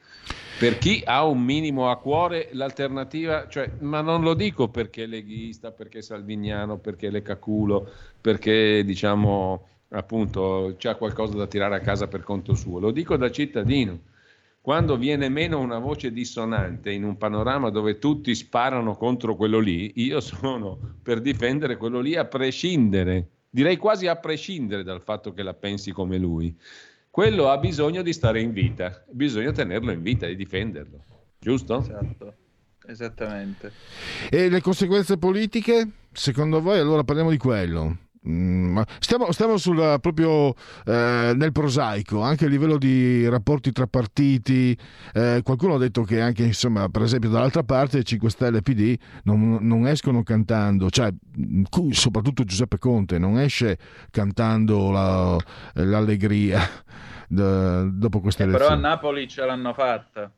Per 0.62 0.78
chi 0.78 1.02
ha 1.04 1.26
un 1.26 1.42
minimo 1.44 1.90
a 1.90 1.98
cuore 1.98 2.50
l'alternativa, 2.52 3.48
cioè, 3.48 3.72
ma 3.80 4.02
non 4.02 4.22
lo 4.22 4.36
dico 4.36 4.68
perché 4.68 5.08
leghista, 5.08 5.72
perché 5.72 5.98
è 5.98 6.02
salviniano, 6.04 6.78
perché 6.78 7.08
è 7.08 7.10
leccaculo, 7.10 7.90
perché 8.22 8.86
diciamo 8.86 9.68
appunto 9.90 10.76
c'ha 10.78 10.94
qualcosa 10.98 11.36
da 11.36 11.48
tirare 11.48 11.74
a 11.74 11.80
casa 11.80 12.08
per 12.08 12.22
conto 12.22 12.54
suo, 12.54 12.78
lo 12.78 12.92
dico 12.92 13.18
da 13.18 13.32
cittadino. 13.32 14.02
Quando 14.62 14.98
viene 14.98 15.30
meno 15.30 15.58
una 15.58 15.80
voce 15.80 16.12
dissonante 16.12 16.92
in 16.92 17.06
un 17.06 17.18
panorama 17.18 17.72
dove 17.72 17.98
tutti 17.98 18.36
sparano 18.36 18.96
contro 18.96 19.36
quello 19.36 19.58
lì, 19.58 19.94
io 19.96 20.20
sono 20.20 20.78
per 21.02 21.22
difendere 21.22 21.76
quello 21.76 22.02
lì 22.02 22.16
a 22.16 22.26
prescindere, 22.26 23.30
direi 23.50 23.78
quasi 23.78 24.06
a 24.06 24.16
prescindere 24.16 24.84
dal 24.84 25.02
fatto 25.02 25.34
che 25.34 25.42
la 25.42 25.56
pensi 25.56 25.92
come 25.92 26.20
lui. 26.20 26.56
Quello 27.12 27.50
ha 27.50 27.58
bisogno 27.58 28.04
di 28.04 28.14
stare 28.14 28.40
in 28.40 28.54
vita, 28.54 29.04
bisogna 29.12 29.52
tenerlo 29.52 29.92
in 29.92 30.02
vita 30.02 30.28
e 30.28 30.36
difenderlo, 30.36 31.04
giusto? 31.38 31.80
Esatto, 31.80 32.36
esattamente. 32.88 33.74
E 34.30 34.48
le 34.48 34.62
conseguenze 34.62 35.18
politiche? 35.18 35.90
Secondo 36.14 36.62
voi 36.62 36.80
allora 36.80 37.04
parliamo 37.04 37.30
di 37.30 37.36
quello? 37.36 37.98
Mm, 38.28 38.80
stiamo, 39.00 39.32
stiamo 39.32 39.58
sul, 39.58 39.98
proprio 40.00 40.54
eh, 40.86 41.34
nel 41.36 41.52
prosaico, 41.52 42.22
anche 42.22 42.46
a 42.46 42.50
livello 42.50 42.78
di 42.78 43.28
rapporti 43.28 43.72
tra 43.72 43.88
partiti. 43.88 44.78
Eh, 45.12 45.42
qualcuno 45.44 45.74
ha 45.76 45.78
detto 45.80 46.04
che 46.04 46.22
anche, 46.22 46.44
insomma, 46.44 46.88
per 46.90 47.02
esempio, 47.02 47.30
dall'altra 47.30 47.64
parte 47.64 48.04
5 48.04 48.30
Stelle 48.30 48.60
e 48.60 48.62
PD 48.62 48.96
non, 49.24 49.58
non 49.62 49.88
escono 49.88 50.22
cantando, 50.22 50.92
cioè 50.92 51.12
mm, 51.12 51.64
soprattutto 51.92 52.44
Giuseppe 52.44 52.78
Conte 52.78 53.18
non 53.18 53.40
esce 53.40 53.78
cantando 54.12 54.92
la- 54.92 55.38
l'allegria 55.74 56.60
d- 57.28 57.90
dopo 57.90 58.20
queste 58.22 58.44
Eh, 58.44 58.48
però 58.48 58.70
a. 58.70 58.76
Napoli 58.76 59.28
ce 59.28 59.46
l'hanno 59.46 59.74
fatta, 59.74 60.32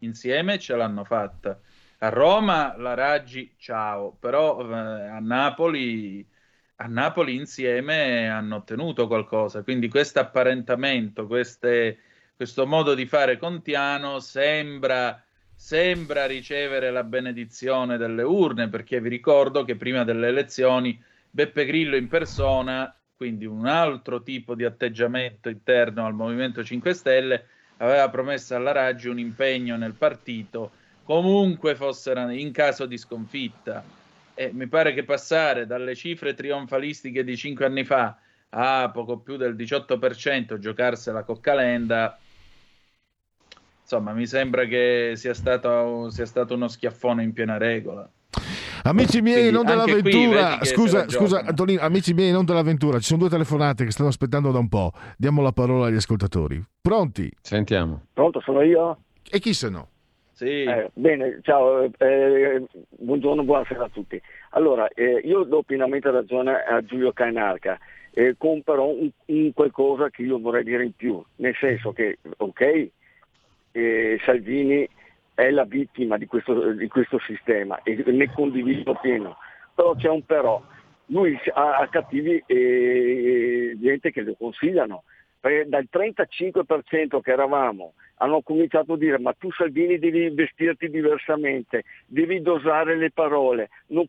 insieme 0.00 0.58
ce 0.58 0.76
l'hanno 0.76 1.04
fatta. 1.04 1.58
A 1.98 2.08
Roma 2.10 2.76
la 2.76 2.94
Raggi, 2.94 3.54
ciao, 3.58 4.14
però 4.20 4.60
eh, 4.70 5.08
a 5.08 5.18
Napoli, 5.20 6.26
a 6.84 6.86
Napoli 6.86 7.34
insieme 7.34 8.28
hanno 8.28 8.56
ottenuto 8.56 9.06
qualcosa. 9.06 9.62
Quindi 9.62 9.88
questo 9.88 10.20
apparentamento, 10.20 11.26
questo 11.26 12.66
modo 12.66 12.92
di 12.92 13.06
fare 13.06 13.38
contiano 13.38 14.20
sembra, 14.20 15.24
sembra 15.54 16.26
ricevere 16.26 16.90
la 16.90 17.02
benedizione 17.02 17.96
delle 17.96 18.22
urne, 18.22 18.68
perché 18.68 19.00
vi 19.00 19.08
ricordo 19.08 19.64
che 19.64 19.76
prima 19.76 20.04
delle 20.04 20.28
elezioni 20.28 21.02
Beppe 21.30 21.64
Grillo 21.64 21.96
in 21.96 22.08
persona, 22.08 22.94
quindi 23.16 23.46
un 23.46 23.66
altro 23.66 24.22
tipo 24.22 24.54
di 24.54 24.64
atteggiamento 24.64 25.48
interno 25.48 26.04
al 26.04 26.12
Movimento 26.12 26.62
5 26.62 26.92
Stelle, 26.92 27.46
aveva 27.78 28.10
promesso 28.10 28.54
alla 28.54 28.72
Raggi 28.72 29.08
un 29.08 29.18
impegno 29.18 29.76
nel 29.76 29.94
partito 29.94 30.82
comunque 31.02 31.74
fossero 31.76 32.28
in 32.30 32.52
caso 32.52 32.84
di 32.86 32.98
sconfitta. 32.98 34.02
E 34.34 34.50
mi 34.52 34.66
pare 34.66 34.94
che 34.94 35.04
passare 35.04 35.66
dalle 35.66 35.94
cifre 35.94 36.34
trionfalistiche 36.34 37.22
di 37.22 37.36
cinque 37.36 37.66
anni 37.66 37.84
fa 37.84 38.18
a 38.50 38.90
poco 38.90 39.18
più 39.18 39.36
del 39.36 39.54
18% 39.54 40.58
giocarsela 40.58 41.22
con 41.22 41.40
Calenda, 41.40 42.18
insomma, 43.80 44.12
mi 44.12 44.26
sembra 44.26 44.64
che 44.64 45.12
sia 45.14 45.34
stato, 45.34 46.10
sia 46.10 46.26
stato 46.26 46.54
uno 46.54 46.68
schiaffone 46.68 47.22
in 47.22 47.32
piena 47.32 47.58
regola. 47.58 48.08
Amici 48.86 49.22
miei, 49.22 49.50
Quindi 49.50 49.52
non 49.52 49.64
qui 49.64 49.72
dell'avventura. 49.72 50.64
Scusa, 50.64 51.08
scusa. 51.08 51.40
Antonino, 51.40 51.80
amici 51.80 52.12
miei, 52.12 52.32
non 52.32 52.44
dell'avventura. 52.44 52.98
Ci 52.98 53.06
sono 53.06 53.20
due 53.20 53.30
telefonate 53.30 53.84
che 53.84 53.90
stanno 53.90 54.10
aspettando 54.10 54.50
da 54.50 54.58
un 54.58 54.68
po'. 54.68 54.92
Diamo 55.16 55.40
la 55.40 55.52
parola 55.52 55.86
agli 55.86 55.96
ascoltatori. 55.96 56.62
Pronti? 56.82 57.32
Sentiamo. 57.40 58.02
Pronto, 58.12 58.40
sono 58.40 58.60
io? 58.60 58.98
E 59.30 59.38
chi 59.38 59.54
se 59.54 59.70
no? 59.70 59.88
Sì. 60.34 60.64
Eh, 60.64 60.90
bene, 60.94 61.38
ciao, 61.42 61.88
eh, 61.96 62.64
buongiorno, 62.90 63.44
buonasera 63.44 63.84
a 63.84 63.88
tutti. 63.88 64.20
Allora, 64.50 64.88
eh, 64.88 65.20
io 65.22 65.44
do 65.44 65.62
pienamente 65.62 66.10
ragione 66.10 66.56
a 66.56 66.82
Giulio 66.82 67.12
Cainarca, 67.12 67.78
eh, 68.10 68.34
però 68.64 68.88
un, 68.88 69.08
un 69.26 69.52
qualcosa 69.52 70.10
che 70.10 70.22
io 70.22 70.40
vorrei 70.40 70.64
dire 70.64 70.84
in 70.84 70.92
più, 70.92 71.22
nel 71.36 71.54
senso 71.54 71.92
che, 71.92 72.18
ok, 72.38 72.88
eh, 73.70 74.20
Salvini 74.24 74.88
è 75.34 75.50
la 75.50 75.64
vittima 75.64 76.18
di 76.18 76.26
questo, 76.26 76.72
di 76.72 76.88
questo 76.88 77.20
sistema 77.20 77.80
e 77.84 78.02
ne 78.04 78.32
condivido 78.32 78.98
pieno, 79.00 79.36
però 79.72 79.94
c'è 79.94 80.08
un 80.08 80.24
però, 80.26 80.60
lui 81.06 81.38
ha, 81.52 81.76
ha 81.76 81.88
cattivi 81.88 82.42
eh, 82.44 83.76
gente 83.78 84.10
che 84.10 84.22
lo 84.22 84.34
consigliano, 84.36 85.04
perché 85.38 85.68
dal 85.68 85.86
35% 85.88 87.20
che 87.20 87.30
eravamo 87.30 87.94
hanno 88.16 88.42
cominciato 88.42 88.94
a 88.94 88.96
dire 88.96 89.18
ma 89.18 89.32
tu 89.32 89.50
Salvini 89.52 89.98
devi 89.98 90.30
vestirti 90.30 90.88
diversamente, 90.88 91.84
devi 92.06 92.40
dosare 92.40 92.96
le 92.96 93.10
parole, 93.10 93.70
non, 93.88 94.06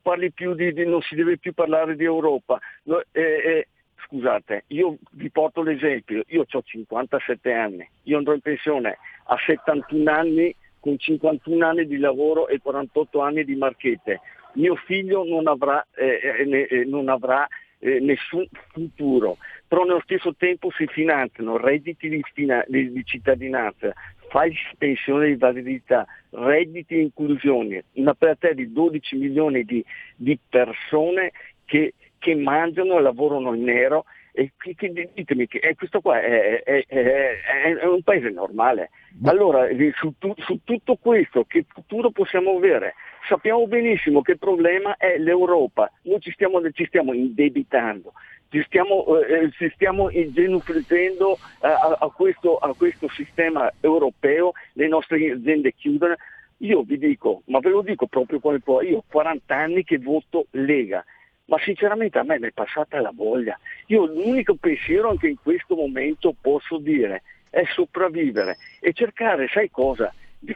di, 0.56 0.74
di- 0.74 0.86
non 0.86 1.02
si 1.02 1.16
deve 1.16 1.38
più 1.38 1.54
parlare 1.54 1.96
di 1.96 2.04
Europa. 2.04 2.60
No, 2.84 3.02
eh, 3.12 3.22
eh, 3.22 3.68
scusate, 4.06 4.66
io 4.68 4.98
vi 5.12 5.30
porto 5.30 5.64
l'esempio, 5.64 6.24
io 6.28 6.46
ho 6.50 6.62
57 6.62 7.52
anni, 7.52 7.88
io 8.04 8.18
andrò 8.18 8.34
in 8.34 8.42
pensione 8.42 8.98
a 9.26 9.38
71 9.46 10.12
anni 10.12 10.56
con 10.80 10.98
51 11.00 11.66
anni 11.66 11.88
di 11.88 11.98
lavoro 11.98 12.48
e 12.48 12.60
48 12.60 13.20
anni 13.22 13.44
di 13.44 13.56
marchette. 13.56 14.22
Mio 14.54 14.76
figlio 14.76 15.26
non 15.26 15.48
avrà, 15.48 15.86
eh, 15.96 16.20
eh, 16.40 16.46
ne- 16.46 16.68
eh, 16.68 16.86
non 16.86 17.10
avrà 17.10 17.48
eh, 17.80 18.00
nessun 18.00 18.48
futuro, 18.72 19.38
però 19.68 19.84
nello 19.84 20.02
stesso 20.02 20.34
tempo 20.36 20.72
si 20.72 20.86
finanziano 20.88 21.58
redditi 21.58 22.10
di, 22.10 22.22
di- 22.68 22.92
di 22.92 23.06
cittadinanza, 23.06 23.94
fai 24.30 24.54
pensione 24.78 25.28
di 25.28 25.36
validità, 25.36 26.06
redditi 26.32 26.96
e 26.96 27.02
inclusione, 27.02 27.86
una 27.94 28.14
platea 28.14 28.54
di 28.54 28.72
12 28.72 29.16
milioni 29.18 29.64
di, 29.64 29.84
di 30.16 30.38
persone 30.50 31.32
che, 31.66 31.94
che 32.20 32.36
mangiano 32.36 32.98
e 32.98 33.02
lavorano 33.02 33.54
in 33.54 33.64
nero 33.64 34.06
e 34.34 34.52
che- 34.58 34.76
che- 34.76 35.10
ditemi 35.14 35.48
che 35.48 35.60
eh, 35.60 35.76
questo 35.76 36.02
qua 36.02 36.20
è, 36.22 36.62
è- 36.64 36.84
è- 36.86 37.40
è- 37.42 37.76
è 37.78 37.86
un 37.86 38.02
paese 38.04 38.30
normale. 38.30 38.90
Allora, 39.24 39.68
eh, 39.68 39.94
su, 39.96 40.14
tu- 40.18 40.34
su 40.40 40.60
tutto 40.66 40.98
questo, 40.98 41.46
che 41.46 41.64
futuro 41.68 42.10
possiamo 42.12 42.58
avere? 42.58 42.96
Sappiamo 43.28 43.66
benissimo 43.66 44.22
che 44.22 44.34
il 44.34 44.38
problema 44.38 44.98
è 44.98 45.18
l'Europa, 45.18 45.92
noi 46.04 46.20
ci 46.20 46.32
stiamo, 46.32 46.62
ci 46.72 46.86
stiamo 46.86 47.12
indebitando, 47.12 48.14
ci 48.50 48.62
stiamo, 48.68 49.20
eh, 49.20 49.50
ci 49.52 49.70
stiamo 49.74 50.10
genuflettendo 50.10 51.34
eh, 51.34 51.68
a, 51.68 51.98
a 52.00 52.10
questo, 52.10 52.58
a 52.58 52.74
questo 52.76 53.10
sistema 53.10 53.72
europeo, 53.80 54.52
le 54.74 54.88
nostre 54.88 55.32
aziende 55.32 55.74
chiudono. 55.74 56.16
Io 56.60 56.84
vi 56.84 57.00
dico, 57.00 57.42
ma 57.46 57.60
ve 57.60 57.70
lo 57.70 57.82
dico 57.82 58.06
proprio 58.06 58.40
come 58.40 58.60
poi, 58.60 58.90
io 58.90 58.98
ho 58.98 59.04
40 59.10 59.56
anni 59.56 59.84
che 59.84 59.98
voto 59.98 60.46
Lega, 60.52 61.04
ma 61.46 61.58
sinceramente 61.60 62.20
a 62.20 62.24
me 62.24 62.40
mi 62.40 62.48
è 62.48 62.52
passata 62.52 63.02
la 63.02 63.12
voglia. 63.14 63.60
Io 63.88 64.06
l'unico 64.06 64.56
pensiero 64.56 65.16
che 65.16 65.30
in 65.30 65.38
questo 65.42 65.76
momento 65.76 66.34
posso 66.40 66.78
dire 66.78 67.24
è 67.50 67.64
sopravvivere 67.74 68.58
e 68.80 68.94
cercare, 68.94 69.48
sai 69.48 69.72
cosa? 69.72 70.14
Di, 70.38 70.56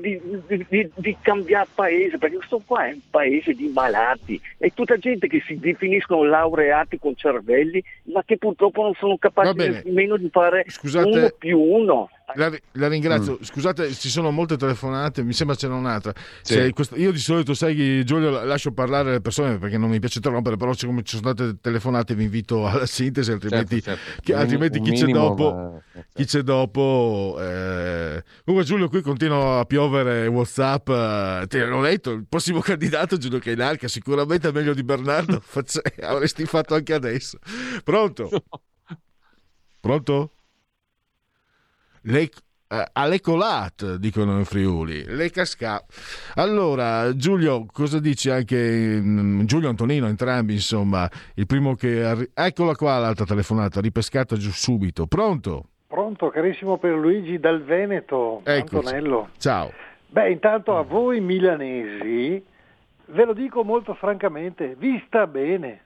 di- 0.00 0.66
di- 0.68 0.90
di- 0.94 1.16
cambiare 1.20 1.66
paese, 1.74 2.16
perché 2.16 2.36
questo 2.36 2.62
qua 2.64 2.86
è 2.86 2.92
un 2.92 3.00
paese 3.10 3.54
di 3.54 3.68
malati, 3.68 4.40
è 4.56 4.70
tutta 4.72 4.96
gente 4.98 5.26
che 5.26 5.42
si 5.44 5.58
definiscono 5.58 6.22
laureati 6.22 6.98
con 6.98 7.16
cervelli, 7.16 7.82
ma 8.04 8.22
che 8.24 8.36
purtroppo 8.36 8.82
non 8.82 8.94
sono 8.94 9.16
capaci 9.16 9.82
nemmeno 9.84 10.16
di 10.16 10.28
fare 10.30 10.64
Scusate. 10.68 11.08
uno 11.08 11.28
più 11.36 11.58
uno. 11.58 12.08
La, 12.34 12.50
la 12.72 12.88
ringrazio. 12.88 13.34
Mm. 13.40 13.42
Scusate, 13.44 13.92
ci 13.94 14.08
sono 14.08 14.32
molte 14.32 14.56
telefonate, 14.56 15.22
mi 15.22 15.32
sembra 15.32 15.54
ce 15.54 15.68
n'è 15.68 15.74
un'altra. 15.74 16.12
Se 16.42 16.72
questo- 16.72 16.96
io 16.96 17.12
di 17.12 17.18
solito, 17.20 17.54
sai, 17.54 18.04
Giulio, 18.04 18.30
la- 18.30 18.42
lascio 18.44 18.72
parlare 18.72 19.12
le 19.12 19.20
persone 19.20 19.58
perché 19.58 19.78
non 19.78 19.90
mi 19.90 20.00
piace 20.00 20.16
interrompere, 20.18 20.56
però 20.56 20.72
siccome 20.72 21.04
ci 21.04 21.16
sono 21.18 21.32
state 21.32 21.58
telefonate 21.60 22.16
vi 22.16 22.24
invito 22.24 22.66
alla 22.66 22.84
sintesi, 22.84 23.30
altrimenti, 23.30 23.80
Certo, 23.80 24.00
certo. 24.04 24.22
chi, 24.22 24.32
altrimenti 24.32 24.78
un 24.78 24.84
chi 24.84 24.90
c'è 24.94 25.04
minimo 25.04 25.28
dopo... 25.28 25.44
va- 25.94 26.02
Chi 26.14 26.24
c'è 26.24 26.40
dopo? 26.42 27.36
eh. 27.38 28.24
Comunque 28.44 28.66
Giulio 28.68 28.88
qui 28.88 29.02
continua 29.02 29.60
a 29.60 29.64
piovere 29.64 30.26
Whatsapp. 30.26 30.88
eh, 30.88 31.44
Te 31.46 31.64
l'ho 31.64 31.80
detto, 31.82 32.10
il 32.10 32.26
prossimo 32.28 32.58
candidato 32.60 33.18
Giulio 33.18 33.38
Cainarca 33.38 33.86
sicuramente 33.86 34.48
è 34.48 34.52
meglio 34.52 34.74
di 34.74 34.82
Bernardo. 34.82 35.40
Avresti 36.02 36.44
fatto 36.44 36.74
anche 36.74 36.92
adesso. 36.92 37.38
Pronto? 37.84 38.28
Pronto? 39.80 40.32
Le, 42.08 42.22
eh, 42.68 42.84
alle 42.92 43.20
colat, 43.20 43.96
dicono 43.96 44.38
in 44.38 44.44
Friuli. 44.44 45.04
Le 45.06 45.30
casca. 45.30 45.84
Allora, 46.34 47.14
Giulio, 47.16 47.66
cosa 47.70 47.98
dici 48.00 48.30
anche 48.30 49.00
mm, 49.00 49.42
Giulio 49.44 49.68
Antonino, 49.68 50.06
entrambi, 50.06 50.54
insomma, 50.54 51.08
il 51.34 51.46
primo 51.46 51.74
che 51.74 52.04
arri- 52.04 52.30
Eccola 52.34 52.74
qua 52.74 52.98
l'altra 52.98 53.24
telefonata, 53.24 53.80
ripescata 53.80 54.36
giù 54.36 54.50
subito. 54.50 55.06
Pronto? 55.06 55.68
Pronto, 55.88 56.30
carissimo 56.30 56.78
Pierluigi 56.78 57.38
dal 57.38 57.62
Veneto, 57.62 58.40
Eccoci. 58.44 58.76
Antonello. 58.76 59.28
Ciao. 59.38 59.72
Beh, 60.08 60.30
intanto 60.30 60.76
a 60.76 60.82
voi 60.82 61.20
milanesi, 61.20 62.44
ve 63.06 63.24
lo 63.24 63.32
dico 63.32 63.64
molto 63.64 63.94
francamente, 63.94 64.76
vi 64.78 65.02
sta 65.06 65.26
bene. 65.26 65.82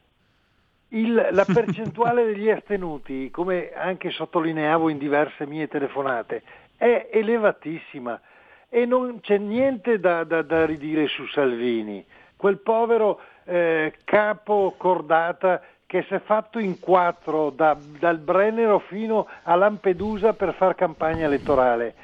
Il- 0.93 1.29
la 1.31 1.45
percentuale 1.53 2.25
degli 2.25 2.51
astenuti, 2.51 3.31
come 3.31 3.73
anche 3.75 4.11
sottolineavo 4.11 4.89
in 4.89 4.99
diverse 4.99 5.47
mie 5.47 5.69
telefonate, 5.69 6.43
è 6.77 7.09
elevatissima. 7.13 8.21
E 8.69 8.87
non 8.87 9.21
c'è 9.21 9.37
niente 9.39 9.99
da, 9.99 10.23
da- 10.25 10.43
da 10.43 10.65
ridire 10.65 11.09
su 11.09 11.27
Salvini, 11.27 12.05
quel 12.37 12.59
povero 12.59 13.21
eh, 13.45 13.95
capo 14.05 14.75
cordata 14.77 15.61
che 15.87 16.05
si 16.07 16.15
è 16.15 16.21
fatto 16.21 16.61
in 16.61 16.79
quattro 16.79 17.51
da- 17.51 17.77
dal 17.99 18.19
Brennero 18.19 18.79
fino 18.79 19.27
a 19.43 19.57
Lampedusa 19.57 20.35
per 20.35 20.55
far 20.55 20.77
campagna 20.77 21.27
elettorale. 21.27 21.95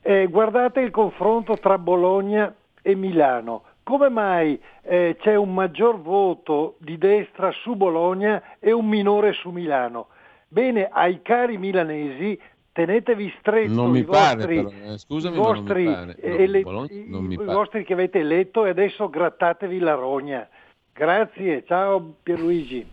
Eh, 0.00 0.28
guardate 0.28 0.80
il 0.80 0.90
confronto 0.90 1.58
tra 1.58 1.76
Bologna 1.76 2.54
e 2.80 2.94
Milano. 2.94 3.64
Come 3.88 4.10
mai 4.10 4.60
eh, 4.82 5.16
c'è 5.18 5.34
un 5.34 5.54
maggior 5.54 5.98
voto 6.02 6.76
di 6.78 6.98
destra 6.98 7.50
su 7.62 7.74
Bologna 7.74 8.58
e 8.58 8.70
un 8.70 8.86
minore 8.86 9.32
su 9.32 9.48
Milano? 9.48 10.08
Bene, 10.46 10.90
ai 10.92 11.22
cari 11.22 11.56
milanesi 11.56 12.38
tenetevi 12.70 13.32
stretto 13.40 13.72
Non 13.72 13.96
i 13.96 14.02
vostri, 14.02 14.58
eh, 14.58 14.98
scusami, 14.98 15.38
i 15.38 15.40
non 15.40 15.52
mi 15.52 15.60
vostri, 15.62 15.84
pare. 15.86 16.16
No, 16.20 16.36
ele- 16.36 16.62
non 17.06 17.24
mi 17.24 17.32
i 17.32 17.36
vostri 17.38 17.82
che 17.84 17.94
avete 17.94 18.18
eletto 18.18 18.66
e 18.66 18.68
adesso 18.68 19.08
grattatevi 19.08 19.78
la 19.78 19.94
rogna. 19.94 20.46
Grazie, 20.92 21.64
ciao 21.66 22.16
Pierluigi. 22.22 22.86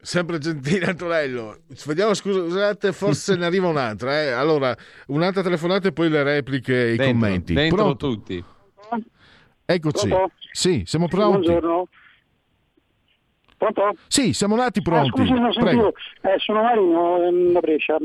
Sempre 0.00 0.38
gentile 0.38 0.86
Antonello. 0.86 1.58
Vediamo, 1.84 2.14
scusate, 2.14 2.92
forse 2.92 3.36
ne 3.36 3.44
arriva 3.44 3.68
un'altra. 3.68 4.22
eh. 4.22 4.30
Allora, 4.30 4.74
un'altra 5.08 5.42
telefonata 5.42 5.88
e 5.88 5.92
poi 5.92 6.08
le 6.08 6.22
repliche 6.22 6.72
e 6.86 6.92
i 6.94 6.96
Dentro, 6.96 7.12
commenti. 7.20 7.52
dentro 7.52 7.76
Pronto? 7.76 8.08
tutti. 8.08 8.44
Eccoci. 9.72 10.08
Pronto? 10.08 10.32
Sì, 10.50 10.82
siamo 10.84 11.06
pronti. 11.06 11.46
Buongiorno. 11.46 11.86
Pronto? 13.56 13.92
Sì, 14.08 14.32
siamo 14.32 14.56
nati 14.56 14.80
Ah, 14.80 14.82
pronti. 14.82 15.10
scusi, 15.10 15.32
non 15.32 15.52
sentivo. 15.52 15.92
Eh, 16.22 16.38
sono 16.38 16.62
Marino 16.62 17.52
da 17.52 17.60
Brescia. 17.60 17.98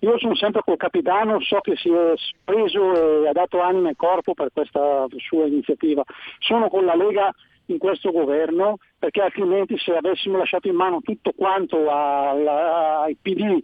Io 0.00 0.18
sono 0.18 0.34
sempre 0.34 0.60
col 0.62 0.76
capitano, 0.76 1.40
so 1.40 1.60
che 1.60 1.74
si 1.76 1.88
è 1.90 2.12
preso 2.44 3.22
e 3.24 3.28
ha 3.28 3.32
dato 3.32 3.60
anima 3.62 3.88
e 3.88 3.94
corpo 3.96 4.34
per 4.34 4.48
questa 4.52 5.06
sua 5.16 5.46
iniziativa. 5.46 6.02
Sono 6.40 6.68
con 6.68 6.84
la 6.84 6.94
Lega 6.96 7.32
in 7.66 7.78
questo 7.78 8.10
governo 8.10 8.76
perché 8.98 9.22
altrimenti 9.22 9.78
se 9.78 9.96
avessimo 9.96 10.36
lasciato 10.36 10.68
in 10.68 10.74
mano 10.74 11.00
tutto 11.00 11.32
quanto 11.34 11.88
ai 11.90 13.16
PD, 13.22 13.58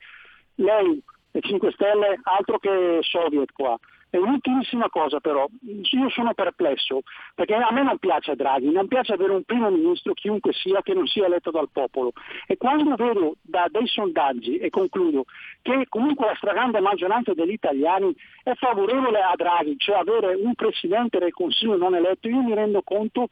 lei 0.54 1.02
e 1.32 1.40
5 1.40 1.70
Stelle, 1.72 2.18
altro 2.22 2.58
che 2.58 2.98
Soviet 3.02 3.52
qua. 3.52 3.76
E 4.14 4.18
un'ultimissima 4.18 4.90
cosa 4.90 5.20
però, 5.20 5.46
io 5.62 6.10
sono 6.10 6.34
perplesso, 6.34 7.00
perché 7.34 7.54
a 7.54 7.72
me 7.72 7.82
non 7.82 7.96
piace 7.96 8.36
Draghi, 8.36 8.70
non 8.70 8.86
piace 8.86 9.14
avere 9.14 9.32
un 9.32 9.42
primo 9.42 9.70
ministro, 9.70 10.12
chiunque 10.12 10.52
sia, 10.52 10.82
che 10.82 10.92
non 10.92 11.06
sia 11.06 11.24
eletto 11.24 11.50
dal 11.50 11.70
popolo. 11.72 12.12
E 12.46 12.58
quando 12.58 12.94
vedo 12.94 13.36
da 13.40 13.68
dei 13.70 13.86
sondaggi, 13.86 14.58
e 14.58 14.68
concludo, 14.68 15.24
che 15.62 15.86
comunque 15.88 16.26
la 16.26 16.34
stragrande 16.34 16.80
maggioranza 16.80 17.32
degli 17.32 17.52
italiani 17.52 18.14
è 18.42 18.52
favorevole 18.52 19.22
a 19.22 19.32
Draghi, 19.34 19.76
cioè 19.78 20.00
avere 20.00 20.34
un 20.34 20.54
presidente 20.56 21.18
del 21.18 21.32
Consiglio 21.32 21.78
non 21.78 21.94
eletto, 21.94 22.28
io 22.28 22.42
mi 22.42 22.52
rendo 22.52 22.82
conto, 22.82 23.28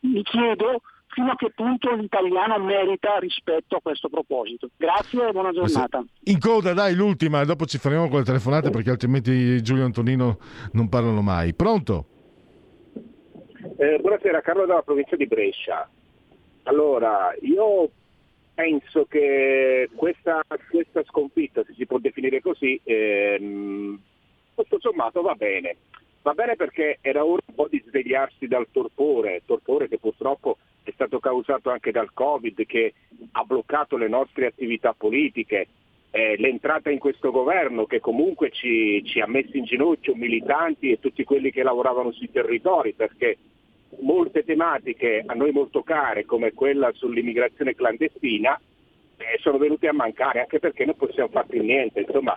mi 0.00 0.22
chiedo 0.22 0.82
fino 1.10 1.30
a 1.30 1.36
che 1.36 1.50
punto 1.54 1.94
l'italiano 1.94 2.58
merita 2.58 3.18
rispetto 3.18 3.76
a 3.76 3.80
questo 3.80 4.08
proposito. 4.08 4.70
Grazie 4.76 5.28
e 5.28 5.32
buona 5.32 5.52
giornata. 5.52 6.04
In 6.24 6.38
coda, 6.38 6.72
dai, 6.72 6.94
l'ultima, 6.94 7.44
dopo 7.44 7.66
ci 7.66 7.78
faremo 7.78 8.08
con 8.08 8.18
le 8.18 8.24
telefonate 8.24 8.70
perché 8.70 8.90
altrimenti 8.90 9.62
Giulio 9.62 9.82
e 9.82 9.86
Antonino 9.86 10.38
non 10.72 10.88
parlano 10.88 11.20
mai. 11.20 11.54
Pronto? 11.54 12.06
Eh, 13.76 13.98
buonasera, 14.00 14.40
Carlo 14.40 14.66
dalla 14.66 14.82
provincia 14.82 15.16
di 15.16 15.26
Brescia. 15.26 15.88
Allora, 16.64 17.34
io 17.42 17.90
penso 18.54 19.06
che 19.06 19.88
questa, 19.94 20.42
questa 20.70 21.02
sconfitta, 21.04 21.64
se 21.64 21.74
si 21.76 21.86
può 21.86 21.98
definire 21.98 22.40
così, 22.40 22.80
ehm, 22.84 23.98
tutto 24.54 24.78
sommato 24.80 25.22
va 25.22 25.34
bene. 25.34 25.76
Va 26.22 26.34
bene 26.34 26.54
perché 26.54 26.98
era 27.00 27.24
ora 27.24 27.40
un 27.46 27.54
po' 27.54 27.68
di 27.68 27.82
svegliarsi 27.86 28.46
dal 28.46 28.66
torpore, 28.70 29.42
torpore 29.46 29.88
che 29.88 29.98
purtroppo 29.98 30.58
è 30.82 30.90
stato 30.92 31.18
causato 31.18 31.70
anche 31.70 31.90
dal 31.90 32.12
Covid 32.12 32.64
che 32.66 32.94
ha 33.32 33.44
bloccato 33.44 33.96
le 33.96 34.08
nostre 34.08 34.46
attività 34.46 34.94
politiche, 34.96 35.68
eh, 36.10 36.36
l'entrata 36.38 36.90
in 36.90 36.98
questo 36.98 37.30
governo 37.30 37.86
che 37.86 38.00
comunque 38.00 38.50
ci, 38.50 39.02
ci 39.04 39.20
ha 39.20 39.26
messo 39.26 39.56
in 39.56 39.64
ginocchio 39.64 40.14
militanti 40.14 40.90
e 40.90 40.98
tutti 40.98 41.24
quelli 41.24 41.50
che 41.50 41.62
lavoravano 41.62 42.10
sui 42.12 42.30
territori 42.30 42.92
perché 42.94 43.36
molte 44.00 44.44
tematiche 44.44 45.22
a 45.24 45.34
noi 45.34 45.52
molto 45.52 45.82
care 45.82 46.24
come 46.24 46.52
quella 46.52 46.90
sull'immigrazione 46.92 47.74
clandestina 47.74 48.60
eh, 49.16 49.38
sono 49.40 49.58
venute 49.58 49.88
a 49.88 49.92
mancare 49.92 50.40
anche 50.40 50.58
perché 50.58 50.84
non 50.84 50.96
possiamo 50.96 51.28
fare 51.28 51.46
più 51.48 51.62
niente. 51.62 52.00
Insomma, 52.00 52.36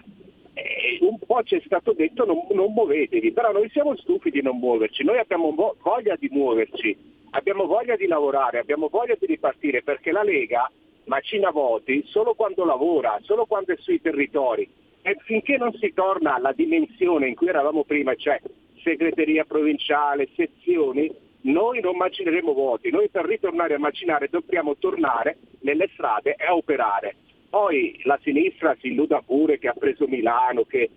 eh, 0.54 0.98
un 1.02 1.18
po' 1.26 1.42
ci 1.44 1.56
è 1.56 1.62
stato 1.66 1.94
detto 1.94 2.26
non, 2.26 2.46
non 2.52 2.74
muovetevi, 2.74 3.32
però 3.32 3.52
noi 3.52 3.70
siamo 3.70 3.96
stufi 3.96 4.30
di 4.30 4.42
non 4.42 4.58
muoverci, 4.58 5.04
noi 5.04 5.18
abbiamo 5.18 5.52
vo- 5.52 5.76
voglia 5.82 6.16
di 6.16 6.30
muoverci, 6.32 6.96
abbiamo 7.34 7.66
voglia 7.66 7.96
di 7.96 8.08
lavorare, 8.08 8.60
abbiamo 8.60 8.88
voglia 8.90 9.16
di 9.20 9.26
ripartire 9.26 9.84
perché 9.84 10.12
la 10.12 10.24
Lega 10.24 10.70
macina 11.06 11.50
voti 11.52 12.04
solo 12.08 12.34
quando 12.34 12.66
lavora, 12.66 13.20
solo 13.22 13.46
quando 13.46 13.74
è 13.74 13.78
sui 13.78 14.02
territori 14.02 14.68
e 15.02 15.18
finché 15.24 15.58
non 15.58 15.74
si 15.74 15.94
torna 15.94 16.36
alla 16.36 16.54
dimensione 16.54 17.28
in 17.28 17.36
cui 17.36 17.48
eravamo 17.48 17.84
prima, 17.84 18.16
cioè 18.16 18.40
segreteria 18.82 19.44
provinciale, 19.46 20.30
sezioni, 20.36 21.12
noi 21.42 21.82
non 21.82 21.98
macineremo 21.98 22.54
voti, 22.54 22.90
noi 22.90 23.10
per 23.10 23.26
ritornare 23.26 23.74
a 23.74 23.80
macinare 23.80 24.30
dobbiamo 24.30 24.78
tornare 24.78 25.38
nelle 25.62 25.90
strade 25.94 26.36
e 26.36 26.50
operare. 26.50 27.16
Poi 27.50 28.00
la 28.04 28.18
sinistra 28.22 28.76
si 28.80 28.88
illuda 28.88 29.22
pure 29.22 29.60
che 29.60 29.68
ha 29.68 29.74
preso 29.74 30.08
Milano, 30.08 30.64
che, 30.64 30.90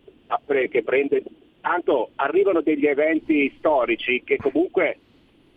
che 0.46 0.82
prende... 0.82 1.22
Tanto 1.60 2.10
arrivano 2.14 2.60
degli 2.60 2.86
eventi 2.86 3.52
storici 3.58 4.22
che 4.22 4.36
comunque 4.36 4.98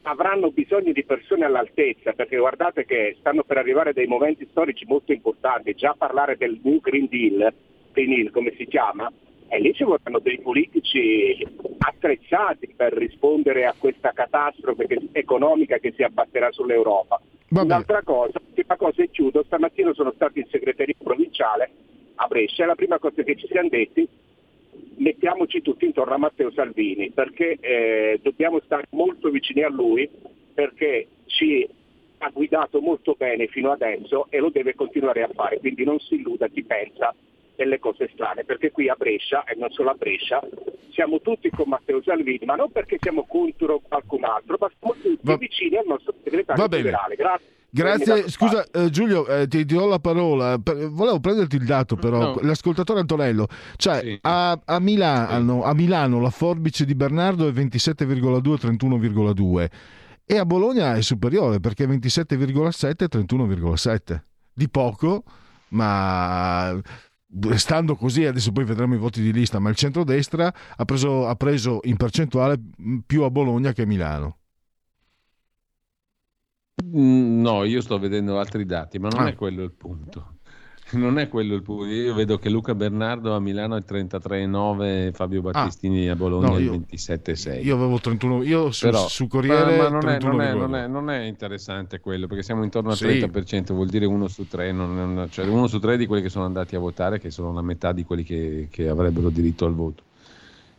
avranno 0.10 0.50
bisogno 0.50 0.92
di 0.92 1.06
persone 1.06 1.46
all'altezza, 1.46 2.14
perché 2.14 2.38
guardate 2.38 2.86
che 2.86 3.16
stanno 3.20 3.44
per 3.44 3.58
arrivare 3.58 3.94
dei 3.94 4.08
momenti 4.08 4.48
storici 4.50 4.86
molto 4.86 5.12
importanti, 5.12 5.76
già 5.76 5.94
parlare 5.98 6.36
del 6.36 6.60
New 6.64 6.80
Green 6.80 7.08
Deal, 7.08 7.54
Deal 7.94 8.32
come 8.32 8.54
si 8.58 8.66
chiama, 8.66 9.12
e 9.48 9.60
lì 9.60 9.74
ci 9.74 9.84
vorranno 9.84 10.20
dei 10.20 10.40
politici 10.40 11.46
attrezzati 11.80 12.74
per 12.76 12.94
rispondere 12.94 13.66
a 13.66 13.76
questa 13.78 14.12
catastrofe 14.12 14.88
economica 15.12 15.78
che 15.78 15.94
si 15.96 16.04
abbatterà 16.04 16.52
sull'Europa. 16.52 17.22
Un'altra 17.50 18.02
cosa, 18.04 18.40
l'ultima 18.44 18.78
cosa 18.78 19.04
e 19.04 19.10
chiudo, 19.10 19.44
stamattina 19.44 19.94
sono 19.94 20.12
stato 20.14 20.40
in 20.40 20.46
segreteria 20.50 20.96
provinciale 21.02 21.70
a 22.16 22.28
Brescia 22.28 22.64
e 22.64 22.68
la 22.68 22.76
prima 22.76 23.00
cosa 23.00 23.24
che 23.24 23.36
ci 23.36 23.48
siamo 23.48 23.70
detti 23.70 24.08
mettiamoci 24.98 25.62
tutti 25.62 25.86
intorno 25.86 26.14
a 26.14 26.18
Matteo 26.18 26.52
Salvini 26.52 27.12
perché 27.12 27.58
eh, 27.60 28.20
dobbiamo 28.22 28.60
stare 28.66 28.88
molto 28.92 29.30
vicini 29.30 29.64
a 29.64 29.70
lui 29.70 30.10
perché 30.54 31.08
ci 31.26 31.68
ha 32.20 32.30
guidato 32.30 32.82
molto 32.82 33.16
bene 33.18 33.48
fino 33.48 33.72
adesso 33.72 34.28
e 34.30 34.40
lo 34.40 34.50
deve 34.50 34.76
continuare 34.76 35.24
a 35.24 35.30
fare, 35.34 35.60
quindi 35.60 35.84
non 35.84 36.00
si 36.00 36.16
illuda 36.16 36.48
chi 36.48 36.64
pensa 36.64 37.14
delle 37.60 37.80
cose 37.80 38.10
strane, 38.14 38.46
perché 38.46 38.72
qui 38.72 38.88
a 38.88 38.96
Brescia, 38.98 39.44
e 39.44 39.54
non 39.58 39.70
solo 39.72 39.90
a 39.90 39.94
Brescia, 39.96 40.40
siamo 40.94 41.20
tutti 41.20 41.50
con 41.50 41.68
Matteo 41.68 42.02
Salvini, 42.02 42.46
ma 42.46 42.56
non 42.56 42.72
perché 42.72 42.96
siamo 43.02 43.26
contro 43.28 43.82
qualcun 43.86 44.24
altro, 44.24 44.56
ma 44.60 44.70
siamo 44.80 44.96
tutti 45.02 45.36
vicini 45.38 45.76
al 45.76 45.84
nostro 45.86 46.14
segretario 46.24 46.64
Va 46.64 46.70
generale. 46.70 47.16
Grazie. 47.16 47.58
Grazie, 47.72 48.28
scusa 48.30 48.66
eh, 48.72 48.90
Giulio, 48.90 49.28
eh, 49.28 49.48
ti, 49.48 49.64
ti 49.64 49.76
do 49.76 49.86
la 49.86 50.00
parola. 50.00 50.58
Per- 50.58 50.88
volevo 50.90 51.20
prenderti 51.20 51.56
il 51.58 51.66
dato, 51.66 51.96
però, 51.98 52.34
No. 52.34 52.40
l'ascoltatore 52.42 53.00
Antonello. 53.02 53.46
Cioè, 53.76 54.18
a, 54.22 54.60
a 54.66 54.80
Milano, 54.80 55.62
a 55.64 55.74
Milano 55.76 56.20
la 56.20 56.32
forbice 56.32 56.84
di 56.86 56.96
Bernardo 56.96 57.48
è 57.48 57.52
27,2-31,2 57.52 59.68
e 60.26 60.38
a 60.38 60.46
Bologna 60.46 60.96
è 60.96 61.02
superiore 61.02 61.60
perché 61.60 61.84
è 61.84 61.88
27,7-31,7. 61.88 64.20
Di 64.54 64.68
poco, 64.70 65.24
ma 65.70 66.80
stando 67.56 67.96
così, 67.96 68.26
adesso 68.26 68.52
poi 68.52 68.64
vedremo 68.64 68.96
i 68.96 68.98
voti 68.98 69.22
di 69.22 69.32
lista, 69.32 69.60
ma 69.60 69.70
il 69.70 69.76
centrodestra 69.76 70.54
ha 70.76 70.86
preso, 70.86 71.28
ha 71.28 71.36
preso 71.36 71.80
in 71.84 71.96
percentuale 71.98 72.60
più 73.06 73.24
a 73.24 73.30
Bologna 73.30 73.72
che 73.72 73.84
a 73.84 73.86
Milano. 73.86 74.38
Mm, 76.86 77.42
No, 77.42 77.64
io 77.66 77.82
sto 77.82 78.00
vedendo 78.00 78.40
altri 78.40 78.66
dati, 78.66 79.00
ma 79.00 79.10
non 79.10 79.22
Ah. 79.22 79.28
è 79.30 79.36
quello 79.36 79.64
il 79.64 79.72
punto. 79.74 80.39
Non 80.98 81.20
è 81.20 81.28
quello 81.30 81.56
il 81.56 81.62
punto. 81.62 81.86
Io 81.86 82.14
vedo 82.14 82.38
che 82.38 82.50
Luca 82.50 82.74
Bernardo 82.76 83.36
a 83.36 83.40
Milano 83.40 83.76
è 83.76 83.84
33,9, 83.88 85.12
Fabio 85.14 85.42
Battistini 85.42 86.10
a 86.10 86.16
Bologna 86.16 86.48
Ah. 86.48 86.50
No, 86.52 86.58
è 86.58 86.62
io- 86.62 86.72
27,6. 86.90 87.64
Io 87.64 87.76
avevo 87.76 88.00
31, 88.00 88.44
io 88.44 88.72
su, 88.72 88.86
Però- 88.86 89.08
su 89.08 89.28
Corriere 89.28 89.78
ma, 89.78 89.90
non, 89.90 90.08
è, 90.10 90.18
31,2. 90.18 90.26
non, 90.28 90.42
è, 90.42 90.54
non, 90.54 90.76
è, 90.76 90.88
non 90.88 91.10
è 91.10 91.20
interessante 91.26 92.00
quello 92.00 92.28
perché 92.28 92.44
siamo 92.44 92.64
intorno 92.64 92.90
al 92.92 92.96
Sì. 92.98 93.06
30%, 93.06 93.74
vuol 93.74 93.88
dire 93.88 94.06
uno 94.06 94.28
su 94.28 94.48
tre, 94.48 94.72
non- 94.72 94.96
non- 94.96 95.28
cioè 95.30 95.46
uno 95.48 95.68
su 95.68 95.80
tre 95.80 95.98
di 95.98 96.06
quelli 96.06 96.22
che 96.24 96.30
sono 96.30 96.46
andati 96.46 96.76
a 96.76 96.80
votare, 96.80 97.20
che 97.20 97.30
sono 97.30 97.54
la 97.54 97.62
metà 97.62 97.92
di 97.92 98.04
quelli 98.04 98.24
che, 98.24 98.68
che 98.72 98.88
avrebbero 98.88 99.30
diritto 99.30 99.66
al 99.66 99.74
voto. 99.76 100.04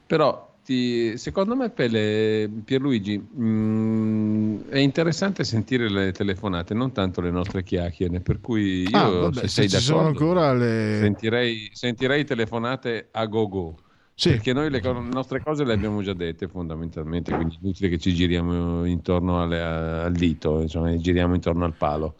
Però 0.07 0.50
ti- 0.71 1.19
secondo 1.19 1.57
me, 1.57 1.71
Pelle, 1.71 2.49
Pierluigi, 2.65 3.19
mh, 3.19 4.69
è 4.69 4.79
interessante 4.79 5.43
sentire 5.45 5.91
le 5.91 6.13
telefonate, 6.13 6.75
non 6.75 6.93
tanto 6.93 7.21
le 7.21 7.31
nostre 7.31 7.63
chiacchiere, 7.65 8.21
per 8.21 8.41
cui 8.41 8.89
io 8.89 9.03
Ah, 9.03 9.09
vabbè, 9.11 9.47
se 9.47 9.49
se 9.49 9.65
sei 9.65 9.69
ci 9.69 9.79
sono 9.81 10.07
d'accordo 10.07 10.07
ancora 10.07 10.53
le... 10.55 11.17
sentirei, 11.17 11.71
sentirei 11.73 12.25
telefonate 12.25 13.09
a 13.13 13.27
go-go. 13.27 13.83
Perché 14.25 14.53
noi 14.53 14.71
le, 14.71 14.81
co- 14.81 14.93
le 14.93 15.01
nostre 15.01 15.41
cose 15.43 15.65
le 15.65 15.73
abbiamo 15.73 16.03
già 16.03 16.13
dette 16.15 16.47
fondamentalmente, 16.49 17.35
quindi 17.35 17.57
è 17.57 17.59
inutile 17.63 17.89
che 17.89 17.99
ci 17.99 18.15
giriamo 18.15 18.85
intorno 18.85 19.43
alle- 19.43 19.61
al 19.61 20.15
dito, 20.17 20.61
insomma, 20.61 20.95
giriamo 20.97 21.35
intorno 21.35 21.65
al 21.65 21.75
palo. 21.77 22.17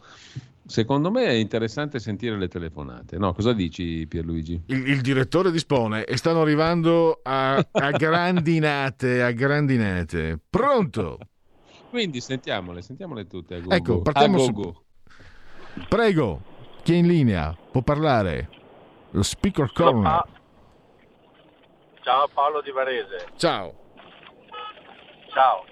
Secondo 0.71 1.11
me 1.11 1.25
è 1.25 1.31
interessante 1.33 1.99
sentire 1.99 2.37
le 2.37 2.47
telefonate. 2.47 3.17
No, 3.17 3.33
cosa 3.33 3.51
dici 3.51 4.07
Pierluigi? 4.07 4.63
Il, 4.67 4.87
il 4.87 5.01
direttore 5.01 5.51
dispone 5.51 6.05
e 6.05 6.15
stanno 6.15 6.41
arrivando 6.41 7.19
a, 7.23 7.55
a 7.57 7.91
grandinate, 7.91 9.21
a 9.21 9.31
grandinate. 9.31 10.39
Pronto? 10.49 11.17
Quindi 11.89 12.21
sentiamole, 12.21 12.81
sentiamole 12.81 13.27
tutte. 13.27 13.55
A 13.55 13.59
go 13.59 13.69
Ecco, 13.73 13.93
go. 13.95 14.01
partiamo 14.01 14.35
A 14.35 14.37
go 14.39 14.43
su- 14.45 14.51
go. 14.53 14.83
Prego, 15.89 16.41
chi 16.83 16.93
è 16.93 16.95
in 16.95 17.07
linea? 17.07 17.53
Può 17.69 17.81
parlare? 17.81 18.47
Lo 19.11 19.23
speaker 19.23 19.69
corner. 19.73 20.23
Ciao 22.01 22.29
Paolo 22.33 22.61
Di 22.61 22.71
Varese. 22.71 23.25
Ciao. 23.35 23.73
Ciao. 25.33 25.65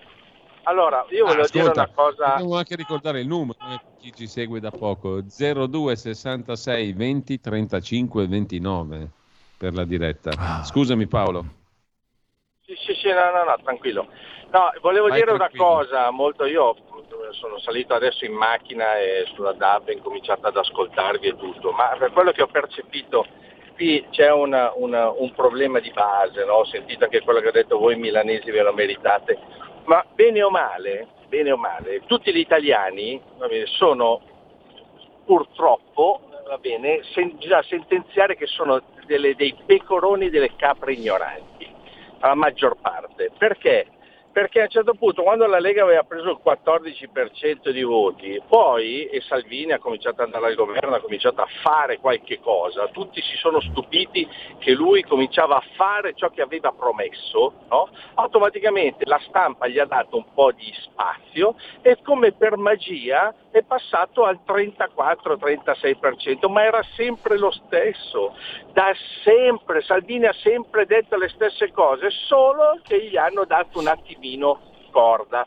Allora, 0.63 1.05
io 1.09 1.23
volevo 1.25 1.43
Ah, 1.43 1.47
dire 1.49 1.63
ascolta, 1.69 1.81
una 1.83 1.91
cosa. 1.93 2.27
Dobbiamo 2.31 2.55
anche 2.57 2.75
ricordare 2.75 3.21
il 3.21 3.27
numero 3.27 3.57
per 3.57 3.81
chi 3.99 4.13
ci 4.15 4.27
segue 4.27 4.59
da 4.59 4.71
poco: 4.71 5.21
02 5.21 5.95
66 5.95 6.93
20 6.93 7.39
35 7.39 8.27
29 8.27 9.09
per 9.57 9.73
la 9.73 9.83
diretta. 9.85 10.31
Ah. 10.37 10.63
Scusami 10.63 11.05
Paolo. 11.07 11.45
Sì, 12.65 12.75
sì, 12.85 12.93
sì, 12.95 13.07
no, 13.09 13.31
no, 13.31 13.43
no, 13.43 13.55
tranquillo. 13.63 14.07
No, 14.51 14.71
volevo 14.81 15.07
Vai 15.07 15.19
dire 15.21 15.35
tranquillo. 15.35 15.65
una 15.65 15.75
cosa, 15.75 16.11
molto 16.11 16.45
io 16.45 16.75
sono 17.31 17.59
salito 17.59 17.93
adesso 17.93 18.25
in 18.25 18.33
macchina 18.33 18.97
e 18.97 19.25
sulla 19.33 19.53
DAB 19.53 19.87
ho 19.89 19.91
incominciato 19.91 20.47
ad 20.47 20.55
ascoltarvi 20.55 21.27
e 21.27 21.35
tutto, 21.37 21.71
ma 21.71 21.95
per 21.97 22.11
quello 22.11 22.31
che 22.31 22.41
ho 22.41 22.47
percepito 22.47 23.25
qui 23.75 24.05
c'è 24.11 24.31
una- 24.31 24.71
una- 24.75 25.09
un 25.09 25.31
problema 25.33 25.79
di 25.79 25.91
base, 25.91 26.43
no? 26.45 26.53
ho 26.53 26.65
sentito 26.65 27.03
anche 27.05 27.21
quello 27.21 27.39
che 27.39 27.47
ha 27.49 27.51
detto 27.51 27.77
voi 27.77 27.95
milanesi 27.95 28.49
ve 28.51 28.61
lo 28.61 28.73
meritate, 28.73 29.37
ma 29.85 30.03
bene 30.13 30.41
o 30.43 30.49
male, 30.49 31.07
bene 31.29 31.51
o 31.51 31.57
male, 31.57 32.01
tutti 32.05 32.33
gli 32.33 32.39
italiani 32.39 33.21
bene, 33.37 33.65
sono 33.67 34.21
purtroppo 35.25 36.21
bene, 36.57 37.01
sen- 37.13 37.37
già 37.37 37.61
sentenziare 37.63 38.35
che 38.35 38.47
sono 38.47 38.81
delle- 39.05 39.35
dei 39.35 39.55
pecoroni 39.65 40.29
delle 40.29 40.55
capre 40.55 40.93
ignoranti, 40.93 41.71
la 42.19 42.33
maggior 42.33 42.75
parte. 42.81 43.31
Perché? 43.37 43.85
Perché 44.39 44.61
a 44.61 44.63
un 44.63 44.69
certo 44.69 44.93
punto 44.93 45.21
quando 45.21 45.45
la 45.47 45.59
Lega 45.59 45.83
aveva 45.83 46.03
preso 46.03 46.29
il 46.29 46.39
14% 46.41 47.71
di 47.71 47.83
voti, 47.83 48.41
poi 48.47 49.03
e 49.07 49.19
Salvini 49.19 49.73
ha 49.73 49.79
cominciato 49.79 50.21
ad 50.21 50.27
andare 50.27 50.45
al 50.45 50.55
governo, 50.55 50.95
ha 50.95 51.01
cominciato 51.01 51.41
a 51.41 51.47
fare 51.61 51.97
qualche 51.97 52.39
cosa, 52.39 52.87
tutti 52.87 53.21
si 53.21 53.35
sono 53.35 53.59
stupiti 53.59 54.25
che 54.59 54.71
lui 54.71 55.03
cominciava 55.03 55.57
a 55.57 55.63
fare 55.75 56.13
ciò 56.15 56.29
che 56.29 56.41
aveva 56.41 56.71
promesso, 56.71 57.51
no? 57.67 57.89
automaticamente 58.13 59.05
la 59.05 59.19
stampa 59.27 59.67
gli 59.67 59.77
ha 59.77 59.83
dato 59.83 60.15
un 60.15 60.33
po' 60.33 60.53
di 60.53 60.73
spazio 60.83 61.55
e 61.81 61.97
come 62.01 62.31
per 62.31 62.55
magia 62.55 63.35
è 63.51 63.61
passato 63.63 64.23
al 64.23 64.39
34-36%, 64.45 66.49
ma 66.49 66.63
era 66.63 66.81
sempre 66.95 67.37
lo 67.37 67.51
stesso, 67.51 68.33
da 68.71 68.93
sempre, 69.23 69.81
Salvini 69.81 70.27
ha 70.27 70.35
sempre 70.41 70.85
detto 70.85 71.17
le 71.17 71.27
stesse 71.29 71.71
cose, 71.71 72.09
solo 72.09 72.79
che 72.83 73.05
gli 73.05 73.17
hanno 73.17 73.45
dato 73.45 73.79
un 73.79 73.87
attimino 74.29 74.59
corda. 74.91 75.45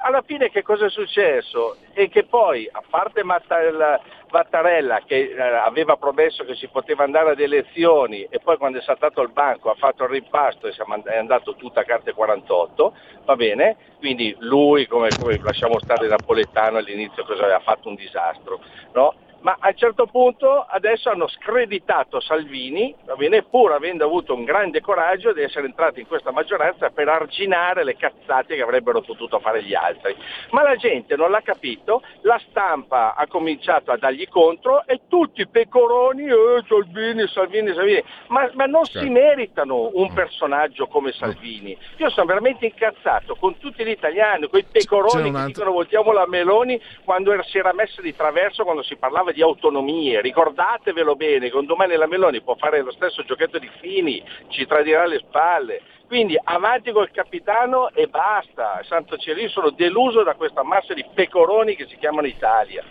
Alla 0.00 0.22
fine 0.22 0.48
che 0.50 0.62
cosa 0.62 0.86
è 0.86 0.90
successo? 0.90 1.76
E 1.92 2.08
che 2.08 2.24
poi, 2.24 2.68
a 2.70 2.82
parte 2.88 3.24
Mattarella, 3.24 5.00
che 5.04 5.34
eh, 5.36 5.40
aveva 5.40 5.96
promesso 5.96 6.44
che 6.44 6.54
si 6.54 6.68
poteva 6.68 7.02
andare 7.02 7.32
ad 7.32 7.40
elezioni 7.40 8.22
e 8.30 8.38
poi 8.38 8.56
quando 8.58 8.78
è 8.78 8.82
saltato 8.82 9.20
il 9.22 9.32
banco 9.32 9.70
ha 9.70 9.74
fatto 9.74 10.04
il 10.04 10.10
rimpasto 10.10 10.68
e 10.68 10.74
è 11.04 11.16
andato 11.16 11.56
tutta 11.56 11.80
a 11.80 11.84
carte 11.84 12.12
48, 12.12 12.94
va 13.24 13.34
bene? 13.34 13.76
Quindi 13.98 14.36
lui, 14.38 14.86
come, 14.86 15.16
come 15.18 15.40
lasciamo 15.42 15.80
stare 15.80 16.06
Napoletano 16.06 16.78
all'inizio, 16.78 17.24
cosa 17.24 17.42
aveva 17.42 17.60
fatto 17.60 17.88
un 17.88 17.96
disastro, 17.96 18.60
no? 18.92 19.14
Ma 19.40 19.56
a 19.60 19.68
un 19.68 19.76
certo 19.76 20.06
punto 20.06 20.66
adesso 20.68 21.10
hanno 21.10 21.28
screditato 21.28 22.20
Salvini, 22.20 22.94
bene, 23.16 23.42
pur 23.42 23.72
avendo 23.72 24.04
avuto 24.04 24.34
un 24.34 24.44
grande 24.44 24.80
coraggio 24.80 25.32
di 25.32 25.42
essere 25.42 25.66
entrati 25.66 26.00
in 26.00 26.06
questa 26.06 26.32
maggioranza 26.32 26.90
per 26.90 27.08
arginare 27.08 27.84
le 27.84 27.96
cazzate 27.96 28.56
che 28.56 28.62
avrebbero 28.62 29.00
potuto 29.00 29.38
fare 29.38 29.62
gli 29.62 29.74
altri. 29.74 30.16
Ma 30.50 30.62
la 30.62 30.76
gente 30.76 31.14
non 31.16 31.30
l'ha 31.30 31.40
capito, 31.40 32.02
la 32.22 32.40
stampa 32.48 33.14
ha 33.14 33.26
cominciato 33.28 33.92
a 33.92 33.96
dargli 33.96 34.26
contro 34.28 34.84
e 34.86 35.02
tutti 35.08 35.42
i 35.42 35.48
pecoroni, 35.48 36.26
eh, 36.26 36.64
Salvini, 36.66 37.26
Salvini, 37.28 37.72
Salvini, 37.72 38.02
ma, 38.28 38.50
ma 38.54 38.66
non 38.66 38.84
si 38.84 39.08
meritano 39.08 39.90
un 39.92 40.12
personaggio 40.12 40.88
come 40.88 41.12
Salvini. 41.12 41.76
Io 41.98 42.10
sono 42.10 42.26
veramente 42.26 42.66
incazzato 42.66 43.36
con 43.36 43.56
tutti 43.58 43.84
gli 43.84 43.90
italiani, 43.90 44.48
quei 44.48 44.64
C'è 44.64 44.80
pecoroni 44.80 45.30
che 45.32 45.44
dicono 45.46 45.72
votiamo 45.72 46.12
la 46.12 46.26
Meloni 46.26 46.80
quando 47.04 47.40
si 47.44 47.58
era 47.58 47.72
messa 47.72 48.02
di 48.02 48.14
traverso 48.14 48.64
quando 48.64 48.82
si 48.82 48.96
parlava 48.96 49.27
di 49.32 49.42
autonomie. 49.42 50.20
Ricordatevelo 50.20 51.16
bene, 51.16 51.50
con 51.50 51.66
domani 51.66 51.96
la 51.96 52.06
Meloni 52.06 52.42
può 52.42 52.54
fare 52.56 52.82
lo 52.82 52.92
stesso 52.92 53.24
giochetto 53.24 53.58
di 53.58 53.70
Fini, 53.80 54.22
ci 54.48 54.66
tradirà 54.66 55.06
le 55.06 55.18
spalle. 55.18 55.82
Quindi 56.06 56.38
avanti 56.42 56.90
col 56.90 57.10
capitano 57.10 57.90
e 57.90 58.06
basta. 58.06 58.80
Santo 58.88 59.16
cielo, 59.18 59.40
io 59.40 59.50
sono 59.50 59.70
deluso 59.70 60.22
da 60.22 60.34
questa 60.34 60.62
massa 60.62 60.94
di 60.94 61.04
pecoroni 61.14 61.76
che 61.76 61.86
si 61.86 61.96
chiamano 61.96 62.26
Italia. 62.26 62.82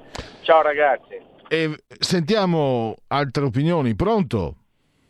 Ciao 0.41 0.61
ragazzi. 0.61 1.19
E 1.47 1.75
sentiamo 1.99 2.95
altre 3.07 3.45
opinioni. 3.45 3.95
Pronto? 3.95 4.55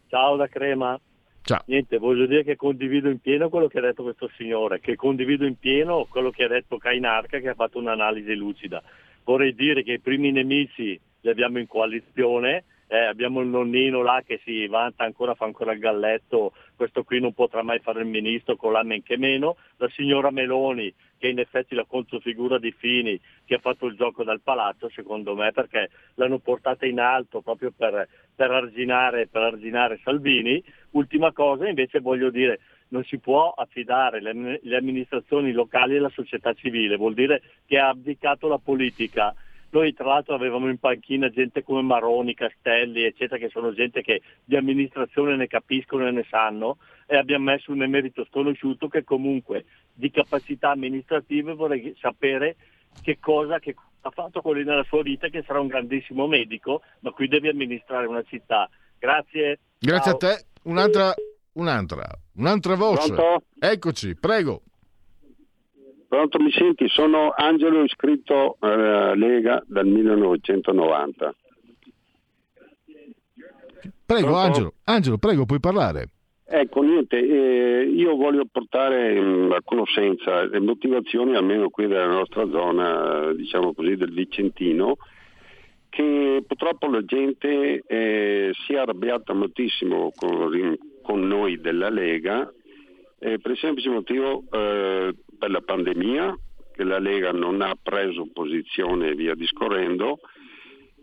Ciao 0.08 0.38
da 0.38 0.48
Crema. 0.48 0.98
Ciao. 1.42 1.62
Niente, 1.66 1.98
voglio 1.98 2.26
dire 2.26 2.44
che 2.44 2.56
condivido 2.56 3.10
in 3.10 3.20
pieno 3.20 3.48
quello 3.48 3.68
che 3.68 3.78
ha 3.78 3.82
detto 3.82 4.04
questo 4.04 4.30
signore, 4.36 4.80
che 4.80 4.96
condivido 4.96 5.46
in 5.46 5.58
pieno 5.58 6.06
quello 6.10 6.30
che 6.30 6.44
ha 6.44 6.48
detto 6.50 6.78
Cainarca 6.78 7.40
che 7.40 7.50
ha 7.50 7.56
fatto 7.56 7.78
un'analisi 7.78 8.36
lucida. 8.36 8.82
Vorrei 9.24 9.56
dire 9.56 9.84
che 9.84 9.94
i 9.94 10.00
primi 10.00 10.32
nemici 10.32 11.00
li 11.28 11.30
abbiamo 11.30 11.60
in 11.60 11.68
coalizione, 11.68 12.64
eh, 12.88 13.04
abbiamo 13.04 13.42
il 13.42 13.48
nonnino 13.48 14.02
là 14.02 14.24
che 14.26 14.40
si 14.44 14.66
vanta 14.68 15.04
ancora, 15.04 15.36
fa 15.36 15.44
ancora 15.44 15.74
il 15.74 15.80
galletto, 15.80 16.54
questo 16.76 17.04
qui 17.04 17.20
non 17.20 17.34
potrà 17.34 17.62
mai 17.62 17.80
fare 17.80 18.00
il 18.00 18.08
ministro, 18.08 18.56
con 18.56 18.72
la 18.72 18.84
men 18.84 19.04
che 19.04 19.18
meno, 19.18 19.58
la 19.76 19.90
signora 19.90 20.32
Meloni 20.32 20.94
che 21.18 21.28
in 21.28 21.40
effetti 21.40 21.76
la 21.76 21.86
controfigura 21.86 22.60
di 22.60 22.72
Fini 22.72 23.20
che 23.44 23.56
ha 23.56 23.60
fatto 23.60 23.88
il 23.88 23.96
gioco 23.96 24.24
dal 24.24 24.40
palazzo 24.40 24.88
secondo 24.90 25.36
me 25.36 25.52
perché 25.52 25.90
l'hanno 26.14 26.38
portata 26.38 26.86
in 26.86 27.00
alto 27.00 27.42
proprio 27.42 27.74
per, 27.76 28.08
per, 28.36 28.52
arginare, 28.52 29.28
per 29.28 29.42
arginare 29.42 30.00
Salvini. 30.04 30.64
Ultima 30.92 31.32
cosa 31.32 31.68
invece 31.68 32.00
voglio 32.00 32.30
dire 32.30 32.60
non 32.90 33.04
si 33.04 33.18
può 33.18 33.52
affidare 33.52 34.22
le, 34.22 34.60
le 34.62 34.78
amministrazioni 34.78 35.52
locali 35.52 35.98
alla 35.98 36.10
società 36.10 36.54
civile, 36.54 36.96
vuol 36.96 37.16
dire 37.16 37.42
che 37.66 37.80
ha 37.80 37.90
abdicato 37.90 38.48
la 38.48 38.60
politica. 38.60 39.34
Noi 39.70 39.94
tra 39.94 40.06
l'altro 40.06 40.34
avevamo 40.34 40.70
in 40.70 40.78
panchina 40.78 41.30
gente 41.30 41.64
come 41.64 41.82
Maroni, 41.82 42.34
Castelli, 42.34 43.04
eccetera, 43.04 43.38
che 43.38 43.50
sono 43.50 43.74
gente 43.74 44.02
che 44.02 44.22
di 44.44 44.56
amministrazione 44.56 45.36
ne 45.36 45.48
capiscono 45.48 46.08
e 46.08 46.12
ne 46.12 46.26
sanno, 46.30 46.78
e 47.06 47.18
abbiamo 47.18 47.46
messo 47.46 47.72
un 47.72 47.84
emerito 47.84 48.26
sconosciuto 48.26 48.88
che 48.88 49.04
comunque 49.04 49.66
di 49.94 50.10
capacità 50.12 50.72
amministrative 50.72 51.54
vorrei 51.54 51.96
sapere 52.00 52.56
che 53.02 53.18
cosa 53.20 53.60
che 53.60 53.76
ha 54.02 54.10
fatto 54.12 54.42
quello 54.42 54.64
nella 54.64 54.86
sua 54.86 55.02
vita, 55.02 55.28
che 55.28 55.44
sarà 55.46 55.60
un 55.60 55.68
grandissimo 55.68 56.28
medico, 56.28 56.82
ma 57.02 57.12
qui 57.12 57.28
devi 57.28 57.50
amministrare 57.50 58.08
una 58.08 58.24
città. 58.24 58.70
Grazie. 58.98 59.60
Grazie 59.80 60.18
Ciao. 60.18 60.32
a 60.32 60.36
te. 60.36 60.46
Un'altra, 60.64 61.14
un'altra, 61.54 62.08
un'altra 62.36 62.76
voce. 62.76 63.14
Pronto? 63.14 63.46
Eccoci, 63.60 64.16
prego. 64.16 64.62
Pronto, 66.08 66.40
mi 66.40 66.52
senti? 66.52 66.88
Sono 66.88 67.34
Angelo 67.36 67.84
iscritto 67.84 68.56
alla 68.60 69.14
Lega 69.14 69.62
dal 69.68 69.86
1990. 69.86 71.36
Prego? 74.06 74.36
Angelo. 74.36 74.74
Angelo, 74.86 75.18
prego, 75.18 75.46
puoi 75.46 75.60
parlare. 75.60 76.12
Ecco, 76.50 76.82
niente, 76.82 77.18
eh, 77.18 77.84
io 77.84 78.16
voglio 78.16 78.46
portare 78.50 79.20
mh, 79.20 79.52
a 79.52 79.62
conoscenza 79.66 80.46
le 80.46 80.62
motivazioni, 80.62 81.36
almeno 81.36 81.70
qui 81.70 81.88
della 81.88 82.08
nostra 82.08 82.48
zona, 82.50 83.32
eh, 83.32 83.36
diciamo 83.36 83.74
così, 83.74 83.98
del 83.98 84.14
Vicentino, 84.14 84.96
che 85.90 86.42
purtroppo 86.48 86.88
la 86.90 87.04
gente 87.04 87.84
eh, 87.86 88.52
si 88.66 88.74
è 88.74 88.78
arrabbiata 88.78 89.34
moltissimo 89.34 90.14
con, 90.16 90.78
con 91.04 91.28
noi 91.28 91.60
della 91.60 91.90
Lega, 91.90 92.50
eh, 93.20 93.40
per 93.40 93.52
il 93.52 93.58
semplice 93.58 93.90
motivo 93.90 94.44
eh, 94.50 95.14
per 95.38 95.52
la 95.52 95.62
pandemia, 95.62 96.38
che 96.74 96.84
la 96.84 97.00
Lega 97.00 97.32
non 97.32 97.62
ha 97.62 97.76
preso 97.82 98.30
posizione 98.32 99.10
e 99.10 99.16
via 99.16 99.36
discorrendo, 99.36 100.20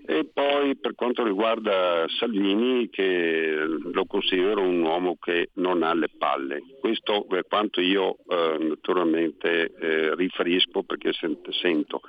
e 0.07 0.29
poi 0.31 0.77
per 0.77 0.95
quanto 0.95 1.25
riguarda 1.25 2.05
Salvini, 2.19 2.91
che 2.91 3.57
lo 3.91 4.05
considero 4.05 4.61
un 4.61 4.83
uomo 4.83 5.17
che 5.19 5.49
non 5.55 5.83
ha 5.83 5.95
le 5.95 6.11
palle. 6.19 6.63
Questo 6.79 7.25
per 7.25 7.47
quanto 7.49 7.81
io 7.81 8.19
eh, 8.29 8.59
naturalmente 8.61 9.73
eh, 9.73 10.15
riferisco 10.15 10.83
perché 10.83 11.13
sent- 11.15 11.49
sento. 11.53 12.03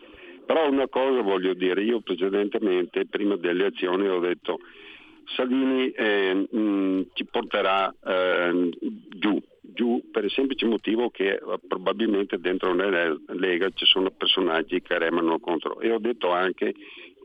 Però 0.45 0.69
una 0.69 0.89
cosa 0.89 1.21
voglio 1.21 1.53
dire, 1.53 1.81
io 1.83 2.01
precedentemente, 2.01 3.07
prima 3.07 3.37
delle 3.37 3.61
elezioni, 3.63 4.07
ho 4.07 4.19
detto 4.19 4.59
Salvini 5.35 5.89
eh, 5.91 6.47
mh, 6.51 7.07
ci 7.13 7.25
porterà 7.25 7.93
eh, 8.05 8.69
giù, 9.09 9.41
giù 9.73 10.09
per 10.11 10.23
il 10.23 10.31
semplice 10.31 10.65
motivo 10.65 11.09
che 11.09 11.33
eh, 11.33 11.41
probabilmente 11.67 12.39
dentro 12.39 12.73
la 12.73 13.15
Lega 13.27 13.69
ci 13.69 13.85
sono 13.85 14.11
personaggi 14.11 14.81
che 14.81 14.97
remano 14.97 15.39
contro. 15.39 15.79
E 15.79 15.91
ho 15.91 15.99
detto 15.99 16.31
anche 16.31 16.73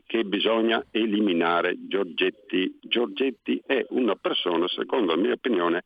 che 0.05 0.23
bisogna 0.25 0.85
eliminare 0.91 1.87
Giorgetti. 1.87 2.77
Giorgetti 2.81 3.61
è 3.65 3.85
una 3.89 4.15
persona, 4.15 4.67
secondo 4.67 5.15
la 5.15 5.21
mia 5.21 5.33
opinione, 5.33 5.83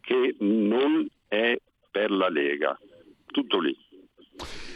che 0.00 0.34
non 0.40 1.06
è 1.28 1.56
per 1.90 2.10
la 2.10 2.28
Lega. 2.28 2.78
Tutto 3.26 3.60
lì. 3.60 3.76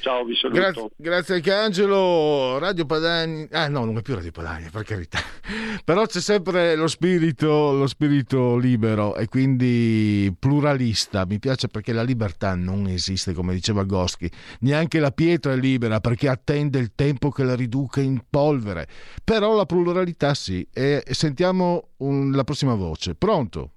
Ciao, 0.03 0.24
vi 0.24 0.35
saluto. 0.35 0.59
Grazie, 0.61 0.89
grazie 0.97 1.35
anche 1.37 1.53
Angelo. 1.53 2.59
Radio 2.59 2.85
Padania. 2.87 3.47
Ah, 3.53 3.69
no, 3.69 3.85
non 3.85 3.99
è 3.99 4.03
più 4.03 4.16
Radio 4.16 4.33
Padania, 4.33 4.69
per 4.69 4.83
carità. 4.83 5.20
Però 5.85 6.05
c'è 6.07 6.20
sempre 6.20 6.74
lo 6.74 6.89
spirito, 6.89 7.70
lo 7.70 7.87
spirito 7.87 8.57
libero 8.57 9.15
e 9.15 9.29
quindi 9.29 10.35
pluralista. 10.37 11.24
Mi 11.24 11.39
piace 11.39 11.69
perché 11.69 11.93
la 11.93 12.03
libertà 12.03 12.57
non 12.57 12.89
esiste, 12.89 13.33
come 13.33 13.55
diceva 13.55 13.85
Goschi. 13.85 14.29
Neanche 14.62 14.99
la 14.99 15.12
pietra 15.12 15.53
è 15.53 15.57
libera 15.57 16.01
perché 16.01 16.29
attende 16.29 16.81
il 16.81 16.91
tempo 16.97 17.31
che 17.31 17.45
la 17.45 17.55
riduca 17.55 18.01
in 18.01 18.24
polvere. 18.29 18.89
Però 19.23 19.55
la 19.55 19.66
pluralità 19.66 20.35
sì. 20.35 20.66
E 20.73 21.05
sentiamo 21.11 21.91
un- 21.99 22.33
la 22.33 22.43
prossima 22.43 22.74
voce. 22.74 23.15
Pronto? 23.15 23.74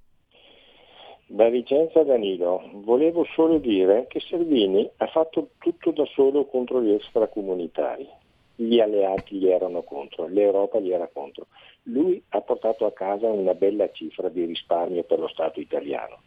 Da 1.28 1.50
Vicenza 1.50 2.04
Danilo, 2.04 2.70
volevo 2.84 3.26
solo 3.34 3.58
dire 3.58 4.06
che 4.08 4.20
Salvini 4.20 4.88
ha 4.98 5.08
fatto 5.08 5.50
tutto 5.58 5.90
da 5.90 6.06
solo 6.06 6.46
contro 6.46 6.84
gli 6.84 6.92
extracomunitari. 6.92 8.08
Gli 8.56 8.80
alleati 8.80 9.38
gli 9.38 9.48
erano 9.48 9.82
contro, 9.82 10.28
l'Europa 10.28 10.80
gli 10.80 10.92
era 10.92 11.10
contro. 11.12 11.48
Lui 11.84 12.22
ha 12.30 12.42
portato 12.42 12.86
a 12.86 12.94
casa 12.94 13.26
una 13.26 13.56
bella 13.56 13.90
cifra 13.92 14.30
di 14.30 14.46
risparmio 14.46 15.04
per 15.04 15.18
lo 15.18 15.28
Stato 15.28 15.60
italiano. 15.60 16.20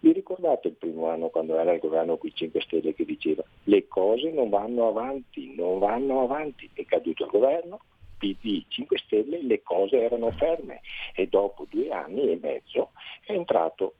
Vi 0.00 0.10
ricordate 0.12 0.68
il 0.68 0.74
primo 0.74 1.08
anno 1.08 1.28
quando 1.28 1.58
era 1.58 1.74
il 1.74 1.78
governo 1.78 2.16
qui 2.16 2.32
5 2.34 2.62
Stelle 2.62 2.94
che 2.94 3.04
diceva 3.04 3.44
le 3.64 3.86
cose 3.86 4.30
non 4.30 4.48
vanno 4.48 4.88
avanti, 4.88 5.54
non 5.54 5.78
vanno 5.78 6.22
avanti, 6.22 6.70
è 6.72 6.82
caduto 6.86 7.24
il 7.24 7.30
governo, 7.30 7.80
PD 8.16 8.64
5 8.68 8.96
Stelle, 8.96 9.42
le 9.42 9.62
cose 9.62 10.00
erano 10.00 10.30
ferme 10.30 10.80
e 11.14 11.26
dopo 11.26 11.66
due 11.68 11.90
anni 11.90 12.30
e 12.30 12.38
mezzo 12.40 12.92
è 13.26 13.32
entrato 13.32 13.96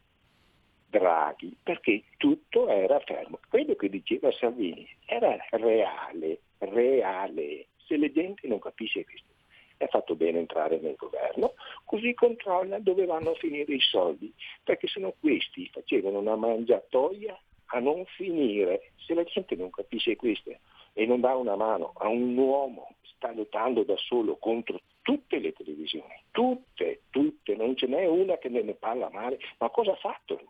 Draghi 0.98 1.54
perché 1.62 2.02
tutto 2.16 2.68
era 2.68 2.98
fermo. 3.00 3.38
Quello 3.48 3.74
che 3.74 3.88
diceva 3.88 4.32
Salvini 4.32 4.88
era 5.06 5.36
reale, 5.50 6.40
reale. 6.58 7.66
Se 7.86 7.96
la 7.96 8.10
gente 8.10 8.48
non 8.48 8.58
capisce 8.58 9.04
questo, 9.04 9.32
è 9.76 9.86
fatto 9.88 10.14
bene 10.14 10.38
entrare 10.38 10.78
nel 10.78 10.96
governo, 10.96 11.54
così 11.84 12.14
controlla 12.14 12.78
dove 12.78 13.04
vanno 13.04 13.30
a 13.30 13.34
finire 13.34 13.74
i 13.74 13.80
soldi, 13.80 14.32
perché 14.64 14.88
se 14.88 15.00
no 15.00 15.14
questi 15.20 15.68
facevano 15.68 16.18
una 16.18 16.36
mangiatoia 16.36 17.38
a 17.66 17.78
non 17.78 18.04
finire. 18.06 18.92
Se 18.96 19.14
la 19.14 19.24
gente 19.24 19.54
non 19.54 19.70
capisce 19.70 20.16
questo 20.16 20.50
e 20.94 21.06
non 21.06 21.20
dà 21.20 21.34
una 21.36 21.56
mano 21.56 21.92
a 21.96 22.08
un 22.08 22.36
uomo 22.36 22.94
che 23.02 23.10
sta 23.14 23.32
lottando 23.32 23.82
da 23.84 23.96
solo 23.96 24.36
contro 24.36 24.80
tutte 25.06 25.38
le 25.38 25.52
televisioni, 25.52 26.20
tutte, 26.32 27.02
tutte, 27.10 27.54
non 27.54 27.76
ce 27.76 27.86
n'è 27.86 28.06
una 28.06 28.38
che 28.38 28.48
ne 28.48 28.62
ne 28.62 28.74
parla 28.74 29.08
male, 29.12 29.38
ma 29.58 29.68
cosa 29.68 29.92
ha 29.92 29.94
fatto? 29.94 30.40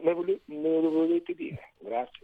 Me, 0.00 0.12
vole- 0.12 0.42
me 0.44 0.80
lo 0.80 0.90
volete 0.90 1.34
dire? 1.34 1.72
Grazie. 1.80 2.20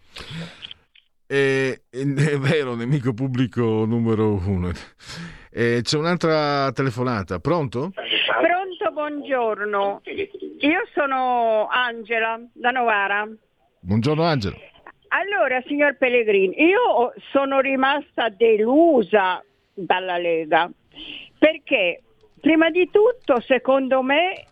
Eh, 1.27 1.83
è 1.91 2.39
vero, 2.39 2.77
nemico 2.77 3.13
pubblico 3.15 3.85
numero 3.85 4.35
uno. 4.47 4.71
Eh, 5.51 5.81
c'è 5.83 5.99
un'altra 5.99 6.71
telefonata. 6.71 7.41
Pronto? 7.41 7.91
Pronto, 7.91 8.93
buongiorno. 8.93 10.03
Io 10.05 10.87
sono 10.95 11.67
Angela 11.67 12.41
da 12.53 12.71
Novara. 12.71 13.29
Buongiorno 13.81 14.23
Angelo. 14.23 14.57
Allora, 15.09 15.61
signor 15.67 15.97
Pellegrini, 15.97 16.63
io 16.63 17.13
sono 17.33 17.59
rimasta 17.59 18.29
delusa 18.29 19.45
dalla 19.75 20.17
Lega 20.17 20.71
perché 21.43 22.01
prima 22.41 22.71
di 22.71 22.89
tutto, 22.89 23.41
secondo 23.41 24.01
me, 24.01 24.45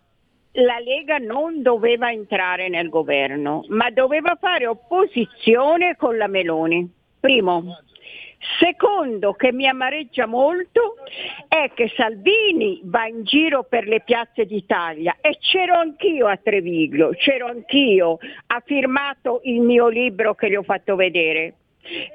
la 0.54 0.80
Lega 0.80 1.18
non 1.18 1.62
doveva 1.62 2.10
entrare 2.10 2.68
nel 2.68 2.88
governo, 2.88 3.64
ma 3.68 3.90
doveva 3.90 4.36
fare 4.40 4.66
opposizione 4.66 5.94
con 5.94 6.16
la 6.16 6.26
Meloni. 6.26 6.92
Primo. 7.20 7.78
Secondo 8.58 9.34
che 9.34 9.52
mi 9.52 9.68
amareggia 9.68 10.26
molto 10.26 10.96
è 11.46 11.70
che 11.74 11.92
Salvini 11.94 12.80
va 12.82 13.06
in 13.06 13.22
giro 13.22 13.62
per 13.62 13.86
le 13.86 14.00
piazze 14.00 14.44
d'Italia 14.44 15.18
e 15.20 15.38
c'ero 15.38 15.76
anch'io 15.76 16.26
a 16.26 16.40
Treviglio, 16.42 17.10
c'ero 17.10 17.46
anch'io, 17.46 18.18
ha 18.46 18.62
firmato 18.64 19.42
il 19.44 19.60
mio 19.60 19.86
libro 19.86 20.34
che 20.34 20.50
gli 20.50 20.56
ho 20.56 20.64
fatto 20.64 20.96
vedere. 20.96 21.54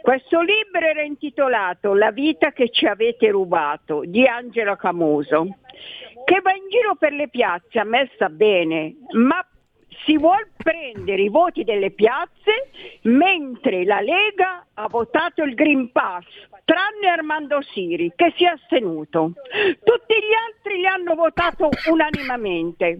Questo 0.01 0.41
libro 0.41 0.85
era 0.85 1.01
intitolato 1.01 1.93
La 1.93 2.11
vita 2.11 2.51
che 2.51 2.69
ci 2.69 2.85
avete 2.85 3.29
rubato 3.29 4.03
di 4.05 4.25
Angela 4.25 4.75
Camuso, 4.75 5.57
che 6.23 6.39
va 6.41 6.53
in 6.53 6.69
giro 6.69 6.95
per 6.95 7.13
le 7.13 7.27
piazze, 7.27 7.79
a 7.79 7.83
me 7.83 8.09
sta 8.13 8.29
bene, 8.29 8.95
ma 9.11 9.45
si 10.05 10.17
vuol 10.17 10.47
prendere 10.55 11.21
i 11.21 11.29
voti 11.29 11.63
delle 11.63 11.91
piazze 11.91 12.69
mentre 13.03 13.83
la 13.85 14.01
Lega 14.01 14.65
ha 14.73 14.87
votato 14.87 15.43
il 15.43 15.55
Green 15.55 15.91
Pass, 15.91 16.25
tranne 16.63 17.07
Armando 17.07 17.61
Siri 17.61 18.11
che 18.15 18.33
si 18.35 18.45
è 18.45 18.49
astenuto. 18.49 19.33
Tutti 19.83 20.15
gli 20.15 20.33
altri 20.47 20.77
li 20.77 20.87
hanno 20.87 21.15
votato 21.15 21.69
unanimamente. 21.89 22.97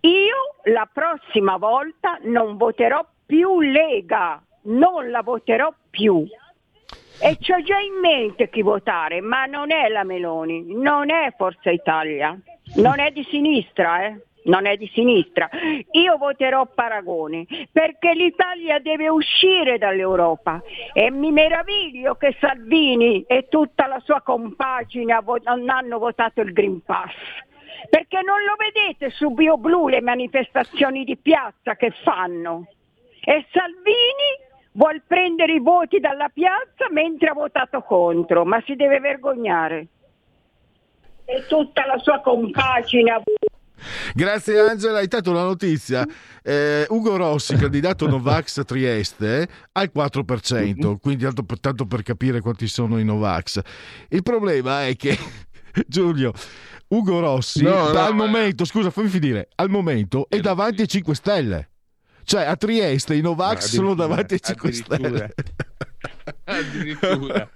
Io 0.00 0.36
la 0.64 0.88
prossima 0.92 1.56
volta 1.56 2.18
non 2.22 2.56
voterò 2.56 3.06
più 3.26 3.60
Lega, 3.60 4.42
non 4.64 5.10
la 5.10 5.22
voterò 5.22 5.72
più. 5.90 6.26
E 7.20 7.38
c'ho 7.38 7.62
già 7.62 7.78
in 7.78 8.00
mente 8.00 8.50
chi 8.50 8.62
votare, 8.62 9.20
ma 9.20 9.44
non 9.46 9.70
è 9.70 9.88
la 9.88 10.04
Meloni, 10.04 10.74
non 10.74 11.10
è 11.10 11.32
Forza 11.36 11.70
Italia, 11.70 12.36
non 12.76 12.98
è 12.98 13.10
di 13.12 13.24
sinistra, 13.24 14.06
eh? 14.06 14.20
Non 14.44 14.66
è 14.66 14.76
di 14.76 14.90
sinistra. 14.92 15.48
Io 15.92 16.18
voterò 16.18 16.66
Paragoni 16.66 17.46
perché 17.72 18.12
l'Italia 18.12 18.78
deve 18.78 19.08
uscire 19.08 19.78
dall'Europa 19.78 20.60
e 20.92 21.10
mi 21.10 21.32
meraviglio 21.32 22.16
che 22.16 22.36
Salvini 22.38 23.24
e 23.26 23.46
tutta 23.48 23.86
la 23.86 24.00
sua 24.00 24.20
compagine 24.20 25.18
non 25.44 25.70
hanno 25.70 25.98
votato 25.98 26.42
il 26.42 26.52
Green 26.52 26.82
Pass. 26.82 27.14
Perché 27.88 28.20
non 28.22 28.42
lo 28.42 28.54
vedete 28.58 29.08
su 29.10 29.30
BioBlu 29.30 29.88
le 29.88 30.02
manifestazioni 30.02 31.04
di 31.04 31.16
piazza 31.16 31.76
che 31.76 31.90
fanno? 32.02 32.66
E 33.24 33.46
Salvini 33.50 34.43
vuol 34.74 35.02
prendere 35.06 35.54
i 35.54 35.60
voti 35.60 35.98
dalla 36.00 36.28
piazza 36.28 36.90
mentre 36.90 37.28
ha 37.28 37.34
votato 37.34 37.82
contro, 37.82 38.44
ma 38.44 38.62
si 38.64 38.74
deve 38.74 39.00
vergognare. 39.00 39.86
E 41.24 41.46
tutta 41.48 41.86
la 41.86 41.98
sua 41.98 42.20
compagine 42.20 43.10
ha 43.10 43.22
Grazie 44.14 44.60
Angela, 44.60 45.02
intanto 45.02 45.30
una 45.30 45.42
notizia. 45.42 46.06
Eh, 46.42 46.86
Ugo 46.88 47.16
Rossi, 47.16 47.56
candidato 47.56 48.06
Novax 48.06 48.58
a 48.58 48.64
Trieste, 48.64 49.48
ha 49.72 49.82
il 49.82 49.90
4%, 49.94 50.96
quindi 51.00 51.24
tanto 51.24 51.42
per, 51.42 51.60
tanto 51.60 51.86
per 51.86 52.02
capire 52.02 52.40
quanti 52.40 52.66
sono 52.66 52.98
i 52.98 53.04
Novax. 53.04 53.60
Il 54.08 54.22
problema 54.22 54.86
è 54.86 54.96
che, 54.96 55.16
Giulio, 55.86 56.32
Ugo 56.88 57.20
Rossi 57.20 57.62
No, 57.62 57.90
no, 57.90 57.98
al 57.98 58.14
momento, 58.14 58.64
scusa 58.64 58.90
fammi 58.90 59.08
finire, 59.08 59.48
al 59.56 59.70
momento 59.70 60.26
è 60.28 60.40
davanti 60.40 60.82
ai 60.82 60.88
5 60.88 61.14
Stelle. 61.14 61.68
Cioè 62.24 62.44
a 62.44 62.56
Trieste 62.56 63.14
i 63.14 63.20
Novax 63.20 63.66
sono 63.66 63.94
davanti 63.94 64.34
ai 64.34 64.40
5 64.40 64.68
addirittura. 64.68 64.98
Stelle. 65.06 65.34
Addirittura. 66.44 67.50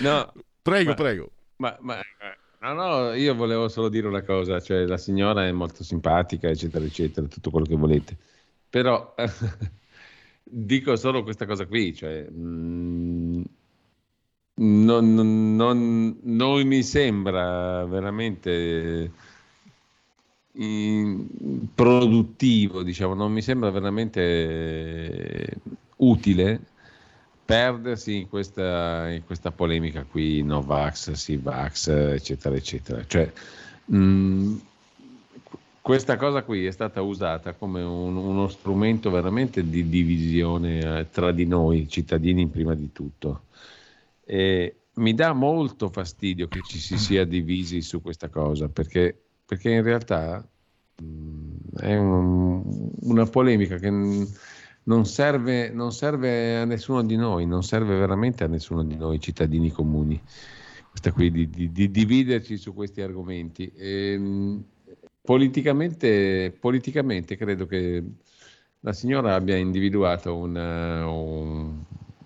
No, 0.00 0.32
Prego, 0.62 0.90
ma- 0.90 0.94
prego. 0.96 1.30
Ma, 1.56 1.76
ma- 1.80 2.00
no, 2.60 2.72
no, 2.72 3.12
io 3.14 3.34
volevo 3.34 3.68
solo 3.68 3.88
dire 3.88 4.06
una 4.06 4.22
cosa, 4.22 4.60
cioè 4.60 4.84
la 4.86 4.96
signora 4.98 5.46
è 5.46 5.52
molto 5.52 5.84
simpatica, 5.84 6.48
eccetera, 6.48 6.84
eccetera, 6.84 7.26
tutto 7.26 7.50
quello 7.50 7.66
che 7.66 7.76
volete. 7.76 8.16
Però 8.70 9.14
dico 10.42 10.96
solo 10.96 11.22
questa 11.22 11.46
cosa 11.46 11.66
qui, 11.66 11.94
cioè 11.94 12.26
mm, 12.30 13.42
non, 14.56 15.14
non- 15.14 15.56
non- 15.56 16.18
non 16.22 16.66
mi 16.66 16.82
sembra 16.82 17.84
veramente 17.86 19.10
produttivo, 21.74 22.82
diciamo, 22.82 23.14
non 23.14 23.32
mi 23.32 23.42
sembra 23.42 23.70
veramente 23.70 24.20
eh, 24.20 25.56
utile 25.96 26.60
perdersi 27.44 28.16
in 28.16 28.28
questa, 28.28 29.10
in 29.10 29.24
questa 29.24 29.50
polemica 29.50 30.04
qui, 30.04 30.42
Novax, 30.42 31.12
Sivax, 31.12 31.88
eccetera, 31.88 32.54
eccetera. 32.54 33.04
Cioè, 33.06 33.32
mh, 33.86 34.54
questa 35.80 36.16
cosa 36.16 36.42
qui 36.44 36.64
è 36.64 36.70
stata 36.70 37.02
usata 37.02 37.52
come 37.52 37.82
un- 37.82 38.16
uno 38.16 38.48
strumento 38.48 39.10
veramente 39.10 39.68
di 39.68 39.88
divisione 39.88 41.00
eh, 41.00 41.10
tra 41.10 41.30
di 41.32 41.44
noi, 41.44 41.88
cittadini 41.88 42.46
prima 42.46 42.74
di 42.74 42.90
tutto. 42.92 43.42
E 44.24 44.76
mi 44.94 45.12
dà 45.14 45.32
molto 45.34 45.90
fastidio 45.90 46.48
che 46.48 46.60
ci 46.62 46.78
si 46.78 46.96
sia 46.96 47.26
divisi 47.26 47.82
su 47.82 48.00
questa 48.00 48.28
cosa, 48.30 48.68
perché, 48.68 49.23
perché 49.46 49.70
in 49.70 49.82
realtà 49.82 50.46
è 51.76 51.96
un- 51.96 52.90
una 53.00 53.26
polemica 53.26 53.76
che 53.76 53.90
non 53.90 55.06
serve, 55.06 55.70
non 55.70 55.92
serve 55.92 56.56
a 56.58 56.64
nessuno 56.64 57.02
di 57.02 57.16
noi, 57.16 57.46
non 57.46 57.62
serve 57.62 57.96
veramente 57.98 58.44
a 58.44 58.48
nessuno 58.48 58.84
di 58.84 58.96
noi 58.96 59.20
cittadini 59.20 59.70
comuni. 59.70 60.20
Questa 60.90 61.10
qui 61.12 61.30
di, 61.30 61.50
di- 61.50 61.72
di 61.72 61.90
dividerci 61.90 62.56
su 62.56 62.72
questi 62.74 63.00
argomenti. 63.00 63.72
Ehm, 63.76 64.62
politicamente, 65.22 66.54
politicamente 66.58 67.36
credo 67.36 67.66
che 67.66 68.02
la 68.80 68.92
signora 68.92 69.34
abbia 69.34 69.56
individuato 69.56 70.36
una- 70.36 71.08
un, 71.08 71.82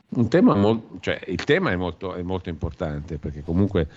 un 0.09 0.29
tema 0.29 0.55
molto, 0.57 0.99
cioè 1.01 1.21
il 1.29 1.43
tema 1.45 1.71
è 1.71 1.77
molto, 1.77 2.15
è 2.15 2.23
molto 2.23 2.49
importante 2.49 3.19
perché 3.19 3.43
comunque 3.43 3.89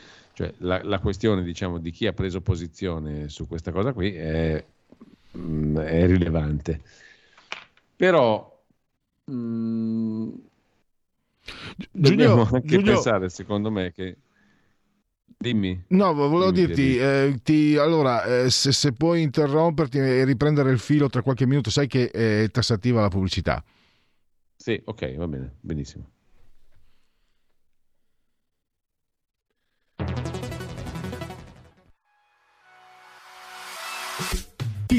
cioè, 0.41 0.53
la, 0.59 0.81
la 0.83 0.99
questione 0.99 1.43
diciamo, 1.43 1.77
di 1.77 1.91
chi 1.91 2.07
ha 2.07 2.13
preso 2.13 2.41
posizione 2.41 3.29
su 3.29 3.47
questa 3.47 3.71
cosa 3.71 3.93
qui 3.93 4.13
è, 4.15 4.63
mm, 5.37 5.77
è 5.77 6.05
rilevante. 6.07 6.81
Però 7.95 8.25
mm, 9.29 10.29
dobbiamo 11.91 12.43
anche 12.51 12.79
Giulio- 12.79 12.81
pensare, 12.81 13.29
secondo 13.29 13.69
me, 13.71 13.91
che 13.91 14.17
dimmi. 15.39 15.83
No, 15.89 16.13
volevo 16.13 16.51
Dimmi, 16.51 16.51
dirti, 16.51 16.95
dimmi. 16.95 16.97
eh, 16.97 17.39
ti- 17.43 17.75
allora, 17.75 18.23
eh, 18.43 18.49
se, 18.49 18.71
se 18.71 18.93
puoi 18.93 19.21
interromperti 19.23 19.97
e 19.97 20.23
riprendere 20.23 20.71
il 20.71 20.79
filo 20.79 21.09
tra 21.09 21.21
qualche 21.21 21.45
minuto, 21.45 21.69
sai 21.69 21.87
che 21.87 22.09
è 22.09 22.49
tassativa 22.49 23.01
la 23.01 23.09
pubblicità. 23.09 23.61
Sì, 24.55 24.81
ok, 24.85 25.15
va 25.17 25.27
bene, 25.27 25.57
benissimo. 25.59 26.09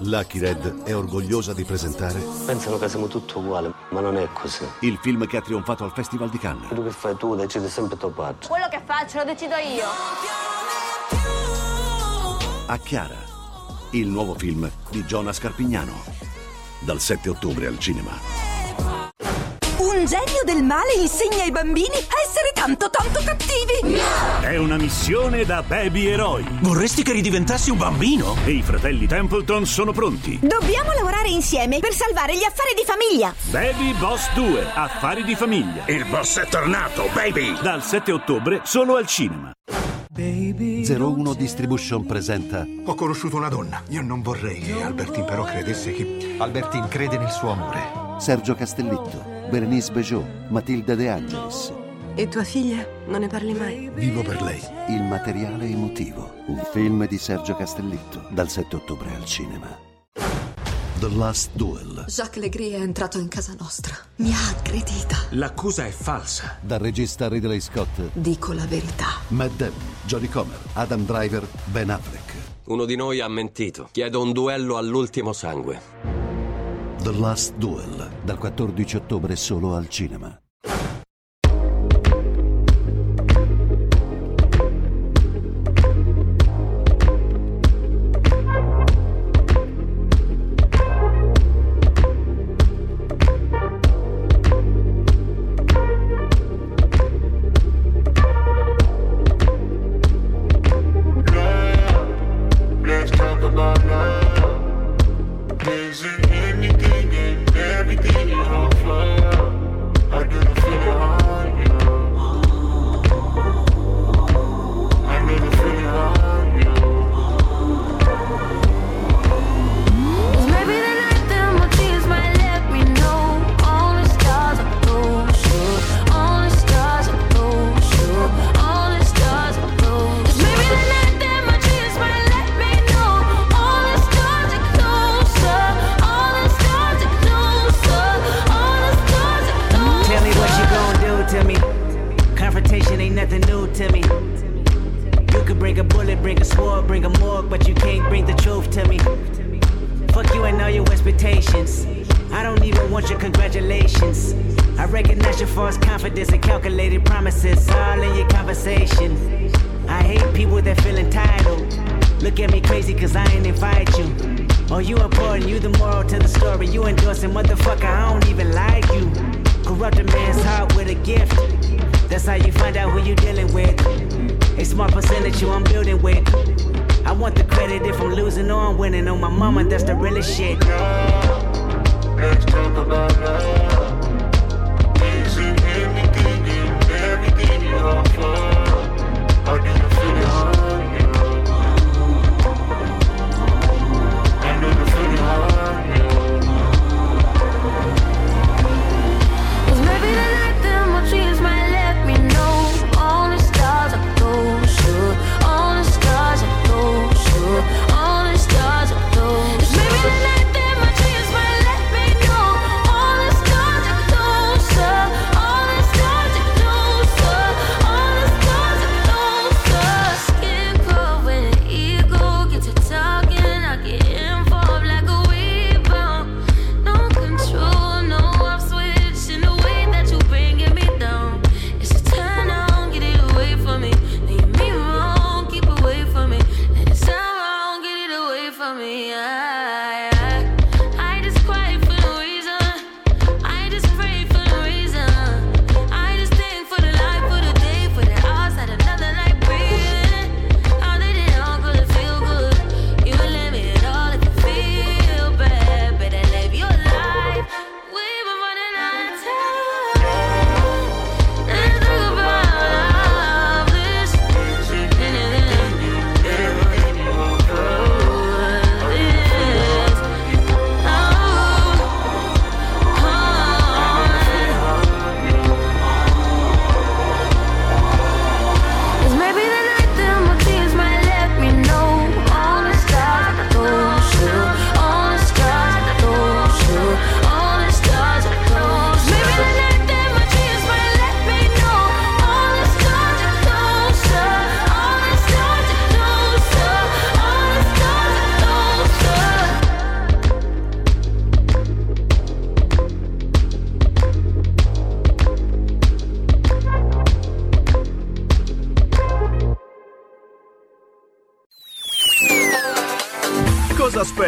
Lucky 0.00 0.38
Red 0.38 0.82
è 0.82 0.94
orgogliosa 0.94 1.54
di 1.54 1.64
presentare 1.64 2.20
Pensano 2.44 2.78
che 2.78 2.88
siamo 2.88 3.06
tutti 3.06 3.36
uguali, 3.38 3.72
ma 3.90 4.00
non 4.00 4.16
è 4.16 4.28
così. 4.32 4.64
il 4.80 4.98
film 5.00 5.26
che 5.26 5.38
ha 5.38 5.40
trionfato 5.40 5.84
al 5.84 5.92
Festival 5.92 6.28
di 6.28 6.38
Cannes. 6.38 6.66
Quello 6.68 6.82
che 6.82 6.90
fai 6.90 7.16
tu 7.16 7.34
decidi 7.34 7.68
sempre 7.68 7.96
tuo 7.96 8.10
padre. 8.10 8.46
Quello 8.46 8.68
che 8.68 8.80
faccio 8.84 9.18
lo 9.18 9.24
decido 9.24 9.54
io. 9.56 9.84
A 12.66 12.76
Chiara, 12.78 13.16
il 13.90 14.08
nuovo 14.08 14.34
film 14.34 14.70
di 14.90 15.04
Giona 15.06 15.32
Scarpignano. 15.32 15.94
Dal 16.80 17.00
7 17.00 17.30
ottobre 17.30 17.66
al 17.66 17.78
cinema. 17.78 18.55
Un 19.86 20.04
genio 20.04 20.42
del 20.44 20.64
male 20.64 20.94
insegna 21.00 21.44
ai 21.44 21.52
bambini 21.52 21.94
a 21.94 22.16
essere 22.26 22.50
tanto 22.52 22.90
tanto 22.90 23.20
cattivi. 23.24 23.96
È 24.40 24.56
una 24.56 24.76
missione 24.76 25.44
da 25.44 25.62
baby 25.62 26.06
eroi. 26.06 26.44
Vorresti 26.60 27.04
che 27.04 27.12
ridiventassi 27.12 27.70
un 27.70 27.78
bambino? 27.78 28.36
E 28.44 28.50
i 28.50 28.62
fratelli 28.62 29.06
Templeton 29.06 29.64
sono 29.64 29.92
pronti. 29.92 30.40
Dobbiamo 30.42 30.92
lavorare 30.92 31.28
insieme 31.28 31.78
per 31.78 31.92
salvare 31.92 32.36
gli 32.36 32.42
affari 32.42 32.74
di 32.74 32.82
famiglia. 32.84 33.32
Baby 33.50 33.92
Boss 33.92 34.32
2, 34.34 34.72
affari 34.74 35.22
di 35.22 35.36
famiglia. 35.36 35.84
Il 35.86 36.04
boss 36.06 36.40
è 36.40 36.48
tornato, 36.48 37.08
baby! 37.12 37.56
Dal 37.62 37.84
7 37.84 38.10
ottobre 38.10 38.62
solo 38.64 38.96
al 38.96 39.06
cinema. 39.06 39.52
01 40.18 41.34
Distribution 41.34 42.06
presenta 42.06 42.66
Ho 42.86 42.94
conosciuto 42.94 43.36
una 43.36 43.48
donna. 43.48 43.82
Io 43.90 44.02
non 44.02 44.22
vorrei 44.22 44.60
che 44.60 44.82
Albertine 44.82 45.26
però 45.26 45.44
credesse 45.44 45.92
che 45.92 46.34
Albertine 46.38 46.88
crede 46.88 47.18
nel 47.18 47.30
suo 47.30 47.50
amore. 47.50 48.04
Sergio 48.18 48.54
Castellitto, 48.54 49.35
Berenice 49.50 49.92
Bejo, 49.92 50.26
Matilda 50.48 50.94
De 50.96 51.08
Angelis. 51.08 51.72
E 52.16 52.26
tua 52.28 52.42
figlia? 52.42 52.84
Non 53.06 53.20
ne 53.20 53.28
parli 53.28 53.52
mai? 53.52 53.90
Vivo 53.94 54.22
per 54.22 54.42
lei. 54.42 54.60
Il 54.88 55.02
materiale 55.02 55.66
emotivo. 55.66 56.32
Un 56.46 56.62
film 56.72 57.06
di 57.06 57.18
Sergio 57.18 57.54
Castellitto. 57.54 58.26
Dal 58.30 58.48
7 58.48 58.76
ottobre 58.76 59.14
al 59.14 59.24
cinema. 59.24 59.78
The 60.98 61.10
Last 61.10 61.50
Duel. 61.52 62.06
Jacques 62.08 62.42
Legris 62.42 62.72
è 62.72 62.80
entrato 62.80 63.18
in 63.18 63.28
casa 63.28 63.54
nostra. 63.58 63.94
Mi 64.16 64.32
ha 64.32 64.48
aggredita. 64.48 65.16
L'accusa 65.30 65.84
è 65.84 65.90
falsa. 65.90 66.56
Dal 66.60 66.80
regista 66.80 67.28
Ridley 67.28 67.60
Scott. 67.60 68.00
Dico 68.14 68.52
la 68.52 68.64
verità. 68.64 69.08
Matt 69.28 69.56
Damon, 69.56 69.78
Jodie 70.06 70.30
Comer, 70.30 70.58
Adam 70.72 71.04
Driver, 71.04 71.46
Ben 71.66 71.90
Affleck. 71.90 72.32
Uno 72.64 72.84
di 72.84 72.96
noi 72.96 73.20
ha 73.20 73.28
mentito. 73.28 73.90
Chiedo 73.92 74.22
un 74.22 74.32
duello 74.32 74.76
all'ultimo 74.76 75.32
sangue. 75.32 76.25
The 77.06 77.20
Last 77.20 77.54
Duel. 77.54 78.10
Dal 78.24 78.36
14 78.36 78.96
ottobre 78.96 79.36
solo 79.36 79.76
al 79.76 79.88
cinema. 79.88 80.45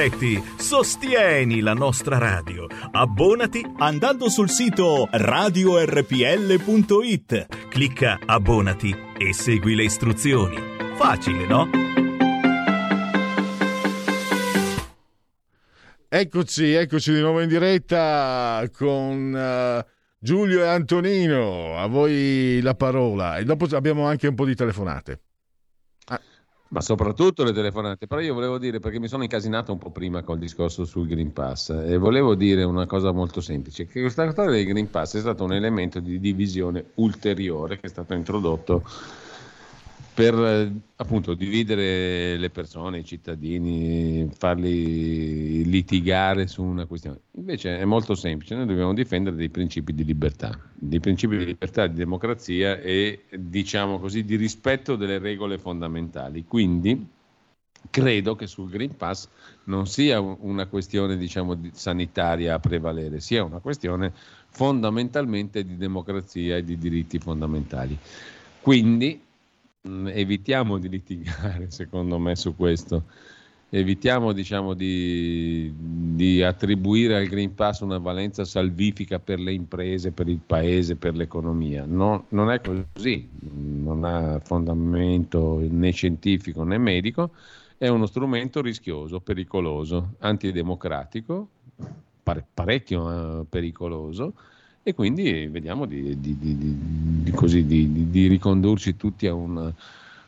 Aspetti? 0.09 0.43
Sostieni 0.57 1.61
la 1.61 1.75
nostra 1.75 2.17
radio. 2.19 2.67
Abbonati 2.93 3.63
andando 3.77 4.31
sul 4.31 4.49
sito 4.49 5.07
radiorpl.it. 5.11 6.07
Clicca 7.69 8.19
abbonati 8.25 8.97
e 9.19 9.35
segui 9.35 9.75
le 9.75 9.85
istruzioni. 9.85 10.57
Facile, 10.97 11.47
no? 11.47 11.69
Eccoci, 16.09 16.73
eccoci 16.73 17.13
di 17.13 17.21
nuovo 17.21 17.43
in 17.43 17.49
diretta 17.49 18.67
con 18.75 19.37
eh, 19.37 19.85
Giulio 20.19 20.65
e 20.65 20.69
Antonino. 20.69 21.77
A 21.77 21.87
voi 21.87 22.61
la 22.63 22.75
parola. 22.75 23.37
E 23.37 23.45
dopo 23.45 23.67
abbiamo 23.73 24.07
anche 24.07 24.27
un 24.27 24.35
po' 24.35 24.47
di 24.47 24.55
telefonate. 24.55 25.21
Ma 26.79 26.85
soprattutto 26.85 27.43
le 27.43 27.53
telefonate. 27.53 28.07
Però 28.07 28.21
io 28.21 28.35
volevo 28.35 28.57
dire, 28.57 28.79
perché 28.79 29.01
mi 29.01 29.09
sono 29.09 29.25
incasinato 29.25 29.73
un 29.73 29.79
po' 29.79 29.91
prima 29.91 30.23
col 30.23 30.39
discorso 30.39 30.85
sul 30.85 31.09
Green 31.09 31.33
Pass, 31.33 31.71
e 31.71 31.99
volevo 31.99 32.37
dire 32.37 32.63
una 32.63 32.87
cosa 32.87 33.11
molto 33.11 33.41
semplice, 33.41 33.87
che 33.87 34.01
questa 34.01 34.31
storia 34.31 34.53
del 34.53 34.65
Green 34.65 34.89
Pass 34.89 35.17
è 35.17 35.21
stato 35.21 35.43
un 35.43 35.55
elemento 35.55 35.99
di 35.99 36.21
divisione 36.21 36.93
ulteriore 36.95 37.81
che 37.81 37.87
è 37.87 37.91
stato 37.91 38.15
introdotto 38.15 38.85
per 40.19 40.35
eh, 40.35 40.73
appunto 40.97 41.35
dividere 41.35 42.37
le 42.39 42.51
persone, 42.51 42.99
i 42.99 43.05
cittadini, 43.05 44.29
farli 44.37 45.65
litigare 45.65 46.49
su 46.49 46.65
una 46.65 46.87
questione. 46.87 47.21
Invece 47.37 47.79
è 47.79 47.85
molto 47.85 48.17
semplice, 48.17 48.57
noi 48.57 48.67
dobbiamo 48.67 48.95
difendere 48.95 49.37
dei 49.37 49.49
principi 49.49 49.95
di 49.95 50.03
libertà, 50.05 50.59
dei 50.75 50.99
principi 50.99 51.37
di 51.37 51.45
libertà, 51.45 51.87
di 51.87 51.95
democrazia 51.95 52.81
e 52.81 53.27
diciamo 53.31 54.01
così 54.01 54.25
di 54.25 54.35
rispetto 54.35 54.97
delle 54.97 55.19
regole 55.19 55.57
fondamentali. 55.57 56.45
Quindi 56.45 57.07
credo 57.89 58.35
che 58.35 58.49
sul 58.49 58.71
Green 58.71 58.97
Pass 58.97 59.29
non 59.67 59.87
sia 59.87 60.19
un- 60.19 60.37
una 60.41 60.67
questione 60.67 61.17
diciamo 61.17 61.55
di- 61.55 61.71
sanitaria 61.73 62.55
a 62.55 62.59
prevalere, 62.59 63.21
sia 63.21 63.45
una 63.45 63.61
questione 63.61 64.13
fondamentalmente 64.49 65.65
di 65.65 65.77
democrazia 65.77 66.57
e 66.57 66.65
di 66.65 66.77
diritti 66.77 67.21
fondamentali. 67.21 67.97
Quindi 68.61 69.27
evitiamo 70.13 70.79
di 70.79 70.89
litigare, 70.89 71.71
secondo 71.71 72.19
me, 72.19 72.37
su 72.37 72.55
questo. 72.57 73.05
Evitiamo 73.71 74.33
diciamo, 74.33 74.73
di, 74.73 75.71
di 75.77 76.43
attribuire 76.43 77.17
al 77.17 77.27
Green 77.27 77.55
Pass 77.55 77.81
una 77.81 77.99
valenza 77.99 78.47
salvifica 78.47 79.19
per 79.19 79.39
le 79.41 79.53
imprese, 79.53 80.11
per 80.11 80.29
il 80.29 80.41
paese, 80.45 80.97
per 80.97 81.15
l'economia. 81.15 81.85
No- 81.87 82.25
non 82.31 82.51
è 82.51 82.63
così, 82.63 83.29
non 83.41 84.05
ha 84.05 84.41
fondamento 84.43 85.59
né 85.69 85.91
scientifico 85.91 86.65
né 86.65 86.79
medico, 86.79 87.33
è 87.77 87.89
uno 87.89 88.07
strumento 88.07 88.63
rischioso, 88.63 89.21
pericoloso, 89.21 90.15
antidemocratico, 90.21 91.49
pare- 92.23 92.47
parecchio 92.55 93.41
eh, 93.41 93.45
pericoloso 93.45 94.33
e 94.83 94.95
quindi 94.95 95.47
vediamo 95.49 95.85
di, 95.87 96.19
di- 96.19 96.39
di- 96.39 96.57
di- 96.57 97.23
di- 97.23 97.31
così, 97.33 97.65
di- 97.67 97.93
di- 97.93 98.11
di 98.11 98.27
ricondurci 98.27 98.97
tutti 98.97 99.27
a 99.27 99.35
una, 99.35 99.73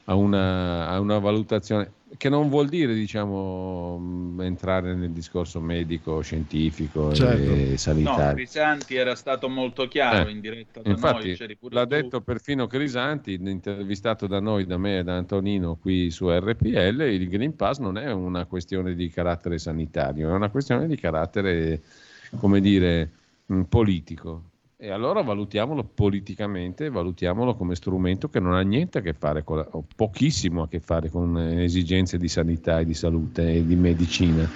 a 0.05 0.15
una- 0.15 0.89
a 0.89 1.01
una 1.01 1.19
valutazione 1.19 1.93
che 2.17 2.29
non 2.29 2.49
vuol 2.49 2.69
dire 2.69 2.93
diciamo 2.93 3.97
mh, 3.99 4.41
entrare 4.43 4.95
nel 4.95 5.13
discorso 5.13 5.61
medico, 5.61 6.21
scientifico 6.21 7.13
Certo. 7.13 7.53
e 7.53 7.69
No, 7.71 7.77
sanitario. 7.77 8.35
Crisanti 8.35 8.97
era 8.97 9.15
stato 9.15 9.49
molto 9.49 9.87
chiaro 9.87 10.29
Eh, 10.29 10.33
in 10.33 10.41
diretta 10.41 10.81
da 10.83 10.91
Infatti, 10.91 11.37
noi. 11.39 11.57
l'ha 11.71 11.83
tu. 11.83 11.87
detto 11.87 12.21
perfino 12.21 12.67
Crisanti, 12.67 13.35
intervistato 13.35 14.27
da 14.27 14.41
noi, 14.41 14.67
da 14.67 14.77
me 14.77 14.99
e 14.99 15.05
da 15.05 15.17
Antonino 15.17 15.77
qui 15.77 16.11
su 16.11 16.29
RPL, 16.29 17.03
il 17.03 17.29
Green 17.29 17.55
Pass 17.55 17.79
non 17.79 17.97
è 17.97 18.11
una 18.11 18.45
questione 18.47 18.95
di 18.95 19.09
carattere 19.09 19.59
sanitario, 19.59 20.29
è 20.31 20.33
una 20.33 20.51
questione 20.51 20.89
di 20.89 20.97
carattere, 20.97 21.81
come 22.39 22.61
dire, 22.61 23.11
politico. 23.69 24.45
E 24.77 24.91
allora 24.91 25.21
valutiamolo 25.23 25.85
politicamente, 25.85 26.89
valutiamolo 26.89 27.55
come 27.55 27.75
strumento 27.75 28.29
che 28.29 28.41
non 28.41 28.55
ha 28.55 28.63
niente 28.63 28.99
a 28.99 29.01
che 29.03 29.13
fare 29.13 29.45
con, 29.45 29.59
la- 29.59 29.69
o 29.73 29.85
pochissimo 29.95 30.63
a 30.63 30.69
che 30.69 30.81
fare 30.81 31.11
con 31.11 31.37
eh, 31.37 31.65
esigenze 31.65 32.17
di 32.17 32.29
sanità 32.29 32.81
e 32.81 32.87
di 32.87 32.95
salute 32.95 33.53
e 33.53 33.67
di 33.67 33.77
medicina. 33.77 34.49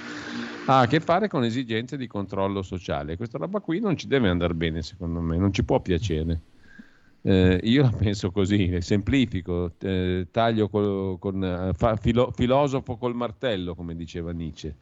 ha 0.66 0.80
a 0.80 0.86
che 0.86 1.00
fare 1.00 1.28
con 1.28 1.44
esigenze 1.44 1.98
di 1.98 2.06
controllo 2.06 2.62
sociale. 2.62 3.16
Questa 3.16 3.36
roba 3.36 3.60
qui 3.60 3.80
non 3.80 3.98
ci 3.98 4.06
deve 4.06 4.30
andare 4.30 4.54
bene, 4.54 4.80
secondo 4.80 5.20
me, 5.20 5.36
non 5.36 5.52
ci 5.52 5.62
può 5.62 5.78
piacere. 5.80 6.40
Eh, 7.20 7.60
io 7.64 7.82
la 7.82 7.90
penso 7.90 8.30
così, 8.30 8.80
semplifico, 8.80 9.72
eh, 9.80 10.26
taglio 10.30 10.68
col- 10.68 11.18
con, 11.18 11.42
eh, 11.44 11.72
fa- 11.74 11.96
filo- 11.96 12.30
filosofo 12.34 12.96
col 12.96 13.14
martello, 13.14 13.74
come 13.74 13.94
diceva 13.94 14.32
Nietzsche. 14.32 14.74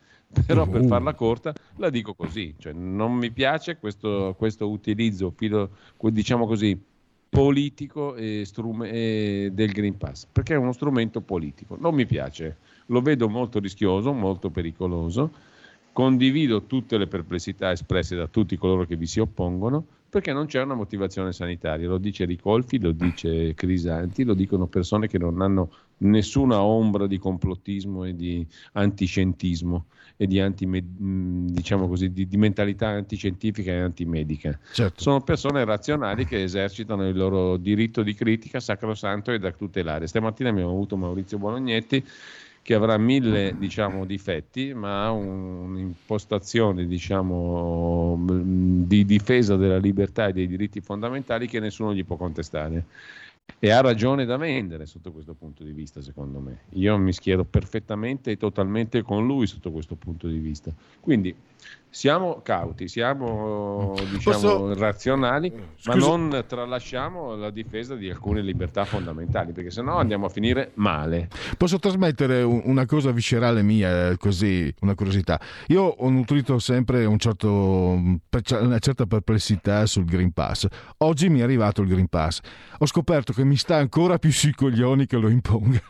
Però 0.47 0.67
per 0.67 0.83
Uh. 0.83 0.87
farla 0.87 1.15
corta 1.15 1.55
la 1.77 1.91
dico 1.91 2.15
così, 2.15 2.55
cioè, 2.59 2.73
non 2.73 3.13
mi 3.13 3.31
piace 3.31 3.77
questo, 3.77 4.35
questo 4.39 4.69
utilizzo, 4.69 5.31
filo- 5.37 5.71
diciamo 6.01 6.47
così, 6.47 6.79
politico 7.29 8.15
e 8.15 8.43
strum- 8.45 8.85
e 8.85 9.51
del 9.53 9.73
Green 9.73 9.97
Pass, 9.97 10.27
perché 10.31 10.55
è 10.55 10.59
uno 10.59 10.73
strumento 10.73 11.21
politico. 11.21 11.77
Non 11.79 11.95
mi 11.95 12.07
piace, 12.07 12.57
lo 12.87 13.01
vedo 13.01 13.29
molto 13.29 13.59
rischioso, 13.59 14.13
molto 14.13 14.51
pericoloso. 14.51 15.31
Condivido 15.93 16.63
tutte 16.65 16.97
le 16.97 17.07
perplessità 17.07 17.71
espresse 17.71 18.17
da 18.17 18.27
tutti 18.27 18.57
coloro 18.57 18.87
che 18.87 18.97
vi 18.97 19.07
si 19.07 19.21
oppongono, 19.21 19.85
perché 20.09 20.33
non 20.33 20.47
c'è 20.47 20.63
una 20.63 20.75
motivazione 20.75 21.33
sanitaria. 21.33 21.89
Lo 21.89 21.99
dice 21.99 22.25
Ricolfi, 22.25 22.79
lo 22.79 22.93
dice 22.93 23.55
Crisanti, 23.55 24.25
lo 24.25 24.35
dicono 24.35 24.67
persone 24.67 25.09
che 25.09 25.19
non 25.19 25.41
hanno 25.43 25.71
nessuna 25.99 26.63
ombra 26.63 27.07
di 27.07 27.19
complottismo 27.19 28.05
e 28.05 28.15
di 28.15 28.47
antiscientismo 28.73 29.85
e 30.17 30.27
di, 30.27 30.41
anti, 30.41 30.69
diciamo 30.69 31.89
così, 31.89 32.13
di, 32.13 32.27
di 32.29 32.37
mentalità 32.37 32.89
antiscientifica 32.89 33.71
e 33.73 33.81
antimedica. 33.81 34.59
Certo. 34.73 35.01
Sono 35.01 35.21
persone 35.21 35.65
razionali 35.65 36.25
che 36.25 36.43
esercitano 36.43 37.09
il 37.09 37.17
loro 37.17 37.57
diritto 37.57 38.03
di 38.03 38.15
critica 38.15 38.61
sacrosanto 38.61 39.33
e 39.33 39.39
da 39.39 39.51
tutelare. 39.53 40.07
Stamattina 40.07 40.51
abbiamo 40.51 40.71
avuto 40.71 40.97
Maurizio 40.97 41.39
Bolognetti 41.39 42.05
che 42.63 42.75
avrà 42.75 42.97
mille 42.97 43.57
diciamo, 43.59 44.05
difetti, 44.05 44.73
ma 44.73 45.07
ha 45.07 45.11
un'impostazione 45.11 46.87
diciamo, 46.87 48.15
mh, 48.17 48.87
di 48.87 49.05
difesa 49.05 49.57
della 49.57 49.79
libertà 49.79 50.29
e 50.29 50.33
dei 50.33 50.47
diritti 50.47 50.81
fondamentali 50.81 51.49
che 51.49 51.59
nessuno 51.59 51.93
gli 51.93 52.05
può 52.05 52.15
contestare. 52.17 52.85
E 53.59 53.71
ha 53.71 53.81
ragione 53.81 54.25
da 54.25 54.37
vendere 54.37 54.87
sotto 54.87 55.13
questo 55.13 55.35
punto 55.35 55.65
di 55.65 55.73
vista, 55.73 56.01
secondo 56.01 56.39
me. 56.39 56.63
Io 56.75 56.97
mi 56.99 57.13
schiero 57.13 57.45
perfettamente 57.45 58.33
e 58.33 58.37
totalmente 58.37 59.03
con 59.03 59.27
lui 59.27 59.47
sotto 59.47 59.71
questo 59.71 59.95
punto 59.97 60.29
di 60.29 60.39
vista. 60.39 60.73
Quindi 61.01 61.35
siamo 61.95 62.41
cauti, 62.43 62.89
siamo 62.89 63.95
diciamo, 64.11 64.21
Posso- 64.39 64.75
razionali, 64.79 65.51
ma 65.51 65.93
Scusa- 65.93 65.97
non 66.17 66.45
tralasciamo 66.47 67.35
la 67.37 67.51
difesa 67.51 67.95
di 67.97 68.09
alcune 68.09 68.41
libertà 68.41 68.87
fondamentali, 68.87 69.53
perché 69.53 69.71
sennò 69.71 69.99
andiamo 69.99 70.25
a 70.25 70.29
finire 70.31 70.71
male. 70.77 71.29
Posso 71.59 71.79
trasmettere 71.79 72.43
un- 72.43 72.63
una 72.65 72.87
cosa 72.87 73.11
viscerale 73.11 73.63
mia, 73.63 74.09
eh, 74.09 74.17
così, 74.17 74.75
una 74.81 74.95
curiosità. 74.95 75.39
Io 75.67 75.83
ho 75.83 76.09
nutrito 76.09 76.59
sempre 76.59 77.05
un 77.05 77.19
certo, 77.19 77.49
una 77.51 78.79
certa 78.79 79.05
perplessità 79.05 79.85
sul 79.85 80.07
Green 80.07 80.33
Pass. 80.33 80.67
Oggi 80.99 81.29
mi 81.29 81.41
è 81.41 81.43
arrivato 81.43 81.83
il 81.83 81.89
Green 81.89 82.09
Pass. 82.09 82.41
Ho 82.79 82.87
scoperto 82.87 83.35
che 83.35 83.45
mi 83.45 83.57
sta 83.57 83.77
ancora 83.77 84.17
più 84.19 84.33
sui 84.33 84.55
coglioni 84.55 85.05
che 85.05 85.19
lo 85.19 85.29
imponga. 85.29 85.81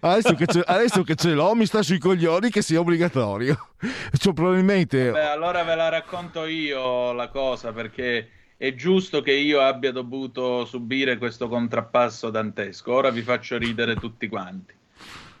Adesso 0.00 0.34
che, 0.34 0.46
adesso 0.64 1.02
che 1.02 1.14
ce 1.14 1.32
l'ho 1.32 1.54
mi 1.54 1.66
sta 1.66 1.82
sui 1.82 1.98
coglioni 1.98 2.50
che 2.50 2.60
sia 2.60 2.80
obbligatorio. 2.80 3.68
Cioè, 4.16 4.32
probabilmente 4.32 5.10
Beh, 5.10 5.28
allora 5.28 5.62
ve 5.62 5.74
la 5.74 5.88
racconto 5.88 6.44
io 6.44 7.12
la 7.12 7.28
cosa 7.28 7.72
perché 7.72 8.28
è 8.56 8.74
giusto 8.74 9.20
che 9.20 9.32
io 9.32 9.60
abbia 9.60 9.92
dovuto 9.92 10.64
subire 10.64 11.18
questo 11.18 11.48
contrappasso 11.48 12.30
dantesco. 12.30 12.92
Ora 12.92 13.10
vi 13.10 13.22
faccio 13.22 13.56
ridere 13.56 13.94
tutti 13.96 14.26
quanti. 14.28 14.74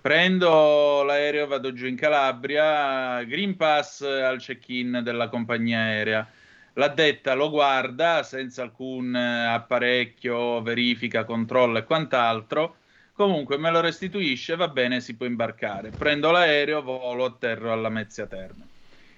Prendo 0.00 1.02
l'aereo, 1.02 1.46
vado 1.46 1.72
giù 1.72 1.86
in 1.86 1.96
Calabria, 1.96 3.22
Green 3.24 3.56
Pass 3.56 4.02
al 4.02 4.38
check-in 4.38 5.00
della 5.02 5.28
compagnia 5.28 5.78
aerea. 5.78 6.28
L'addetta 6.74 7.34
lo 7.34 7.48
guarda 7.48 8.22
senza 8.22 8.62
alcun 8.62 9.14
apparecchio, 9.14 10.60
verifica, 10.60 11.24
controllo 11.24 11.78
e 11.78 11.84
quant'altro. 11.84 12.76
Comunque 13.16 13.58
me 13.58 13.70
lo 13.70 13.80
restituisce, 13.80 14.56
va 14.56 14.66
bene, 14.66 15.00
si 15.00 15.14
può 15.14 15.24
imbarcare. 15.24 15.90
Prendo 15.90 16.32
l'aereo, 16.32 16.82
volo, 16.82 17.26
atterro 17.26 17.70
alla 17.72 17.88
Mezzia 17.88 18.26
Terme. 18.26 18.66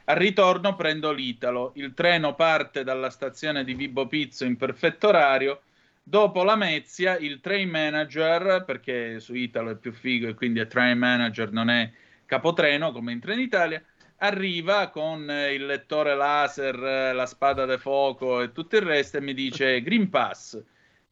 Al 0.05 0.17
ritorno 0.17 0.77
prendo 0.77 1.13
l'Italo. 1.13 1.73
Il 1.77 1.95
treno 1.95 2.35
parte 2.35 2.85
dalla 2.85 3.09
stazione 3.09 3.65
di 3.65 3.73
Vibo 3.73 4.07
Pizzo 4.07 4.45
in 4.45 4.59
perfetto 4.59 5.09
orario. 5.09 5.63
Dopo 6.03 6.45
la 6.45 6.57
Mezzia, 6.57 7.17
il 7.17 7.41
train 7.41 7.71
manager, 7.71 8.65
perché 8.67 9.19
su 9.19 9.33
Italo 9.33 9.71
è 9.71 9.77
più 9.77 9.93
figo 9.93 10.29
e 10.29 10.35
quindi 10.35 10.61
è 10.61 10.67
train 10.67 10.99
manager, 10.99 11.51
non 11.51 11.71
è 11.71 11.91
capotreno 12.27 12.93
come 12.93 13.13
in 13.13 13.21
Trenitalia, 13.21 13.83
arriva 14.19 14.91
con 14.91 15.29
eh, 15.31 15.55
il 15.55 15.65
lettore 15.65 16.15
laser, 16.15 16.75
eh, 16.85 17.13
la 17.15 17.25
spada 17.25 17.65
de 17.65 17.79
fuoco 17.79 18.43
e 18.43 18.53
tutto 18.53 18.77
il 18.77 18.83
resto 18.83 19.17
e 19.17 19.23
mi 19.23 19.33
dice 19.33 19.81
Green 19.81 20.11
Pass. 20.11 20.63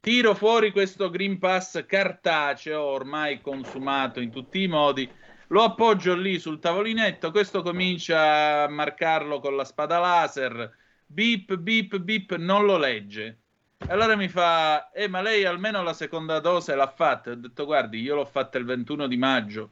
Tiro 0.05 0.35
fuori 0.35 0.71
questo 0.71 1.09
Green 1.09 1.39
Pass 1.39 1.87
cartaceo, 1.87 2.83
ormai 2.83 3.41
consumato 3.41 4.21
in 4.21 4.31
tutti 4.31 4.61
i 4.61 4.69
modi, 4.69 5.11
lo 5.47 5.63
appoggio 5.63 6.15
lì 6.15 6.39
sul 6.39 6.59
tavolinetto, 6.59 7.31
questo 7.31 7.63
comincia 7.63 8.65
a 8.65 8.69
marcarlo 8.69 9.41
con 9.41 9.57
la 9.57 9.65
spada 9.65 9.99
laser, 9.99 10.71
beep, 11.07 11.57
beep, 11.57 11.97
beep, 12.01 12.35
non 12.37 12.67
lo 12.67 12.77
legge. 12.77 13.39
Allora 13.87 14.15
mi 14.15 14.29
fa, 14.29 14.91
eh 14.91 15.09
ma 15.09 15.23
lei 15.23 15.47
almeno 15.47 15.83
la 15.83 15.95
seconda 15.95 16.39
dose 16.39 16.75
l'ha 16.75 16.93
fatta? 16.95 17.31
Ho 17.31 17.37
detto, 17.37 17.65
guardi, 17.65 18.03
io 18.03 18.15
l'ho 18.15 18.27
fatta 18.27 18.59
il 18.59 18.67
21 18.67 19.07
di 19.07 19.17
maggio. 19.17 19.71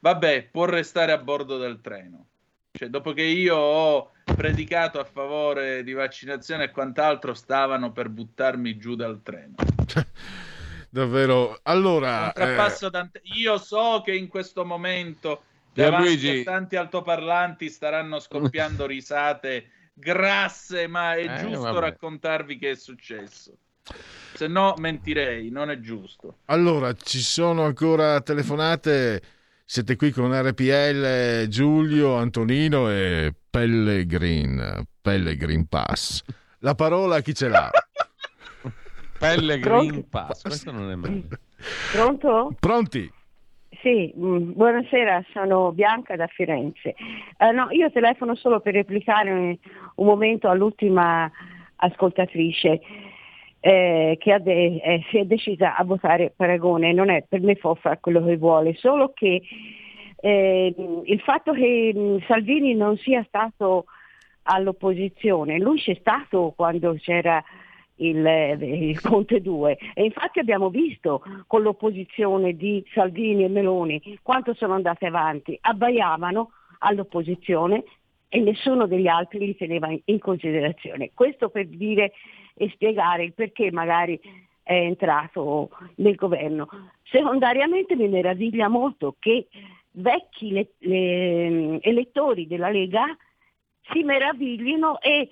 Vabbè, 0.00 0.48
può 0.50 0.64
restare 0.64 1.12
a 1.12 1.18
bordo 1.18 1.56
del 1.56 1.80
treno. 1.80 2.26
Cioè, 2.72 2.88
dopo 2.88 3.12
che 3.12 3.22
io 3.22 3.54
ho 3.54 4.10
predicato 4.38 5.00
a 5.00 5.04
favore 5.04 5.82
di 5.82 5.92
vaccinazione 5.92 6.64
e 6.64 6.70
quant'altro, 6.70 7.34
stavano 7.34 7.90
per 7.90 8.08
buttarmi 8.08 8.76
giù 8.78 8.94
dal 8.94 9.20
treno. 9.22 9.54
davvero. 10.88 11.58
Allora, 11.64 12.30
Contrappasso 12.34 12.88
Dante- 12.88 13.20
Io 13.36 13.58
so 13.58 14.00
che 14.04 14.14
in 14.14 14.28
questo 14.28 14.64
momento 14.64 15.42
Pierluigi. 15.72 16.26
davanti 16.26 16.48
a 16.48 16.52
tanti 16.52 16.76
altoparlanti 16.76 17.68
staranno 17.68 18.20
scoppiando 18.20 18.86
risate 18.86 19.70
grasse, 19.92 20.86
ma 20.86 21.14
è 21.14 21.24
Eh, 21.24 21.38
giusto 21.40 21.60
vabbè. 21.72 21.80
raccontarvi 21.80 22.56
che 22.58 22.70
è 22.70 22.74
successo. 22.76 23.52
Se 24.34 24.46
no 24.46 24.74
mentirei, 24.78 25.50
non 25.50 25.70
è 25.70 25.80
giusto. 25.80 26.38
Allora, 26.46 26.92
ci 26.92 27.18
sono 27.20 27.64
ancora 27.64 28.20
telefonate. 28.20 29.22
Siete 29.64 29.96
qui 29.96 30.12
con 30.12 30.32
RPL, 30.32 31.48
Giulio, 31.48 32.14
Antonino 32.14 32.90
e 32.90 33.34
Pellegrin. 33.50 34.84
Pellegrin 35.00 35.66
Pass. 35.68 36.22
La 36.60 36.74
parola 36.74 37.20
chi 37.20 37.34
ce 37.34 37.48
l'ha? 37.48 37.70
Pelle 39.18 39.58
Pronto? 39.58 39.86
Green 39.86 40.08
Pass, 40.08 40.42
questo 40.42 40.70
non 40.70 40.90
è 40.90 40.94
male. 40.94 41.22
Pronto? 41.92 42.54
Pronti? 42.58 43.10
Sì, 43.82 44.12
mm, 44.16 44.52
buonasera, 44.52 45.24
sono 45.32 45.72
Bianca 45.72 46.16
da 46.16 46.26
Firenze. 46.26 46.94
Eh, 47.36 47.52
no, 47.52 47.68
io 47.70 47.90
telefono 47.90 48.34
solo 48.34 48.60
per 48.60 48.74
replicare 48.74 49.30
un, 49.30 49.56
un 49.96 50.06
momento 50.06 50.48
all'ultima 50.48 51.30
ascoltatrice 51.76 52.80
eh, 53.60 54.16
che 54.18 54.32
ha 54.32 54.38
de- 54.38 54.80
eh, 54.82 55.04
si 55.10 55.18
è 55.18 55.24
decisa 55.24 55.76
a 55.76 55.84
votare 55.84 56.32
Paragone. 56.34 56.92
Non 56.92 57.10
è 57.10 57.24
per 57.28 57.40
me 57.40 57.56
può 57.56 57.74
fare 57.74 57.98
quello 58.00 58.24
che 58.24 58.36
vuole, 58.36 58.74
solo 58.74 59.12
che 59.14 59.42
eh, 60.20 60.74
il 61.04 61.20
fatto 61.20 61.52
che 61.52 61.92
mm, 61.94 62.18
Salvini 62.26 62.74
non 62.74 62.96
sia 62.96 63.22
stato 63.24 63.86
all'opposizione, 64.42 65.58
lui 65.58 65.78
c'è 65.78 65.94
stato 66.00 66.52
quando 66.56 66.94
c'era 66.98 67.42
il, 67.96 68.26
eh, 68.26 68.56
il 68.60 69.00
Conte 69.00 69.40
2 69.40 69.78
e 69.94 70.04
infatti 70.04 70.38
abbiamo 70.38 70.70
visto 70.70 71.22
con 71.46 71.62
l'opposizione 71.62 72.54
di 72.54 72.84
Salvini 72.92 73.44
e 73.44 73.48
Meloni 73.48 74.18
quanto 74.22 74.54
sono 74.54 74.74
andate 74.74 75.06
avanti, 75.06 75.56
abbaiavano 75.60 76.50
all'opposizione 76.78 77.84
e 78.28 78.40
nessuno 78.40 78.86
degli 78.86 79.06
altri 79.06 79.38
li 79.38 79.56
teneva 79.56 79.88
in- 79.88 80.00
in 80.04 80.18
considerazione. 80.18 81.10
Questo 81.14 81.48
per 81.48 81.66
dire 81.66 82.12
e 82.54 82.68
spiegare 82.70 83.22
il 83.22 83.32
perché 83.32 83.70
magari 83.70 84.20
è 84.62 84.74
entrato 84.74 85.70
nel 85.96 86.16
governo. 86.16 86.68
Secondariamente 87.04 87.94
mi 87.96 88.08
meraviglia 88.08 88.68
molto 88.68 89.14
che 89.18 89.46
vecchi 89.98 90.50
le- 90.50 90.72
le- 90.78 91.80
elettori 91.82 92.46
della 92.46 92.70
Lega 92.70 93.04
si 93.90 94.02
meraviglino 94.02 95.00
e, 95.00 95.28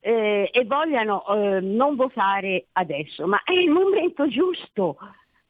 eh, 0.00 0.50
e 0.52 0.64
vogliano 0.64 1.24
eh, 1.26 1.60
non 1.60 1.96
votare 1.96 2.66
adesso, 2.72 3.26
ma 3.26 3.42
è 3.42 3.52
il 3.52 3.70
momento 3.70 4.28
giusto 4.28 4.96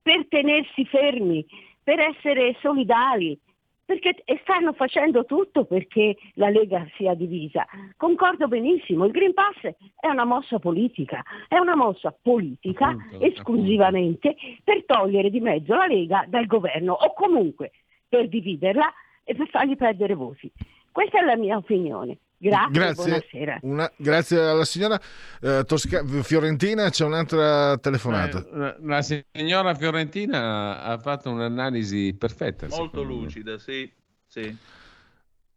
per 0.02 0.26
tenersi 0.28 0.84
fermi, 0.84 1.44
per 1.82 1.98
essere 1.98 2.56
solidali, 2.60 3.38
perché 3.84 4.16
stanno 4.42 4.72
facendo 4.72 5.24
tutto 5.24 5.64
perché 5.64 6.16
la 6.34 6.48
Lega 6.48 6.86
sia 6.96 7.14
divisa. 7.14 7.64
Concordo 7.96 8.48
benissimo, 8.48 9.04
il 9.04 9.12
Green 9.12 9.32
Pass 9.32 9.60
è 9.98 10.08
una 10.08 10.24
mossa 10.24 10.58
politica, 10.58 11.22
è 11.48 11.56
una 11.58 11.76
mossa 11.76 12.14
politica 12.20 12.88
Appunto, 12.88 13.24
esclusivamente 13.24 14.36
per 14.64 14.84
togliere 14.84 15.30
di 15.30 15.40
mezzo 15.40 15.74
la 15.74 15.86
Lega 15.86 16.24
dal 16.28 16.46
governo 16.46 16.92
o 16.94 17.12
comunque 17.14 17.70
per 18.08 18.28
dividerla 18.28 18.92
e 19.24 19.34
per 19.34 19.48
fargli 19.48 19.76
perdere 19.76 20.14
voti. 20.14 20.50
Questa 20.90 21.18
è 21.20 21.24
la 21.24 21.36
mia 21.36 21.56
opinione. 21.56 22.18
Grazie, 22.38 22.92
buonasera. 22.94 23.58
Una- 23.62 23.90
grazie 23.96 24.38
alla 24.38 24.64
signora 24.64 25.00
eh, 25.40 25.64
Tosca- 25.66 26.04
Fiorentina. 26.22 26.90
C'è 26.90 27.04
un'altra 27.04 27.78
telefonata. 27.78 28.38
Eh, 28.38 28.76
La 28.82 29.00
signora 29.02 29.74
Fiorentina 29.74 30.82
ha 30.82 30.98
fatto 30.98 31.30
un'analisi 31.30 32.14
perfetta. 32.14 32.66
Molto 32.68 32.98
secondo 32.98 33.14
me. 33.14 33.22
lucida, 33.22 33.58
sì. 33.58 33.90
sì. 34.26 34.56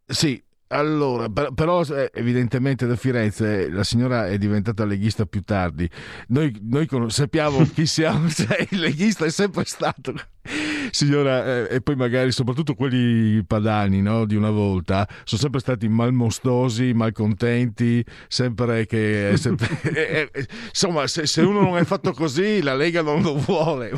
Sì, 0.06 0.42
allora, 0.72 1.28
per- 1.28 1.52
però 1.52 1.82
eh, 1.82 2.12
evidentemente 2.14 2.86
da 2.86 2.94
Firenze 2.94 3.68
la 3.70 3.82
signora 3.82 4.28
è 4.28 4.38
diventata 4.38 4.84
leghista 4.84 5.26
più 5.26 5.42
tardi. 5.42 5.88
Noi, 6.28 6.56
noi 6.62 6.86
sappiamo 7.08 7.64
chi 7.74 7.86
siamo, 7.86 8.28
cioè, 8.30 8.68
il 8.70 8.78
leghista 8.78 9.24
è 9.24 9.30
sempre 9.30 9.64
stato. 9.64 10.14
Signora, 10.92 11.44
eh, 11.44 11.74
e 11.74 11.80
poi 11.80 11.96
magari 11.96 12.30
soprattutto 12.32 12.74
quelli 12.74 13.42
padani 13.44 14.00
no, 14.00 14.24
di 14.24 14.36
una 14.36 14.50
volta 14.50 15.06
sono 15.24 15.40
sempre 15.40 15.60
stati 15.60 15.88
malmostosi, 15.88 16.92
malcontenti, 16.94 18.04
sempre 18.28 18.86
che... 18.86 19.32
sempre- 19.36 19.78
eh, 19.82 20.30
eh, 20.32 20.46
insomma, 20.68 21.06
se, 21.08 21.26
se 21.26 21.42
uno 21.42 21.60
non 21.62 21.76
è 21.78 21.84
fatto 21.84 22.12
così, 22.12 22.62
la 22.62 22.74
Lega 22.74 23.02
non 23.02 23.22
lo 23.22 23.36
vuole. 23.36 23.92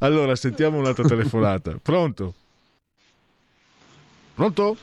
Allora, 0.00 0.36
sentiamo 0.36 0.78
un'altra 0.78 1.04
telefonata. 1.04 1.78
Pronto? 1.82 2.34
Pronto? 4.34 4.76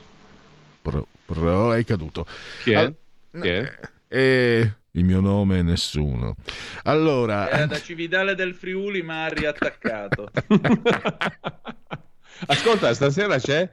Pro, 0.84 1.06
pro- 1.24 1.72
è 1.72 1.82
caduto. 1.82 2.26
Chi 2.62 2.72
è? 2.72 2.74
Al- 2.74 2.94
Chi 3.40 3.48
è? 3.48 3.78
Eh, 4.06 4.72
il 4.90 5.04
mio 5.04 5.20
nome 5.20 5.60
è 5.60 5.62
nessuno. 5.62 6.36
Allora, 6.82 7.48
Era 7.48 7.64
da 7.64 7.80
Cividale 7.80 8.34
del 8.34 8.54
Friuli, 8.54 9.00
ma 9.00 9.24
ha 9.24 9.28
riattaccato. 9.28 10.30
Ascolta, 12.48 12.92
stasera 12.92 13.38
c'è? 13.38 13.66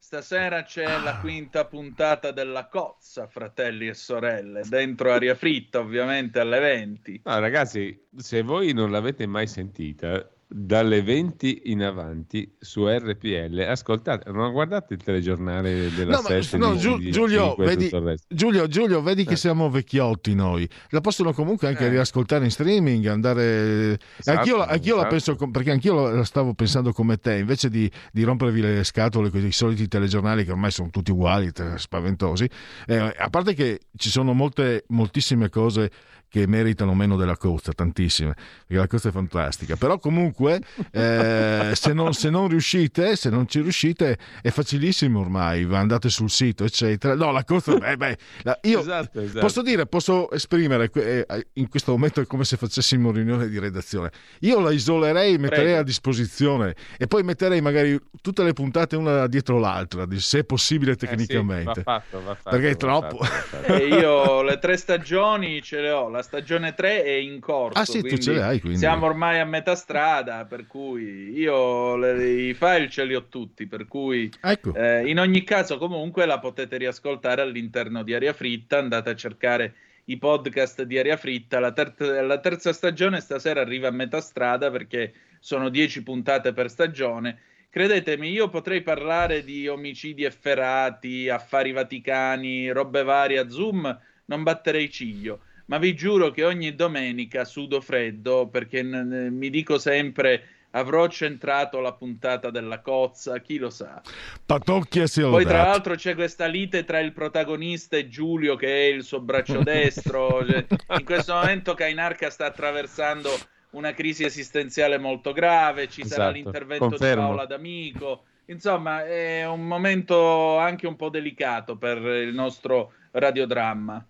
Stasera 0.00 0.64
c'è 0.64 1.00
la 1.00 1.18
quinta 1.20 1.64
puntata 1.64 2.32
della 2.32 2.66
Cozza, 2.66 3.28
fratelli 3.28 3.86
e 3.86 3.94
sorelle, 3.94 4.62
dentro 4.68 5.12
aria 5.12 5.36
fritta, 5.36 5.78
ovviamente 5.78 6.40
alle 6.40 6.58
20. 6.58 7.20
No, 7.24 7.38
ragazzi, 7.38 8.08
se 8.16 8.42
voi 8.42 8.72
non 8.72 8.90
l'avete 8.90 9.26
mai 9.26 9.46
sentita, 9.46 10.28
dalle 10.54 11.02
20 11.02 11.62
in 11.66 11.82
avanti 11.82 12.54
su 12.58 12.86
RPL, 12.86 13.58
ascoltate, 13.68 14.30
non 14.30 14.52
guardate 14.52 14.94
il 14.94 15.02
telegiornale 15.02 15.90
della 15.94 16.16
No, 16.16 16.22
7 16.22 16.56
no, 16.58 16.76
Giu- 16.76 16.98
Giulio, 17.00 17.54
vedi-. 17.56 17.90
Giulio, 18.28 18.66
Giulio, 18.66 19.02
vedi 19.02 19.24
che 19.24 19.32
Eh. 19.32 19.36
siamo 19.36 19.70
vecchiotti 19.70 20.34
noi. 20.34 20.68
La 20.90 21.00
possono 21.00 21.32
comunque 21.32 21.68
anche 21.68 21.86
Eh. 21.86 21.88
riascoltare 21.88 22.44
in 22.44 22.50
streaming, 22.50 23.06
andare... 23.06 23.98
Esatto, 24.18 24.38
anch'io, 24.38 24.56
la- 24.58 24.66
anch'io 24.66 24.94
la 24.94 25.00
esatto. 25.00 25.14
penso, 25.14 25.36
com- 25.36 25.50
perché 25.50 25.70
anch'io 25.70 25.94
la 25.94 26.10
la 26.12 26.24
stavo 26.24 26.52
pensando 26.54 26.92
come 26.92 27.16
te, 27.16 27.36
invece 27.38 27.68
di, 27.70 27.90
di 28.12 28.22
rompervi 28.22 28.60
le 28.60 28.84
scatole 28.84 29.30
con 29.30 29.44
i 29.44 29.52
soliti 29.52 29.88
telegiornali 29.88 30.44
che 30.44 30.50
ormai 30.52 30.70
sono 30.70 30.90
tutti 30.90 31.10
uguali, 31.10 31.50
spaventosi, 31.76 32.48
eh, 32.86 32.96
a 33.16 33.28
parte 33.30 33.54
che 33.54 33.80
ci 33.96 34.10
sono 34.10 34.32
molte, 34.34 34.84
moltissime 34.88 35.48
cose 35.48 35.90
che 36.32 36.46
meritano 36.46 36.94
meno 36.94 37.16
della 37.18 37.36
costa, 37.36 37.72
tantissime, 37.72 38.32
perché 38.66 38.76
la 38.76 38.86
costa 38.86 39.10
è 39.10 39.12
fantastica. 39.12 39.76
Però 39.76 39.98
comunque, 39.98 40.60
eh, 40.90 41.72
se, 41.74 41.92
non, 41.92 42.14
se 42.14 42.30
non 42.30 42.48
riuscite, 42.48 43.16
se 43.16 43.28
non 43.28 43.46
ci 43.46 43.60
riuscite, 43.60 44.16
è 44.40 44.48
facilissimo 44.48 45.20
ormai, 45.20 45.64
andate 45.70 46.08
sul 46.08 46.30
sito, 46.30 46.64
eccetera. 46.64 47.14
No, 47.14 47.32
la 47.32 47.44
costa, 47.44 47.76
beh, 47.76 47.98
beh, 47.98 48.16
la- 48.44 48.58
io 48.62 48.80
Esatto, 48.80 49.20
esatto. 49.20 49.40
posso 49.40 49.60
dire, 49.60 49.84
posso 49.84 50.30
esprimere, 50.30 50.90
eh, 50.94 51.26
in 51.54 51.68
questo 51.68 51.92
momento 51.92 52.22
è 52.22 52.26
come 52.26 52.44
se 52.44 52.56
facessimo 52.56 53.12
riunione 53.12 53.48
di 53.50 53.58
redazione. 53.58 54.10
Io 54.40 54.58
la 54.60 54.72
isolerei, 54.72 55.36
metterei 55.36 55.64
Prego. 55.64 55.80
a 55.80 55.84
disposizione 55.84 56.74
e 56.96 57.06
poi 57.08 57.22
metterei 57.24 57.60
magari 57.60 58.00
tutte 58.22 58.42
le 58.42 58.54
puntate 58.54 58.96
una 58.96 59.26
dietro 59.26 59.58
l'altra, 59.58 60.06
se 60.16 60.38
è 60.38 60.44
possibile 60.44 60.92
Eh 60.92 60.96
sì, 60.98 61.06
tecnicamente. 61.06 61.82
va 61.84 62.00
fatto, 62.00 62.22
va 62.22 62.34
fatto, 62.34 62.50
perché 62.56 62.70
è 62.70 62.76
troppo. 62.76 63.22
fatto, 63.22 63.74
io 63.74 64.40
le 64.42 64.58
tre 64.58 64.78
stagioni 64.78 65.60
ce 65.60 65.80
le 65.82 65.90
ho, 65.90 66.08
la 66.08 66.21
stagione 66.22 66.74
3 66.74 67.02
è 67.02 67.10
in 67.10 67.40
corso. 67.40 67.78
Ah, 67.78 67.84
sì, 67.84 68.00
tu 68.02 68.16
ce 68.16 68.32
le 68.32 68.42
hai, 68.42 68.60
quindi. 68.60 68.78
Siamo 68.78 69.06
ormai 69.06 69.38
a 69.40 69.44
metà 69.44 69.74
strada, 69.74 70.44
per 70.44 70.66
cui 70.66 71.30
io 71.32 71.96
le- 71.96 72.48
i 72.48 72.54
file 72.54 72.88
ce 72.88 73.04
li 73.04 73.14
ho 73.14 73.28
tutti, 73.28 73.66
per 73.66 73.86
cui 73.86 74.30
Ecco. 74.40 74.74
eh, 74.74 75.06
in 75.06 75.18
ogni 75.18 75.44
caso 75.44 75.78
comunque 75.78 76.24
la 76.26 76.38
potete 76.38 76.76
riascoltare 76.76 77.42
all'interno 77.42 78.02
di 78.02 78.14
Aria 78.14 78.32
Fritta, 78.32 78.78
andate 78.78 79.10
a 79.10 79.14
cercare 79.14 79.74
i 80.06 80.16
podcast 80.16 80.82
di 80.82 80.98
Aria 80.98 81.16
Fritta, 81.16 81.60
la, 81.60 81.72
ter- 81.72 82.00
la 82.24 82.38
terza 82.38 82.72
stagione 82.72 83.20
stasera 83.20 83.60
arriva 83.60 83.88
a 83.88 83.92
metà 83.92 84.20
strada 84.20 84.70
perché 84.70 85.12
sono 85.38 85.68
10 85.68 86.02
puntate 86.02 86.52
per 86.52 86.70
stagione. 86.70 87.38
Credetemi, 87.70 88.30
io 88.30 88.48
potrei 88.48 88.82
parlare 88.82 89.44
di 89.44 89.66
omicidi 89.66 90.24
efferati, 90.24 91.28
affari 91.28 91.72
vaticani, 91.72 92.70
robe 92.70 93.02
varie 93.02 93.38
a 93.38 93.48
Zoom, 93.48 93.98
non 94.26 94.42
batterei 94.42 94.90
ciglio. 94.90 95.40
Ma 95.72 95.78
vi 95.78 95.94
giuro 95.94 96.30
che 96.30 96.44
ogni 96.44 96.74
domenica 96.74 97.46
sudo 97.46 97.80
freddo 97.80 98.46
perché 98.46 98.82
n- 98.82 98.90
n- 98.90 99.34
mi 99.34 99.48
dico 99.48 99.78
sempre 99.78 100.66
avrò 100.72 101.08
centrato 101.08 101.80
la 101.80 101.94
puntata 101.94 102.50
della 102.50 102.80
cozza, 102.82 103.38
chi 103.38 103.56
lo 103.56 103.70
sa. 103.70 104.02
Patocchia 104.44 105.06
si 105.06 105.22
Poi 105.22 105.46
tra 105.46 105.62
l'altro 105.62 105.94
c'è 105.94 106.14
questa 106.14 106.44
lite 106.44 106.84
tra 106.84 106.98
il 107.00 107.14
protagonista 107.14 107.96
e 107.96 108.08
Giulio 108.10 108.54
che 108.54 108.66
è 108.66 108.92
il 108.92 109.02
suo 109.02 109.20
braccio 109.20 109.60
destro. 109.64 110.46
Cioè, 110.46 110.66
in 110.98 111.06
questo 111.06 111.32
momento 111.32 111.72
Kainarca 111.72 112.28
sta 112.28 112.44
attraversando 112.44 113.30
una 113.70 113.94
crisi 113.94 114.24
esistenziale 114.24 114.98
molto 114.98 115.32
grave, 115.32 115.88
ci 115.88 116.04
sarà 116.06 116.24
Esatto, 116.24 116.36
l'intervento 116.36 116.88
confermo. 116.88 117.22
di 117.22 117.28
Paola 117.28 117.46
D'Amico. 117.46 118.24
Insomma, 118.48 119.06
è 119.06 119.46
un 119.46 119.66
momento 119.66 120.58
anche 120.58 120.86
un 120.86 120.96
po' 120.96 121.08
delicato 121.08 121.78
per 121.78 121.96
il 121.96 122.34
nostro 122.34 122.92
radiodramma. 123.12 124.06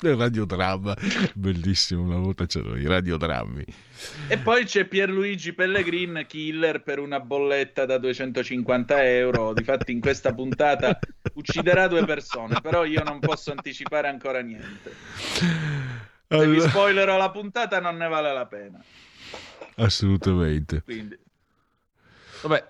Il 0.00 0.14
radiodramma, 0.14 0.94
bellissimo, 1.34 2.02
una 2.02 2.18
volta 2.18 2.46
c'erano 2.46 2.76
i 2.76 2.86
radiodrammi. 2.86 3.64
E 4.28 4.38
poi 4.38 4.64
c'è 4.64 4.84
Pierluigi 4.84 5.52
Pellegrin, 5.54 6.24
killer 6.28 6.82
per 6.84 7.00
una 7.00 7.18
bolletta 7.18 7.84
da 7.84 7.98
250 7.98 9.04
euro. 9.04 9.52
Difatti 9.52 9.90
in 9.90 9.98
questa 10.00 10.32
puntata 10.32 10.96
ucciderà 11.34 11.88
due 11.88 12.04
persone, 12.04 12.60
però 12.60 12.84
io 12.84 13.02
non 13.02 13.18
posso 13.18 13.50
anticipare 13.50 14.06
ancora 14.06 14.40
niente. 14.40 14.92
Se 15.32 15.44
vi 16.28 16.36
Allora- 16.36 16.68
spoilerò 16.68 17.16
la 17.16 17.30
puntata 17.32 17.80
non 17.80 17.96
ne 17.96 18.06
vale 18.06 18.32
la 18.32 18.46
pena. 18.46 18.80
Assolutamente. 19.78 20.82
Quindi, 20.82 21.18
Vabbè, 22.42 22.64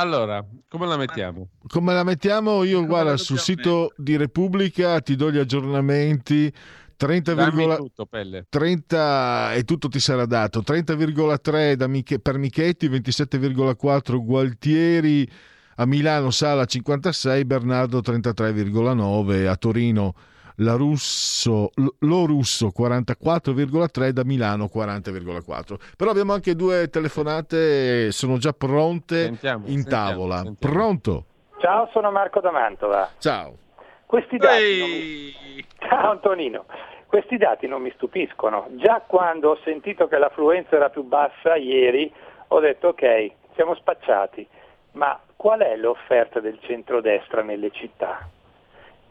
allora, 0.00 0.44
come 0.68 0.86
la 0.86 0.96
mettiamo? 0.96 1.48
Come 1.66 1.92
la 1.92 2.04
mettiamo? 2.04 2.62
Io, 2.62 2.86
guarda, 2.86 3.16
sul 3.16 3.38
sito 3.38 3.92
di 3.96 4.16
Repubblica 4.16 5.00
ti 5.00 5.16
do 5.16 5.30
gli 5.30 5.38
aggiornamenti. 5.38 6.52
30, 6.96 7.34
Dammi 7.34 7.76
tutto, 7.76 8.06
Pelle. 8.06 8.46
30 8.48 9.54
e 9.54 9.62
tutto 9.64 9.88
ti 9.88 10.00
sarà 10.00 10.24
dato 10.26 10.62
30,3 10.62 11.74
da 11.74 11.86
Mich- 11.86 12.18
per 12.18 12.38
Michetti 12.38 12.88
27,4 12.88 14.24
Gualtieri 14.24 15.30
a 15.76 15.86
Milano 15.86 16.30
Sala 16.30 16.64
56 16.64 17.44
Bernardo 17.44 18.00
33,9 18.00 19.46
a 19.46 19.54
Torino 19.54 20.14
la 20.58 20.74
Russo, 20.74 21.70
lo 22.00 22.24
Russo 22.26 22.70
44,3 22.76 24.08
da 24.10 24.24
Milano 24.24 24.68
40,4 24.72 25.76
però 25.96 26.10
abbiamo 26.10 26.32
anche 26.32 26.54
due 26.54 26.88
telefonate 26.88 28.10
sono 28.12 28.38
già 28.38 28.52
pronte 28.52 29.22
Sentiamo, 29.24 29.66
in 29.66 29.80
sentiamo, 29.80 30.06
tavola 30.10 30.36
sentiamo. 30.42 30.74
pronto 30.74 31.24
Ciao, 31.60 31.88
sono 31.92 32.10
Marco 32.12 32.40
da 32.40 32.50
Mantova. 32.52 33.08
ciao 33.18 33.56
Questi 34.06 34.36
dati 34.36 34.78
non 34.78 34.88
mi- 34.90 35.64
Ciao 35.88 36.10
Antonino. 36.12 36.64
Questi 37.06 37.36
dati 37.36 37.66
non 37.66 37.82
mi 37.82 37.90
stupiscono. 37.96 38.68
Già 38.76 39.02
quando 39.06 39.50
ho 39.50 39.58
sentito 39.64 40.06
che 40.08 40.18
l'affluenza 40.18 40.76
era 40.76 40.88
più 40.90 41.02
bassa 41.04 41.56
ieri, 41.56 42.10
ho 42.48 42.60
detto 42.60 42.88
ok, 42.88 43.30
siamo 43.54 43.74
spacciati. 43.74 44.46
Ma 44.92 45.18
qual 45.36 45.60
è 45.60 45.76
l'offerta 45.76 46.38
del 46.40 46.58
centrodestra 46.62 47.42
nelle 47.42 47.70
città? 47.72 48.28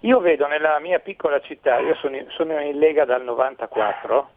Io 0.07 0.21
vedo 0.21 0.47
nella 0.47 0.79
mia 0.79 0.99
piccola 0.99 1.41
città, 1.41 1.79
io 1.79 1.93
sono 1.95 2.61
in, 2.61 2.79
Lega 2.79 3.03
dal 3.03 3.23
94, 3.25 4.29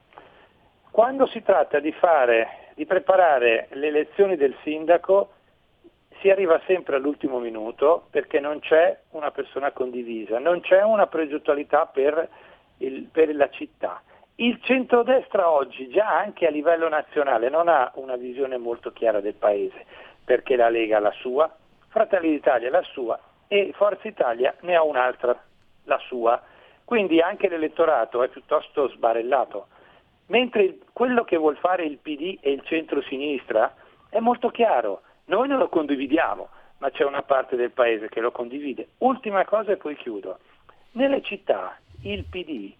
quando 0.90 1.26
si 1.26 1.44
tratta 1.44 1.78
di 1.78 1.92
fare, 1.92 2.72
di 2.74 2.86
preparare 2.86 3.68
le 3.70 3.86
elezioni 3.86 4.34
del 4.34 4.52
sindaco, 4.64 5.30
si 6.20 6.28
arriva 6.28 6.60
sempre 6.66 6.96
all'ultimo 6.96 7.38
minuto 7.38 8.08
perché 8.10 8.40
non 8.40 8.58
c'è 8.58 8.98
una 9.10 9.30
persona 9.30 9.70
condivisa, 9.70 10.40
non 10.40 10.60
c'è 10.60 10.82
una 10.82 11.06
progettualità 11.06 11.86
per, 11.86 12.28
il- 12.78 13.04
per 13.04 13.32
la 13.36 13.48
città. 13.50 14.02
Il 14.34 14.60
centrodestra 14.62 15.48
oggi, 15.48 15.88
già 15.88 16.08
anche 16.18 16.48
a 16.48 16.50
livello 16.50 16.88
nazionale, 16.88 17.48
non 17.48 17.68
ha 17.68 17.92
una 17.94 18.16
visione 18.16 18.56
molto 18.58 18.90
chiara 18.90 19.20
del 19.20 19.34
paese, 19.34 19.86
perché 20.24 20.56
la 20.56 20.68
Lega 20.68 20.96
ha 20.96 21.00
la 21.00 21.12
sua, 21.12 21.48
Fratelli 21.90 22.30
d'Italia 22.30 22.70
la 22.70 22.82
sua 22.82 23.16
e 23.46 23.70
Forza 23.76 24.08
Italia 24.08 24.52
ne 24.62 24.74
ha 24.74 24.82
un'altra, 24.82 25.40
la 25.90 25.98
sua. 26.06 26.40
Quindi 26.84 27.20
anche 27.20 27.48
l'elettorato 27.48 28.22
è 28.22 28.28
piuttosto 28.28 28.88
sbarellato. 28.88 29.66
Mentre 30.26 30.78
quello 30.92 31.24
che 31.24 31.36
vuol 31.36 31.56
fare 31.56 31.84
il 31.84 31.98
PD 31.98 32.38
e 32.40 32.52
il 32.52 32.62
centro-sinistra 32.64 33.74
è 34.08 34.20
molto 34.20 34.48
chiaro. 34.50 35.02
Noi 35.26 35.48
non 35.48 35.58
lo 35.58 35.68
condividiamo, 35.68 36.48
ma 36.78 36.90
c'è 36.90 37.04
una 37.04 37.22
parte 37.22 37.56
del 37.56 37.72
paese 37.72 38.08
che 38.08 38.20
lo 38.20 38.30
condivide. 38.30 38.88
Ultima 38.98 39.44
cosa 39.44 39.72
e 39.72 39.76
poi 39.76 39.96
chiudo. 39.96 40.38
Nelle 40.92 41.22
città 41.22 41.76
il 42.02 42.24
PD, 42.24 42.72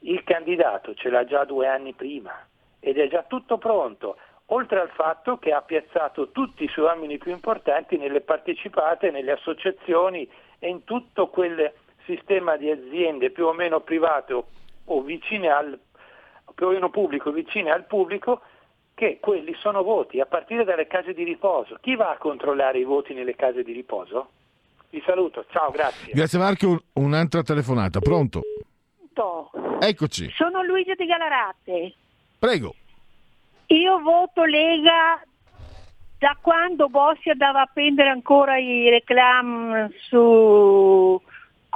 il 0.00 0.24
candidato 0.24 0.94
ce 0.94 1.10
l'ha 1.10 1.24
già 1.24 1.44
due 1.44 1.66
anni 1.66 1.92
prima 1.92 2.34
ed 2.80 2.98
è 2.98 3.08
già 3.08 3.22
tutto 3.22 3.58
pronto, 3.58 4.16
oltre 4.46 4.80
al 4.80 4.90
fatto 4.90 5.38
che 5.38 5.52
ha 5.52 5.62
piazzato 5.62 6.30
tutti 6.30 6.64
i 6.64 6.68
suoi 6.68 6.86
uomini 6.86 7.18
più 7.18 7.30
importanti 7.30 7.96
nelle 7.96 8.20
partecipate, 8.20 9.10
nelle 9.10 9.32
associazioni 9.32 10.28
e 10.58 10.68
in 10.68 10.84
tutto 10.84 11.28
quel 11.28 11.72
sistema 12.04 12.56
di 12.56 12.70
aziende 12.70 13.30
più 13.30 13.46
o 13.46 13.52
meno 13.52 13.80
private 13.80 14.32
o, 14.32 14.46
o 14.84 15.02
vicine 15.02 15.48
al 15.48 15.78
più 16.54 16.66
o 16.66 16.70
meno 16.70 16.90
pubblico, 16.90 17.30
vicine 17.30 17.70
al 17.70 17.86
pubblico, 17.86 18.42
che 18.94 19.18
quelli 19.20 19.54
sono 19.54 19.82
voti 19.82 20.20
a 20.20 20.26
partire 20.26 20.64
dalle 20.64 20.86
case 20.86 21.14
di 21.14 21.24
riposo. 21.24 21.78
Chi 21.80 21.96
va 21.96 22.10
a 22.10 22.18
controllare 22.18 22.78
i 22.78 22.84
voti 22.84 23.14
nelle 23.14 23.34
case 23.34 23.62
di 23.62 23.72
riposo? 23.72 24.28
Vi 24.90 25.02
saluto, 25.06 25.46
ciao, 25.50 25.70
grazie. 25.70 26.12
Grazie 26.12 26.38
Marco, 26.38 26.82
un'altra 26.94 27.42
telefonata, 27.42 28.00
pronto? 28.00 28.42
Eccoci, 29.80 30.30
Sono 30.30 30.62
Luigi 30.62 30.92
di 30.96 31.06
Galarate. 31.06 31.94
prego. 32.38 32.74
Io 33.66 33.98
voto 34.00 34.44
Lega 34.44 35.20
da 36.18 36.36
quando 36.40 36.88
Bossi 36.88 37.30
andava 37.30 37.62
a 37.62 37.70
prendere 37.72 38.10
ancora 38.10 38.58
i 38.58 38.88
reclam 38.90 39.90
su, 40.08 41.20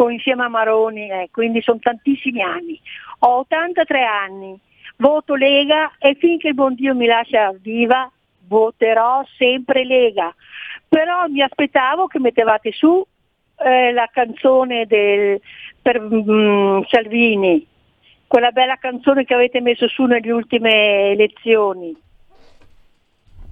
insieme 0.09 0.45
a 0.45 0.49
Maroni, 0.49 1.09
eh, 1.09 1.29
quindi 1.31 1.63
sono 1.63 1.79
tantissimi 1.81 2.43
anni. 2.43 2.81
Ho 3.21 3.39
83 3.39 4.05
anni, 4.05 4.59
voto 4.99 5.35
Lega 5.35 5.93
e 5.99 6.15
finché 6.15 6.49
il 6.49 6.55
buon 6.55 6.75
Dio 6.75 6.95
mi 6.95 7.07
lascia 7.07 7.53
viva 7.61 8.11
voterò 8.47 9.25
sempre 9.37 9.85
Lega. 9.85 10.35
Però 10.89 11.27
mi 11.29 11.43
aspettavo 11.43 12.07
che 12.07 12.19
mettevate 12.19 12.73
su 12.73 13.05
eh, 13.59 13.93
la 13.93 14.09
canzone 14.13 14.87
del, 14.87 15.41
per 15.83 16.01
mm, 16.01 16.83
Salvini, 16.89 17.67
quella 18.27 18.51
bella 18.51 18.77
canzone 18.77 19.25
che 19.25 19.35
avete 19.35 19.61
messo 19.61 19.89
su 19.89 20.05
nelle 20.05 20.31
ultime 20.31 21.11
elezioni. 21.11 21.95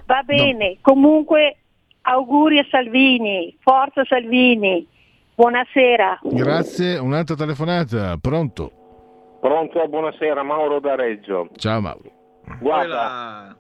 Va 0.06 0.22
bene, 0.22 0.76
comunque 0.80 1.56
auguri 2.02 2.58
a 2.58 2.66
Salvini, 2.68 3.56
forza 3.60 4.04
Salvini, 4.04 4.86
buonasera. 5.35 6.20
Grazie, 6.23 6.98
un'altra 6.98 7.35
telefonata, 7.35 8.16
pronto? 8.20 8.70
Pronto, 9.40 9.86
buonasera, 9.89 10.43
Mauro 10.43 10.81
da 10.81 10.94
Reggio. 10.94 11.48
Ciao 11.56 11.81
Mauro. 11.81 12.11
Guarda, 12.61 13.56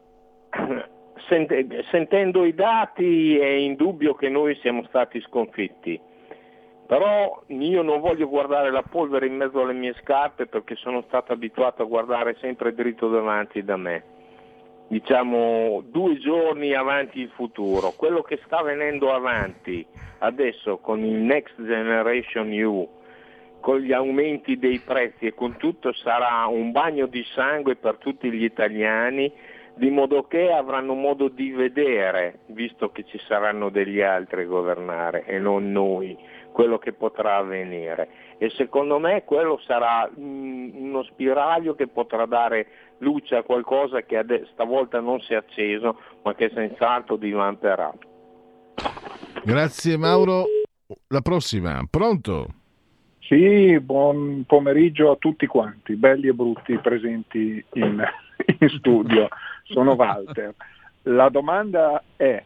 sente- 1.28 1.84
sentendo 1.90 2.44
i 2.44 2.54
dati 2.54 3.36
è 3.36 3.46
indubbio 3.46 4.14
che 4.14 4.28
noi 4.28 4.56
siamo 4.62 4.84
stati 4.88 5.20
sconfitti, 5.22 6.00
però 6.86 7.42
io 7.48 7.82
non 7.82 8.00
voglio 8.00 8.28
guardare 8.28 8.70
la 8.70 8.82
polvere 8.82 9.26
in 9.26 9.36
mezzo 9.36 9.60
alle 9.60 9.72
mie 9.72 9.94
scarpe 10.00 10.46
perché 10.46 10.74
sono 10.76 11.02
stato 11.06 11.32
abituato 11.32 11.82
a 11.82 11.86
guardare 11.86 12.36
sempre 12.40 12.74
dritto 12.74 13.08
davanti 13.08 13.62
da 13.62 13.76
me. 13.76 14.04
Diciamo 14.94 15.82
due 15.90 16.18
giorni 16.18 16.72
avanti 16.72 17.18
il 17.18 17.28
futuro. 17.30 17.94
Quello 17.96 18.22
che 18.22 18.38
sta 18.44 18.62
venendo 18.62 19.12
avanti 19.12 19.84
adesso 20.18 20.76
con 20.76 21.04
il 21.04 21.16
Next 21.16 21.60
Generation 21.60 22.52
EU, 22.52 22.88
con 23.58 23.78
gli 23.80 23.92
aumenti 23.92 24.56
dei 24.56 24.78
prezzi 24.78 25.26
e 25.26 25.34
con 25.34 25.56
tutto 25.56 25.92
sarà 25.94 26.46
un 26.46 26.70
bagno 26.70 27.06
di 27.06 27.24
sangue 27.34 27.74
per 27.74 27.96
tutti 27.96 28.30
gli 28.30 28.44
italiani, 28.44 29.32
di 29.74 29.90
modo 29.90 30.28
che 30.28 30.52
avranno 30.52 30.94
modo 30.94 31.26
di 31.26 31.50
vedere, 31.50 32.42
visto 32.46 32.92
che 32.92 33.02
ci 33.02 33.18
saranno 33.26 33.70
degli 33.70 34.00
altri 34.00 34.42
a 34.42 34.46
governare 34.46 35.24
e 35.24 35.40
non 35.40 35.72
noi, 35.72 36.16
quello 36.52 36.78
che 36.78 36.92
potrà 36.92 37.38
avvenire. 37.38 38.36
E 38.38 38.48
secondo 38.50 39.00
me 39.00 39.24
quello 39.24 39.58
sarà 39.66 40.08
mm, 40.08 40.70
uno 40.84 41.02
spiraglio 41.02 41.74
che 41.74 41.88
potrà 41.88 42.26
dare 42.26 42.83
luce 43.04 43.36
a 43.36 43.42
qualcosa 43.42 44.02
che 44.02 44.16
ade- 44.16 44.48
stavolta 44.52 44.98
non 44.98 45.20
si 45.20 45.34
è 45.34 45.36
acceso, 45.36 46.00
ma 46.22 46.34
che 46.34 46.50
senz'altro 46.52 47.14
divamperà. 47.16 47.92
Grazie 49.44 49.96
Mauro. 49.96 50.46
La 51.08 51.20
prossima, 51.20 51.82
pronto? 51.88 52.46
Sì, 53.20 53.78
buon 53.80 54.44
pomeriggio 54.46 55.10
a 55.10 55.16
tutti 55.16 55.46
quanti, 55.46 55.94
belli 55.94 56.28
e 56.28 56.34
brutti 56.34 56.76
presenti 56.78 57.64
in, 57.74 58.02
in 58.60 58.68
studio. 58.70 59.28
Sono 59.64 59.92
Walter. 59.92 60.54
La 61.02 61.28
domanda 61.28 62.02
è, 62.16 62.42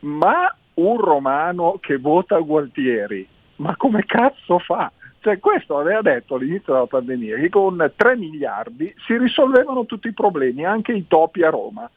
ma 0.00 0.54
un 0.74 1.00
romano 1.00 1.78
che 1.80 1.98
vota 1.98 2.38
Gualtieri, 2.38 3.26
ma 3.56 3.76
come 3.76 4.04
cazzo 4.06 4.58
fa? 4.58 4.90
Cioè 5.20 5.40
questo 5.40 5.78
aveva 5.78 6.00
detto 6.00 6.36
all'inizio 6.36 6.72
della 6.72 6.86
pandemia 6.86 7.36
che 7.36 7.48
con 7.48 7.92
3 7.94 8.16
miliardi 8.16 8.94
si 9.04 9.16
risolvevano 9.16 9.84
tutti 9.84 10.08
i 10.08 10.14
problemi, 10.14 10.64
anche 10.64 10.92
i 10.92 11.06
topi 11.08 11.42
a 11.42 11.50
Roma. 11.50 11.90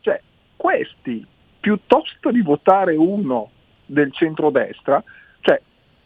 Cioè 0.00 0.20
questi, 0.56 1.24
piuttosto 1.60 2.30
di 2.30 2.40
votare 2.40 2.96
uno 2.96 3.50
del 3.84 4.12
centrodestra, 4.12 5.02
cioè 5.40 5.60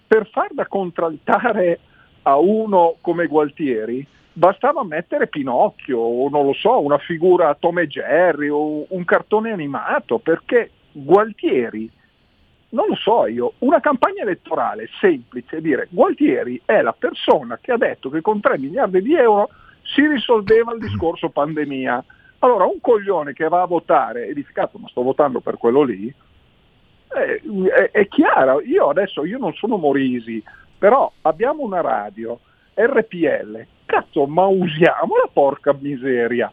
per 0.07 0.29
far 0.29 0.53
da 0.53 0.67
contraltare 0.67 1.79
a 2.23 2.37
uno 2.37 2.97
come 3.01 3.27
Gualtieri 3.27 4.07
bastava 4.33 4.85
mettere 4.85 5.29
Pinocchio 5.29 5.99
o 5.99 6.29
non 6.29 6.47
lo 6.47 6.53
so, 6.53 6.81
una 6.81 6.99
figura 6.99 7.55
Tom 7.55 7.79
e 7.79 7.87
Jerry 7.87 8.49
o 8.49 8.87
un 8.89 9.05
cartone 9.05 9.53
animato, 9.53 10.19
perché 10.19 10.71
Gualtieri, 10.93 11.91
non 12.71 12.87
lo 12.89 12.95
so 12.97 13.27
io, 13.27 13.55
una 13.59 13.81
campagna 13.81 14.23
elettorale 14.23 14.89
semplice, 15.01 15.61
dire 15.61 15.89
Gualtieri 15.91 16.61
è 16.65 16.81
la 16.83 16.95
persona 16.97 17.59
che 17.61 17.73
ha 17.73 17.77
detto 17.77 18.11
che 18.11 18.21
con 18.21 18.41
3 18.41 18.59
miliardi 18.59 19.03
di 19.03 19.15
euro 19.15 19.51
si 19.83 20.07
risolveva 20.07 20.73
il 20.73 20.81
discorso 20.81 21.31
pandemia. 21.31 22.05
Allora 22.41 22.65
un 22.65 22.81
coglione 22.81 23.33
che 23.33 23.49
va 23.49 23.63
a 23.63 23.67
votare 23.67 24.27
e 24.29 24.35
dice 24.35 24.53
cazzo 24.53 24.79
ma 24.79 24.89
sto 24.89 25.03
votando 25.03 25.41
per 25.41 25.59
quello 25.59 25.83
lì, 25.83 26.13
è, 27.09 27.41
è- 27.75 27.91
è 27.91 28.09
chiaro, 28.09 28.61
io 28.63 28.89
adesso 28.89 29.25
io 29.25 29.39
non 29.39 29.53
sono 29.55 29.77
Morisi, 29.77 30.43
però 30.79 31.11
abbiamo 31.23 31.63
una 31.63 31.81
radio, 31.81 32.39
RPL, 32.75 33.67
cazzo 33.85 34.27
ma 34.27 34.47
usiamola 34.47 35.29
porca 35.33 35.77
miseria. 35.79 36.51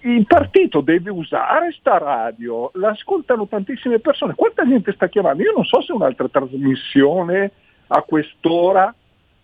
Il 0.00 0.26
partito 0.26 0.80
deve 0.80 1.10
usare 1.10 1.72
sta 1.72 1.98
radio, 1.98 2.70
l'ascoltano 2.74 3.46
tantissime 3.46 3.98
persone, 3.98 4.34
quanta 4.34 4.66
gente 4.66 4.92
sta 4.92 5.08
chiamando? 5.08 5.42
Io 5.42 5.52
non 5.52 5.64
so 5.64 5.82
se 5.82 5.92
un'altra 5.92 6.28
trasmissione 6.28 7.52
a 7.88 8.02
quest'ora 8.02 8.94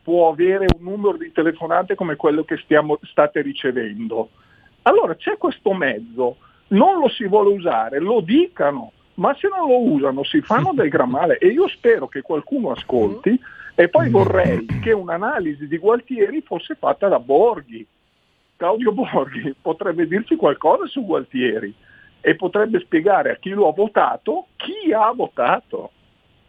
può 0.02 0.30
avere 0.30 0.66
un 0.78 0.82
numero 0.82 1.16
di 1.16 1.30
telefonate 1.32 1.94
come 1.94 2.16
quello 2.16 2.44
che 2.44 2.56
stiamo, 2.58 2.98
state 3.02 3.42
ricevendo. 3.42 4.30
Allora 4.82 5.14
c'è 5.14 5.36
questo 5.38 5.72
mezzo, 5.72 6.36
non 6.68 6.98
lo 6.98 7.08
si 7.08 7.26
vuole 7.26 7.54
usare, 7.54 7.98
lo 8.00 8.20
dicano, 8.20 8.92
ma 9.14 9.34
se 9.38 9.48
non 9.48 9.68
lo 9.68 9.80
usano 9.80 10.24
si 10.24 10.40
fanno 10.40 10.72
del 10.74 10.88
gran 10.88 11.08
male 11.08 11.38
e 11.38 11.48
io 11.48 11.68
spero 11.68 12.08
che 12.08 12.22
qualcuno 12.22 12.72
ascolti 12.72 13.38
e 13.74 13.88
poi 13.88 14.10
vorrei 14.10 14.66
che 14.80 14.92
un'analisi 14.92 15.66
di 15.66 15.78
Gualtieri 15.78 16.42
fosse 16.42 16.74
fatta 16.74 17.08
da 17.08 17.18
Borghi. 17.18 17.86
Claudio 18.56 18.92
Borghi 18.92 19.54
potrebbe 19.60 20.06
dirci 20.06 20.36
qualcosa 20.36 20.86
su 20.86 21.04
Gualtieri 21.04 21.74
e 22.20 22.36
potrebbe 22.36 22.80
spiegare 22.80 23.32
a 23.32 23.36
chi 23.36 23.50
lo 23.50 23.68
ha 23.68 23.72
votato 23.72 24.48
chi 24.56 24.92
ha 24.92 25.12
votato. 25.12 25.90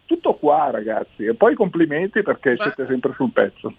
Tutto 0.06 0.34
qua 0.34 0.70
ragazzi 0.70 1.24
e 1.24 1.34
poi 1.34 1.54
complimenti 1.54 2.22
perché 2.22 2.56
siete 2.56 2.86
sempre 2.86 3.12
sul 3.14 3.32
pezzo. 3.32 3.74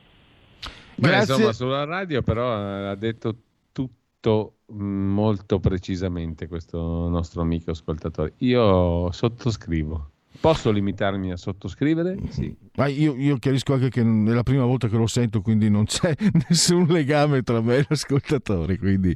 Beh, 0.96 1.08
Grazie. 1.08 1.34
insomma, 1.34 1.54
sulla 1.54 1.86
radio 1.86 2.22
però 2.22 2.54
eh, 2.58 2.88
ha 2.88 2.96
detto 2.96 3.36
tutto 3.72 4.58
mh, 4.66 4.84
molto 4.84 5.60
precisamente 5.60 6.48
questo 6.48 7.08
nostro 7.08 7.42
amico 7.42 7.72
ascoltatore. 7.72 8.34
Io 8.40 9.12
sottoscrivo. 9.12 10.12
Posso 10.40 10.72
limitarmi 10.72 11.32
a 11.32 11.38
sottoscrivere? 11.38 12.18
Sì. 12.30 12.56
Ma 12.76 12.88
io, 12.88 13.16
io 13.16 13.38
chiarisco 13.38 13.74
anche 13.74 13.90
che 13.90 14.02
è 14.02 14.04
la 14.04 14.44
prima 14.44 14.66
volta 14.66 14.88
che 14.88 14.96
lo 14.96 15.08
sento, 15.08 15.42
quindi 15.42 15.70
non 15.70 15.86
c'è 15.86 16.14
nessun 16.48 16.86
legame 16.88 17.42
tra 17.42 17.62
me 17.62 17.78
e 17.78 17.86
l'ascoltatore. 17.88 18.78
Quindi 18.78 19.16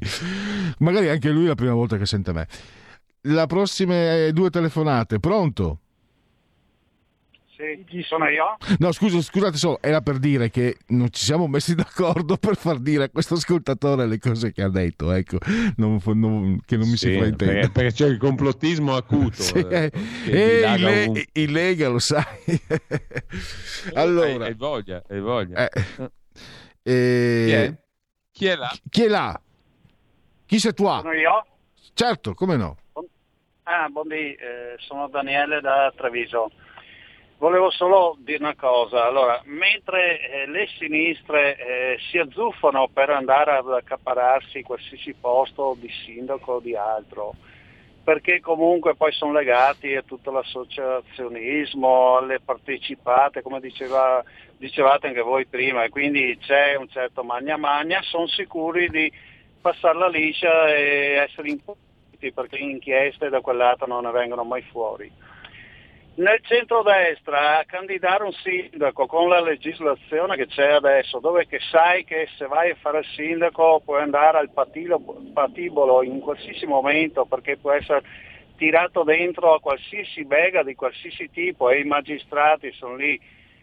magari 0.80 1.10
anche 1.10 1.30
lui 1.30 1.46
è 1.46 1.48
la 1.50 1.56
prima 1.56 1.74
volta 1.74 1.98
che 1.98 2.06
sente 2.06 2.34
me. 2.34 2.48
La 3.26 3.46
prossima 3.46 3.94
eh, 3.94 4.32
due 4.34 4.50
telefonate, 4.50 5.20
pronto? 5.20 5.80
Sì, 7.62 7.84
chi 7.86 8.02
sono 8.02 8.28
io? 8.28 8.58
No, 8.80 8.92
scusa, 8.92 9.22
scusate 9.22 9.56
solo, 9.56 9.78
era 9.84 10.02
per 10.02 10.18
dire 10.18 10.50
che 10.50 10.78
non 10.88 11.12
ci 11.12 11.24
siamo 11.24 11.46
messi 11.48 11.76
d'accordo 11.76 12.38
per 12.38 12.56
far 12.56 12.80
dire 12.80 13.04
a 13.04 13.10
questo 13.10 13.36
ascoltatore 13.36 14.08
le 14.08 14.18
cose 14.18 14.52
che 14.52 14.64
ha 14.64 14.70
detto, 14.70 15.12
ecco, 15.12 15.38
non, 15.76 16.00
non- 16.16 16.60
che 16.66 16.76
non 16.76 16.90
mi 16.90 16.98
si 16.98 17.10
Sì, 17.10 17.14
fraintenda. 17.14 17.54
perché, 17.54 17.70
perché 17.72 17.92
c'è 17.94 18.08
il 18.08 18.18
complottismo 18.18 18.96
acuto. 18.96 19.44
Sì, 19.44 19.60
eh, 19.60 19.92
eh, 20.26 20.32
e 20.32 20.74
il, 20.74 20.82
Le- 20.82 21.26
il 21.34 21.52
Lega 21.52 21.90
lo 21.90 22.00
sai. 22.00 22.24
allora, 23.94 24.46
Hai, 24.46 24.52
hai 24.52 24.56
voglia, 24.56 25.04
hai 25.08 25.20
voglia. 25.20 25.70
Eh, 25.70 26.10
eh, 26.84 27.44
Chi 27.46 27.52
è? 27.52 27.74
Chi 28.32 28.46
è 28.48 28.56
là? 28.56 28.72
Chi 28.90 29.04
è 29.04 29.08
là? 29.08 29.42
Chi 30.48 30.58
sei 30.58 30.74
tu? 30.74 30.86
Sono 30.86 31.12
io? 31.12 31.46
Certo, 31.94 32.34
come 32.34 32.56
no? 32.56 32.78
Ah, 33.64 33.88
buondì, 33.90 34.34
eh, 34.34 34.76
sono 34.80 35.08
Daniele 35.10 35.62
da 35.62 35.94
Treviso. 35.96 36.52
Volevo 37.42 37.72
solo 37.72 38.16
dire 38.20 38.38
una 38.38 38.54
cosa, 38.54 39.08
allora, 39.08 39.42
mentre 39.46 40.20
eh, 40.20 40.46
le 40.46 40.68
sinistre 40.78 41.58
eh, 41.58 41.98
si 42.12 42.20
azzuffano 42.20 42.88
per 42.94 43.10
andare 43.10 43.54
ad 43.54 43.68
accapararsi 43.68 44.62
qualsiasi 44.62 45.16
posto 45.20 45.76
di 45.80 45.90
sindaco 46.06 46.52
o 46.52 46.60
di 46.60 46.76
altro, 46.76 47.34
perché 48.04 48.42
comunque 48.42 48.94
poi 48.94 49.12
sono 49.14 49.32
legati 49.32 49.96
a 49.96 50.04
tutto 50.04 50.30
l'associazionismo, 50.30 52.18
alle 52.18 52.40
partecipate, 52.40 53.42
come 53.42 53.60
diceva, 53.60 54.24
dicevate 54.56 55.08
anche 55.08 55.22
voi 55.22 55.48
prima, 55.48 55.84
e 55.84 55.90
quindi 55.90 56.38
c'è 56.40 56.76
un 56.76 56.90
certo 56.90 57.24
magna 57.24 57.58
magna, 57.58 58.04
sono 58.04 58.28
sicuri 58.28 58.88
di 58.88 59.12
passarla 59.60 60.08
liscia 60.10 60.72
e 60.76 61.26
essere 61.28 61.50
impuniti 61.50 62.32
perché 62.36 62.58
inchieste 62.58 63.30
da 63.30 63.42
quel 63.42 63.58
lato 63.58 63.88
non 63.88 64.04
ne 64.04 64.12
vengono 64.12 64.44
mai 64.44 64.62
fuori. 64.62 65.31
Nel 66.14 66.42
centrodestra 66.42 67.64
candidare 67.66 68.26
un 68.26 68.34
sindaco 68.34 69.06
con 69.06 69.30
la 69.30 69.40
legislazione 69.40 70.36
che 70.36 70.46
c'è 70.46 70.74
adesso, 70.74 71.20
dove 71.20 71.48
che 71.48 71.60
sai 71.72 72.04
che 72.04 72.28
se 72.38 72.48
vai 72.48 72.72
a 72.72 72.76
fare 72.76 73.00
il 73.00 73.06
sindaco 73.16 73.82
puoi 73.84 74.02
andare 74.02 74.38
al 74.38 74.50
patilo- 74.50 75.00
patibolo 75.34 76.04
in 76.04 76.20
qualsiasi 76.20 76.66
momento 76.66 77.24
perché 77.24 77.56
può 77.56 77.72
essere 77.72 78.04
tirato 78.58 79.04
dentro 79.04 79.54
a 79.54 79.62
qualsiasi 79.62 80.26
bega 80.26 80.64
di 80.64 80.76
qualsiasi 80.76 81.30
tipo 81.32 81.70
e 81.70 81.80
i 81.80 81.86
magistrati 81.86 82.74
sono 82.74 82.96
lì 82.96 83.18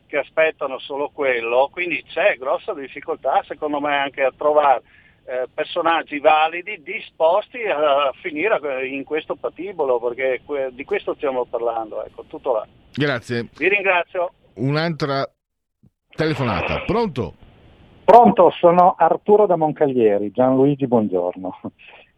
che 0.06 0.16
aspettano 0.16 0.78
solo 0.78 1.10
quello, 1.10 1.68
quindi 1.70 2.02
c'è 2.02 2.36
grossa 2.38 2.72
difficoltà 2.72 3.44
secondo 3.46 3.78
me 3.78 3.94
anche 3.94 4.22
a 4.22 4.32
trovare 4.34 4.82
eh, 5.28 5.46
personaggi 5.52 6.18
validi 6.20 6.82
disposti 6.82 7.62
a 7.64 8.10
finire 8.22 8.86
in 8.88 9.04
questo 9.04 9.34
patibolo, 9.34 10.00
perché 10.00 10.40
que- 10.44 10.70
di 10.72 10.84
questo 10.84 11.14
stiamo 11.14 11.44
parlando. 11.44 12.02
Ecco, 12.02 12.24
tutto 12.26 12.54
là. 12.54 12.66
Grazie. 12.94 13.48
Vi 13.58 13.68
ringrazio. 13.68 14.32
Un'altra 14.54 15.30
telefonata. 16.08 16.82
Pronto? 16.86 17.34
Pronto, 18.04 18.50
sono 18.58 18.94
Arturo 18.96 19.44
da 19.44 19.56
Moncalieri, 19.56 20.30
Gianluigi, 20.30 20.86
buongiorno. 20.86 21.60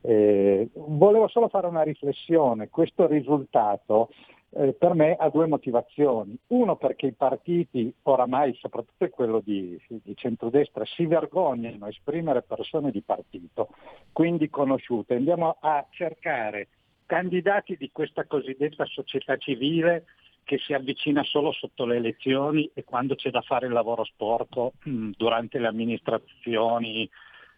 Eh, 0.02 0.70
volevo 0.72 1.26
solo 1.28 1.48
fare 1.48 1.66
una 1.66 1.82
riflessione. 1.82 2.68
Questo 2.70 3.06
risultato 3.08 4.10
eh, 4.52 4.72
per 4.72 4.94
me 4.94 5.14
ha 5.14 5.28
due 5.28 5.46
motivazioni. 5.46 6.36
Uno 6.48 6.76
perché 6.76 7.06
i 7.06 7.12
partiti, 7.12 7.92
oramai 8.02 8.54
soprattutto 8.54 9.08
quello 9.08 9.40
di, 9.40 9.80
di 9.88 10.16
centrodestra, 10.16 10.84
si 10.84 11.06
vergognano 11.06 11.84
a 11.84 11.88
esprimere 11.88 12.42
persone 12.42 12.90
di 12.90 13.02
partito, 13.02 13.68
quindi 14.12 14.48
conosciute. 14.50 15.14
Andiamo 15.14 15.56
a 15.60 15.86
cercare 15.90 16.68
candidati 17.06 17.76
di 17.76 17.90
questa 17.92 18.24
cosiddetta 18.24 18.84
società 18.86 19.36
civile 19.36 20.04
che 20.44 20.58
si 20.58 20.72
avvicina 20.72 21.22
solo 21.22 21.52
sotto 21.52 21.84
le 21.84 21.96
elezioni 21.96 22.68
e 22.74 22.82
quando 22.82 23.14
c'è 23.14 23.30
da 23.30 23.40
fare 23.40 23.66
il 23.66 23.72
lavoro 23.72 24.04
sporco 24.04 24.72
mh, 24.82 25.10
durante 25.16 25.58
le 25.58 25.68
amministrazioni 25.68 27.08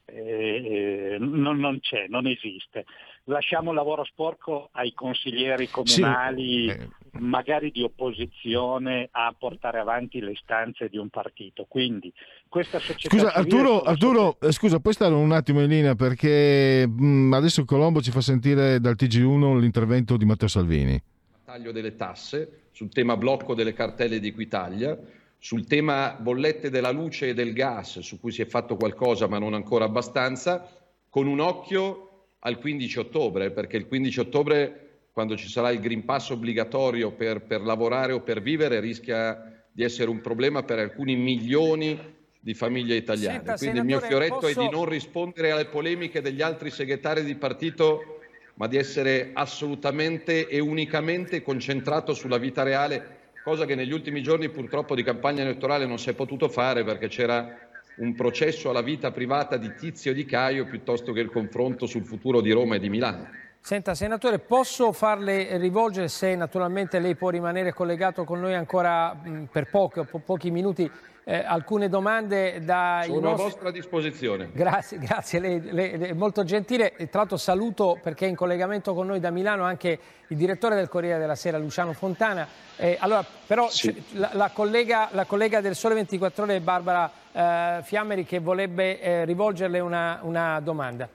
eh, 0.04 1.16
non, 1.18 1.58
non 1.58 1.80
c'è, 1.80 2.06
non 2.08 2.26
esiste. 2.26 2.84
Lasciamo 3.24 3.70
il 3.70 3.76
lavoro 3.76 4.04
sporco 4.04 4.70
ai 4.72 4.92
consiglieri 4.94 5.68
comunali, 5.68 6.66
eh. 6.66 6.88
magari 7.12 7.70
di 7.70 7.82
opposizione, 7.82 9.08
a 9.12 9.34
portare 9.38 9.78
avanti 9.78 10.20
le 10.20 10.32
istanze 10.32 10.88
di 10.88 10.98
un 10.98 11.08
partito. 11.08 11.66
Quindi 11.68 12.12
questa 12.48 12.78
società 12.80 13.14
Scusa 13.14 13.32
Arturo, 13.32 13.82
Arturo 13.82 14.38
eh, 14.40 14.50
scusa, 14.50 14.80
puoi 14.80 14.94
stare 14.94 15.14
un 15.14 15.30
attimo 15.32 15.60
in 15.60 15.68
linea 15.68 15.94
perché 15.94 16.86
mh, 16.86 17.32
adesso 17.34 17.64
Colombo 17.64 18.00
ci 18.00 18.10
fa 18.10 18.20
sentire 18.20 18.80
dal 18.80 18.96
TG1 18.98 19.58
l'intervento 19.58 20.16
di 20.16 20.24
Matteo 20.24 20.48
Salvini. 20.48 21.00
taglio 21.44 21.70
delle 21.70 21.94
tasse, 21.94 22.62
sul 22.72 22.90
tema 22.90 23.16
blocco 23.16 23.54
delle 23.54 23.72
cartelle 23.72 24.18
di 24.18 24.28
Equitalia, 24.28 24.98
sul 25.42 25.66
tema 25.66 26.16
bollette 26.20 26.70
della 26.70 26.92
luce 26.92 27.30
e 27.30 27.34
del 27.34 27.52
gas, 27.52 27.98
su 27.98 28.20
cui 28.20 28.30
si 28.30 28.42
è 28.42 28.46
fatto 28.46 28.76
qualcosa 28.76 29.26
ma 29.26 29.40
non 29.40 29.54
ancora 29.54 29.84
abbastanza, 29.84 30.70
con 31.08 31.26
un 31.26 31.40
occhio 31.40 32.26
al 32.38 32.60
15 32.60 33.00
ottobre, 33.00 33.50
perché 33.50 33.76
il 33.76 33.88
15 33.88 34.20
ottobre, 34.20 35.00
quando 35.10 35.36
ci 35.36 35.48
sarà 35.48 35.70
il 35.70 35.80
Green 35.80 36.04
Pass 36.04 36.30
obbligatorio 36.30 37.10
per, 37.10 37.42
per 37.42 37.60
lavorare 37.60 38.12
o 38.12 38.20
per 38.20 38.40
vivere, 38.40 38.78
rischia 38.78 39.66
di 39.72 39.82
essere 39.82 40.10
un 40.10 40.20
problema 40.20 40.62
per 40.62 40.78
alcuni 40.78 41.16
milioni 41.16 41.98
di 42.38 42.54
famiglie 42.54 42.94
italiane. 42.94 43.38
Senta, 43.38 43.56
Quindi 43.56 43.78
il 43.78 43.84
mio 43.84 43.98
fioretto 43.98 44.46
è 44.46 44.54
posso- 44.54 44.60
di 44.60 44.68
non 44.70 44.84
rispondere 44.84 45.50
alle 45.50 45.66
polemiche 45.66 46.20
degli 46.20 46.40
altri 46.40 46.70
segretari 46.70 47.24
di 47.24 47.34
partito 47.34 48.20
ma 48.54 48.68
di 48.68 48.76
essere 48.76 49.30
assolutamente 49.32 50.46
e 50.46 50.60
unicamente 50.60 51.42
concentrato 51.42 52.14
sulla 52.14 52.38
vita 52.38 52.62
reale, 52.62 53.21
cosa 53.42 53.66
che 53.66 53.74
negli 53.74 53.92
ultimi 53.92 54.22
giorni 54.22 54.48
purtroppo 54.50 54.94
di 54.94 55.02
campagna 55.02 55.42
elettorale 55.42 55.84
non 55.84 55.98
si 55.98 56.08
è 56.10 56.14
potuto 56.14 56.48
fare 56.48 56.84
perché 56.84 57.08
c'era 57.08 57.58
un 57.96 58.14
processo 58.14 58.70
alla 58.70 58.82
vita 58.82 59.10
privata 59.10 59.56
di 59.56 59.74
Tizio 59.74 60.14
di 60.14 60.24
Caio 60.24 60.66
piuttosto 60.66 61.12
che 61.12 61.20
il 61.20 61.30
confronto 61.30 61.86
sul 61.86 62.04
futuro 62.04 62.40
di 62.40 62.52
Roma 62.52 62.76
e 62.76 62.78
di 62.78 62.88
Milano. 62.88 63.41
Senta, 63.64 63.94
senatore, 63.94 64.40
posso 64.40 64.90
farle 64.90 65.56
rivolgere, 65.56 66.08
se 66.08 66.34
naturalmente 66.34 66.98
lei 66.98 67.14
può 67.14 67.28
rimanere 67.30 67.72
collegato 67.72 68.24
con 68.24 68.40
noi 68.40 68.54
ancora 68.54 69.14
mh, 69.14 69.44
per 69.52 69.70
poco- 69.70 70.02
po- 70.02 70.18
pochi 70.18 70.50
minuti, 70.50 70.90
eh, 71.22 71.36
alcune 71.36 71.88
domande 71.88 72.64
dai 72.64 73.06
Sono 73.06 73.18
a 73.18 73.22
nostri... 73.30 73.44
vostra 73.44 73.70
disposizione. 73.70 74.50
Grazie, 74.52 74.98
grazie, 74.98 75.38
lei, 75.38 75.60
lei- 75.70 75.96
lei 75.96 76.08
è 76.10 76.12
molto 76.12 76.42
gentile. 76.42 76.96
E 76.96 77.08
tra 77.08 77.20
l'altro 77.20 77.36
saluto 77.36 78.00
perché 78.02 78.26
è 78.26 78.28
in 78.28 78.34
collegamento 78.34 78.94
con 78.94 79.06
noi 79.06 79.20
da 79.20 79.30
Milano 79.30 79.62
anche 79.62 79.96
il 80.26 80.36
direttore 80.36 80.74
del 80.74 80.88
Corriere 80.88 81.20
della 81.20 81.36
Sera, 81.36 81.56
Luciano 81.56 81.92
Fontana. 81.92 82.44
Eh, 82.76 82.96
allora, 82.98 83.24
però 83.46 83.68
c'è 83.68 83.94
la, 84.14 84.30
la 84.32 84.50
collega, 84.50 85.08
la 85.12 85.24
collega 85.24 85.60
del 85.60 85.76
Sole 85.76 85.94
24 85.94 86.42
Ore, 86.42 86.58
Barbara 86.58 87.08
eh, 87.30 87.78
Fiammeri, 87.84 88.24
che 88.24 88.40
vorrebbe 88.40 89.00
eh, 89.00 89.24
rivolgerle 89.24 89.78
una, 89.78 90.18
una 90.22 90.58
domanda. 90.58 91.08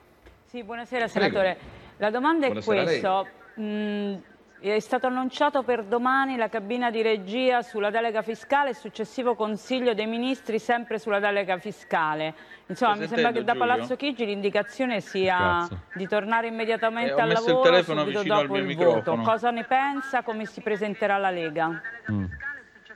Sì, 0.46 0.62
buonasera 0.62 1.08
senatore. 1.08 1.76
La 1.98 2.10
domanda 2.10 2.46
è 2.46 2.50
Buonasera 2.50 2.82
questa. 2.84 3.24
Mm, 3.60 4.14
è 4.60 4.78
stato 4.80 5.06
annunciato 5.06 5.62
per 5.62 5.84
domani 5.84 6.36
la 6.36 6.48
cabina 6.48 6.90
di 6.90 7.00
regia 7.00 7.62
sulla 7.62 7.90
delega 7.90 8.22
fiscale 8.22 8.70
e 8.70 8.74
successivo 8.74 9.34
consiglio 9.36 9.94
dei 9.94 10.06
ministri 10.06 10.58
sempre 10.58 10.98
sulla 10.98 11.20
delega 11.20 11.58
fiscale. 11.58 12.34
Insomma, 12.66 12.96
mi 12.96 13.06
sembra 13.06 13.30
che 13.30 13.44
da 13.44 13.54
Palazzo 13.54 13.94
Chigi 13.96 14.26
l'indicazione 14.26 15.00
sia 15.00 15.68
di 15.94 16.06
tornare 16.08 16.48
immediatamente 16.48 17.12
Eh, 17.12 17.14
ho 17.14 17.18
al 17.18 17.28
messo 17.28 17.42
il 17.42 17.46
lavoro 17.48 17.70
telefono 17.70 18.00
subito 18.00 18.18
vicino 18.18 18.34
al 18.36 18.40
dopo 18.42 18.52
mio 18.54 18.62
il 18.62 18.68
microfono. 18.68 19.16
voto. 19.16 19.30
Cosa 19.30 19.50
ne 19.50 19.64
pensa? 19.64 20.22
Come 20.22 20.44
si 20.44 20.60
presenterà 20.60 21.18
la 21.18 21.30
Lega? 21.30 21.80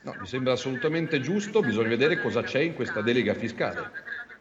No, 0.04 0.14
mi 0.18 0.26
sembra 0.26 0.54
assolutamente 0.54 1.20
giusto, 1.20 1.60
bisogna 1.60 1.90
vedere 1.90 2.20
cosa 2.20 2.42
c'è 2.42 2.58
in 2.58 2.74
questa 2.74 3.02
delega 3.02 3.34
fiscale. 3.34 3.90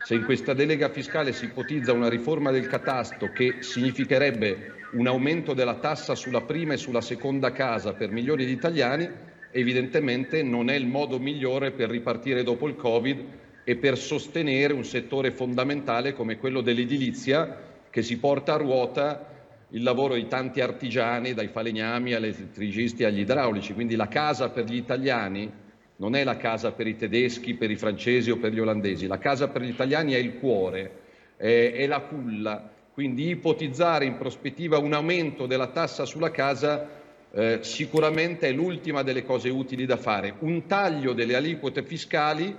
Se 0.03 0.15
in 0.15 0.23
questa 0.23 0.55
delega 0.55 0.89
fiscale 0.89 1.31
si 1.31 1.45
ipotizza 1.45 1.93
una 1.93 2.09
riforma 2.09 2.49
del 2.49 2.65
catasto 2.65 3.31
che 3.31 3.57
significherebbe 3.59 4.87
un 4.93 5.05
aumento 5.05 5.53
della 5.53 5.75
tassa 5.75 6.15
sulla 6.15 6.41
prima 6.41 6.73
e 6.73 6.77
sulla 6.77 7.01
seconda 7.01 7.51
casa 7.51 7.93
per 7.93 8.09
milioni 8.09 8.45
di 8.45 8.51
italiani, 8.51 9.07
evidentemente 9.51 10.41
non 10.41 10.71
è 10.71 10.73
il 10.73 10.87
modo 10.87 11.19
migliore 11.19 11.69
per 11.69 11.91
ripartire 11.91 12.41
dopo 12.41 12.67
il 12.67 12.75
Covid 12.75 13.23
e 13.63 13.75
per 13.75 13.95
sostenere 13.95 14.73
un 14.73 14.83
settore 14.83 15.29
fondamentale 15.29 16.13
come 16.13 16.39
quello 16.39 16.61
dell'edilizia 16.61 17.83
che 17.91 18.01
si 18.01 18.17
porta 18.17 18.55
a 18.55 18.57
ruota 18.57 19.27
il 19.69 19.83
lavoro 19.83 20.15
di 20.15 20.25
tanti 20.25 20.61
artigiani, 20.61 21.35
dai 21.35 21.49
falegnami 21.49 22.13
agli 22.13 22.25
elettricisti 22.25 23.03
agli 23.03 23.19
idraulici. 23.19 23.75
Quindi 23.75 23.95
la 23.95 24.07
casa 24.07 24.49
per 24.49 24.65
gli 24.65 24.77
italiani 24.77 25.60
non 26.01 26.15
è 26.15 26.23
la 26.23 26.35
casa 26.35 26.71
per 26.71 26.87
i 26.87 26.95
tedeschi, 26.95 27.53
per 27.53 27.69
i 27.69 27.75
francesi 27.75 28.31
o 28.31 28.37
per 28.37 28.51
gli 28.51 28.59
olandesi. 28.59 29.05
La 29.05 29.19
casa 29.19 29.49
per 29.49 29.61
gli 29.61 29.69
italiani 29.69 30.13
è 30.13 30.17
il 30.17 30.39
cuore, 30.39 30.91
è, 31.37 31.73
è 31.75 31.85
la 31.85 31.99
culla. 31.99 32.71
Quindi 32.91 33.29
ipotizzare 33.29 34.05
in 34.05 34.17
prospettiva 34.17 34.79
un 34.79 34.93
aumento 34.93 35.45
della 35.45 35.67
tassa 35.67 36.05
sulla 36.05 36.31
casa 36.31 36.89
eh, 37.31 37.59
sicuramente 37.61 38.47
è 38.47 38.51
l'ultima 38.51 39.03
delle 39.03 39.23
cose 39.23 39.49
utili 39.49 39.85
da 39.85 39.95
fare. 39.95 40.33
Un 40.39 40.65
taglio 40.65 41.13
delle 41.13 41.35
aliquote 41.35 41.83
fiscali 41.83 42.53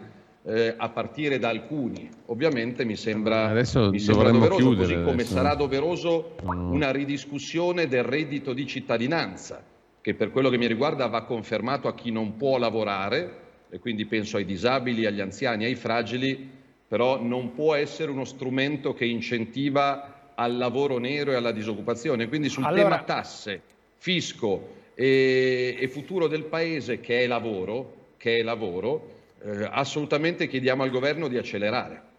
eh, 0.45 0.75
a 0.77 0.89
partire 0.91 1.41
da 1.41 1.49
alcuni, 1.49 2.09
ovviamente 2.27 2.85
mi 2.85 2.97
sembra, 2.97 3.49
Adesso 3.49 3.91
mi 3.91 3.99
sembra 3.99 4.31
doveroso, 4.31 4.57
chiudere 4.61 4.83
così 4.83 4.95
come 4.95 5.11
adesso. 5.13 5.35
sarà 5.35 5.55
doveroso 5.57 6.37
una 6.45 6.93
ridiscussione 6.93 7.89
del 7.89 8.05
reddito 8.05 8.53
di 8.53 8.67
cittadinanza, 8.67 9.63
che 10.03 10.15
per 10.15 10.31
quello 10.31 10.51
che 10.51 10.59
mi 10.59 10.67
riguarda 10.67 11.07
va 11.07 11.23
confermato 11.23 11.89
a 11.89 11.95
chi 11.95 12.11
non 12.11 12.37
può 12.37 12.59
lavorare, 12.59 13.41
e 13.71 13.79
quindi 13.79 14.05
penso 14.05 14.37
ai 14.37 14.45
disabili, 14.45 15.07
agli 15.07 15.21
anziani, 15.21 15.65
ai 15.65 15.77
fragili, 15.77 16.51
però 16.87 17.23
non 17.23 17.55
può 17.55 17.75
essere 17.75 18.11
uno 18.11 18.27
strumento 18.27 18.93
che 18.93 19.07
incentiva 19.07 20.33
al 20.35 20.59
lavoro 20.59 20.99
nero 20.99 21.31
e 21.31 21.37
alla 21.37 21.53
disoccupazione. 21.53 22.29
Quindi 22.29 22.51
sul 22.51 22.65
Allora- 22.65 22.83
tema 22.83 23.03
tasse, 23.05 23.63
fisco 23.97 24.69
e, 24.95 25.77
e 25.79 25.89
futuro 25.89 26.27
del 26.27 26.45
Paese, 26.45 27.01
che 27.01 27.23
è 27.23 27.27
lavoro, 27.27 28.11
che 28.19 28.39
è 28.39 28.43
lavoro 28.43 29.21
eh, 29.45 29.69
assolutamente 29.71 30.49
chiediamo 30.49 30.83
al 30.83 30.91
governo 30.91 31.29
di 31.29 31.37
accelerare. 31.37 32.11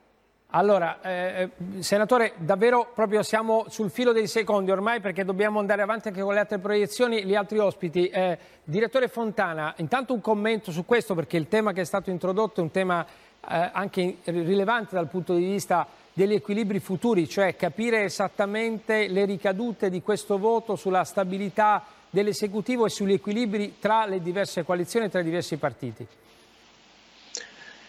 Allora, 0.55 1.01
eh, 1.01 1.49
senatore, 1.79 2.33
davvero 2.37 2.91
proprio 2.93 3.23
siamo 3.23 3.65
sul 3.69 3.89
filo 3.89 4.11
dei 4.11 4.27
secondi 4.27 4.69
ormai 4.69 4.99
perché 4.99 5.25
dobbiamo 5.25 5.57
andare 5.57 5.81
avanti 5.81 6.09
anche 6.09 6.21
con 6.21 6.31
le 6.31 6.41
altre 6.41 6.59
proiezioni, 6.59 7.25
gli 7.25 7.33
altri 7.33 7.57
ospiti. 7.57 8.07
Eh, 8.07 8.37
direttore 8.63 9.07
Fontana, 9.07 9.73
intanto 9.77 10.13
un 10.13 10.21
commento 10.21 10.71
su 10.71 10.85
questo 10.85 11.15
perché 11.15 11.37
il 11.37 11.47
tema 11.47 11.73
che 11.73 11.81
è 11.81 11.85
stato 11.85 12.11
introdotto 12.11 12.59
è 12.59 12.63
un 12.63 12.69
tema 12.69 13.03
eh, 13.03 13.69
anche 13.73 14.17
rilevante 14.25 14.93
dal 14.93 15.07
punto 15.07 15.33
di 15.33 15.43
vista 15.43 15.87
degli 16.13 16.33
equilibri 16.33 16.79
futuri, 16.79 17.27
cioè 17.27 17.55
capire 17.55 18.03
esattamente 18.03 19.07
le 19.07 19.25
ricadute 19.25 19.89
di 19.89 20.03
questo 20.03 20.37
voto 20.37 20.75
sulla 20.75 21.03
stabilità 21.03 21.83
dell'esecutivo 22.11 22.85
e 22.85 22.89
sugli 22.89 23.13
equilibri 23.13 23.77
tra 23.79 24.05
le 24.05 24.21
diverse 24.21 24.63
coalizioni 24.63 25.07
e 25.07 25.09
tra 25.09 25.21
i 25.21 25.23
diversi 25.23 25.57
partiti. 25.57 26.05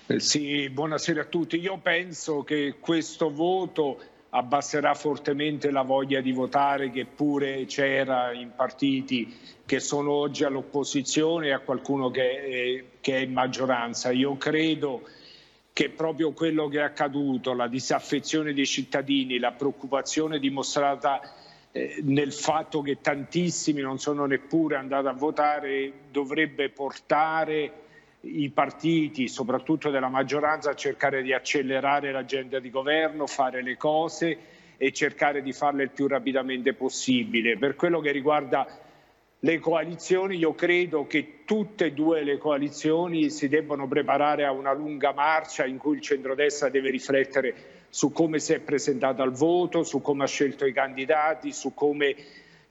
Eh, 0.06 0.20
Sì, 0.20 0.68
buonasera 0.68 1.22
a 1.22 1.24
tutti. 1.24 1.58
Io 1.58 1.78
penso 1.78 2.42
che 2.42 2.74
questo 2.78 3.30
voto 3.30 3.98
abbasserà 4.30 4.92
fortemente 4.92 5.70
la 5.70 5.80
voglia 5.80 6.20
di 6.20 6.30
votare 6.32 6.90
che 6.90 7.06
pure 7.06 7.64
c'era 7.64 8.32
in 8.32 8.50
partiti 8.54 9.34
che 9.64 9.80
sono 9.80 10.10
oggi 10.10 10.44
all'opposizione 10.44 11.46
e 11.46 11.52
a 11.52 11.60
qualcuno 11.60 12.10
che 12.10 12.42
è, 12.42 12.84
che 13.00 13.16
è 13.16 13.20
in 13.20 13.32
maggioranza. 13.32 14.10
Io 14.10 14.36
credo 14.36 15.08
che 15.72 15.88
proprio 15.88 16.32
quello 16.32 16.68
che 16.68 16.80
è 16.80 16.82
accaduto, 16.82 17.54
la 17.54 17.66
disaffezione 17.66 18.52
dei 18.52 18.66
cittadini, 18.66 19.38
la 19.38 19.52
preoccupazione 19.52 20.38
dimostrata 20.38 21.20
eh, 21.72 22.00
nel 22.02 22.34
fatto 22.34 22.82
che 22.82 23.00
tantissimi 23.00 23.80
non 23.80 23.98
sono 23.98 24.26
neppure 24.26 24.76
andati 24.76 25.06
a 25.06 25.12
votare, 25.12 25.92
dovrebbe 26.10 26.68
portare 26.68 27.83
i 28.24 28.50
partiti, 28.50 29.28
soprattutto 29.28 29.90
della 29.90 30.08
maggioranza, 30.08 30.70
a 30.70 30.74
cercare 30.74 31.22
di 31.22 31.32
accelerare 31.32 32.12
l'agenda 32.12 32.58
di 32.58 32.70
governo, 32.70 33.26
fare 33.26 33.62
le 33.62 33.76
cose 33.76 34.38
e 34.76 34.92
cercare 34.92 35.42
di 35.42 35.52
farle 35.52 35.84
il 35.84 35.90
più 35.90 36.06
rapidamente 36.06 36.72
possibile. 36.74 37.58
Per 37.58 37.76
quello 37.76 38.00
che 38.00 38.10
riguarda 38.10 38.66
le 39.40 39.58
coalizioni, 39.58 40.36
io 40.36 40.54
credo 40.54 41.06
che 41.06 41.42
tutte 41.44 41.86
e 41.86 41.92
due 41.92 42.22
le 42.22 42.38
coalizioni 42.38 43.28
si 43.28 43.48
debbano 43.48 43.86
preparare 43.86 44.44
a 44.44 44.52
una 44.52 44.72
lunga 44.72 45.12
marcia 45.12 45.66
in 45.66 45.76
cui 45.76 45.96
il 45.96 46.00
centrodestra 46.00 46.70
deve 46.70 46.90
riflettere 46.90 47.54
su 47.90 48.10
come 48.10 48.38
si 48.38 48.54
è 48.54 48.60
presentato 48.60 49.22
al 49.22 49.32
voto, 49.32 49.82
su 49.84 50.00
come 50.00 50.24
ha 50.24 50.26
scelto 50.26 50.64
i 50.64 50.72
candidati, 50.72 51.52
su 51.52 51.74
come 51.74 52.16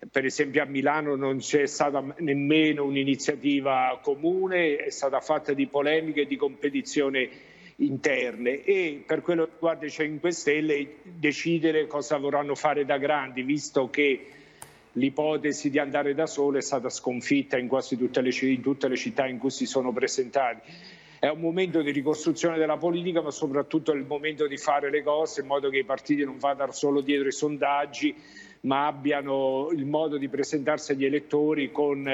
per 0.10 0.26
esempio 0.26 0.62
a 0.62 0.66
Milano 0.66 1.16
non 1.16 1.38
c'è 1.38 1.66
stata 1.66 2.04
nemmeno 2.18 2.84
un'iniziativa 2.86 4.00
comune, 4.02 4.78
è 4.78 4.90
stata 4.90 5.20
fatta 5.20 5.54
di 5.54 5.68
polemiche 5.68 6.22
e 6.22 6.26
di 6.26 6.36
competizione 6.36 7.30
interne 7.78 8.64
e 8.64 9.04
per 9.06 9.22
quello 9.22 9.46
che 9.46 9.52
riguarda 9.54 9.86
i 9.86 9.92
5 9.92 10.32
Stelle 10.32 10.88
decidere 11.04 11.88
cosa 11.88 12.18
vorranno 12.18 12.56
fare 12.56 12.86
da 12.86 12.98
grandi, 12.98 13.44
visto 13.44 13.90
che 13.90 14.28
l'ipotesi 14.94 15.70
di 15.70 15.80
andare 15.80 16.14
da 16.14 16.28
solo 16.28 16.58
è 16.58 16.62
stata 16.62 16.90
sconfitta 16.90 17.58
in 17.58 17.68
quasi 17.68 17.98
tutte 17.98 18.22
le, 18.22 18.30
in 18.42 18.62
tutte 18.62 18.88
le 18.88 18.96
città 18.96 19.26
in 19.26 19.38
cui 19.38 19.50
si 19.50 19.66
sono 19.66 19.92
presentati. 19.92 20.72
È 21.20 21.30
un 21.30 21.40
momento 21.40 21.82
di 21.82 21.92
ricostruzione 21.92 22.58
della 22.58 22.78
politica, 22.78 23.22
ma 23.22 23.32
soprattutto 23.32 23.94
è 23.94 23.96
il 23.96 24.06
momento 24.06 24.46
di 24.46 24.58
fare 24.58 24.90
le 24.90 25.02
cose 25.04 25.42
in 25.42 25.48
modo 25.48 25.70
che 25.70 25.78
i 25.78 25.86
partiti 25.86 26.26
non 26.26 26.38
vadano 26.38 26.74
solo 26.74 27.00
dietro 27.00 27.30
i 27.30 27.32
sondaggi, 27.32 28.14
ma 28.64 28.88
abbiano 28.88 29.70
il 29.72 29.86
modo 29.86 30.18
di 30.18 30.30
presentarsi 30.30 30.94
agli 30.94 31.06
elettori 31.06 31.72
con, 31.72 32.08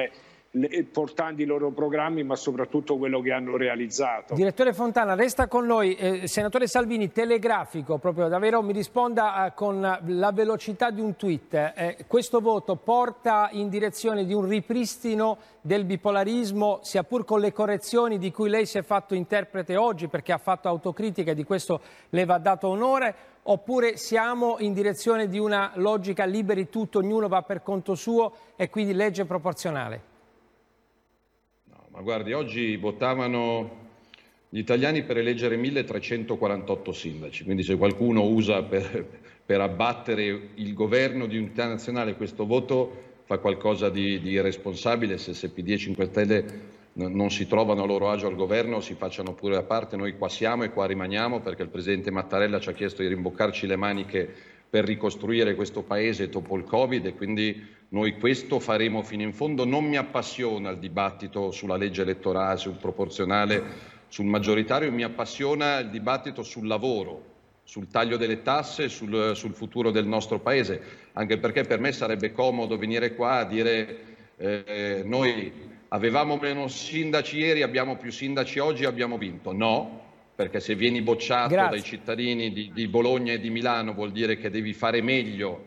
le, 0.51 0.83
portando 0.85 1.41
i 1.41 1.45
loro 1.45 1.69
programmi, 1.71 2.23
ma 2.23 2.35
soprattutto 2.35 2.97
quello 2.97 3.21
che 3.21 3.31
hanno 3.31 3.55
realizzato. 3.55 4.33
Direttore 4.33 4.73
Fontana, 4.73 5.13
resta 5.13 5.47
con 5.47 5.65
noi. 5.65 5.95
Eh, 5.95 6.27
senatore 6.27 6.67
Salvini, 6.67 7.11
telegrafico, 7.11 7.97
proprio 7.97 8.27
davvero 8.27 8.63
mi 8.63 8.73
risponda 8.73 9.45
eh, 9.45 9.53
con 9.53 9.79
la 10.03 10.31
velocità 10.31 10.89
di 10.89 11.01
un 11.01 11.15
tweet. 11.15 11.53
Eh, 11.53 11.97
questo 12.07 12.39
voto 12.39 12.75
porta 12.75 13.49
in 13.51 13.69
direzione 13.69 14.25
di 14.25 14.33
un 14.33 14.47
ripristino 14.47 15.37
del 15.61 15.85
bipolarismo, 15.85 16.79
sia 16.81 17.03
pur 17.03 17.25
con 17.25 17.39
le 17.39 17.51
correzioni 17.51 18.17
di 18.17 18.31
cui 18.31 18.49
lei 18.49 18.65
si 18.65 18.77
è 18.79 18.81
fatto 18.81 19.13
interprete 19.13 19.75
oggi, 19.75 20.07
perché 20.07 20.31
ha 20.31 20.37
fatto 20.37 20.67
autocritica 20.67 21.31
e 21.31 21.35
di 21.35 21.43
questo 21.43 21.81
le 22.09 22.25
va 22.25 22.39
dato 22.39 22.69
onore, 22.69 23.15
oppure 23.43 23.97
siamo 23.97 24.55
in 24.59 24.73
direzione 24.73 25.27
di 25.27 25.37
una 25.37 25.71
logica 25.75 26.25
liberi 26.25 26.69
tutto, 26.69 26.99
ognuno 26.99 27.27
va 27.27 27.43
per 27.43 27.61
conto 27.61 27.93
suo 27.93 28.31
e 28.55 28.69
quindi 28.69 28.93
legge 28.93 29.25
proporzionale? 29.25 30.08
Ma 31.99 32.05
guardi, 32.05 32.31
oggi 32.31 32.77
votavano 32.77 33.87
gli 34.47 34.59
italiani 34.59 35.03
per 35.03 35.17
eleggere 35.17 35.57
1348 35.57 36.93
sindaci, 36.93 37.43
quindi 37.43 37.61
se 37.61 37.75
qualcuno 37.75 38.23
usa 38.23 38.63
per, 38.63 39.05
per 39.45 39.59
abbattere 39.59 40.51
il 40.53 40.73
governo 40.73 41.25
di 41.25 41.37
unità 41.37 41.67
nazionale 41.67 42.15
questo 42.15 42.45
voto 42.45 43.19
fa 43.25 43.39
qualcosa 43.39 43.89
di, 43.89 44.21
di 44.21 44.29
irresponsabile, 44.29 45.17
se, 45.17 45.33
se 45.33 45.49
PD 45.49 45.71
e 45.71 45.77
5 45.77 46.05
Stelle 46.05 46.45
non 46.93 47.31
si 47.31 47.47
trovano 47.47 47.83
a 47.83 47.85
loro 47.85 48.09
agio 48.09 48.27
al 48.27 48.35
governo 48.35 48.79
si 48.79 48.93
facciano 48.93 49.33
pure 49.33 49.57
a 49.57 49.63
parte, 49.63 49.97
noi 49.97 50.17
qua 50.17 50.29
siamo 50.29 50.63
e 50.63 50.69
qua 50.69 50.85
rimaniamo 50.85 51.41
perché 51.41 51.63
il 51.63 51.69
Presidente 51.69 52.11
Mattarella 52.11 52.61
ci 52.61 52.69
ha 52.69 52.73
chiesto 52.73 53.01
di 53.01 53.09
rimboccarci 53.09 53.67
le 53.67 53.75
maniche 53.75 54.33
per 54.69 54.85
ricostruire 54.85 55.53
questo 55.53 55.81
Paese 55.81 56.29
dopo 56.29 56.55
il 56.55 56.63
Covid 56.63 57.07
e 57.07 57.13
quindi 57.13 57.77
noi 57.89 58.17
questo 58.17 58.59
faremo 58.59 59.01
fino 59.01 59.23
in 59.23 59.33
fondo. 59.33 59.65
Non 59.65 59.85
mi 59.85 59.97
appassiona 59.97 60.69
il 60.69 60.77
dibattito 60.77 61.51
sulla 61.51 61.75
legge 61.75 62.03
elettorale, 62.03 62.57
sul 62.57 62.75
proporzionale, 62.75 63.97
sul 64.07 64.25
maggioritario, 64.25 64.91
mi 64.91 65.03
appassiona 65.03 65.79
il 65.79 65.89
dibattito 65.89 66.43
sul 66.43 66.67
lavoro, 66.67 67.25
sul 67.63 67.87
taglio 67.87 68.17
delle 68.17 68.41
tasse, 68.41 68.89
sul, 68.89 69.35
sul 69.35 69.53
futuro 69.53 69.91
del 69.91 70.07
nostro 70.07 70.39
Paese, 70.39 70.81
anche 71.13 71.37
perché 71.37 71.63
per 71.63 71.79
me 71.79 71.91
sarebbe 71.91 72.31
comodo 72.31 72.77
venire 72.77 73.13
qua 73.13 73.37
a 73.37 73.45
dire 73.45 73.99
eh, 74.37 75.03
noi 75.05 75.51
avevamo 75.89 76.37
meno 76.37 76.67
sindaci 76.67 77.37
ieri, 77.37 77.61
abbiamo 77.61 77.97
più 77.97 78.11
sindaci 78.11 78.59
oggi, 78.59 78.85
abbiamo 78.85 79.17
vinto. 79.17 79.51
No, 79.51 80.01
perché 80.35 80.59
se 80.59 80.73
vieni 80.75 81.01
bocciato 81.01 81.49
Grazie. 81.49 81.69
dai 81.69 81.83
cittadini 81.83 82.51
di, 82.51 82.71
di 82.73 82.87
Bologna 82.87 83.33
e 83.33 83.39
di 83.39 83.49
Milano 83.49 83.93
vuol 83.93 84.11
dire 84.11 84.37
che 84.37 84.49
devi 84.49 84.73
fare 84.73 85.01
meglio 85.01 85.65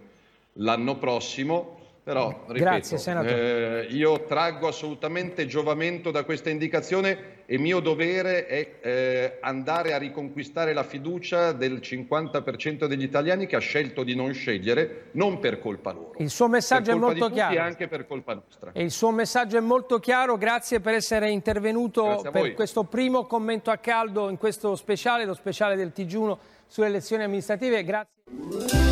l'anno 0.54 0.98
prossimo. 0.98 1.80
Però, 2.04 2.44
ripeto, 2.48 2.64
Grazie, 2.64 2.98
senatore. 2.98 3.86
eh, 3.86 3.92
io 3.92 4.24
traggo 4.24 4.66
assolutamente 4.66 5.46
giovamento 5.46 6.10
da 6.10 6.24
questa 6.24 6.50
indicazione 6.50 7.42
e 7.46 7.58
mio 7.58 7.78
dovere 7.78 8.46
è 8.46 8.72
eh, 8.80 9.38
andare 9.40 9.92
a 9.92 9.98
riconquistare 9.98 10.72
la 10.72 10.82
fiducia 10.82 11.52
del 11.52 11.74
50% 11.74 12.86
degli 12.86 13.04
italiani 13.04 13.46
che 13.46 13.54
ha 13.54 13.60
scelto 13.60 14.02
di 14.02 14.16
non 14.16 14.32
scegliere, 14.32 15.10
non 15.12 15.38
per 15.38 15.60
colpa 15.60 15.92
loro. 15.92 16.14
Il 16.18 16.30
suo 16.30 16.48
messaggio 16.48 16.90
è 16.90 16.94
molto 16.94 17.30
chiaro. 17.30 17.54
e 17.54 17.58
anche 17.58 17.86
per 17.86 18.04
colpa 18.08 18.34
nostra. 18.34 18.72
E 18.72 18.82
il 18.82 18.90
suo 18.90 19.12
messaggio 19.12 19.58
è 19.58 19.60
molto 19.60 20.00
chiaro, 20.00 20.36
grazie 20.36 20.80
per 20.80 20.94
essere 20.94 21.30
intervenuto 21.30 22.26
per 22.32 22.54
questo 22.54 22.82
primo 22.82 23.26
commento 23.26 23.70
a 23.70 23.76
caldo 23.76 24.28
in 24.28 24.38
questo 24.38 24.74
speciale, 24.74 25.24
lo 25.24 25.34
speciale 25.34 25.76
del 25.76 25.92
TG1 25.94 26.36
sulle 26.66 26.88
elezioni 26.88 27.22
amministrative. 27.22 27.84
Grazie. 27.84 28.91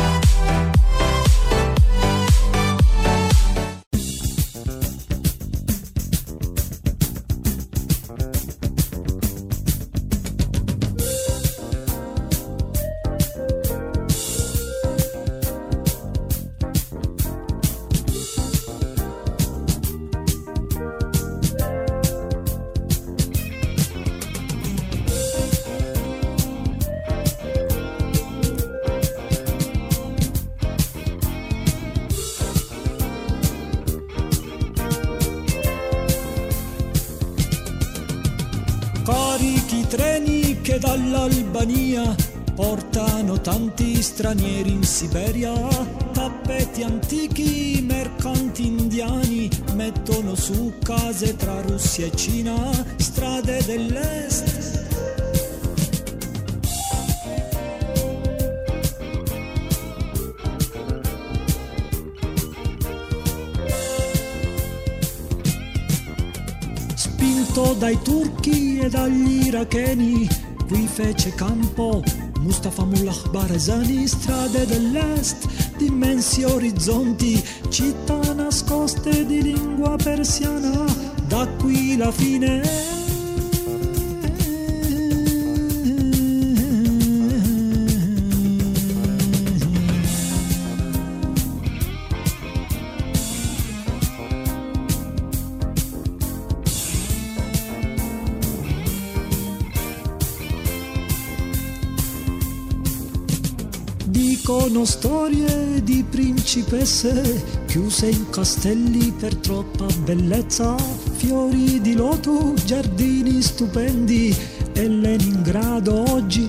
In 108.05 108.29
castelli 108.29 109.11
per 109.11 109.35
troppa 109.35 109.85
bellezza, 110.03 110.75
fiori 111.17 111.79
di 111.81 111.93
loto, 111.93 112.53
giardini 112.65 113.41
stupendi 113.41 114.35
e 114.73 114.87
Leningrado 114.87 116.03
oggi. 116.11 116.47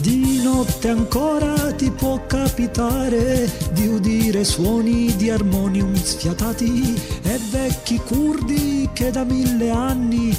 Di 0.00 0.40
notte 0.42 0.88
ancora 0.88 1.72
ti 1.72 1.90
può 1.90 2.24
capitare 2.26 3.50
di 3.72 3.88
udire 3.88 4.44
suoni 4.44 5.14
di 5.16 5.30
armonium 5.30 5.94
sfiatati 5.94 6.94
e 7.22 7.38
vecchi 7.50 7.98
curdi 7.98 8.88
che 8.92 9.10
da 9.10 9.24
mille 9.24 9.70
anni 9.70 10.36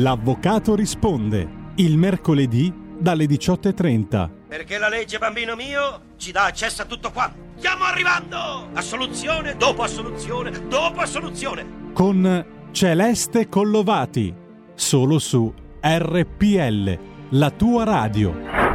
L'avvocato 0.00 0.74
risponde 0.74 1.72
il 1.76 1.98
mercoledì 1.98 2.72
dalle 2.98 3.26
18.30 3.26 4.30
Perché 4.48 4.78
la 4.78 4.88
legge, 4.88 5.18
bambino 5.18 5.54
mio, 5.54 6.14
ci 6.16 6.32
dà 6.32 6.44
accesso 6.44 6.80
a 6.82 6.84
tutto 6.86 7.10
qua. 7.10 7.30
Stiamo 7.56 7.84
arrivando! 7.84 8.70
Assoluzione 8.72 9.56
dopo 9.56 9.82
assoluzione 9.82 10.66
dopo 10.68 11.00
assoluzione. 11.00 11.92
con 11.92 12.46
Celeste 12.70 13.50
Collovati, 13.50 14.34
solo 14.74 15.18
su 15.18 15.52
RPL, 15.82 16.98
la 17.30 17.50
tua 17.50 17.84
radio. 17.84 18.69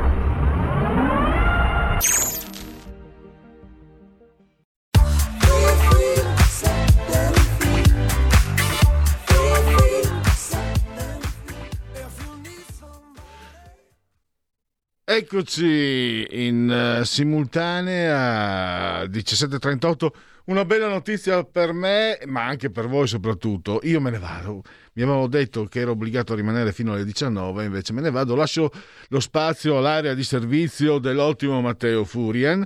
Eccoci 15.18 16.28
in 16.30 16.70
eh, 16.70 17.06
simultanea 17.06 19.04
17.38. 19.06 20.08
Una 20.48 20.66
bella 20.66 20.90
notizia 20.90 21.46
per 21.46 21.72
me, 21.72 22.20
ma 22.26 22.44
anche 22.44 22.70
per 22.70 22.90
voi 22.90 23.08
soprattutto. 23.08 23.80
Io 23.84 24.02
me 24.02 24.10
ne 24.10 24.20
vado. 24.20 24.62
Mi 24.92 25.04
avevano 25.04 25.28
detto 25.28 25.64
che 25.68 25.80
ero 25.80 25.92
obbligato 25.92 26.34
a 26.34 26.36
rimanere 26.36 26.74
fino 26.74 26.92
alle 26.92 27.06
19, 27.06 27.64
invece 27.64 27.94
me 27.94 28.02
ne 28.02 28.12
vado. 28.12 28.36
Lascio 28.36 28.70
lo 29.08 29.22
spazio 29.22 29.78
all'area 29.78 30.14
di 30.14 30.24
servizio 30.24 30.98
dell'ottimo 30.98 31.62
Matteo 31.62 32.04
Furian, 32.04 32.66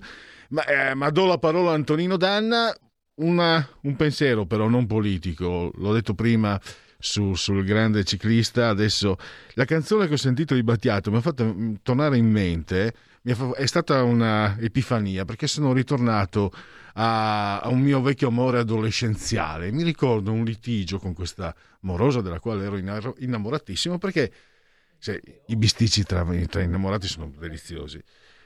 ma, 0.50 0.66
eh, 0.66 0.96
ma 0.96 1.12
do 1.12 1.28
la 1.28 1.38
parola 1.38 1.70
a 1.70 1.76
Antonino 1.76 2.18
Danna. 2.18 2.76
Una- 3.18 3.64
un 3.82 3.96
pensiero 3.96 4.48
però 4.48 4.68
non 4.68 4.88
politico, 4.88 5.70
l'ho 5.76 5.94
detto 5.94 6.16
prima 6.16 6.60
su- 7.00 7.34
sul 7.34 7.64
grande 7.64 8.04
ciclista. 8.04 8.70
Adesso 8.70 9.18
la 9.54 9.66
canzone 9.66 10.08
che 10.08 10.14
ho 10.14 10.18
sentito 10.18 10.54
di 10.54 10.64
Battiato 10.64 11.10
mi 11.10 11.18
ha 11.18 11.22
fatto 11.22 11.46
mm, 11.46 11.76
tornare 11.82 12.18
in 12.18 12.30
mente, 12.30 12.94
è 13.56 13.66
stata 13.66 14.04
una 14.04 14.58
epifania 14.60 15.26
perché 15.26 15.48
sono 15.48 15.74
ritornato 15.74 16.52
a, 16.94 17.62
un 17.66 17.80
mio 17.80 18.02
vecchio 18.02 18.28
amore 18.28 18.60
adolescenziale. 18.60 19.72
Mi 19.72 19.84
ricordo 19.84 20.32
un 20.32 20.44
litigio 20.44 21.00
con 21.00 21.14
questa 21.14 21.56
morosa 21.82 22.22
della 22.22 22.40
quale 22.40 22.66
ero 22.66 23.16
innamoratissimo 23.18 23.98
perché 23.98 24.32
se, 24.98 25.22
i 25.48 25.56
bisticci 25.56 26.04
tra, 26.04 26.26
tra 26.48 26.62
innamorati 26.62 27.08
sono 27.08 27.32
deliziosi. 27.38 28.02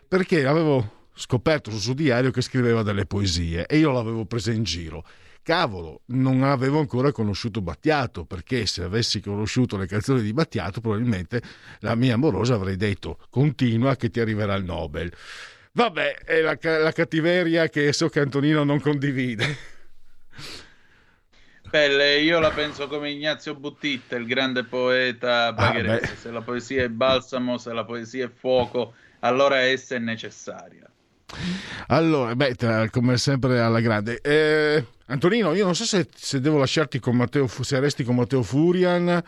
Perché 0.07 0.45
avevo 0.45 1.07
scoperto 1.15 1.71
sul 1.71 1.79
suo 1.79 1.93
diario 1.93 2.31
che 2.31 2.41
scriveva 2.41 2.83
delle 2.83 3.05
poesie 3.05 3.65
e 3.65 3.77
io 3.77 3.91
l'avevo 3.91 4.25
presa 4.25 4.51
in 4.51 4.63
giro 4.63 5.05
cavolo, 5.43 6.01
non 6.07 6.41
avevo 6.41 6.79
ancora 6.79 7.11
conosciuto 7.11 7.61
Battiato, 7.61 8.25
perché 8.25 8.65
se 8.65 8.81
avessi 8.81 9.19
conosciuto 9.19 9.77
le 9.77 9.85
canzoni 9.85 10.21
di 10.21 10.33
Battiato, 10.33 10.81
probabilmente 10.81 11.41
la 11.79 11.93
mia 11.93 12.15
amorosa 12.15 12.55
avrei 12.55 12.77
detto 12.77 13.19
continua 13.29 13.95
che 13.95 14.09
ti 14.09 14.19
arriverà 14.19 14.55
il 14.55 14.63
Nobel. 14.63 15.13
Vabbè, 15.73 16.19
è 16.25 16.41
la, 16.41 16.57
la 16.61 16.91
cattiveria 16.91 17.67
che 17.67 17.93
so 17.93 18.09
che 18.09 18.19
Antonino 18.19 18.63
non 18.63 18.79
condivide. 18.79 19.71
Belle, 21.69 22.19
io 22.19 22.39
la 22.39 22.51
penso 22.51 22.87
come 22.87 23.09
Ignazio 23.09 23.55
Buttitta, 23.55 24.15
il 24.15 24.27
grande 24.27 24.63
poeta 24.63 25.51
bagherese. 25.53 26.13
Ah, 26.13 26.15
se 26.15 26.29
la 26.29 26.41
poesia 26.41 26.83
è 26.83 26.89
balsamo, 26.89 27.57
se 27.57 27.73
la 27.73 27.83
poesia 27.83 28.25
è 28.25 28.29
fuoco, 28.29 28.93
allora 29.21 29.57
essa 29.61 29.95
è 29.95 29.99
necessaria. 29.99 30.87
Allora, 31.87 32.35
beh, 32.35 32.89
come 32.91 33.17
sempre 33.17 33.59
alla 33.59 33.79
grande. 33.79 34.19
Eh, 34.21 34.85
Antonino, 35.07 35.53
io 35.53 35.65
non 35.65 35.75
so 35.75 35.83
se, 35.83 36.07
se, 36.15 36.39
devo 36.39 36.57
lasciarti 36.57 36.99
con 36.99 37.15
Matteo, 37.15 37.47
se 37.47 37.79
resti 37.79 38.03
con 38.03 38.15
Matteo 38.15 38.43
Furian. 38.43 39.21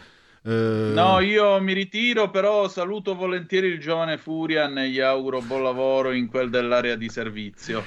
Eh... 0.44 0.92
No, 0.94 1.20
io 1.20 1.60
mi 1.60 1.74
ritiro, 1.74 2.30
però 2.30 2.68
saluto 2.68 3.16
volentieri 3.16 3.68
il 3.68 3.80
giovane 3.80 4.18
Furian 4.18 4.78
e 4.78 4.90
gli 4.90 5.00
auguro 5.00 5.42
buon 5.42 5.64
lavoro 5.64 6.12
in 6.12 6.28
quel 6.28 6.50
dell'area 6.50 6.96
di 6.96 7.10
servizio. 7.10 7.84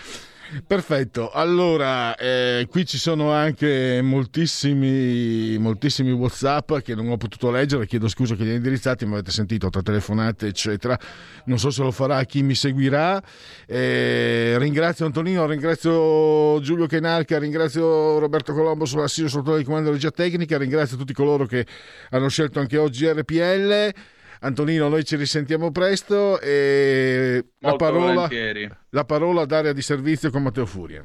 Perfetto, 0.67 1.31
allora 1.31 2.17
eh, 2.17 2.67
qui 2.70 2.86
ci 2.86 2.97
sono 2.97 3.33
anche 3.33 4.01
moltissimi, 4.01 5.59
moltissimi 5.59 6.10
Whatsapp 6.10 6.77
che 6.78 6.94
non 6.94 7.10
ho 7.10 7.18
potuto 7.18 7.51
leggere, 7.51 7.86
chiedo 7.86 8.09
scusa 8.09 8.35
che 8.35 8.44
li 8.44 8.52
ho 8.52 8.55
indirizzati, 8.55 9.05
ma 9.05 9.17
avete 9.17 9.31
sentito 9.31 9.68
tra 9.68 9.83
telefonate 9.83 10.47
eccetera, 10.47 10.99
non 11.44 11.59
so 11.59 11.68
se 11.68 11.83
lo 11.83 11.91
farà 11.91 12.25
chi 12.25 12.43
mi 12.43 12.55
seguirà. 12.55 13.23
Eh, 13.67 14.57
ringrazio 14.59 15.05
Antonino, 15.05 15.44
ringrazio 15.44 16.59
Giulio 16.62 16.86
Kenalca, 16.86 17.39
ringrazio 17.39 18.18
Roberto 18.18 18.55
Colombo 18.55 18.86
sull'assilo 18.86 19.28
sotto 19.28 19.55
di 19.55 19.65
comando 19.65 19.91
regia 19.91 20.10
tecnica, 20.10 20.57
ringrazio 20.57 20.97
tutti 20.97 21.12
coloro 21.12 21.44
che 21.44 21.67
hanno 22.09 22.28
scelto 22.28 22.59
anche 22.59 22.78
oggi 22.78 23.07
RPL. 23.07 24.17
Antonino, 24.41 24.89
noi 24.89 25.05
ci 25.05 25.17
risentiamo 25.17 25.70
presto 25.70 26.41
e 26.41 27.44
la 27.58 27.76
parola, 27.76 28.28
la 28.91 29.05
parola 29.05 29.42
ad 29.42 29.52
area 29.52 29.73
di 29.73 29.83
servizio 29.83 30.31
con 30.31 30.42
Matteo 30.42 30.67
Furia. 30.67 31.05